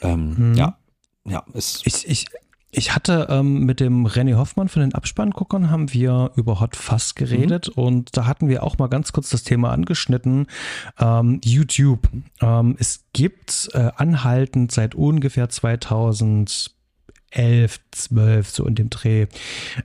Ähm, 0.00 0.36
hm. 0.38 0.54
Ja, 0.54 0.78
ja, 1.26 1.44
ist. 1.52 1.86
Ich, 1.86 2.08
ich, 2.08 2.26
ich 2.76 2.94
hatte 2.94 3.28
ähm, 3.30 3.60
mit 3.60 3.80
dem 3.80 4.06
René 4.06 4.36
Hoffmann 4.36 4.68
von 4.68 4.82
den 4.82 4.94
Abspannguckern 4.94 5.70
haben 5.70 5.92
wir 5.92 6.32
über 6.36 6.60
Hot 6.60 6.76
Fuzz 6.76 7.14
geredet 7.14 7.70
mhm. 7.76 7.82
und 7.82 8.16
da 8.16 8.26
hatten 8.26 8.48
wir 8.48 8.62
auch 8.62 8.78
mal 8.78 8.88
ganz 8.88 9.12
kurz 9.12 9.30
das 9.30 9.44
Thema 9.44 9.70
angeschnitten. 9.70 10.46
Ähm, 10.98 11.40
YouTube. 11.44 12.08
Ähm, 12.40 12.76
es 12.78 13.04
gibt 13.12 13.70
äh, 13.74 13.90
anhaltend 13.96 14.72
seit 14.72 14.94
ungefähr 14.94 15.48
2000 15.48 16.73
11, 17.34 17.80
12, 17.90 18.48
so 18.48 18.64
in 18.66 18.74
dem 18.74 18.88
Dreh, 18.90 19.26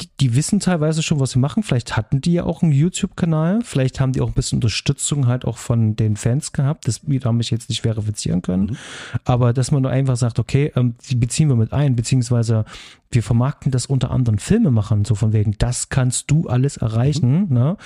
die, 0.00 0.08
die, 0.18 0.34
wissen 0.34 0.60
teilweise 0.60 1.02
schon, 1.02 1.20
was 1.20 1.32
sie 1.32 1.38
machen. 1.38 1.62
Vielleicht 1.62 1.96
hatten 1.96 2.22
die 2.22 2.32
ja 2.32 2.44
auch 2.44 2.62
einen 2.62 2.72
YouTube-Kanal. 2.72 3.60
Vielleicht 3.62 4.00
haben 4.00 4.12
die 4.12 4.22
auch 4.22 4.28
ein 4.28 4.34
bisschen 4.34 4.56
Unterstützung 4.56 5.26
halt 5.26 5.44
auch 5.44 5.58
von 5.58 5.96
den 5.96 6.16
Fans 6.16 6.52
gehabt. 6.52 6.88
Das 6.88 7.02
haben 7.24 7.40
ich 7.40 7.50
jetzt 7.50 7.68
nicht 7.68 7.82
verifizieren 7.82 8.40
können. 8.40 8.64
Mhm. 8.64 8.76
Aber 9.24 9.52
dass 9.52 9.70
man 9.70 9.82
nur 9.82 9.90
einfach 9.90 10.16
sagt, 10.16 10.38
okay, 10.38 10.72
ähm, 10.74 10.94
die 11.10 11.16
beziehen 11.16 11.48
wir 11.48 11.56
mit 11.56 11.74
ein, 11.74 11.96
beziehungsweise 11.96 12.64
wir 13.10 13.22
vermarkten 13.22 13.72
das 13.72 13.86
unter 13.86 14.10
anderem 14.10 14.38
Filmemachern, 14.38 15.04
so 15.04 15.14
von 15.14 15.32
wegen, 15.32 15.56
das 15.58 15.90
kannst 15.90 16.30
du 16.30 16.48
alles 16.48 16.78
erreichen. 16.78 17.48
Mhm. 17.48 17.54
Ne? 17.54 17.76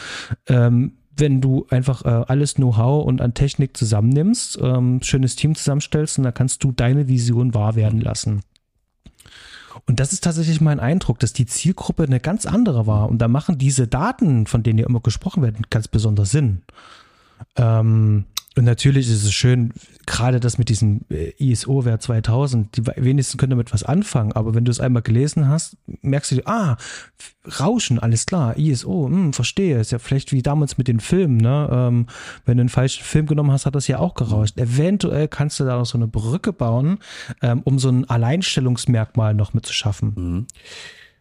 Ähm, 0.46 0.92
wenn 1.16 1.40
du 1.40 1.66
einfach 1.70 2.04
äh, 2.04 2.24
alles 2.26 2.54
Know-how 2.54 3.04
und 3.04 3.20
an 3.20 3.34
Technik 3.34 3.76
zusammennimmst, 3.76 4.58
ähm, 4.60 5.00
schönes 5.02 5.36
Team 5.36 5.54
zusammenstellst 5.54 6.18
und 6.18 6.24
dann 6.24 6.34
kannst 6.34 6.64
du 6.64 6.72
deine 6.72 7.08
Vision 7.08 7.54
wahr 7.54 7.74
werden 7.74 8.00
lassen. 8.00 8.42
Und 9.86 10.00
das 10.00 10.12
ist 10.12 10.24
tatsächlich 10.24 10.60
mein 10.60 10.80
Eindruck, 10.80 11.18
dass 11.18 11.32
die 11.32 11.46
Zielgruppe 11.46 12.04
eine 12.04 12.20
ganz 12.20 12.46
andere 12.46 12.86
war. 12.86 13.08
Und 13.08 13.18
da 13.18 13.28
machen 13.28 13.58
diese 13.58 13.88
Daten, 13.88 14.46
von 14.46 14.62
denen 14.62 14.78
ja 14.78 14.86
immer 14.86 15.00
gesprochen 15.00 15.42
werden, 15.42 15.66
ganz 15.70 15.88
besonders 15.88 16.30
Sinn. 16.30 16.62
Ähm, 17.56 18.24
und 18.56 18.64
natürlich 18.64 19.08
ist 19.08 19.24
es 19.24 19.32
schön, 19.32 19.72
gerade 20.06 20.38
das 20.38 20.58
mit 20.58 20.68
diesem 20.68 21.00
äh, 21.10 21.32
ISO-Wert 21.38 22.02
2000, 22.02 22.76
die 22.76 22.86
wenigsten 22.96 23.36
können 23.36 23.50
damit 23.50 23.72
was 23.72 23.82
anfangen, 23.82 24.32
aber 24.32 24.54
wenn 24.54 24.64
du 24.64 24.70
es 24.70 24.78
einmal 24.78 25.02
gelesen 25.02 25.48
hast, 25.48 25.76
merkst 26.02 26.32
du, 26.32 26.46
ah, 26.46 26.76
Rauschen, 27.58 27.98
alles 27.98 28.26
klar, 28.26 28.56
ISO, 28.56 29.06
hm, 29.06 29.32
verstehe, 29.32 29.80
ist 29.80 29.90
ja 29.92 29.98
vielleicht 29.98 30.32
wie 30.32 30.42
damals 30.42 30.78
mit 30.78 30.86
den 30.86 31.00
Filmen, 31.00 31.36
ne? 31.36 31.68
Ähm, 31.70 32.06
wenn 32.44 32.56
du 32.56 32.62
einen 32.62 32.68
falschen 32.68 33.02
Film 33.02 33.26
genommen 33.26 33.50
hast, 33.50 33.66
hat 33.66 33.74
das 33.74 33.88
ja 33.88 33.98
auch 33.98 34.14
gerauscht. 34.14 34.56
Eventuell 34.58 35.28
kannst 35.28 35.58
du 35.58 35.64
da 35.64 35.76
noch 35.76 35.86
so 35.86 35.98
eine 35.98 36.06
Brücke 36.06 36.52
bauen, 36.52 36.98
ähm, 37.42 37.60
um 37.64 37.78
so 37.78 37.88
ein 37.88 38.08
Alleinstellungsmerkmal 38.08 39.34
noch 39.34 39.52
mitzuschaffen. 39.52 40.12
Mhm. 40.16 40.46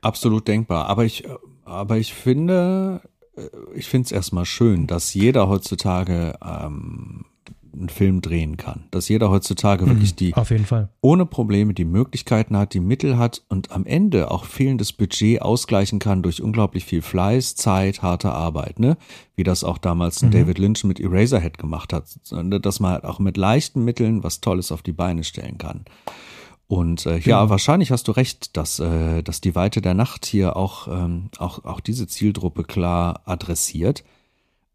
Absolut 0.02 0.48
denkbar, 0.48 0.88
aber 0.88 1.06
ich, 1.06 1.24
aber 1.66 1.98
ich 1.98 2.14
finde, 2.14 3.02
äh, 3.04 3.08
ich 3.76 3.88
finde 3.88 4.06
es 4.06 4.12
erstmal 4.12 4.46
schön, 4.46 4.88
dass 4.88 5.14
jeder 5.14 5.48
heutzutage 5.48 6.38
ähm, 6.44 7.26
einen 7.76 7.90
Film 7.90 8.22
drehen 8.22 8.58
kann. 8.58 8.84
Dass 8.92 9.10
jeder 9.10 9.30
heutzutage 9.30 9.86
mhm, 9.86 9.90
wirklich 9.90 10.16
die 10.16 10.34
auf 10.36 10.52
jeden 10.52 10.66
Fall 10.66 10.90
ohne 11.02 11.26
Probleme 11.26 11.74
die 11.74 11.86
Möglichkeiten 11.86 12.56
hat, 12.56 12.74
die 12.74 12.80
Mittel 12.80 13.18
hat 13.18 13.42
und 13.50 13.72
am 13.72 13.86
Ende 13.86 14.30
auch 14.30 14.46
fehlendes 14.46 14.94
Budget 14.94 15.42
ausgleichen 15.42 16.00
kann 16.00 16.22
durch 16.22 16.42
unglaublich 16.42 16.86
viel 16.86 17.02
Fleiß, 17.02 17.56
Zeit, 17.56 18.02
harte 18.02 18.32
Arbeit, 18.32 18.80
ne? 18.80 18.98
Wie 19.36 19.44
das 19.44 19.64
auch 19.64 19.80
damals 19.80 20.22
mhm. 20.22 20.32
David 20.32 20.60
Lynch 20.60 20.84
mit 20.84 21.00
Eraserhead 21.00 21.58
gemacht 21.58 21.94
hat, 21.94 22.06
dass 22.30 22.80
man 22.80 22.92
halt 22.92 23.06
auch 23.06 23.20
mit 23.20 23.38
leichten 23.38 23.84
Mitteln 23.84 24.24
was 24.24 24.42
Tolles 24.42 24.72
auf 24.72 24.84
die 24.84 24.94
Beine 24.94 25.24
stellen 25.24 25.58
kann. 25.58 25.86
Und 26.68 27.06
äh, 27.06 27.20
ja, 27.20 27.42
ja, 27.42 27.50
wahrscheinlich 27.50 27.92
hast 27.92 28.08
du 28.08 28.14
recht, 28.14 28.56
dass, 28.58 28.80
äh, 28.80 29.22
dass 29.22 29.42
die 29.42 29.56
Weite 29.56 29.82
der 29.82 29.94
Nacht 29.94 30.26
hier 30.26 30.56
auch, 30.56 30.88
ähm, 30.88 31.30
auch, 31.38 31.66
auch 31.66 31.80
diese 31.80 32.08
Zielgruppe 32.08 32.64
klar 32.64 33.22
adressiert 33.26 34.04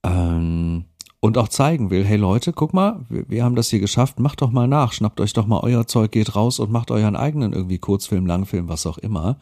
ähm, 0.04 0.84
und 1.20 1.38
auch 1.38 1.48
zeigen 1.48 1.90
will, 1.90 2.04
hey 2.04 2.16
Leute, 2.16 2.52
guck 2.52 2.74
mal, 2.74 3.00
wir, 3.08 3.28
wir 3.28 3.44
haben 3.44 3.56
das 3.56 3.70
hier 3.70 3.80
geschafft, 3.80 4.20
macht 4.20 4.42
doch 4.42 4.50
mal 4.50 4.68
nach, 4.68 4.92
schnappt 4.92 5.20
euch 5.20 5.32
doch 5.32 5.46
mal 5.46 5.60
euer 5.60 5.86
Zeug, 5.86 6.12
geht 6.12 6.36
raus 6.36 6.60
und 6.60 6.70
macht 6.70 6.90
euren 6.90 7.16
eigenen 7.16 7.52
irgendwie 7.52 7.78
Kurzfilm, 7.78 8.26
Langfilm, 8.26 8.68
was 8.68 8.86
auch 8.86 8.98
immer. 8.98 9.38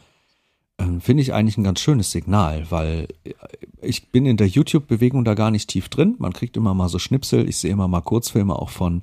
Ähm, 0.78 1.00
Finde 1.00 1.22
ich 1.22 1.34
eigentlich 1.34 1.58
ein 1.58 1.64
ganz 1.64 1.80
schönes 1.80 2.10
Signal, 2.10 2.70
weil 2.70 3.08
ich 3.80 4.10
bin 4.10 4.24
in 4.24 4.36
der 4.36 4.48
YouTube-Bewegung 4.48 5.24
da 5.24 5.34
gar 5.34 5.50
nicht 5.50 5.68
tief 5.68 5.88
drin. 5.88 6.14
Man 6.18 6.32
kriegt 6.32 6.56
immer 6.56 6.74
mal 6.74 6.88
so 6.88 6.98
Schnipsel, 6.98 7.48
ich 7.48 7.56
sehe 7.58 7.72
immer 7.72 7.88
mal 7.88 8.02
Kurzfilme 8.02 8.54
auch 8.54 8.70
von 8.70 9.02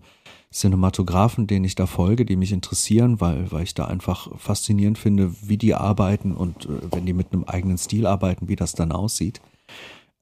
Cinematografen, 0.54 1.48
denen 1.48 1.66
ich 1.66 1.76
da 1.76 1.88
folge, 1.88 2.26
die 2.26 2.36
mich 2.36 2.52
interessieren, 2.52 3.20
weil, 3.20 3.52
weil 3.52 3.64
ich 3.64 3.74
da 3.74 3.86
einfach 3.86 4.30
faszinierend 4.38 4.98
finde, 4.98 5.34
wie 5.42 5.58
die 5.58 5.74
arbeiten 5.74 6.34
und 6.34 6.66
äh, 6.66 6.70
wenn 6.92 7.06
die 7.06 7.14
mit 7.14 7.34
einem 7.34 7.44
eigenen 7.44 7.78
Stil 7.78 8.06
arbeiten, 8.06 8.48
wie 8.48 8.56
das 8.56 8.74
dann 8.74 8.92
aussieht. 8.92 9.42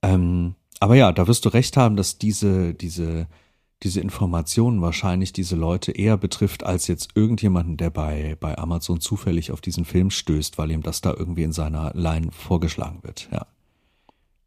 Ähm, 0.02 0.56
aber 0.80 0.96
ja, 0.96 1.12
da 1.12 1.28
wirst 1.28 1.46
du 1.46 1.50
recht 1.50 1.78
haben, 1.78 1.96
dass 1.96 2.18
diese, 2.18 2.74
diese, 2.74 3.28
diese 3.84 4.00
Informationen 4.00 4.82
wahrscheinlich 4.82 5.34
diese 5.34 5.56
Leute 5.56 5.92
eher 5.92 6.18
betrifft, 6.18 6.64
als 6.64 6.88
jetzt 6.88 7.12
irgendjemanden, 7.16 7.78
der 7.78 7.90
bei, 7.90 8.38
bei 8.40 8.58
Amazon 8.58 9.00
zufällig 9.00 9.52
auf 9.52 9.62
diesen 9.62 9.86
Film 9.86 10.10
stößt, 10.10 10.58
weil 10.58 10.72
ihm 10.72 10.82
das 10.82 11.02
da 11.02 11.14
irgendwie 11.14 11.44
in 11.44 11.54
seiner 11.54 11.92
Line 11.94 12.32
vorgeschlagen 12.32 13.00
wird, 13.04 13.30
ja. 13.32 13.46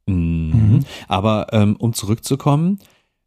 Mhm. 0.06 0.50
Mhm. 0.50 0.80
Aber 1.08 1.46
ähm, 1.52 1.76
um 1.76 1.92
zurückzukommen, 1.92 2.78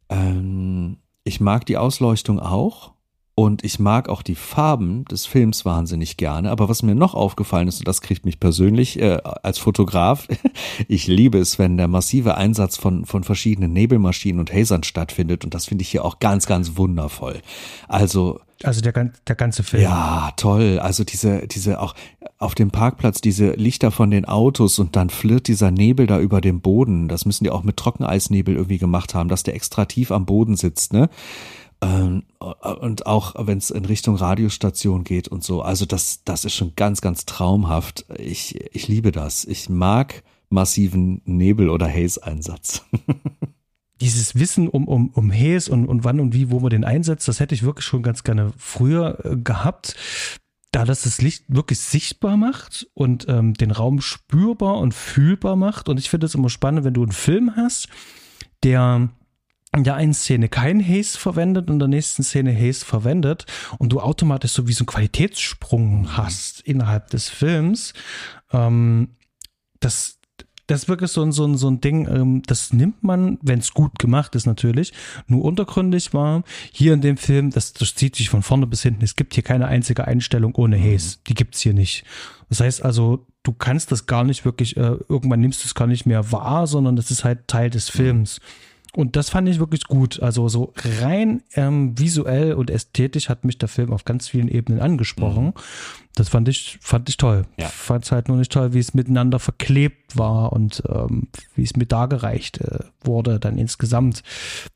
ähm, 0.08 0.98
ich 1.28 1.40
mag 1.40 1.66
die 1.66 1.76
Ausleuchtung 1.76 2.40
auch 2.40 2.92
und 3.34 3.62
ich 3.62 3.78
mag 3.78 4.08
auch 4.08 4.22
die 4.22 4.34
Farben 4.34 5.04
des 5.04 5.26
Films 5.26 5.64
wahnsinnig 5.64 6.16
gerne. 6.16 6.50
Aber 6.50 6.68
was 6.68 6.82
mir 6.82 6.96
noch 6.96 7.14
aufgefallen 7.14 7.68
ist, 7.68 7.78
und 7.78 7.86
das 7.86 8.00
kriegt 8.00 8.24
mich 8.24 8.40
persönlich 8.40 8.98
äh, 8.98 9.18
als 9.42 9.58
Fotograf, 9.58 10.26
ich 10.88 11.06
liebe 11.06 11.38
es, 11.38 11.58
wenn 11.58 11.76
der 11.76 11.86
massive 11.86 12.36
Einsatz 12.36 12.76
von, 12.76 13.04
von 13.04 13.22
verschiedenen 13.22 13.72
Nebelmaschinen 13.74 14.40
und 14.40 14.52
Hasern 14.52 14.82
stattfindet. 14.82 15.44
Und 15.44 15.54
das 15.54 15.66
finde 15.66 15.82
ich 15.82 15.90
hier 15.90 16.04
auch 16.04 16.18
ganz, 16.18 16.46
ganz 16.46 16.76
wundervoll. 16.76 17.42
Also 17.86 18.40
also 18.64 18.80
der, 18.80 18.92
der 18.92 19.36
ganze 19.36 19.62
Film. 19.62 19.82
Ja, 19.82 20.32
toll. 20.36 20.78
Also 20.80 21.04
diese, 21.04 21.46
diese 21.46 21.80
auch 21.80 21.94
auf 22.38 22.54
dem 22.54 22.70
Parkplatz, 22.70 23.20
diese 23.20 23.50
Lichter 23.52 23.90
von 23.90 24.10
den 24.10 24.24
Autos 24.24 24.78
und 24.78 24.96
dann 24.96 25.10
flirrt 25.10 25.48
dieser 25.48 25.70
Nebel 25.70 26.06
da 26.06 26.18
über 26.18 26.40
dem 26.40 26.60
Boden. 26.60 27.08
Das 27.08 27.24
müssen 27.24 27.44
die 27.44 27.50
auch 27.50 27.62
mit 27.62 27.76
Trockeneisnebel 27.76 28.54
irgendwie 28.56 28.78
gemacht 28.78 29.14
haben, 29.14 29.28
dass 29.28 29.42
der 29.42 29.54
extra 29.54 29.84
tief 29.84 30.10
am 30.10 30.26
Boden 30.26 30.56
sitzt, 30.56 30.92
ne? 30.92 31.08
Ähm, 31.80 32.24
und 32.80 33.06
auch 33.06 33.34
wenn 33.38 33.58
es 33.58 33.70
in 33.70 33.84
Richtung 33.84 34.16
Radiostation 34.16 35.04
geht 35.04 35.28
und 35.28 35.44
so. 35.44 35.62
Also 35.62 35.86
das, 35.86 36.24
das 36.24 36.44
ist 36.44 36.54
schon 36.54 36.72
ganz, 36.74 37.00
ganz 37.00 37.24
traumhaft. 37.24 38.06
Ich, 38.18 38.58
ich 38.74 38.88
liebe 38.88 39.12
das. 39.12 39.44
Ich 39.44 39.68
mag 39.68 40.24
massiven 40.50 41.22
Nebel- 41.24 41.70
oder 41.70 41.88
Haze-Einsatz. 41.88 42.82
Dieses 44.00 44.38
Wissen 44.38 44.68
um, 44.68 44.86
um, 44.86 45.08
um 45.10 45.32
Haze 45.32 45.70
und, 45.70 45.86
und 45.86 46.04
wann 46.04 46.20
und 46.20 46.34
wie, 46.34 46.50
wo 46.50 46.60
man 46.60 46.70
den 46.70 46.84
einsetzt, 46.84 47.26
das 47.28 47.40
hätte 47.40 47.54
ich 47.54 47.62
wirklich 47.62 47.84
schon 47.84 48.02
ganz 48.02 48.22
gerne 48.24 48.52
früher 48.56 49.24
äh, 49.24 49.36
gehabt. 49.36 49.96
Da 50.70 50.84
das 50.84 51.02
das 51.02 51.22
Licht 51.22 51.44
wirklich 51.48 51.80
sichtbar 51.80 52.36
macht 52.36 52.86
und 52.94 53.26
ähm, 53.28 53.54
den 53.54 53.70
Raum 53.70 54.00
spürbar 54.00 54.78
und 54.78 54.92
fühlbar 54.92 55.56
macht. 55.56 55.88
Und 55.88 55.98
ich 55.98 56.10
finde 56.10 56.26
es 56.26 56.34
immer 56.34 56.50
spannend, 56.50 56.84
wenn 56.84 56.94
du 56.94 57.02
einen 57.02 57.12
Film 57.12 57.56
hast, 57.56 57.88
der 58.62 59.08
in 59.76 59.84
der 59.84 59.96
einen 59.96 60.14
Szene 60.14 60.48
kein 60.48 60.86
Haze 60.86 61.18
verwendet 61.18 61.68
und 61.68 61.74
in 61.74 61.78
der 61.78 61.88
nächsten 61.88 62.22
Szene 62.22 62.54
Haze 62.54 62.84
verwendet 62.84 63.46
und 63.78 63.92
du 63.92 64.00
automatisch 64.00 64.52
so 64.52 64.66
wie 64.66 64.72
so 64.72 64.82
einen 64.82 64.86
Qualitätssprung 64.86 66.16
hast 66.16 66.60
innerhalb 66.62 67.10
des 67.10 67.28
Films. 67.28 67.92
Ähm, 68.52 69.16
das, 69.80 70.17
das 70.68 70.82
ist 70.82 70.88
wirklich 70.88 71.10
so 71.10 71.22
ein, 71.22 71.32
so 71.32 71.46
ein, 71.46 71.56
so 71.56 71.68
ein 71.68 71.80
Ding, 71.80 72.06
ähm, 72.08 72.42
das 72.46 72.72
nimmt 72.72 73.02
man, 73.02 73.38
wenn 73.42 73.58
es 73.58 73.72
gut 73.72 73.98
gemacht 73.98 74.34
ist 74.34 74.46
natürlich, 74.46 74.92
nur 75.26 75.42
untergründig 75.42 76.12
war. 76.12 76.44
Hier 76.72 76.92
in 76.92 77.00
dem 77.00 77.16
Film, 77.16 77.50
das, 77.50 77.72
das 77.72 77.94
zieht 77.94 78.14
sich 78.14 78.28
von 78.28 78.42
vorne 78.42 78.66
bis 78.66 78.82
hinten. 78.82 79.02
Es 79.02 79.16
gibt 79.16 79.34
hier 79.34 79.42
keine 79.42 79.66
einzige 79.66 80.06
Einstellung 80.06 80.54
ohne 80.54 80.76
mhm. 80.76 80.84
Haze. 80.84 81.18
Die 81.26 81.34
gibt's 81.34 81.60
hier 81.60 81.72
nicht. 81.72 82.04
Das 82.50 82.60
heißt 82.60 82.84
also, 82.84 83.26
du 83.42 83.52
kannst 83.52 83.92
das 83.92 84.06
gar 84.06 84.24
nicht 84.24 84.44
wirklich, 84.44 84.76
äh, 84.76 84.96
irgendwann 85.08 85.40
nimmst 85.40 85.64
du 85.64 85.66
es 85.66 85.74
gar 85.74 85.86
nicht 85.86 86.04
mehr 86.04 86.30
wahr, 86.32 86.66
sondern 86.66 86.96
das 86.96 87.10
ist 87.10 87.24
halt 87.24 87.48
Teil 87.48 87.70
des 87.70 87.92
mhm. 87.92 87.96
Films. 87.96 88.40
Und 88.94 89.16
das 89.16 89.30
fand 89.30 89.48
ich 89.48 89.58
wirklich 89.58 89.84
gut. 89.84 90.20
Also 90.20 90.48
so 90.48 90.72
rein 91.00 91.42
ähm, 91.54 91.98
visuell 91.98 92.54
und 92.54 92.70
ästhetisch 92.70 93.28
hat 93.28 93.44
mich 93.44 93.56
der 93.58 93.68
Film 93.68 93.92
auf 93.92 94.04
ganz 94.04 94.28
vielen 94.28 94.48
Ebenen 94.48 94.80
angesprochen. 94.80 95.46
Mhm. 95.46 95.52
Das 96.18 96.28
fand 96.28 96.48
ich, 96.48 96.78
fand 96.80 97.08
ich 97.08 97.16
toll. 97.16 97.44
Ja. 97.58 97.66
Ich 97.66 97.72
fand 97.72 98.04
es 98.04 98.10
halt 98.10 98.26
nur 98.26 98.38
nicht 98.38 98.50
toll, 98.50 98.72
wie 98.72 98.80
es 98.80 98.92
miteinander 98.92 99.38
verklebt 99.38 100.16
war 100.18 100.52
und 100.52 100.82
ähm, 100.88 101.28
wie 101.54 101.62
es 101.62 101.76
mir 101.76 101.86
dargereicht 101.86 102.60
äh, 102.60 102.80
wurde 103.04 103.38
dann 103.38 103.56
insgesamt. 103.56 104.24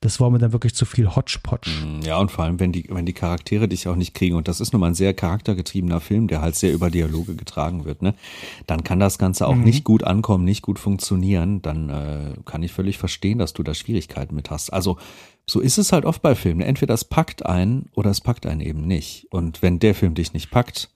Das 0.01 0.20
war 0.20 0.30
mir 0.30 0.38
dann 0.38 0.53
wirklich 0.53 0.74
zu 0.74 0.84
viel 0.84 1.16
Hodgepodge. 1.16 1.70
Mhm, 1.70 2.03
ja, 2.03 2.18
und 2.18 2.30
vor 2.30 2.45
allem, 2.45 2.61
wenn 2.61 2.70
die, 2.70 2.86
wenn 2.90 3.07
die 3.07 3.12
Charaktere 3.12 3.66
dich 3.66 3.88
auch 3.88 3.97
nicht 3.97 4.14
kriegen, 4.14 4.36
und 4.36 4.47
das 4.47 4.61
ist 4.61 4.72
nun 4.72 4.80
mal 4.80 4.88
ein 4.88 4.95
sehr 4.95 5.14
charaktergetriebener 5.14 6.01
Film, 6.01 6.28
der 6.28 6.43
halt 6.43 6.55
sehr 6.55 6.72
über 6.72 6.90
Dialoge 6.90 7.34
getragen 7.34 7.84
wird, 7.84 8.03
ne, 8.03 8.14
dann 8.68 8.84
kann 8.84 9.01
das 9.01 9.18
Ganze 9.18 9.49
auch 9.49 9.57
mhm. 9.57 9.64
nicht 9.64 9.82
gut 9.82 10.05
ankommen, 10.05 10.45
nicht 10.45 10.62
gut 10.62 10.78
funktionieren. 10.78 11.61
Dann 11.61 11.88
äh, 11.88 12.34
kann 12.45 12.62
ich 12.62 12.72
völlig 12.72 12.99
verstehen, 12.99 13.38
dass 13.38 13.53
du 13.53 13.64
da 13.64 13.74
Schwierigkeiten 13.74 14.36
mit 14.36 14.51
hast. 14.51 14.72
Also 14.72 14.97
so 15.45 15.59
ist 15.59 15.78
es 15.78 15.93
halt 15.93 16.05
oft 16.05 16.22
bei 16.22 16.36
Filmen. 16.36 16.61
Entweder 16.61 16.95
es 16.95 17.05
packt 17.05 17.45
einen 17.45 17.90
oder 17.95 18.11
es 18.11 18.20
packt 18.20 18.47
einen 18.47 18.61
eben 18.61 18.86
nicht. 18.86 19.26
Und 19.30 19.61
wenn 19.61 19.80
der 19.80 19.97
Film 19.97 20.14
dich 20.14 20.32
nicht 20.34 20.51
packt, 20.51 20.88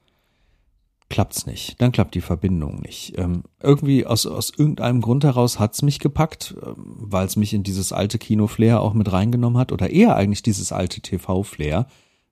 klappt's 1.09 1.47
nicht. 1.47 1.81
Dann 1.81 1.93
klappt 1.93 2.15
die 2.15 2.21
Verbindung 2.21 2.81
nicht. 2.81 3.19
Ähm, 3.19 3.45
irgendwie 3.61 4.07
aus, 4.07 4.27
aus 4.27 4.53
irgendeinem 4.57 5.01
Grund 5.01 5.25
heraus 5.25 5.59
hat's 5.59 5.83
mich 5.83 5.99
gepackt, 6.01 6.55
ähm, 6.65 6.75
weil 6.77 7.27
es 7.27 7.37
mich 7.37 7.55
in 7.55 7.63
dieses 7.63 7.93
alte 7.93 8.19
Kino-Flair 8.19 8.81
auch 8.81 8.95
mit 8.95 9.13
reingenommen 9.13 9.59
hat. 9.59 9.73
Oder 9.73 9.91
eher 9.91 10.17
eigentlich 10.17 10.43
dieses 10.43 10.73
alte 10.73 11.01
TV-Flair, 11.01 11.87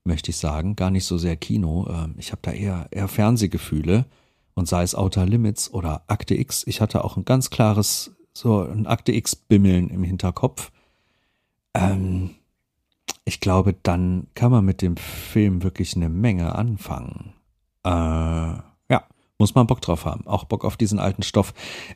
möchte 0.05 0.31
ich 0.31 0.37
sagen. 0.37 0.77
Gar 0.77 0.91
nicht 0.91 1.05
so 1.05 1.19
sehr 1.19 1.37
Kino. 1.37 1.87
Ähm, 1.89 2.15
ich 2.19 2.33
habe 2.33 2.43
da 2.43 2.53
eher, 2.53 2.89
eher 2.91 3.09
Fernsehgefühle. 3.09 4.07
Und 4.55 4.69
sei 4.69 4.83
es 4.85 4.95
Outer 4.95 5.27
Limits 5.27 5.73
oder 5.73 6.03
Akte 6.07 6.35
X. 6.37 6.65
Ich 6.67 6.81
hatte 6.81 7.05
auch 7.05 7.17
ein 7.17 7.25
ganz 7.25 7.51
klares, 7.51 8.15
so 8.33 8.61
ein 8.61 8.87
Akte 8.87 9.13
X-Bimmeln 9.13 9.89
im 9.91 10.05
Hinterkopf. 10.05 10.71
Ähm, 11.75 12.31
ich 13.25 13.41
glaube, 13.41 13.75
dann 13.83 14.29
kann 14.35 14.51
man 14.51 14.65
mit 14.65 14.83
dem 14.83 14.97
Film 14.97 15.63
wirklich 15.63 15.97
eine 15.97 16.09
Menge 16.09 16.55
anfangen. 16.55 17.35
Äh, 17.85 17.89
ja, 17.89 19.05
muss 19.39 19.55
man 19.55 19.67
Bock 19.67 19.81
drauf 19.81 20.05
haben. 20.05 20.27
Auch 20.27 20.45
Bock 20.45 20.65
auf 20.65 20.77
diesen 20.77 20.99
alten 20.99 21.23
Stoff. 21.23 21.55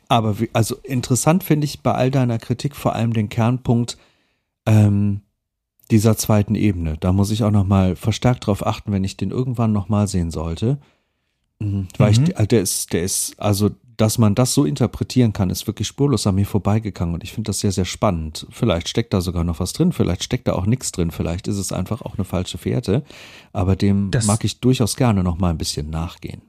Aber 0.09 0.41
wie, 0.41 0.51
also 0.53 0.76
interessant 0.82 1.45
finde 1.45 1.64
ich 1.64 1.82
bei 1.82 1.93
all 1.93 2.11
deiner 2.11 2.39
Kritik 2.39 2.76
vor 2.76 2.95
allem 2.95 3.12
den 3.12 3.28
Kernpunkt 3.28 3.97
ähm, 4.66 5.22
dieser 5.91 6.16
zweiten 6.16 6.55
Ebene. 6.55 6.97
Da 7.01 7.12
muss 7.12 7.30
ich 7.30 7.45
auch 7.45 7.51
noch 7.51 7.66
mal 7.66 7.97
verstärkt 7.97 8.47
drauf 8.47 8.66
achten, 8.66 8.93
wenn 8.93 9.05
ich 9.05 9.16
den 9.16 9.30
irgendwann 9.30 9.72
noch 9.72 9.89
mal 9.89 10.07
sehen 10.07 10.30
sollte. 10.30 10.78
Mhm, 11.59 11.89
weil 11.97 12.12
mhm. 12.12 12.24
ich, 12.39 12.49
der 12.49 12.61
ist, 12.61 12.93
der 12.93 13.03
ist, 13.03 13.41
also 13.41 13.70
dass 13.99 14.16
man 14.16 14.34
das 14.34 14.55
so 14.55 14.64
interpretieren 14.64 15.32
kann, 15.32 15.51
ist 15.51 15.66
wirklich 15.66 15.88
spurlos 15.88 16.26
an 16.26 16.36
mir 16.36 16.46
vorbeigegangen 16.46 17.14
und 17.14 17.24
ich 17.24 17.32
finde 17.32 17.49
das 17.49 17.61
sehr, 17.61 17.72
sehr 17.72 17.84
spannend. 17.84 18.46
Vielleicht 18.51 18.88
steckt 18.88 19.12
da 19.12 19.20
sogar 19.20 19.44
noch 19.44 19.61
was 19.61 19.72
drin, 19.74 19.92
vielleicht 19.92 20.24
steckt 20.24 20.49
da 20.49 20.53
auch 20.53 20.66
nichts 20.66 20.92
drin, 20.92 21.11
vielleicht 21.11 21.49
ist 21.49 21.59
es 21.59 21.72
einfach 21.72 22.01
auch 22.03 22.14
eine 22.14 22.24
falsche 22.24 22.59
Fährte, 22.59 23.03
aber 23.53 23.76
dem 23.76 24.11
das 24.11 24.26
mag 24.26 24.44
ich 24.44 24.61
durchaus 24.61 24.96
gerne 24.96 25.22
noch 25.22 25.38
mal 25.38 25.51
ein 25.51 25.59
bisschen 25.59 25.90
nachgehen. 25.90 26.42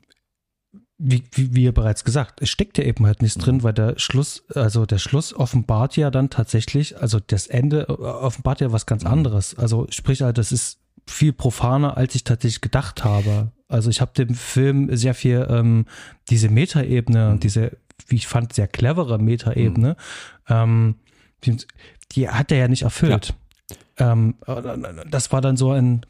Wie, 1.02 1.24
wie, 1.32 1.56
wie 1.56 1.72
bereits 1.72 2.04
gesagt, 2.04 2.41
es 2.41 2.50
steckt 2.50 2.78
ja 2.78 2.84
eben 2.84 3.06
halt 3.06 3.22
nichts 3.22 3.38
mhm. 3.38 3.41
drin, 3.41 3.64
weil 3.64 3.74
der 3.74 3.97
Schluss, 3.97 4.43
also 4.54 4.86
der 4.86 4.97
Schluss 4.97 5.34
offenbart 5.34 5.97
ja 5.97 6.12
dann 6.12 6.30
tatsächlich, 6.30 7.02
also 7.02 7.20
das 7.26 7.47
Ende 7.47 7.88
äh, 7.88 7.93
offenbart 7.93 8.60
ja 8.62 8.74
was 8.74 8.86
ganz 8.86 9.06
mhm. 9.06 9.12
anderes. 9.12 9.58
Also 9.58 9.88
sprich, 9.89 10.22
halt, 10.22 10.38
das 10.38 10.52
ist 10.52 10.80
viel 11.08 11.32
profaner, 11.32 11.95
als 11.97 12.16
ich 12.16 12.26
tatsächlich 12.26 12.62
gedacht 12.62 13.06
habe. 13.06 13.54
Also 13.70 13.90
ich 13.90 14.02
habe 14.02 14.12
dem 14.14 14.36
Film 14.36 14.96
sehr 14.96 15.14
viel 15.14 15.48
ähm, 15.50 15.86
diese 16.30 16.50
Metaebene, 16.50 17.34
mhm. 17.34 17.40
diese, 17.40 17.78
wie 18.08 18.16
ich 18.16 18.28
fand, 18.28 18.52
sehr 18.52 18.68
clevere 18.68 19.20
Metaebene, 19.20 19.96
mhm. 20.50 20.54
ähm, 20.54 20.96
die, 21.46 21.58
die, 22.12 22.28
hat 22.28 22.52
er 22.52 22.58
ja 22.58 22.68
nicht 22.68 22.82
erfüllt. 22.82 23.36
Ja. 24.00 24.12
Ähm, 24.12 24.36
das 25.10 25.32
war 25.32 25.40
dann 25.40 25.56
so 25.56 25.72
ein 25.72 26.06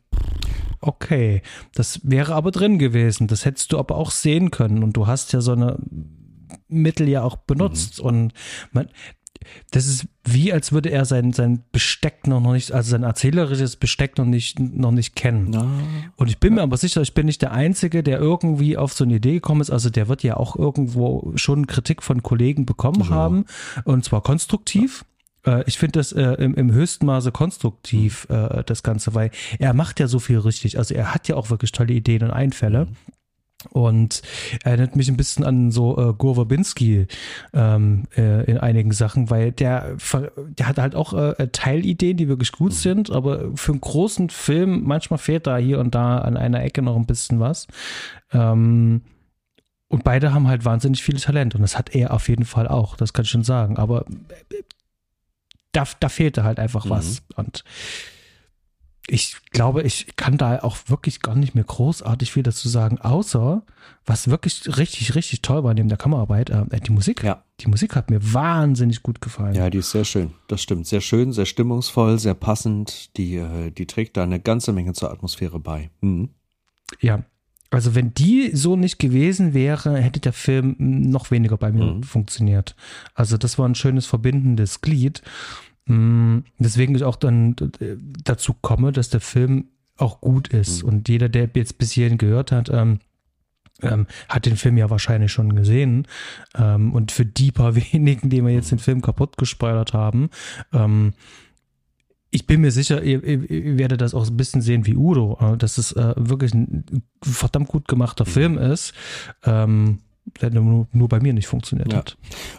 okay, 0.81 1.41
das 1.73 1.99
wäre 2.03 2.35
aber 2.35 2.51
drin 2.51 2.79
gewesen. 2.79 3.27
Das 3.27 3.45
hättest 3.45 3.71
du 3.71 3.79
aber 3.79 3.95
auch 3.95 4.11
sehen 4.11 4.51
können. 4.51 4.83
Und 4.83 4.93
du 4.93 5.07
hast 5.07 5.33
ja 5.33 5.41
so 5.41 5.51
eine 5.51 5.77
Mittel 6.67 7.07
ja 7.09 7.23
auch 7.23 7.35
benutzt. 7.35 7.99
Mhm. 7.99 8.05
Und 8.05 8.33
man, 8.71 8.89
das 9.71 9.87
ist 9.87 10.07
wie, 10.23 10.53
als 10.53 10.71
würde 10.71 10.89
er 10.89 11.05
sein, 11.05 11.33
sein 11.33 11.63
Besteck 11.71 12.27
noch 12.27 12.39
nicht, 12.39 12.71
also 12.71 12.91
sein 12.91 13.03
erzählerisches 13.03 13.75
Besteck 13.75 14.17
noch 14.17 14.25
nicht, 14.25 14.59
noch 14.59 14.91
nicht 14.91 15.15
kennen. 15.15 15.53
Ja. 15.53 15.67
Und 16.17 16.29
ich 16.29 16.39
bin 16.39 16.55
mir 16.55 16.61
aber 16.61 16.77
sicher, 16.77 17.01
ich 17.01 17.13
bin 17.13 17.25
nicht 17.25 17.41
der 17.41 17.51
Einzige, 17.51 18.03
der 18.03 18.19
irgendwie 18.19 18.77
auf 18.77 18.93
so 18.93 19.03
eine 19.03 19.15
Idee 19.15 19.33
gekommen 19.33 19.61
ist. 19.61 19.71
Also 19.71 19.89
der 19.89 20.07
wird 20.07 20.23
ja 20.23 20.37
auch 20.37 20.55
irgendwo 20.55 21.31
schon 21.35 21.67
Kritik 21.67 22.03
von 22.03 22.23
Kollegen 22.23 22.65
bekommen 22.65 23.01
ja. 23.01 23.09
haben. 23.09 23.45
Und 23.85 24.05
zwar 24.05 24.21
konstruktiv. 24.21 25.05
Ja. 25.45 25.59
Äh, 25.59 25.63
ich 25.67 25.77
finde 25.77 25.99
das 25.99 26.11
äh, 26.11 26.33
im, 26.33 26.53
im 26.55 26.71
höchsten 26.71 27.05
Maße 27.05 27.31
konstruktiv, 27.31 28.27
mhm. 28.29 28.35
äh, 28.35 28.63
das 28.63 28.83
Ganze, 28.83 29.15
weil 29.15 29.31
er 29.57 29.73
macht 29.73 29.99
ja 29.99 30.07
so 30.07 30.19
viel 30.19 30.39
richtig. 30.39 30.77
Also 30.77 30.93
er 30.93 31.13
hat 31.13 31.27
ja 31.27 31.35
auch 31.35 31.49
wirklich 31.49 31.71
tolle 31.71 31.93
Ideen 31.93 32.23
und 32.23 32.31
Einfälle. 32.31 32.85
Mhm. 32.85 32.95
Und 33.71 34.21
erinnert 34.63 34.95
mich 34.95 35.09
ein 35.09 35.17
bisschen 35.17 35.43
an 35.43 35.69
so 35.71 35.97
äh, 35.97 36.13
Gore 36.13 36.35
Verbinski 36.35 37.07
ähm, 37.53 38.03
äh, 38.15 38.49
in 38.49 38.57
einigen 38.57 38.93
Sachen, 38.93 39.29
weil 39.29 39.51
der, 39.51 39.97
der 40.57 40.67
hat 40.67 40.77
halt 40.77 40.95
auch 40.95 41.13
äh, 41.13 41.49
Teilideen, 41.51 42.15
die 42.15 42.29
wirklich 42.29 42.53
gut 42.53 42.71
mhm. 42.71 42.77
sind, 42.77 43.11
aber 43.11 43.51
für 43.55 43.73
einen 43.73 43.81
großen 43.81 44.29
Film, 44.29 44.83
manchmal 44.85 45.17
fehlt 45.17 45.45
da 45.45 45.57
hier 45.57 45.79
und 45.79 45.93
da 45.93 46.19
an 46.19 46.37
einer 46.37 46.63
Ecke 46.63 46.81
noch 46.81 46.95
ein 46.95 47.05
bisschen 47.05 47.41
was. 47.41 47.67
Ähm, 48.31 49.01
und 49.89 50.03
beide 50.05 50.33
haben 50.33 50.47
halt 50.47 50.63
wahnsinnig 50.63 51.03
viel 51.03 51.19
Talent 51.19 51.55
und 51.55 51.61
das 51.61 51.77
hat 51.77 51.93
er 51.93 52.13
auf 52.13 52.29
jeden 52.29 52.45
Fall 52.45 52.67
auch, 52.67 52.95
das 52.95 53.11
kann 53.11 53.25
ich 53.25 53.31
schon 53.31 53.43
sagen. 53.43 53.77
Aber 53.77 54.05
äh, 54.07 54.63
da, 55.73 55.83
da 55.99 56.07
fehlte 56.09 56.43
halt 56.43 56.59
einfach 56.59 56.85
mhm. 56.85 56.91
was. 56.91 57.23
Und 57.35 57.65
ich 59.11 59.37
glaube, 59.51 59.83
ich 59.83 60.15
kann 60.15 60.37
da 60.37 60.59
auch 60.59 60.77
wirklich 60.87 61.21
gar 61.21 61.35
nicht 61.35 61.55
mehr 61.55 61.63
großartig 61.63 62.31
viel 62.31 62.43
dazu 62.43 62.69
sagen, 62.69 62.99
außer 62.99 63.63
was 64.05 64.29
wirklich 64.29 64.77
richtig, 64.77 65.15
richtig 65.15 65.41
toll 65.41 65.63
war 65.63 65.73
neben 65.73 65.89
der 65.89 65.97
Kameraarbeit, 65.97 66.49
äh, 66.49 66.65
die 66.79 66.91
Musik. 66.91 67.23
Ja. 67.23 67.43
Die 67.59 67.67
Musik 67.67 67.95
hat 67.95 68.09
mir 68.09 68.33
wahnsinnig 68.33 69.03
gut 69.03 69.21
gefallen. 69.21 69.55
Ja, 69.55 69.69
die 69.69 69.79
ist 69.79 69.91
sehr 69.91 70.05
schön. 70.05 70.31
Das 70.47 70.61
stimmt. 70.61 70.87
Sehr 70.87 71.01
schön, 71.01 71.31
sehr 71.31 71.45
stimmungsvoll, 71.45 72.19
sehr 72.19 72.33
passend. 72.33 73.15
Die, 73.17 73.35
äh, 73.35 73.71
die 73.71 73.85
trägt 73.85 74.17
da 74.17 74.23
eine 74.23 74.39
ganze 74.39 74.71
Menge 74.71 74.93
zur 74.93 75.11
Atmosphäre 75.11 75.59
bei. 75.59 75.89
Mhm. 76.01 76.29
Ja. 76.99 77.23
Also 77.71 77.93
wenn 77.93 78.15
die 78.15 78.49
so 78.55 78.75
nicht 78.75 78.97
gewesen 78.97 79.53
wäre, 79.53 79.97
hätte 79.97 80.19
der 80.19 80.33
Film 80.33 80.75
noch 80.79 81.29
weniger 81.29 81.55
bei 81.55 81.71
mir 81.71 81.85
mhm. 81.85 82.03
funktioniert. 82.03 82.75
Also 83.13 83.37
das 83.37 83.59
war 83.59 83.67
ein 83.67 83.75
schönes 83.75 84.07
verbindendes 84.07 84.81
Glied. 84.81 85.21
Mm, 85.89 86.39
deswegen 86.59 86.95
ich 86.95 87.03
auch 87.03 87.15
dann 87.15 87.55
dazu 88.23 88.53
komme, 88.53 88.91
dass 88.91 89.09
der 89.09 89.21
Film 89.21 89.69
auch 89.97 90.21
gut 90.21 90.47
ist. 90.49 90.83
Mhm. 90.83 90.89
Und 90.89 91.09
jeder, 91.09 91.29
der 91.29 91.49
jetzt 91.53 91.77
bis 91.77 91.91
hierhin 91.91 92.17
gehört 92.17 92.51
hat, 92.51 92.69
ähm, 92.69 92.99
ähm, 93.81 94.07
hat 94.27 94.45
den 94.45 94.57
Film 94.57 94.77
ja 94.77 94.89
wahrscheinlich 94.89 95.31
schon 95.31 95.55
gesehen. 95.55 96.07
Ähm, 96.55 96.93
und 96.93 97.11
für 97.11 97.25
die 97.25 97.51
paar 97.51 97.75
wenigen, 97.93 98.29
die 98.29 98.43
wir 98.43 98.51
jetzt 98.51 98.71
den 98.71 98.79
Film 98.79 99.01
kaputt 99.01 99.37
gespoilert 99.37 99.93
haben, 99.93 100.29
ähm, 100.73 101.13
ich 102.31 102.45
bin 102.45 102.61
mir 102.61 102.71
sicher, 102.71 103.01
ihr, 103.01 103.23
ihr, 103.23 103.79
werdet 103.79 104.01
das 104.01 104.13
auch 104.13 104.27
ein 104.27 104.37
bisschen 104.37 104.61
sehen 104.61 104.85
wie 104.85 104.95
Udo, 104.95 105.39
äh, 105.41 105.57
dass 105.57 105.79
es 105.79 105.93
äh, 105.93 106.13
wirklich 106.15 106.53
ein 106.53 107.03
verdammt 107.23 107.69
gut 107.69 107.87
gemachter 107.87 108.25
mhm. 108.25 108.29
Film 108.29 108.57
ist. 108.57 108.93
Ähm, 109.43 109.99
der 110.41 110.51
nur, 110.51 110.87
nur 110.91 111.07
bei 111.07 111.19
mir 111.19 111.33
nicht 111.33 111.47
funktioniert 111.47 111.91
ja. 111.91 111.99
hat. 111.99 112.17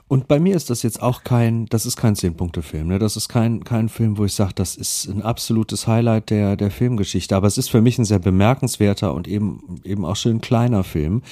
Und 0.09 0.29
bei 0.29 0.39
mir 0.41 0.57
ist 0.57 0.71
das 0.71 0.83
jetzt 0.83 1.03
auch 1.03 1.25
kein, 1.25 1.67
das 1.67 1.87
ist 1.87 1.97
kein 1.97 2.17
Zehn-Punkte-Film. 2.17 2.89
Ne? 2.89 2.99
Das 2.99 3.17
ist 3.17 3.29
kein, 3.29 3.65
kein 3.65 3.89
Film, 3.89 4.19
wo 4.19 4.25
ich 4.25 4.35
sage, 4.35 4.53
das 4.55 4.77
ist 4.77 5.07
ein 5.07 5.23
absolutes 5.23 5.87
Highlight 5.87 6.31
der, 6.31 6.57
der 6.57 6.71
Filmgeschichte. 6.71 7.37
Aber 7.37 7.47
es 7.47 7.59
ist 7.59 7.71
für 7.71 7.81
mich 7.81 7.99
ein 7.99 8.05
sehr 8.05 8.19
bemerkenswerter 8.19 9.15
und 9.15 9.29
eben, 9.29 9.81
eben 9.85 10.05
auch 10.05 10.17
schön 10.17 10.41
kleiner 10.41 10.85
Film, 10.85 11.23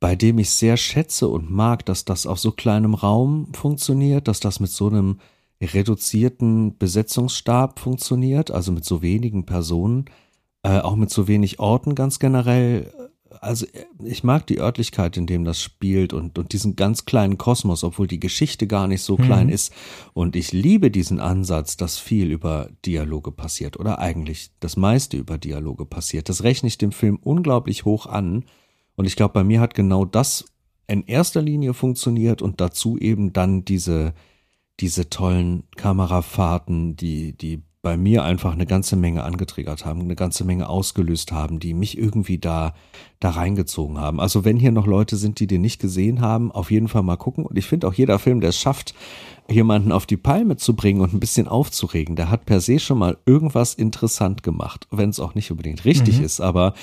bei 0.00 0.14
dem 0.14 0.38
ich 0.38 0.50
sehr 0.50 0.76
schätze 0.76 1.28
und 1.28 1.50
mag, 1.50 1.84
dass 1.86 2.04
das 2.04 2.26
auf 2.26 2.38
so 2.38 2.52
kleinem 2.52 2.94
Raum 2.94 3.48
funktioniert, 3.52 4.28
dass 4.28 4.40
das 4.40 4.60
mit 4.60 4.70
so 4.70 4.88
einem 4.88 5.18
reduzierten 5.60 6.78
Besetzungsstab 6.78 7.80
funktioniert, 7.80 8.50
also 8.50 8.70
mit 8.70 8.84
so 8.84 9.02
wenigen 9.02 9.44
Personen, 9.44 10.04
äh, 10.62 10.78
auch 10.80 10.96
mit 10.96 11.10
so 11.10 11.28
wenig 11.28 11.58
Orten 11.58 11.94
ganz 11.94 12.18
generell. 12.18 12.92
Also 13.40 13.66
ich 14.04 14.24
mag 14.24 14.46
die 14.46 14.58
Örtlichkeit, 14.58 15.16
in 15.16 15.26
dem 15.26 15.44
das 15.44 15.60
spielt 15.60 16.12
und, 16.12 16.38
und 16.38 16.52
diesen 16.52 16.76
ganz 16.76 17.04
kleinen 17.04 17.38
Kosmos, 17.38 17.84
obwohl 17.84 18.06
die 18.06 18.20
Geschichte 18.20 18.66
gar 18.66 18.86
nicht 18.86 19.02
so 19.02 19.16
klein 19.16 19.46
mhm. 19.48 19.52
ist. 19.52 19.72
Und 20.14 20.36
ich 20.36 20.52
liebe 20.52 20.90
diesen 20.90 21.20
Ansatz, 21.20 21.76
dass 21.76 21.98
viel 21.98 22.30
über 22.30 22.70
Dialoge 22.84 23.32
passiert 23.32 23.78
oder 23.78 23.98
eigentlich 23.98 24.50
das 24.60 24.76
meiste 24.76 25.16
über 25.16 25.38
Dialoge 25.38 25.84
passiert. 25.84 26.28
Das 26.28 26.42
rechne 26.42 26.68
ich 26.68 26.78
dem 26.78 26.92
Film 26.92 27.18
unglaublich 27.22 27.84
hoch 27.84 28.06
an. 28.06 28.44
Und 28.96 29.06
ich 29.06 29.16
glaube, 29.16 29.34
bei 29.34 29.44
mir 29.44 29.60
hat 29.60 29.74
genau 29.74 30.04
das 30.04 30.46
in 30.88 31.04
erster 31.04 31.42
Linie 31.42 31.74
funktioniert 31.74 32.42
und 32.42 32.60
dazu 32.60 32.98
eben 32.98 33.32
dann 33.32 33.64
diese, 33.64 34.14
diese 34.80 35.10
tollen 35.10 35.64
Kamerafahrten, 35.76 36.96
die, 36.96 37.36
die 37.36 37.62
bei 37.88 37.96
mir 37.96 38.22
einfach 38.22 38.52
eine 38.52 38.66
ganze 38.66 38.96
Menge 38.96 39.24
angetriggert 39.24 39.86
haben, 39.86 40.02
eine 40.02 40.14
ganze 40.14 40.44
Menge 40.44 40.68
ausgelöst 40.68 41.32
haben, 41.32 41.58
die 41.58 41.72
mich 41.72 41.96
irgendwie 41.96 42.36
da, 42.36 42.74
da 43.18 43.30
reingezogen 43.30 43.96
haben. 43.96 44.20
Also 44.20 44.44
wenn 44.44 44.58
hier 44.58 44.72
noch 44.72 44.86
Leute 44.86 45.16
sind, 45.16 45.40
die 45.40 45.46
den 45.46 45.62
nicht 45.62 45.80
gesehen 45.80 46.20
haben, 46.20 46.52
auf 46.52 46.70
jeden 46.70 46.88
Fall 46.88 47.02
mal 47.02 47.16
gucken. 47.16 47.46
Und 47.46 47.56
ich 47.56 47.64
finde 47.64 47.88
auch 47.88 47.94
jeder 47.94 48.18
Film, 48.18 48.42
der 48.42 48.50
es 48.50 48.58
schafft, 48.58 48.94
jemanden 49.48 49.90
auf 49.90 50.04
die 50.04 50.18
Palme 50.18 50.58
zu 50.58 50.76
bringen 50.76 51.00
und 51.00 51.14
ein 51.14 51.18
bisschen 51.18 51.48
aufzuregen, 51.48 52.14
der 52.14 52.28
hat 52.28 52.44
per 52.44 52.60
se 52.60 52.78
schon 52.78 52.98
mal 52.98 53.16
irgendwas 53.24 53.72
interessant 53.72 54.42
gemacht, 54.42 54.86
wenn 54.90 55.08
es 55.08 55.18
auch 55.18 55.34
nicht 55.34 55.50
unbedingt 55.50 55.86
richtig 55.86 56.18
mhm. 56.18 56.26
ist, 56.26 56.42
aber 56.42 56.74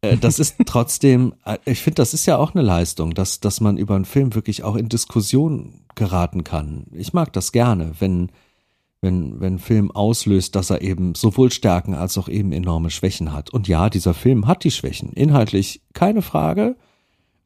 äh, 0.00 0.16
das 0.16 0.40
ist 0.40 0.56
trotzdem, 0.66 1.34
äh, 1.44 1.58
ich 1.66 1.82
finde, 1.82 2.02
das 2.02 2.14
ist 2.14 2.26
ja 2.26 2.36
auch 2.36 2.52
eine 2.56 2.64
Leistung, 2.64 3.14
dass, 3.14 3.38
dass 3.38 3.60
man 3.60 3.76
über 3.76 3.94
einen 3.94 4.06
Film 4.06 4.34
wirklich 4.34 4.64
auch 4.64 4.74
in 4.74 4.88
Diskussion 4.88 5.84
geraten 5.94 6.42
kann. 6.42 6.86
Ich 6.90 7.12
mag 7.12 7.32
das 7.32 7.52
gerne, 7.52 7.92
wenn, 8.00 8.32
wenn, 9.02 9.40
wenn 9.40 9.58
Film 9.58 9.90
auslöst, 9.90 10.54
dass 10.54 10.70
er 10.70 10.80
eben 10.80 11.14
sowohl 11.14 11.50
Stärken 11.50 11.94
als 11.94 12.16
auch 12.16 12.28
eben 12.28 12.52
enorme 12.52 12.88
Schwächen 12.88 13.32
hat. 13.32 13.50
Und 13.50 13.68
ja, 13.68 13.90
dieser 13.90 14.14
Film 14.14 14.46
hat 14.46 14.64
die 14.64 14.70
Schwächen. 14.70 15.12
Inhaltlich 15.12 15.82
keine 15.92 16.22
Frage. 16.22 16.76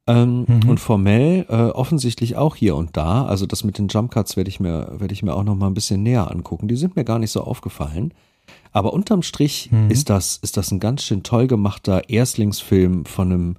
Ähm, 0.07 0.45
mhm. 0.47 0.69
Und 0.69 0.79
formell 0.79 1.47
äh, 1.49 1.71
offensichtlich 1.71 2.37
auch 2.37 2.55
hier 2.55 2.77
und 2.77 2.97
da. 2.97 3.25
Also 3.25 3.47
das 3.47 3.65
mit 3.65 3.79
den 3.79 3.89
Jump 3.89 4.13
Cuts 4.13 4.37
werde 4.37 4.51
ich 4.51 4.61
mir, 4.61 4.93
werde 4.99 5.13
ich 5.13 5.25
mir 5.25 5.35
auch 5.35 5.43
noch 5.43 5.57
mal 5.57 5.67
ein 5.67 5.75
bisschen 5.75 6.03
näher 6.03 6.31
angucken. 6.31 6.69
Die 6.69 6.77
sind 6.77 6.95
mir 6.95 7.05
gar 7.05 7.19
nicht 7.19 7.33
so 7.33 7.41
aufgefallen. 7.41 8.15
Aber 8.71 8.93
unterm 8.93 9.23
Strich 9.23 9.73
mhm. 9.73 9.91
ist 9.91 10.11
das, 10.11 10.37
ist 10.37 10.57
das 10.59 10.71
ein 10.71 10.79
ganz 10.79 11.03
schön 11.03 11.23
toll 11.23 11.49
gemachter 11.49 12.09
Erstlingsfilm 12.09 13.07
von 13.07 13.33
einem, 13.33 13.57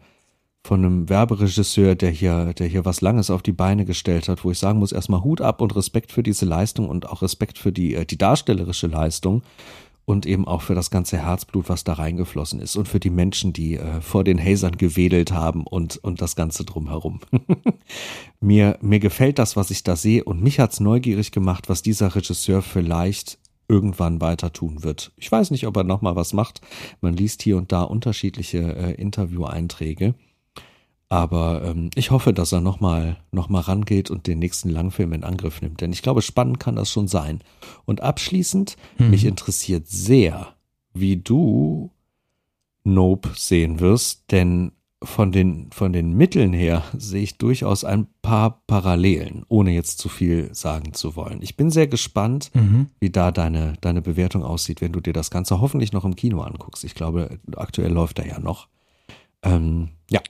von 0.68 0.84
einem 0.84 1.08
Werberegisseur, 1.08 1.96
der 1.96 2.12
hier, 2.12 2.54
der 2.54 2.68
hier 2.68 2.84
was 2.84 3.00
Langes 3.00 3.30
auf 3.30 3.42
die 3.42 3.54
Beine 3.54 3.86
gestellt 3.86 4.28
hat, 4.28 4.44
wo 4.44 4.52
ich 4.52 4.60
sagen 4.60 4.80
muss, 4.80 4.92
erstmal 4.92 5.24
Hut 5.24 5.40
ab 5.40 5.62
und 5.62 5.74
Respekt 5.78 6.12
für 6.12 6.24
diese 6.24 6.46
Leistung 6.46 6.90
und 6.90 7.08
auch 7.08 7.22
Respekt 7.22 7.58
für 7.58 7.72
die, 7.72 7.96
äh, 7.96 8.06
die 8.06 8.18
darstellerische 8.18 8.88
Leistung 8.88 9.44
und 10.04 10.26
eben 10.26 10.46
auch 10.46 10.62
für 10.62 10.76
das 10.76 10.92
ganze 10.92 11.20
Herzblut, 11.20 11.70
was 11.70 11.86
da 11.86 11.94
reingeflossen 11.94 12.60
ist 12.60 12.76
und 12.76 12.90
für 12.90 13.00
die 13.00 13.10
Menschen, 13.10 13.54
die 13.54 13.78
äh, 13.78 14.02
vor 14.02 14.26
den 14.26 14.44
Hazern 14.44 14.78
gewedelt 14.78 15.32
haben 15.32 15.66
und, 15.66 15.96
und 16.04 16.22
das 16.22 16.36
Ganze 16.36 16.66
drumherum. 16.66 17.22
mir, 18.42 18.78
mir 18.82 19.00
gefällt 19.00 19.40
das, 19.40 19.56
was 19.56 19.72
ich 19.72 19.84
da 19.84 19.96
sehe 19.96 20.26
und 20.26 20.44
mich 20.44 20.60
hat's 20.60 20.82
neugierig 20.82 21.32
gemacht, 21.32 21.70
was 21.70 21.82
dieser 21.82 22.14
Regisseur 22.14 22.62
vielleicht 22.62 23.40
irgendwann 23.70 24.20
weiter 24.20 24.52
tun 24.52 24.84
wird. 24.84 25.14
Ich 25.16 25.32
weiß 25.32 25.52
nicht, 25.52 25.66
ob 25.66 25.78
er 25.78 25.86
nochmal 25.86 26.18
was 26.18 26.34
macht. 26.34 26.60
Man 27.00 27.16
liest 27.16 27.42
hier 27.42 27.56
und 27.56 27.72
da 27.72 27.84
unterschiedliche 27.84 28.76
äh, 28.76 28.94
Interview-Einträge. 28.96 30.14
Aber 31.10 31.64
ähm, 31.64 31.90
ich 31.96 32.12
hoffe, 32.12 32.34
dass 32.34 32.52
er 32.52 32.60
nochmal 32.60 33.18
noch 33.32 33.48
mal 33.48 33.62
rangeht 33.62 34.12
und 34.12 34.28
den 34.28 34.40
nächsten 34.40 34.70
Langfilm 34.70 35.14
in 35.14 35.24
Angriff 35.24 35.62
nimmt. 35.62 35.80
Denn 35.80 35.94
ich 35.94 36.02
glaube, 36.02 36.22
spannend 36.22 36.60
kann 36.60 36.76
das 36.76 36.92
schon 36.92 37.08
sein. 37.08 37.40
Und 37.86 38.02
abschließend, 38.02 38.76
hm. 38.98 39.10
mich 39.10 39.26
interessiert 39.26 39.88
sehr, 39.88 40.56
wie 40.94 41.18
du 41.18 41.92
Nope 42.84 43.30
sehen 43.36 43.80
wirst, 43.80 44.32
denn 44.32 44.72
von 45.04 45.32
den, 45.32 45.70
von 45.72 45.94
den 45.94 46.14
Mitteln 46.14 46.54
her 46.54 46.84
sehe 46.98 47.22
ich 47.22 47.38
durchaus 47.38 47.84
ein 47.84 48.08
paar 48.22 48.64
Parallelen, 48.66 49.46
ohne 49.48 49.72
jetzt 49.72 50.00
zu 50.00 50.10
viel 50.10 50.54
sagen 50.56 50.94
zu 50.94 51.16
wollen. 51.16 51.40
Ich 51.42 51.56
bin 51.56 51.70
sehr 51.70 51.88
gespannt, 51.88 52.50
mhm. 52.56 52.88
wie 53.00 53.12
da 53.12 53.32
deine, 53.32 53.74
deine 53.82 54.02
Bewertung 54.02 54.44
aussieht, 54.44 54.82
wenn 54.82 54.94
du 54.94 55.00
dir 55.00 55.14
das 55.14 55.30
Ganze 55.30 55.62
hoffentlich 55.62 55.94
noch 55.94 56.04
im 56.04 56.16
Kino 56.16 56.42
anguckst. 56.42 56.84
Ich 56.84 56.96
glaube, 56.96 57.40
aktuell 57.56 57.92
läuft 57.92 58.18
er 58.20 58.28
ja 58.28 58.40
noch. 58.40 58.68
Ähm, 59.44 59.90
ja. 60.10 60.22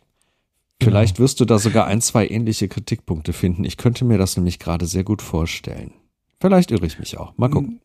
Vielleicht 0.82 1.16
genau. 1.16 1.24
wirst 1.26 1.40
du 1.40 1.46
da 1.46 1.58
sogar 1.58 1.88
ein, 1.88 2.02
zwei 2.02 2.28
ähnliche 2.28 2.68
Kritikpunkte 2.68 3.34
finden. 3.34 3.64
Ich 3.64 3.78
könnte 3.78 4.06
mir 4.06 4.18
das 4.18 4.38
nämlich 4.38 4.60
gerade 4.60 4.86
sehr 4.86 5.04
gut 5.04 5.22
vorstellen. 5.22 5.94
Vielleicht 6.40 6.72
irre 6.72 6.86
ich 6.86 7.00
mich 7.00 7.18
auch. 7.18 7.36
Mal 7.38 7.50
gucken. 7.50 7.82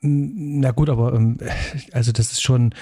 Na 0.00 0.70
gut, 0.70 0.88
aber 0.88 1.14
ähm, 1.14 1.38
also 1.92 2.10
das 2.10 2.32
ist 2.32 2.42
schon, 2.42 2.74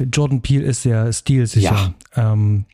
Jordan 0.00 0.40
Peele 0.40 0.64
ist 0.64 0.82
sehr 0.82 1.12
stilsicher. 1.12 1.94
Ja. 2.16 2.32
Ähm, 2.32 2.64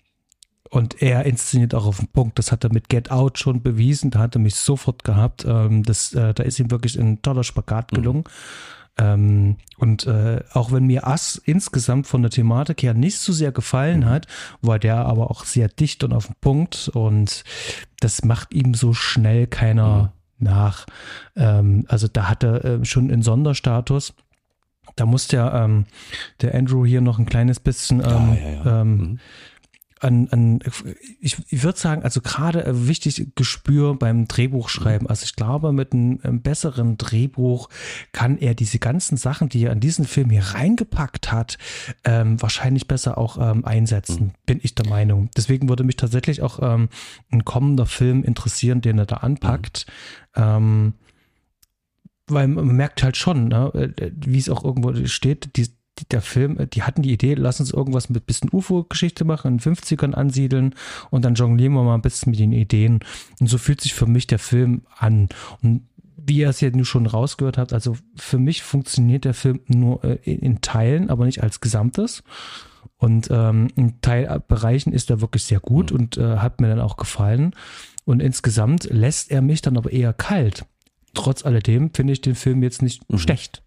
und 0.71 1.03
er 1.03 1.25
inszeniert 1.25 1.75
auch 1.75 1.87
auf 1.87 1.99
den 1.99 2.09
Punkt. 2.09 2.39
Das 2.39 2.53
hat 2.53 2.63
er 2.63 2.73
mit 2.73 2.89
Get 2.89 3.11
Out 3.11 3.39
schon 3.39 3.63
bewiesen. 3.63 4.11
Da 4.11 4.21
hat 4.21 4.37
er 4.37 4.41
mich 4.41 4.55
sofort 4.55 5.03
gehabt. 5.03 5.45
Ähm, 5.47 5.83
das, 5.83 6.13
äh, 6.13 6.35
da 6.35 6.43
ist 6.43 6.59
ihm 6.59 6.71
wirklich 6.71 6.99
ein 6.99 7.23
toller 7.23 7.45
Spagat 7.45 7.93
mhm. 7.93 7.97
gelungen. 7.97 8.19
Mhm. 8.21 8.78
Ähm, 8.99 9.57
und 9.79 10.07
äh, 10.07 10.41
auch 10.53 10.73
wenn 10.73 10.87
mir 10.87 11.07
Ass 11.07 11.41
insgesamt 11.45 12.07
von 12.07 12.23
der 12.23 12.31
Thematik 12.31 12.83
her 12.83 12.95
nicht 12.95 13.19
so 13.19 13.33
sehr 13.33 13.53
gefallen 13.53 14.07
hat, 14.07 14.27
war 14.61 14.79
der 14.79 15.07
aber 15.07 15.31
auch 15.31 15.45
sehr 15.45 15.69
dicht 15.69 16.03
und 16.05 16.13
auf 16.13 16.27
den 16.27 16.35
Punkt. 16.41 16.91
Und 16.93 17.45
das 18.01 18.25
macht 18.25 18.53
ihm 18.53 18.75
so 18.75 18.93
schnell 18.93 19.47
keiner 19.47 20.13
mhm. 20.39 20.45
nach. 20.47 20.87
Ähm, 21.37 21.85
also 21.89 22.09
da 22.09 22.29
hat 22.29 22.43
er 22.43 22.65
äh, 22.65 22.85
schon 22.85 23.11
einen 23.11 23.23
Sonderstatus. 23.23 24.15
Da 24.97 25.07
muss 25.07 25.29
der, 25.29 25.53
ähm, 25.55 25.87
der 26.41 26.55
Andrew 26.55 26.85
hier 26.85 27.01
noch 27.01 27.21
ein 27.21 27.27
kleines 27.27 27.61
bisschen 27.61 28.01
ähm, 28.01 28.05
ja, 28.05 28.35
ja, 28.35 28.65
ja. 28.65 28.81
Ähm, 28.81 28.97
mhm. 28.97 29.19
An, 30.01 30.29
an 30.29 30.61
ich, 31.21 31.37
ich 31.49 31.63
würde 31.63 31.79
sagen, 31.79 32.03
also 32.03 32.21
gerade 32.21 32.65
äh, 32.65 32.89
wichtig 32.89 33.35
Gespür 33.35 33.95
beim 33.95 34.29
Drehbuchschreiben. 34.29 35.05
Mhm. 35.05 35.11
Also 35.11 35.25
ich 35.25 35.37
glaube, 35.37 35.73
mit 35.73 35.93
einem, 35.93 36.21
einem, 36.23 36.43
besseren 36.43 36.99
Drehbuch 36.99 37.69
kann 38.13 38.39
er 38.39 38.55
diese 38.55 38.79
ganzen 38.79 39.17
Sachen, 39.17 39.49
die 39.49 39.65
er 39.65 39.73
an 39.73 39.81
diesen 39.81 40.05
Film 40.05 40.31
hier 40.31 40.43
reingepackt 40.43 41.33
hat, 41.33 41.59
ähm, 42.05 42.41
wahrscheinlich 42.41 42.89
besser 42.89 43.19
auch 43.19 43.39
ähm, 43.39 43.65
einsetzen, 43.65 44.27
mhm. 44.27 44.33
bin 44.47 44.61
ich 44.63 44.75
der 44.75 44.89
Meinung. 44.89 45.31
Deswegen 45.37 45.69
würde 45.69 45.85
mich 45.85 45.97
tatsächlich 45.97 46.43
auch 46.43 46.61
ähm, 46.63 46.89
ein 47.31 47.45
kommender 47.45 47.87
Film 47.87 48.23
interessieren, 48.25 48.81
den 48.81 48.99
er 48.99 49.07
da 49.07 49.17
anpackt. 49.17 49.87
Mhm. 50.37 50.43
Ähm, 50.43 50.93
weil 52.29 52.47
man 52.49 52.67
merkt 52.67 53.03
halt 53.03 53.17
schon, 53.17 53.49
ne, 53.49 53.73
äh, 53.75 54.11
wie 54.15 54.39
es 54.39 54.49
auch 54.49 54.65
irgendwo 54.65 54.95
steht, 55.07 55.57
die, 55.57 55.69
der 56.07 56.23
Film, 56.23 56.59
äh, 56.59 56.67
die 56.67 56.83
hatten 56.83 57.03
die 57.03 57.13
Idee, 57.13 57.35
lass 57.35 57.61
uns 57.61 57.73
irgendwas 57.73 58.09
mit 58.09 58.27
bisschen 58.27 58.51
UFO-Geschichte 58.53 59.25
machen, 59.25 59.53
in 59.53 59.59
den 59.59 59.75
50ern 59.75 60.13
ansiedeln 60.13 60.75
und 61.11 61.25
dann 61.25 61.35
jonglieren 61.35 61.73
wir 61.75 61.83
mal 61.83 61.95
ein 61.95 62.03
bisschen 62.03 62.31
mit 62.31 62.41
den 62.41 62.53
Ideen. 62.53 63.01
Und 63.41 63.49
so 63.49 63.59
fühlt 63.59 63.81
sich 63.81 63.95
für 63.95 64.07
mich 64.07 64.27
der 64.27 64.39
Film 64.39 64.83
an. 64.97 65.29
Und 65.63 65.83
wie 66.17 66.39
ihr 66.39 66.49
es 66.49 66.61
ja 66.61 66.71
nun 66.71 66.85
schon 66.85 67.07
rausgehört 67.07 67.59
habt, 67.59 67.73
also 67.73 67.97
für 68.17 68.39
mich 68.39 68.63
funktioniert 68.63 69.25
der 69.25 69.35
Film 69.35 69.61
nur 69.67 70.05
äh, 70.05 70.19
in 70.25 70.61
Teilen, 70.61 71.11
aber 71.11 71.25
nicht 71.25 71.43
als 71.43 71.61
Gesamtes. 71.61 72.23
Und 72.97 73.29
ähm, 73.31 73.69
in 73.77 74.01
Teilbereichen 74.01 74.93
ist 74.93 75.11
er 75.11 75.21
wirklich 75.21 75.45
sehr 75.45 75.61
gut 75.61 75.93
mhm. 75.93 75.99
und 75.99 76.17
äh, 76.19 76.39
hat 76.39 76.61
mir 76.61 76.69
dann 76.69 76.81
auch 76.81 76.97
gefallen. 76.97 77.55
Und 78.05 78.21
insgesamt 78.21 78.85
lässt 78.91 79.31
er 79.31 79.43
mich 79.43 79.63
dann 79.63 79.77
aber 79.77 79.93
eher 79.93 80.13
kalt 80.13 80.65
trotz 81.19 81.45
alledem 81.45 81.91
finde 81.93 82.13
ich 82.13 82.21
den 82.21 82.35
Film 82.35 82.63
jetzt 82.63 82.83
nicht 82.83 83.11
mhm. 83.11 83.19
schlecht, 83.19 83.63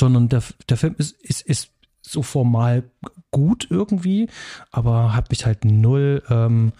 sondern 0.00 0.28
der, 0.28 0.42
der 0.68 0.76
Film 0.76 0.96
ist, 0.98 1.12
ist, 1.22 1.42
ist 1.42 1.70
so 2.02 2.22
formal 2.22 2.90
gut 3.30 3.68
irgendwie, 3.70 4.28
aber 4.72 5.14
hat 5.14 5.30
mich 5.30 5.46
halt 5.46 5.64
null 5.64 6.22
ähm, 6.28 6.72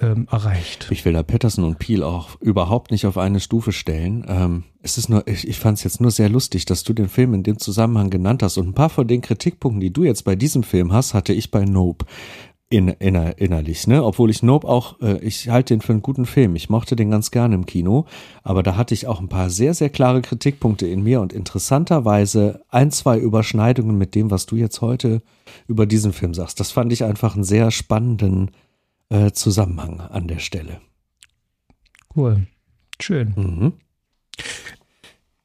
ähm, 0.00 0.26
erreicht. 0.30 0.88
Ich 0.90 1.04
will 1.04 1.12
da 1.12 1.22
Patterson 1.22 1.64
und 1.64 1.78
Peel 1.78 2.02
auch 2.02 2.40
überhaupt 2.40 2.90
nicht 2.90 3.06
auf 3.06 3.16
eine 3.16 3.40
Stufe 3.40 3.72
stellen. 3.72 4.24
Ähm, 4.28 4.64
es 4.82 4.98
ist 4.98 5.08
nur, 5.08 5.26
ich, 5.28 5.46
ich 5.46 5.58
fand 5.58 5.78
es 5.78 5.84
jetzt 5.84 6.00
nur 6.00 6.10
sehr 6.10 6.28
lustig, 6.28 6.64
dass 6.64 6.82
du 6.82 6.92
den 6.92 7.08
Film 7.08 7.34
in 7.34 7.42
dem 7.42 7.58
Zusammenhang 7.58 8.10
genannt 8.10 8.42
hast. 8.42 8.58
Und 8.58 8.68
ein 8.68 8.74
paar 8.74 8.90
von 8.90 9.06
den 9.06 9.20
Kritikpunkten, 9.20 9.80
die 9.80 9.92
du 9.92 10.04
jetzt 10.04 10.24
bei 10.24 10.36
diesem 10.36 10.64
Film 10.64 10.92
hast, 10.92 11.14
hatte 11.14 11.32
ich 11.32 11.50
bei 11.50 11.64
Nope 11.64 12.04
in, 12.76 12.88
inner, 12.88 13.38
innerlich, 13.38 13.86
ne? 13.86 14.04
Obwohl 14.04 14.28
ich 14.28 14.42
Nope 14.42 14.68
auch, 14.68 15.00
äh, 15.00 15.18
ich 15.20 15.48
halte 15.48 15.72
den 15.74 15.80
für 15.80 15.92
einen 15.92 16.02
guten 16.02 16.26
Film. 16.26 16.56
Ich 16.56 16.68
mochte 16.68 16.94
den 16.94 17.10
ganz 17.10 17.30
gerne 17.30 17.54
im 17.54 17.64
Kino, 17.64 18.04
aber 18.42 18.62
da 18.62 18.76
hatte 18.76 18.92
ich 18.92 19.06
auch 19.06 19.18
ein 19.18 19.28
paar 19.28 19.48
sehr, 19.48 19.72
sehr 19.72 19.88
klare 19.88 20.20
Kritikpunkte 20.20 20.86
in 20.86 21.02
mir 21.02 21.22
und 21.22 21.32
interessanterweise 21.32 22.60
ein, 22.68 22.90
zwei 22.90 23.18
Überschneidungen 23.18 23.96
mit 23.96 24.14
dem, 24.14 24.30
was 24.30 24.44
du 24.44 24.56
jetzt 24.56 24.82
heute 24.82 25.22
über 25.66 25.86
diesen 25.86 26.12
Film 26.12 26.34
sagst. 26.34 26.60
Das 26.60 26.70
fand 26.70 26.92
ich 26.92 27.02
einfach 27.02 27.34
einen 27.34 27.44
sehr 27.44 27.70
spannenden 27.70 28.50
äh, 29.08 29.30
Zusammenhang 29.32 30.00
an 30.00 30.28
der 30.28 30.40
Stelle. 30.40 30.80
Cool. 32.14 32.46
Schön. 33.00 33.32
Mhm. 33.36 33.72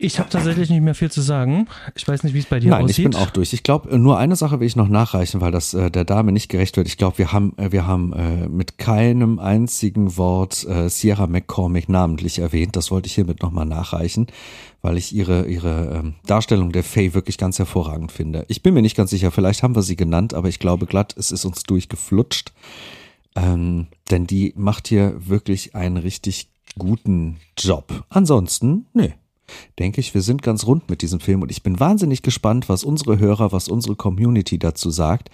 Ich 0.02 0.18
habe 0.18 0.30
tatsächlich 0.30 0.70
nicht 0.72 0.82
mehr 0.82 0.96
viel 0.96 1.12
zu 1.12 1.22
sagen. 1.22 1.68
Ich 1.96 2.08
weiß 2.08 2.24
nicht, 2.24 2.34
wie 2.34 2.40
es 2.40 2.48
bei 2.48 2.60
dir 2.60 2.72
Nein, 2.72 2.86
aussieht. 2.86 2.98
ich 2.98 3.04
bin 3.04 3.16
auch 3.16 3.30
durch. 3.30 3.54
Ich 3.54 3.62
glaube, 3.62 3.98
nur 4.00 4.18
eine 4.18 4.36
Sache 4.36 4.60
will 4.60 4.66
ich 4.66 4.76
noch 4.76 4.88
nachreichen, 4.88 5.42
weil 5.42 5.52
das 5.52 5.76
äh, 5.76 5.92
der 5.92 6.06
Dame 6.06 6.32
nicht 6.32 6.50
gerecht 6.50 6.76
wird. 6.76 6.88
Ich 6.88 6.98
glaube, 6.98 7.20
wir 7.20 7.32
haben, 7.32 7.56
äh, 7.58 7.72
wir 7.72 7.86
haben 7.86 8.12
äh, 8.14 8.50
mit 8.50 8.80
keinem 8.80 9.38
einzigen 9.38 10.18
Wort 10.18 10.66
äh, 10.68 10.90
Sierra 10.90 11.28
McCormick 11.28 11.88
namentlich 11.88 12.40
erwähnt. 12.40 12.76
Das 12.76 12.90
wollte 12.90 13.08
ich 13.08 13.14
hiermit 13.14 13.44
nochmal 13.44 13.68
nachreichen, 13.68 14.26
weil 14.82 14.98
ich 14.98 15.14
ihre, 15.14 15.46
ihre 15.46 16.00
ähm, 16.00 16.16
Darstellung 16.26 16.72
der 16.72 16.84
Faye 16.84 17.14
wirklich 17.14 17.38
ganz 17.38 17.60
hervorragend 17.60 18.12
finde. 18.12 18.46
Ich 18.48 18.64
bin 18.64 18.74
mir 18.74 18.82
nicht 18.82 18.98
ganz 18.98 19.12
sicher, 19.12 19.30
vielleicht 19.30 19.62
haben 19.62 19.76
wir 19.76 19.84
sie 19.84 19.96
genannt, 19.96 20.34
aber 20.34 20.50
ich 20.50 20.58
glaube 20.58 20.88
glatt, 20.88 21.14
es 21.16 21.32
ist 21.32 21.46
uns 21.46 21.62
durchgeflutscht. 21.62 22.54
Ähm, 23.36 23.88
denn 24.10 24.26
die 24.26 24.54
macht 24.58 24.88
hier 24.88 25.16
wirklich 25.20 25.76
einen 25.76 25.98
richtig 25.98 26.50
guten 26.78 27.38
Job. 27.58 28.04
Ansonsten, 28.10 28.88
nee, 28.94 29.14
denke 29.80 30.02
ich, 30.02 30.14
wir 30.14 30.22
sind 30.22 30.42
ganz 30.42 30.66
rund 30.66 30.90
mit 30.90 31.02
diesem 31.02 31.20
Film 31.20 31.42
und 31.42 31.52
ich 31.52 31.64
bin 31.64 31.80
wahnsinnig 31.80 32.22
gespannt, 32.22 32.70
was 32.70 32.84
unsere 32.84 33.20
Hörer, 33.20 33.52
was 33.52 33.68
unsere 33.68 33.96
Community 33.96 34.60
dazu 34.60 34.90
sagt, 34.90 35.30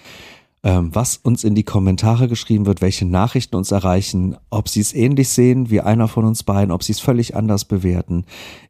ähm, 0.64 0.90
was 0.94 1.18
uns 1.18 1.44
in 1.44 1.56
die 1.56 1.64
Kommentare 1.64 2.28
geschrieben 2.28 2.66
wird, 2.66 2.82
welche 2.82 3.06
Nachrichten 3.06 3.56
uns 3.56 3.72
erreichen, 3.72 4.38
ob 4.50 4.70
sie 4.70 4.82
es 4.82 4.94
ähnlich 4.94 5.30
sehen 5.30 5.70
wie 5.70 5.82
einer 5.82 6.08
von 6.08 6.26
uns 6.26 6.44
beiden, 6.44 6.72
ob 6.72 6.84
sie 6.84 6.94
es 6.94 7.00
völlig 7.00 7.36
anders 7.36 7.66
bewerten. 7.66 8.26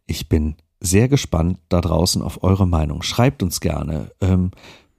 Ich 0.05 0.29
bin 0.29 0.55
sehr 0.79 1.07
gespannt 1.07 1.57
da 1.69 1.81
draußen 1.81 2.21
auf 2.21 2.43
eure 2.43 2.67
Meinung. 2.67 3.01
Schreibt 3.01 3.41
uns 3.41 3.61
gerne. 3.61 4.11
Ähm, 4.21 4.51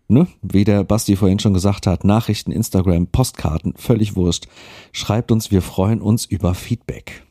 ne, 0.08 0.26
wie 0.42 0.64
der 0.64 0.82
Basti 0.84 1.16
vorhin 1.16 1.38
schon 1.38 1.54
gesagt 1.54 1.86
hat, 1.86 2.04
Nachrichten, 2.04 2.50
Instagram, 2.50 3.06
Postkarten, 3.06 3.74
völlig 3.76 4.16
wurscht. 4.16 4.48
Schreibt 4.92 5.30
uns, 5.30 5.50
wir 5.50 5.62
freuen 5.62 6.00
uns 6.00 6.24
über 6.24 6.54
Feedback. 6.54 7.22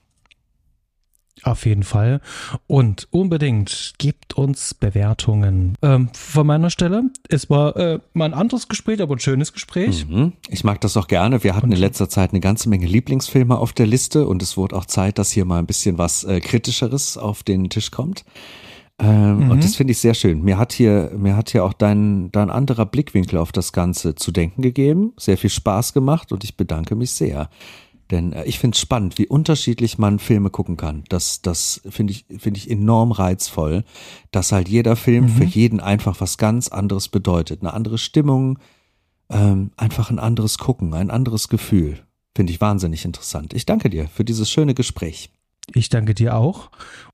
Auf 1.47 1.65
jeden 1.65 1.83
Fall. 1.83 2.21
Und 2.67 3.07
unbedingt 3.11 3.93
gebt 3.97 4.33
uns 4.35 4.73
Bewertungen. 4.73 5.75
Ähm, 5.81 6.09
von 6.13 6.45
meiner 6.45 6.69
Stelle, 6.69 7.03
es 7.29 7.49
war 7.49 7.75
äh, 7.77 7.99
mal 8.13 8.25
ein 8.25 8.33
anderes 8.33 8.67
Gespräch, 8.67 9.01
aber 9.01 9.15
ein 9.15 9.19
schönes 9.19 9.53
Gespräch. 9.53 10.05
Mhm. 10.07 10.33
Ich 10.49 10.63
mag 10.63 10.81
das 10.81 10.97
auch 10.97 11.07
gerne. 11.07 11.43
Wir 11.43 11.55
hatten 11.55 11.67
und 11.67 11.71
in 11.73 11.79
letzter 11.79 12.09
Zeit 12.09 12.31
eine 12.31 12.41
ganze 12.41 12.69
Menge 12.69 12.85
Lieblingsfilme 12.85 13.57
auf 13.57 13.73
der 13.73 13.87
Liste 13.87 14.27
und 14.27 14.41
es 14.41 14.57
wurde 14.57 14.75
auch 14.75 14.85
Zeit, 14.85 15.17
dass 15.17 15.31
hier 15.31 15.45
mal 15.45 15.59
ein 15.59 15.65
bisschen 15.65 15.97
was 15.97 16.23
äh, 16.23 16.41
Kritischeres 16.41 17.17
auf 17.17 17.43
den 17.43 17.69
Tisch 17.69 17.91
kommt. 17.91 18.25
Ähm, 18.99 19.45
mhm. 19.45 19.51
Und 19.51 19.63
das 19.63 19.75
finde 19.75 19.91
ich 19.91 19.99
sehr 19.99 20.15
schön. 20.15 20.41
Mir 20.41 20.57
hat 20.57 20.73
hier, 20.73 21.11
mir 21.15 21.35
hat 21.35 21.51
hier 21.51 21.63
auch 21.63 21.73
dein, 21.73 22.31
dein 22.31 22.49
anderer 22.49 22.85
Blickwinkel 22.85 23.37
auf 23.37 23.51
das 23.51 23.71
Ganze 23.71 24.15
zu 24.15 24.31
denken 24.31 24.61
gegeben. 24.63 25.13
Sehr 25.17 25.37
viel 25.37 25.51
Spaß 25.51 25.93
gemacht 25.93 26.31
und 26.31 26.43
ich 26.43 26.57
bedanke 26.57 26.95
mich 26.95 27.11
sehr. 27.11 27.49
Denn 28.11 28.33
äh, 28.33 28.45
ich 28.45 28.59
finde 28.59 28.75
es 28.75 28.81
spannend, 28.81 29.17
wie 29.17 29.27
unterschiedlich 29.27 29.97
man 29.97 30.19
Filme 30.19 30.49
gucken 30.49 30.77
kann. 30.77 31.03
Das, 31.09 31.41
das 31.41 31.81
finde 31.89 32.13
ich, 32.13 32.25
finde 32.37 32.57
ich 32.57 32.69
enorm 32.69 33.11
reizvoll, 33.11 33.83
dass 34.31 34.51
halt 34.51 34.69
jeder 34.69 34.95
Film 34.95 35.25
mhm. 35.25 35.29
für 35.29 35.43
jeden 35.43 35.79
einfach 35.79 36.21
was 36.21 36.37
ganz 36.37 36.67
anderes 36.69 37.09
bedeutet. 37.09 37.61
Eine 37.61 37.73
andere 37.73 37.97
Stimmung, 37.97 38.59
ähm, 39.29 39.71
einfach 39.77 40.09
ein 40.09 40.19
anderes 40.19 40.57
Gucken, 40.57 40.93
ein 40.93 41.11
anderes 41.11 41.49
Gefühl. 41.49 41.99
Finde 42.35 42.53
ich 42.53 42.61
wahnsinnig 42.61 43.03
interessant. 43.03 43.53
Ich 43.53 43.65
danke 43.65 43.89
dir 43.89 44.07
für 44.07 44.23
dieses 44.23 44.49
schöne 44.49 44.73
Gespräch. 44.73 45.31
Ich 45.73 45.89
danke 45.89 46.13
dir 46.13 46.35
auch. 46.35 46.69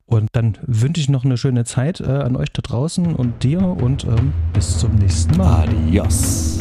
Und 0.06 0.28
dann 0.34 0.57
wünsche 0.61 1.02
ich 1.02 1.10
noch 1.10 1.26
eine 1.26 1.38
schöne 1.38 1.65
Zeit 1.65 2.02
äh, 2.02 2.06
an 2.06 2.36
euch 2.36 2.52
da 2.52 2.61
draußen 2.61 3.15
und 3.15 3.44
dir 3.44 3.64
und 3.64 4.03
ähm, 4.03 4.34
bis 4.53 4.78
zum 4.78 4.95
nächsten 4.95 5.38
Mal. 5.38 5.70
Adios. 5.70 6.60